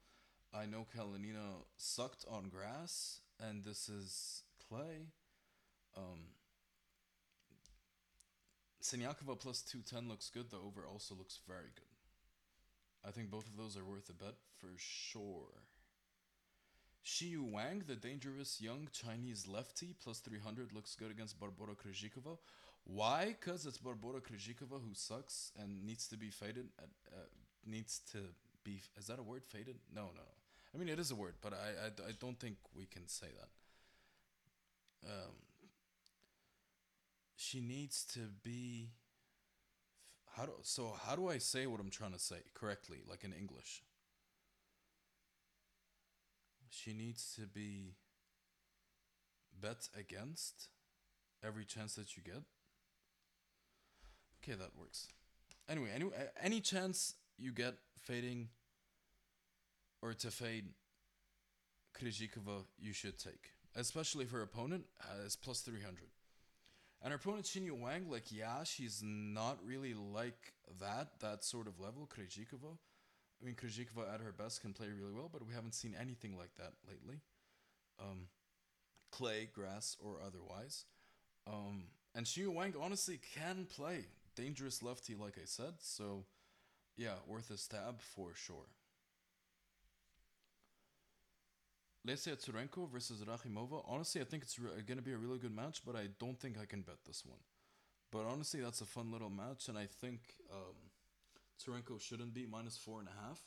I 0.54 0.66
know 0.66 0.86
Kalinina 0.96 1.64
sucked 1.78 2.26
on 2.30 2.50
grass, 2.50 3.22
and 3.40 3.64
this 3.64 3.90
is 3.90 4.44
clay. 4.68 5.08
Um, 5.98 6.20
Sinyakova 8.82 9.40
plus 9.40 9.62
210 9.62 10.08
looks 10.08 10.30
good. 10.30 10.52
The 10.52 10.58
over 10.58 10.86
also 10.86 11.16
looks 11.16 11.40
very 11.48 11.72
good. 11.76 11.88
I 13.06 13.12
think 13.12 13.32
both 13.32 13.48
of 13.48 13.58
those 13.58 13.76
are 13.76 13.84
worth 13.84 14.10
a 14.10 14.14
bet 14.14 14.36
for 14.60 14.70
sure. 14.78 15.64
Xiyu 17.06 17.52
Wang, 17.52 17.84
the 17.86 17.96
dangerous 17.96 18.62
young 18.62 18.88
Chinese 18.94 19.48
lefty, 19.48 19.94
plus 20.02 20.20
300 20.20 20.74
looks 20.74 20.96
good 20.96 21.12
against 21.12 21.40
Barbora 21.40 21.76
Krejcikova. 21.76 22.38
Why? 22.86 23.36
Because 23.40 23.66
it's 23.66 23.78
Barbora 23.78 24.22
Krejcikova 24.22 24.82
who 24.82 24.94
sucks 24.94 25.52
and 25.60 25.86
needs 25.86 26.08
to 26.08 26.18
be 26.18 26.30
faded. 26.30 26.68
Uh, 26.80 26.86
uh, 27.14 27.20
needs 27.66 28.02
to 28.12 28.20
be. 28.64 28.82
Is 28.98 29.08
that 29.08 29.20
a 29.20 29.24
word? 29.24 29.44
Faded? 29.44 29.76
No, 29.94 30.04
no, 30.04 30.08
no. 30.16 30.74
I 30.74 30.78
mean, 30.78 30.90
it 30.90 31.00
is 31.00 31.12
a 31.12 31.16
word, 31.16 31.36
but 31.42 31.54
I, 31.54 31.86
I, 31.86 32.10
I 32.10 32.12
don't 32.20 32.40
think 32.40 32.56
we 32.76 32.86
can 32.86 33.08
say 33.08 33.28
that. 33.28 35.10
Um, 35.10 35.34
she 37.36 37.60
needs 37.60 38.06
to 38.14 38.20
be. 38.44 38.90
How 40.36 40.46
do 40.46 40.54
so? 40.64 40.96
How 41.06 41.16
do 41.16 41.30
I 41.30 41.38
say 41.38 41.68
what 41.68 41.80
I'm 41.80 41.90
trying 41.90 42.14
to 42.14 42.20
say 42.20 42.38
correctly, 42.54 43.00
like 43.10 43.24
in 43.24 43.34
English? 43.34 43.84
She 46.76 46.92
needs 46.92 47.34
to 47.36 47.46
be 47.46 47.94
bet 49.62 49.90
against 49.98 50.70
every 51.46 51.66
chance 51.66 51.94
that 51.96 52.18
you 52.18 52.24
get. 52.24 52.42
Okay, 54.42 54.58
that 54.58 54.72
works. 54.78 55.08
Anyway, 55.70 55.90
any 55.94 56.06
any 56.42 56.60
chance 56.60 57.14
you 57.38 57.52
get 57.52 57.76
fading 58.02 58.50
or 60.02 60.14
to 60.14 60.32
fade 60.32 60.70
Krejcikova, 61.96 62.66
you 62.80 62.92
should 62.92 63.20
take, 63.20 63.52
especially 63.76 64.26
if 64.26 64.32
her 64.32 64.42
opponent 64.42 64.86
has 65.00 65.36
plus 65.36 65.62
three 65.62 65.82
hundred. 65.82 66.10
And 67.04 67.12
her 67.12 67.18
opponent 67.18 67.46
Xinyu 67.46 67.80
Wang, 67.80 68.10
like 68.10 68.32
yeah, 68.32 68.64
she's 68.64 69.02
not 69.04 69.60
really 69.64 69.94
like 69.94 70.54
that 70.80 71.20
that 71.20 71.44
sort 71.44 71.68
of 71.68 71.80
level. 71.80 72.10
Krejcikova. 72.12 72.78
I 73.44 73.46
mean, 73.46 73.56
Krejcikova 73.56 74.14
at 74.14 74.22
her 74.22 74.32
best 74.32 74.62
can 74.62 74.72
play 74.72 74.88
really 74.88 75.12
well, 75.12 75.30
but 75.32 75.46
we 75.46 75.54
haven't 75.54 75.76
seen 75.76 75.96
anything 76.00 76.38
like 76.38 76.56
that 76.56 76.72
lately. 76.88 77.20
Um, 78.00 78.28
clay, 79.12 79.50
grass, 79.54 79.98
or 80.02 80.16
otherwise. 80.26 80.86
Um, 81.46 81.84
and 82.16 82.26
Xu 82.26 82.48
Wang 82.48 82.74
honestly 82.80 83.20
can 83.36 83.66
play. 83.66 84.06
Dangerous 84.36 84.82
lefty, 84.82 85.16
like 85.16 85.38
I 85.38 85.46
said. 85.46 85.74
So, 85.80 86.24
yeah, 86.96 87.16
worth 87.28 87.52
a 87.52 87.58
stab 87.58 88.02
for 88.02 88.32
sure. 88.34 88.70
Lesia 92.08 92.38
Tsurenko 92.38 92.90
versus 92.90 93.24
Rakhimova. 93.24 93.84
Honestly, 93.88 94.22
I 94.22 94.24
think 94.24 94.44
it's 94.44 94.58
re- 94.58 94.70
going 94.88 94.98
to 94.98 95.04
be 95.04 95.14
a 95.14 95.18
really 95.18 95.38
good 95.38 95.56
match, 95.56 95.82
but 95.86 95.96
I 95.96 96.08
don't 96.20 96.40
think 96.40 96.58
I 96.62 96.66
can 96.66 96.82
bet 96.82 96.98
this 97.06 97.24
one. 97.26 97.40
But 98.12 98.26
honestly, 98.26 98.62
that's 98.62 98.82
a 98.82 98.86
fun 98.86 99.12
little 99.12 99.30
match, 99.30 99.68
and 99.68 99.78
I 99.78 99.86
think 99.86 100.20
um, 100.52 100.76
Tsurenko 101.64 102.00
shouldn't 102.02 102.34
be 102.34 102.46
minus 102.46 102.78
four 102.78 103.00
and 103.00 103.08
a 103.08 103.28
half. 103.28 103.40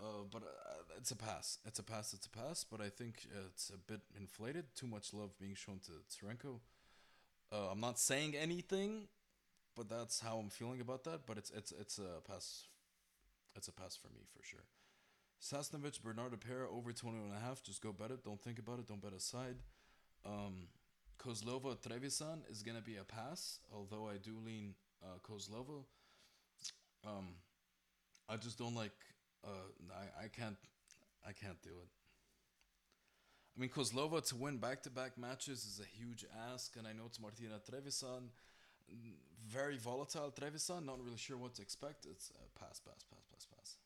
Uh, 0.00 0.24
but 0.30 0.42
uh, 0.42 0.96
it's 0.96 1.10
a 1.10 1.16
pass. 1.16 1.58
It's 1.64 1.78
a 1.78 1.82
pass. 1.82 2.12
It's 2.12 2.26
a 2.26 2.30
pass. 2.30 2.64
But 2.64 2.80
I 2.80 2.88
think 2.88 3.26
it's 3.46 3.70
a 3.70 3.78
bit 3.78 4.00
inflated. 4.18 4.64
Too 4.74 4.86
much 4.86 5.12
love 5.12 5.38
being 5.38 5.54
shown 5.54 5.80
to 5.86 5.92
Tsurenko. 6.10 6.60
Uh, 7.52 7.70
I'm 7.70 7.80
not 7.80 7.98
saying 7.98 8.34
anything, 8.34 9.08
but 9.76 9.88
that's 9.88 10.20
how 10.20 10.38
I'm 10.38 10.48
feeling 10.48 10.80
about 10.80 11.04
that. 11.04 11.26
But 11.26 11.38
it's 11.38 11.50
it's 11.50 11.72
it's 11.72 11.98
a 11.98 12.20
pass. 12.28 12.64
It's 13.54 13.68
a 13.68 13.72
pass 13.72 13.96
for 13.96 14.08
me 14.08 14.22
for 14.34 14.42
sure. 14.42 14.64
Sasnovich, 15.40 16.00
Bernarda 16.00 16.40
Pera 16.40 16.70
over 16.70 16.92
21 16.92 17.28
and 17.28 17.36
a 17.36 17.40
half. 17.40 17.62
Just 17.62 17.82
go 17.82 17.92
bet 17.92 18.10
it. 18.10 18.24
Don't 18.24 18.40
think 18.40 18.58
about 18.58 18.78
it. 18.78 18.86
Don't 18.86 19.02
bet 19.02 19.12
aside. 19.12 19.56
Um, 20.24 20.68
Kozlova 21.18 21.76
Trevisan 21.76 22.50
is 22.50 22.62
gonna 22.62 22.80
be 22.80 22.96
a 22.96 23.04
pass. 23.04 23.58
Although 23.72 24.08
I 24.08 24.16
do 24.16 24.38
lean 24.44 24.74
uh, 25.02 25.18
Kozlova. 25.22 25.84
Um, 27.06 27.28
I 28.28 28.36
just 28.36 28.58
don't 28.58 28.74
like. 28.74 28.92
Uh, 29.44 29.48
I 29.92 30.24
I 30.24 30.28
can't, 30.28 30.56
I 31.26 31.32
can't 31.32 31.60
do 31.62 31.70
it. 31.70 31.88
I 33.56 33.60
mean, 33.60 33.70
Kozlova 33.70 34.26
to 34.28 34.36
win 34.36 34.56
back-to-back 34.56 35.18
matches 35.18 35.64
is 35.66 35.80
a 35.80 35.98
huge 35.98 36.24
ask, 36.50 36.74
and 36.76 36.86
I 36.86 36.92
know 36.92 37.02
it's 37.06 37.20
Martina 37.20 37.60
Trevisan, 37.60 38.30
very 39.46 39.76
volatile 39.76 40.32
Trevisan. 40.32 40.86
Not 40.86 41.04
really 41.04 41.18
sure 41.18 41.36
what 41.36 41.54
to 41.56 41.62
expect. 41.62 42.06
It's 42.06 42.30
a 42.30 42.58
pass, 42.58 42.80
pass, 42.80 43.04
pass, 43.10 43.24
pass, 43.30 43.46
pass. 43.54 43.76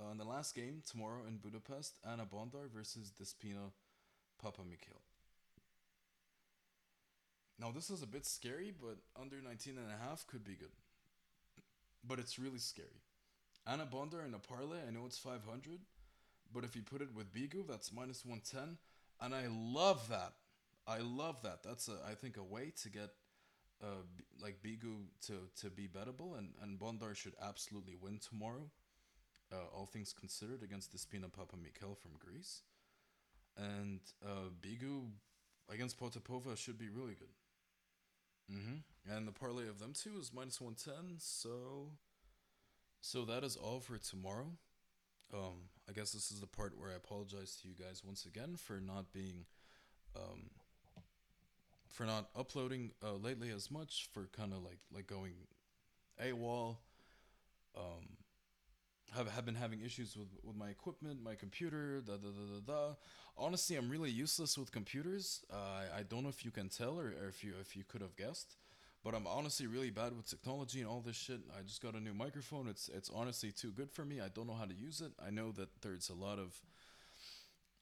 Uh, 0.00 0.14
the 0.16 0.24
last 0.24 0.56
game 0.56 0.82
tomorrow 0.90 1.20
in 1.28 1.36
Budapest, 1.36 1.98
Anna 2.04 2.26
Bondar 2.26 2.68
versus 2.74 3.12
Despina 3.12 3.70
Papamichail. 4.42 4.98
Now 7.60 7.70
this 7.70 7.88
is 7.90 8.02
a 8.02 8.06
bit 8.06 8.26
scary, 8.26 8.72
but 8.76 8.96
under 9.20 9.40
19 9.40 9.78
and 9.78 9.86
a 9.92 10.08
half 10.08 10.26
could 10.26 10.44
be 10.44 10.54
good 10.54 10.72
but 12.06 12.18
it's 12.18 12.38
really 12.38 12.58
scary. 12.58 13.02
Anna 13.66 13.86
Bondar 13.86 14.24
in 14.26 14.34
a 14.34 14.38
parlay, 14.38 14.78
I 14.86 14.90
know 14.90 15.06
it's 15.06 15.18
500, 15.18 15.80
But 16.52 16.64
if 16.64 16.76
you 16.76 16.82
put 16.82 17.02
it 17.02 17.14
with 17.14 17.32
Begu, 17.32 17.66
that's 17.66 17.92
minus 17.92 18.24
110. 18.24 18.76
And 19.20 19.34
I 19.34 19.46
love 19.48 20.08
that. 20.08 20.34
I 20.86 20.98
love 20.98 21.42
that. 21.42 21.62
That's, 21.62 21.88
a, 21.88 21.96
I 22.08 22.14
think, 22.14 22.36
a 22.36 22.42
way 22.42 22.72
to 22.82 22.88
get 22.90 23.10
uh, 23.82 24.04
like 24.40 24.62
Begu 24.62 25.06
to, 25.26 25.48
to 25.62 25.70
be 25.70 25.88
bettable. 25.88 26.38
And, 26.38 26.50
and 26.62 26.78
Bondar 26.78 27.16
should 27.16 27.34
absolutely 27.42 27.94
win 28.00 28.18
tomorrow, 28.18 28.70
uh, 29.52 29.56
all 29.74 29.86
things 29.86 30.12
considered, 30.12 30.62
against 30.62 30.94
Despina 30.94 31.30
Papamichail 31.30 31.96
from 31.96 32.12
Greece. 32.18 32.62
And 33.56 34.00
uh, 34.24 34.50
Begu 34.60 35.06
against 35.72 35.98
Potapova 35.98 36.56
should 36.56 36.78
be 36.78 36.88
really 36.88 37.14
good. 37.14 37.32
Hmm 38.50 38.76
And 39.10 39.26
the 39.26 39.32
parlay 39.32 39.68
of 39.68 39.78
them 39.78 39.92
two 39.92 40.18
is 40.20 40.32
minus 40.32 40.60
110. 40.60 41.18
So. 41.18 41.90
So 43.00 43.24
that 43.26 43.44
is 43.44 43.56
all 43.56 43.80
for 43.80 43.98
tomorrow. 43.98 44.46
Um, 45.32 45.68
I 45.88 45.92
guess 45.92 46.12
this 46.12 46.30
is 46.30 46.40
the 46.40 46.46
part 46.46 46.78
where 46.78 46.90
I 46.90 46.94
apologize 46.94 47.56
to 47.62 47.68
you 47.68 47.74
guys 47.74 48.02
once 48.04 48.24
again 48.24 48.56
for 48.56 48.80
not 48.80 49.12
being, 49.12 49.44
um, 50.16 50.50
for 51.88 52.04
not 52.04 52.30
uploading 52.36 52.92
uh, 53.02 53.14
lately 53.14 53.50
as 53.50 53.70
much, 53.70 54.08
for 54.12 54.28
kind 54.32 54.52
of 54.52 54.62
like 54.62 54.78
like 54.92 55.06
going 55.06 55.34
AWOL. 56.22 56.76
Um, 57.76 58.16
have 59.12 59.28
have 59.28 59.44
been 59.44 59.54
having 59.54 59.80
issues 59.80 60.16
with, 60.16 60.28
with 60.42 60.56
my 60.56 60.68
equipment, 60.68 61.22
my 61.22 61.34
computer, 61.34 62.00
da 62.00 62.14
da 62.16 62.28
da 62.28 62.60
da 62.60 62.72
da. 62.72 62.94
Honestly, 63.36 63.76
I'm 63.76 63.90
really 63.90 64.10
useless 64.10 64.56
with 64.56 64.72
computers. 64.72 65.42
Uh, 65.52 65.56
I 65.56 66.00
I 66.00 66.02
don't 66.02 66.22
know 66.22 66.28
if 66.28 66.44
you 66.44 66.50
can 66.50 66.68
tell 66.68 66.98
or, 66.98 67.06
or 67.22 67.28
if 67.28 67.44
you 67.44 67.54
if 67.60 67.76
you 67.76 67.84
could 67.84 68.00
have 68.00 68.16
guessed, 68.16 68.56
but 69.02 69.14
I'm 69.14 69.26
honestly 69.26 69.66
really 69.66 69.90
bad 69.90 70.16
with 70.16 70.28
technology 70.28 70.80
and 70.80 70.88
all 70.88 71.00
this 71.00 71.16
shit. 71.16 71.40
I 71.58 71.62
just 71.62 71.82
got 71.82 71.94
a 71.94 72.00
new 72.00 72.14
microphone. 72.14 72.68
It's 72.68 72.88
it's 72.88 73.10
honestly 73.14 73.52
too 73.52 73.70
good 73.70 73.90
for 73.90 74.04
me. 74.04 74.20
I 74.20 74.28
don't 74.28 74.46
know 74.46 74.54
how 74.54 74.66
to 74.66 74.74
use 74.74 75.00
it. 75.00 75.12
I 75.24 75.30
know 75.30 75.52
that 75.52 75.68
there's 75.82 76.08
a 76.10 76.14
lot 76.14 76.38
of 76.38 76.60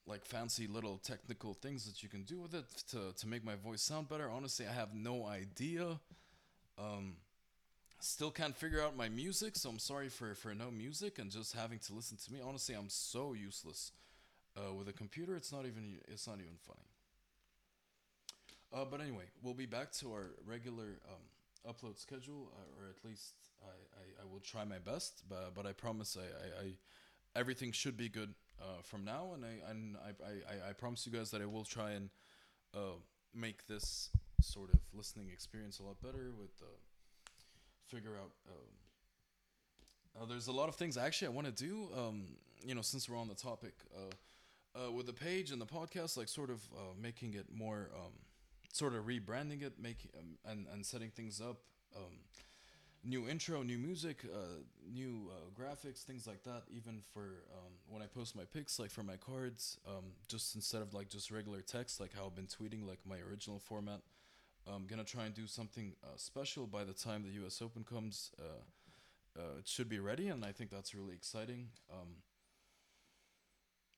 like 0.06 0.24
fancy 0.24 0.66
little 0.66 0.98
technical 0.98 1.54
things 1.54 1.84
that 1.86 2.02
you 2.02 2.08
can 2.08 2.24
do 2.24 2.40
with 2.40 2.54
it 2.54 2.64
to 2.90 3.12
to 3.16 3.26
make 3.26 3.44
my 3.44 3.54
voice 3.54 3.82
sound 3.82 4.08
better. 4.08 4.28
Honestly, 4.30 4.66
I 4.66 4.72
have 4.72 4.94
no 4.94 5.26
idea. 5.26 6.00
Um, 6.78 7.16
still 8.02 8.30
can't 8.30 8.56
figure 8.56 8.82
out 8.82 8.96
my 8.96 9.08
music, 9.08 9.56
so 9.56 9.70
I'm 9.70 9.78
sorry 9.78 10.08
for 10.08 10.34
for 10.34 10.54
no 10.54 10.70
music 10.70 11.18
and 11.18 11.30
just 11.30 11.54
having 11.54 11.78
to 11.80 11.94
listen 11.94 12.18
to 12.18 12.32
me. 12.32 12.40
Honestly, 12.44 12.74
I'm 12.74 12.88
so 12.88 13.32
useless 13.32 13.92
uh, 14.56 14.74
with 14.74 14.88
a 14.88 14.92
computer. 14.92 15.36
It's 15.36 15.52
not 15.52 15.66
even 15.66 15.98
it's 16.08 16.26
not 16.26 16.38
even 16.38 16.56
funny. 16.66 16.80
Uh, 18.74 18.84
but 18.90 19.00
anyway, 19.00 19.24
we'll 19.42 19.54
be 19.54 19.66
back 19.66 19.92
to 19.92 20.12
our 20.12 20.30
regular 20.46 20.98
um, 21.06 21.70
upload 21.70 21.98
schedule, 21.98 22.50
uh, 22.56 22.82
or 22.82 22.88
at 22.88 23.04
least 23.04 23.34
I, 23.62 23.66
I, 23.66 24.22
I 24.22 24.32
will 24.32 24.40
try 24.40 24.64
my 24.64 24.78
best. 24.78 25.22
But 25.28 25.54
but 25.54 25.66
I 25.66 25.72
promise 25.72 26.16
I, 26.18 26.24
I, 26.24 26.64
I 26.66 26.72
everything 27.36 27.70
should 27.72 27.96
be 27.96 28.08
good 28.08 28.34
uh, 28.60 28.82
from 28.82 29.04
now, 29.04 29.32
and 29.34 29.44
I 29.44 29.70
and 29.70 29.96
I, 29.96 30.08
I, 30.30 30.70
I 30.70 30.72
promise 30.72 31.06
you 31.06 31.12
guys 31.12 31.30
that 31.30 31.40
I 31.40 31.46
will 31.46 31.64
try 31.64 31.92
and 31.92 32.10
uh, 32.74 32.98
make 33.34 33.66
this 33.66 34.10
sort 34.40 34.70
of 34.74 34.80
listening 34.92 35.28
experience 35.32 35.78
a 35.78 35.84
lot 35.84 36.02
better 36.02 36.32
with 36.36 36.50
uh, 36.60 36.66
figure 37.92 38.16
out. 38.16 38.30
Um, 38.48 40.22
uh, 40.22 40.26
there's 40.26 40.46
a 40.46 40.52
lot 40.52 40.68
of 40.68 40.74
things 40.76 40.96
actually 40.96 41.28
I 41.28 41.30
want 41.30 41.46
to 41.46 41.52
do. 41.52 41.88
Um, 41.96 42.24
you 42.64 42.74
know, 42.74 42.82
since 42.82 43.08
we're 43.08 43.18
on 43.18 43.28
the 43.28 43.34
topic, 43.34 43.74
uh, 43.94 44.78
uh, 44.86 44.90
with 44.90 45.06
the 45.06 45.12
page 45.12 45.50
and 45.50 45.60
the 45.60 45.66
podcast, 45.66 46.16
like 46.16 46.28
sort 46.28 46.50
of 46.50 46.62
uh, 46.74 46.94
making 47.00 47.34
it 47.34 47.46
more, 47.54 47.90
um, 47.94 48.12
sort 48.72 48.94
of 48.94 49.04
rebranding 49.04 49.62
it, 49.62 49.74
making 49.78 50.10
um, 50.18 50.38
and 50.46 50.66
and 50.72 50.86
setting 50.86 51.10
things 51.10 51.40
up. 51.40 51.58
Um, 51.94 52.20
new 53.04 53.28
intro, 53.28 53.62
new 53.62 53.78
music, 53.78 54.24
uh, 54.24 54.62
new 54.90 55.30
graphics, 55.58 56.04
things 56.04 56.26
like 56.26 56.44
that. 56.44 56.62
Even 56.70 57.02
for 57.12 57.44
um, 57.52 57.72
when 57.88 58.00
I 58.00 58.06
post 58.06 58.34
my 58.36 58.44
pics, 58.44 58.78
like 58.78 58.90
for 58.90 59.02
my 59.02 59.16
cards, 59.16 59.78
just 60.28 60.54
instead 60.54 60.80
of 60.80 60.94
like 60.94 61.08
just 61.10 61.30
regular 61.30 61.60
text, 61.60 62.00
like 62.00 62.14
how 62.16 62.26
I've 62.26 62.36
been 62.36 62.46
tweeting, 62.46 62.86
like 62.86 63.00
my 63.06 63.18
original 63.28 63.58
format. 63.58 64.00
I'm 64.66 64.86
gonna 64.86 65.04
try 65.04 65.24
and 65.24 65.34
do 65.34 65.46
something 65.46 65.94
uh, 66.04 66.16
special 66.16 66.66
by 66.66 66.84
the 66.84 66.92
time 66.92 67.22
the 67.22 67.32
U.S. 67.40 67.60
Open 67.62 67.84
comes. 67.84 68.30
Uh, 68.38 68.62
uh, 69.38 69.58
it 69.58 69.66
should 69.66 69.88
be 69.88 69.98
ready, 69.98 70.28
and 70.28 70.44
I 70.44 70.52
think 70.52 70.70
that's 70.70 70.94
really 70.94 71.14
exciting. 71.14 71.68
Um, 71.90 72.16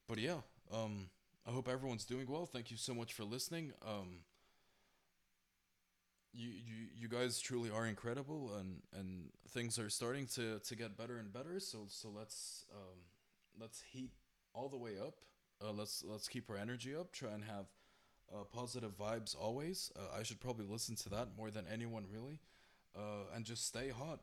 but 0.09 0.19
yeah, 0.19 0.39
um, 0.73 1.09
I 1.47 1.51
hope 1.51 1.69
everyone's 1.69 2.05
doing 2.05 2.27
well. 2.29 2.47
Thank 2.47 2.71
you 2.71 2.77
so 2.77 2.95
much 2.95 3.13
for 3.13 3.25
listening. 3.25 3.73
Um, 3.87 4.21
you, 6.33 6.49
you 6.49 6.87
you 6.97 7.09
guys 7.09 7.41
truly 7.41 7.71
are 7.71 7.87
incredible, 7.87 8.53
and, 8.59 8.83
and 8.99 9.31
things 9.51 9.79
are 9.79 9.91
starting 9.91 10.27
to, 10.35 10.59
to 10.61 10.77
get 10.77 10.97
better 10.97 11.19
and 11.19 11.33
better. 11.33 11.61
So 11.61 11.81
so 11.89 12.09
let's 12.17 12.65
um, 12.75 12.99
let's 13.61 13.83
heat 13.83 14.11
all 14.53 14.69
the 14.69 14.77
way 14.77 14.93
up. 14.99 15.15
Uh, 15.63 15.73
let's 15.73 16.05
let's 16.07 16.29
keep 16.29 16.51
our 16.51 16.57
energy 16.57 16.95
up. 16.95 17.13
Try 17.13 17.31
and 17.31 17.45
have 17.45 17.67
uh, 18.35 18.45
positive 18.45 18.97
vibes 18.99 19.37
always. 19.41 19.93
Uh, 19.97 20.19
I 20.19 20.23
should 20.23 20.41
probably 20.41 20.67
listen 20.67 20.97
to 20.97 21.09
that 21.11 21.29
more 21.37 21.51
than 21.51 21.65
anyone 21.73 22.05
really, 22.13 22.41
uh, 22.97 23.35
and 23.35 23.45
just 23.45 23.67
stay 23.67 23.91
hot. 23.91 24.21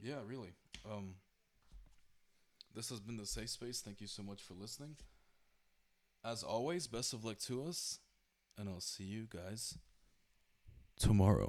Yeah, 0.00 0.20
really. 0.26 0.52
Um, 0.90 1.14
this 2.74 2.88
has 2.90 3.00
been 3.00 3.16
the 3.16 3.26
safe 3.26 3.50
space. 3.50 3.80
Thank 3.80 4.00
you 4.00 4.06
so 4.06 4.22
much 4.22 4.42
for 4.42 4.54
listening. 4.54 4.96
As 6.24 6.42
always, 6.42 6.86
best 6.86 7.12
of 7.12 7.24
luck 7.24 7.38
to 7.40 7.64
us, 7.64 7.98
and 8.58 8.68
I'll 8.68 8.80
see 8.80 9.04
you 9.04 9.26
guys 9.28 9.76
tomorrow. 10.98 11.48